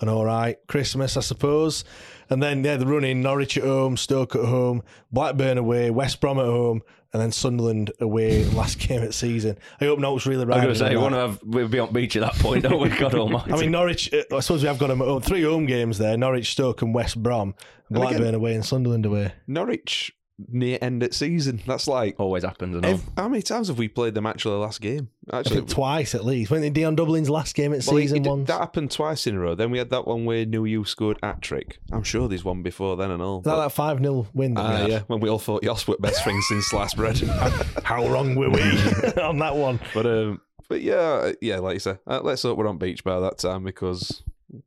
an 0.00 0.08
all 0.08 0.24
right 0.24 0.58
Christmas, 0.68 1.16
I 1.16 1.20
suppose. 1.20 1.84
And 2.30 2.42
then 2.42 2.64
yeah, 2.64 2.76
the 2.76 2.86
running 2.86 3.20
Norwich 3.22 3.56
at 3.56 3.64
home, 3.64 3.96
Stoke 3.96 4.34
at 4.34 4.44
home, 4.44 4.82
Blackburn 5.12 5.58
away, 5.58 5.90
West 5.90 6.20
Brom 6.20 6.38
at 6.38 6.46
home, 6.46 6.82
and 7.12 7.22
then 7.22 7.32
Sunderland 7.32 7.92
away. 8.00 8.44
last 8.50 8.78
game 8.78 9.00
of 9.00 9.08
the 9.08 9.12
season. 9.12 9.58
I 9.80 9.84
hope 9.84 9.98
Norwich 9.98 10.26
really 10.26 10.44
I 10.44 10.46
right. 10.46 10.68
was 10.68 10.80
going 10.80 10.92
to 10.92 10.98
say, 10.98 11.02
one 11.02 11.14
of 11.14 11.40
we'll 11.44 11.68
be 11.68 11.78
on 11.78 11.92
beach 11.92 12.16
at 12.16 12.20
that 12.22 12.34
point, 12.34 12.62
don't 12.62 12.80
we? 12.80 12.88
God 12.98 13.14
almighty. 13.14 13.52
I 13.52 13.56
mean, 13.56 13.70
Norwich. 13.70 14.12
uh, 14.12 14.22
I 14.34 14.40
suppose 14.40 14.62
we 14.62 14.68
have 14.68 14.78
got 14.78 14.88
them 14.88 15.02
at 15.02 15.08
home. 15.08 15.22
three 15.22 15.42
home 15.42 15.66
games 15.66 15.98
there: 15.98 16.16
Norwich, 16.16 16.52
Stoke, 16.52 16.82
and 16.82 16.94
West 16.94 17.22
Brom. 17.22 17.54
And 17.88 17.98
again- 17.98 18.08
Blackburn 18.08 18.34
away 18.34 18.54
and 18.54 18.64
Sunderland 18.64 19.06
away. 19.06 19.32
Norwich 19.46 20.12
near 20.48 20.78
end 20.82 21.02
at 21.02 21.14
season. 21.14 21.62
That's 21.66 21.86
like. 21.88 22.16
always 22.20 22.44
happens. 22.44 22.76
And 22.76 22.84
all. 22.84 22.92
ev- 22.92 23.10
how 23.16 23.28
many 23.28 23.42
times 23.42 23.68
have 23.68 23.78
we 23.78 23.88
played 23.88 24.14
them 24.14 24.26
actually 24.26 24.56
last 24.58 24.80
game? 24.80 25.08
I 25.30 25.38
Actually, 25.40 25.56
think 25.56 25.68
twice 25.70 26.14
at 26.14 26.24
least. 26.24 26.50
When 26.50 26.72
Dion 26.72 26.94
Dublin's 26.94 27.30
last 27.30 27.54
game 27.54 27.72
at 27.72 27.84
Well, 27.86 27.96
season 27.96 28.24
it- 28.24 28.28
once. 28.28 28.46
that 28.48 28.58
happened 28.60 28.90
twice 28.90 29.26
in 29.26 29.34
a 29.36 29.40
row. 29.40 29.54
Then 29.54 29.70
we 29.70 29.78
had 29.78 29.90
that 29.90 30.06
one 30.06 30.24
where 30.24 30.44
Nuhiu 30.44 30.86
scored 30.86 31.18
at 31.22 31.40
trick. 31.42 31.78
I'm 31.90 32.02
sure 32.02 32.28
there's 32.28 32.44
one 32.44 32.62
before 32.62 32.96
then 32.96 33.10
and 33.10 33.22
all. 33.22 33.38
Is 33.38 33.44
that 33.44 33.56
that 33.56 33.72
five 33.72 33.98
0 33.98 34.26
win? 34.34 34.54
That 34.54 34.68
we 34.68 34.82
Ah, 34.84 34.86
yeah, 34.86 35.00
when 35.06 35.20
we 35.20 35.28
all 35.30 35.38
thought 35.38 35.62
Jos 35.64 35.88
were 35.88 35.96
best 35.98 36.22
friends 36.22 36.46
since 36.48 36.72
last 36.72 36.96
bread. 36.96 37.16
How 37.84 38.06
wrong 38.08 38.34
were 38.34 38.50
we 38.50 38.60
on 39.22 39.38
that 39.38 39.56
one? 39.56 39.80
but 39.94 40.06
um, 40.06 40.40
but 40.68 40.80
yeah, 40.82 41.32
yeah, 41.40 41.58
like 41.60 41.74
you 41.74 41.80
say, 41.80 41.98
uh, 42.06 42.20
let's 42.22 42.42
hope 42.42 42.58
we're 42.58 42.68
on 42.68 42.76
beach 42.78 43.04
by 43.04 43.18
that 43.20 43.38
time 43.38 43.64
because 43.64 44.22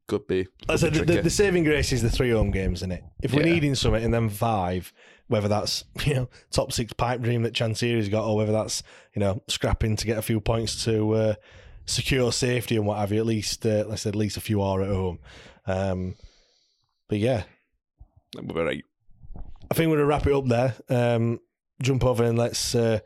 could 0.07 0.27
be. 0.27 0.47
I 0.67 0.73
could 0.73 0.79
said 0.79 0.93
be 0.93 0.99
the, 0.99 1.05
the, 1.05 1.21
the 1.23 1.29
saving 1.29 1.63
grace 1.63 1.91
is 1.93 2.01
the 2.01 2.09
three 2.09 2.31
home 2.31 2.51
games, 2.51 2.79
isn't 2.79 2.91
it? 2.91 3.03
If 3.21 3.33
we're 3.33 3.45
Yeah. 3.45 3.53
needing 3.53 3.75
something 3.75 4.03
in 4.03 4.11
them 4.11 4.29
five, 4.29 4.93
whether 5.29 5.47
that's 5.47 5.85
you 6.05 6.13
know 6.13 6.29
top 6.51 6.73
six 6.73 6.91
pipe 6.91 7.21
dream 7.21 7.43
that 7.43 7.53
Chansiri's 7.53 8.09
got, 8.09 8.27
or 8.27 8.35
whether 8.35 8.51
that's 8.51 8.83
you 9.15 9.21
know 9.21 9.41
scrapping 9.47 9.95
to 9.95 10.05
get 10.05 10.17
a 10.17 10.21
few 10.21 10.41
points 10.41 10.83
to 10.83 11.13
uh, 11.13 11.33
secure 11.85 12.31
safety 12.31 12.75
and 12.75 12.85
what 12.85 12.97
have 12.97 13.11
you, 13.11 13.19
at 13.19 13.25
least 13.25 13.65
uh, 13.65 13.85
let's 13.87 14.01
say 14.01 14.09
at 14.09 14.15
least 14.15 14.37
a 14.37 14.41
few 14.41 14.61
are 14.61 14.81
at 14.81 14.89
home. 14.89 15.19
Um, 15.65 16.15
but 17.07 17.19
yeah, 17.19 17.43
We're 18.41 18.65
right. 18.65 18.83
I 19.71 19.73
think 19.73 19.89
we're 19.89 19.97
gonna 19.97 20.05
wrap 20.07 20.27
it 20.27 20.33
up 20.33 20.47
there. 20.47 20.75
Um, 20.89 21.39
jump 21.81 22.03
over 22.03 22.23
and 22.23 22.37
let's 22.37 22.75
uh, 22.75 22.99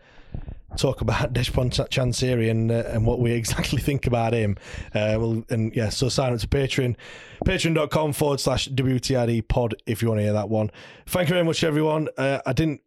talk 0.77 1.01
about 1.01 1.33
Dejphon 1.33 1.71
Ch- 1.71 1.89
Chansiri 1.89 2.49
and 2.49 2.71
uh, 2.71 2.83
and 2.87 3.05
what 3.05 3.19
we 3.19 3.31
exactly 3.43 3.81
think 3.81 4.07
about 4.07 4.33
him. 4.33 4.57
Uh, 4.87 5.17
well, 5.19 5.43
and 5.49 5.75
yeah, 5.75 5.89
so 5.89 6.09
sign 6.09 6.33
up 6.33 6.39
to 6.39 6.47
Patreon, 6.47 6.95
patreon.com 7.45 8.13
forward 8.13 8.39
slash 8.39 8.67
WTID 8.69 9.47
pod 9.47 9.75
if 9.85 10.01
you 10.01 10.09
want 10.09 10.19
to 10.19 10.23
hear 10.23 10.33
that 10.33 10.49
one. 10.49 10.71
Thank 11.07 11.29
you 11.29 11.35
very 11.35 11.45
much, 11.45 11.63
everyone. 11.63 12.09
Uh, 12.17 12.39
I 12.45 12.53
didn't. 12.53 12.81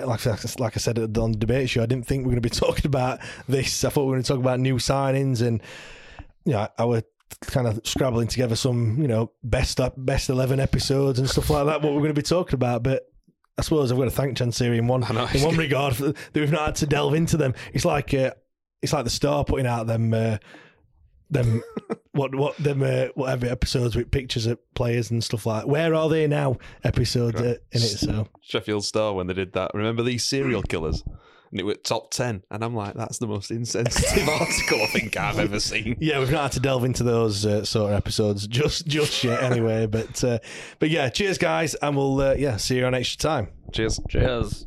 Like, 0.00 0.24
like 0.60 0.76
I 0.76 0.78
said 0.78 0.96
on 1.18 1.32
the 1.32 1.38
debate 1.38 1.70
show, 1.70 1.82
I 1.82 1.86
didn't 1.86 2.06
think 2.06 2.20
we 2.20 2.26
were 2.26 2.40
going 2.40 2.42
to 2.42 2.48
be 2.48 2.50
talking 2.66 2.86
about 2.86 3.18
this. 3.48 3.82
I 3.84 3.90
thought 3.90 4.02
we 4.02 4.10
were 4.10 4.14
going 4.14 4.22
to 4.22 4.28
talk 4.28 4.38
about 4.38 4.60
new 4.60 4.76
signings 4.76 5.44
and 5.44 5.60
you 6.44 6.52
know, 6.52 6.68
our 6.78 7.02
kind 7.42 7.66
of 7.66 7.80
scrabbling 7.84 8.28
together 8.28 8.56
some, 8.56 9.00
you 9.02 9.08
know, 9.08 9.32
best 9.42 9.80
best 9.96 10.30
eleven 10.30 10.60
episodes 10.60 11.18
and 11.18 11.28
stuff 11.28 11.50
like 11.50 11.66
that. 11.66 11.82
What 11.82 11.92
we're 11.92 12.00
going 12.00 12.14
to 12.14 12.14
be 12.14 12.22
talking 12.22 12.54
about, 12.54 12.82
but 12.82 13.10
I 13.58 13.62
suppose 13.62 13.90
I've 13.90 13.98
got 13.98 14.04
to 14.04 14.10
thank 14.10 14.38
Chansiri 14.38 14.78
in 14.78 14.86
one 14.86 15.02
in 15.02 15.42
one 15.42 15.56
regard 15.56 15.96
for, 15.96 16.12
that 16.12 16.34
we've 16.34 16.52
not 16.52 16.66
had 16.66 16.74
to 16.76 16.86
delve 16.86 17.14
into 17.14 17.36
them. 17.36 17.54
It's 17.72 17.84
like 17.84 18.14
uh, 18.14 18.32
it's 18.82 18.92
like 18.92 19.04
the 19.04 19.10
star 19.10 19.44
putting 19.44 19.66
out 19.66 19.88
them 19.88 20.14
uh, 20.14 20.38
them 21.30 21.62
what 22.12 22.34
what 22.34 22.56
them 22.58 22.82
uh, 22.82 23.06
whatever 23.14 23.46
episodes 23.46 23.96
with 23.96 24.10
pictures 24.10 24.46
of 24.46 24.58
players 24.74 25.10
and 25.10 25.22
stuff 25.22 25.44
like. 25.44 25.66
Where 25.66 25.92
are 25.94 26.08
they 26.08 26.26
now? 26.28 26.58
Episodes 26.84 27.40
uh, 27.40 27.56
in 27.72 27.82
it. 27.82 27.98
So 27.98 28.28
Sheffield 28.42 28.84
Star 28.84 29.12
when 29.12 29.26
they 29.26 29.34
did 29.34 29.52
that. 29.54 29.72
Remember 29.74 30.02
these 30.04 30.24
serial 30.24 30.62
killers? 30.68 31.02
And 31.50 31.60
it 31.60 31.64
went 31.64 31.84
top 31.84 32.10
ten, 32.10 32.42
and 32.50 32.62
I'm 32.62 32.74
like, 32.74 32.94
that's 32.94 33.18
the 33.18 33.26
most 33.26 33.50
insensitive 33.50 34.28
article 34.40 34.82
I 34.82 34.86
think 34.86 35.16
I've 35.16 35.38
ever 35.38 35.60
seen. 35.60 35.96
yeah, 35.98 36.18
we've 36.18 36.30
not 36.30 36.42
had 36.42 36.52
to 36.52 36.60
delve 36.60 36.84
into 36.84 37.02
those 37.02 37.46
uh, 37.46 37.64
sort 37.64 37.92
of 37.92 37.96
episodes 37.96 38.46
just 38.46 38.86
just 38.86 39.24
yet. 39.24 39.42
Anyway, 39.42 39.86
but 39.86 40.22
uh, 40.22 40.38
but 40.78 40.90
yeah, 40.90 41.08
cheers 41.08 41.38
guys, 41.38 41.74
and 41.76 41.96
we'll 41.96 42.20
uh, 42.20 42.34
yeah 42.34 42.56
see 42.56 42.76
you 42.76 42.86
on 42.86 42.94
extra 42.94 43.18
time. 43.18 43.48
Cheers. 43.72 44.00
Cheers. 44.08 44.66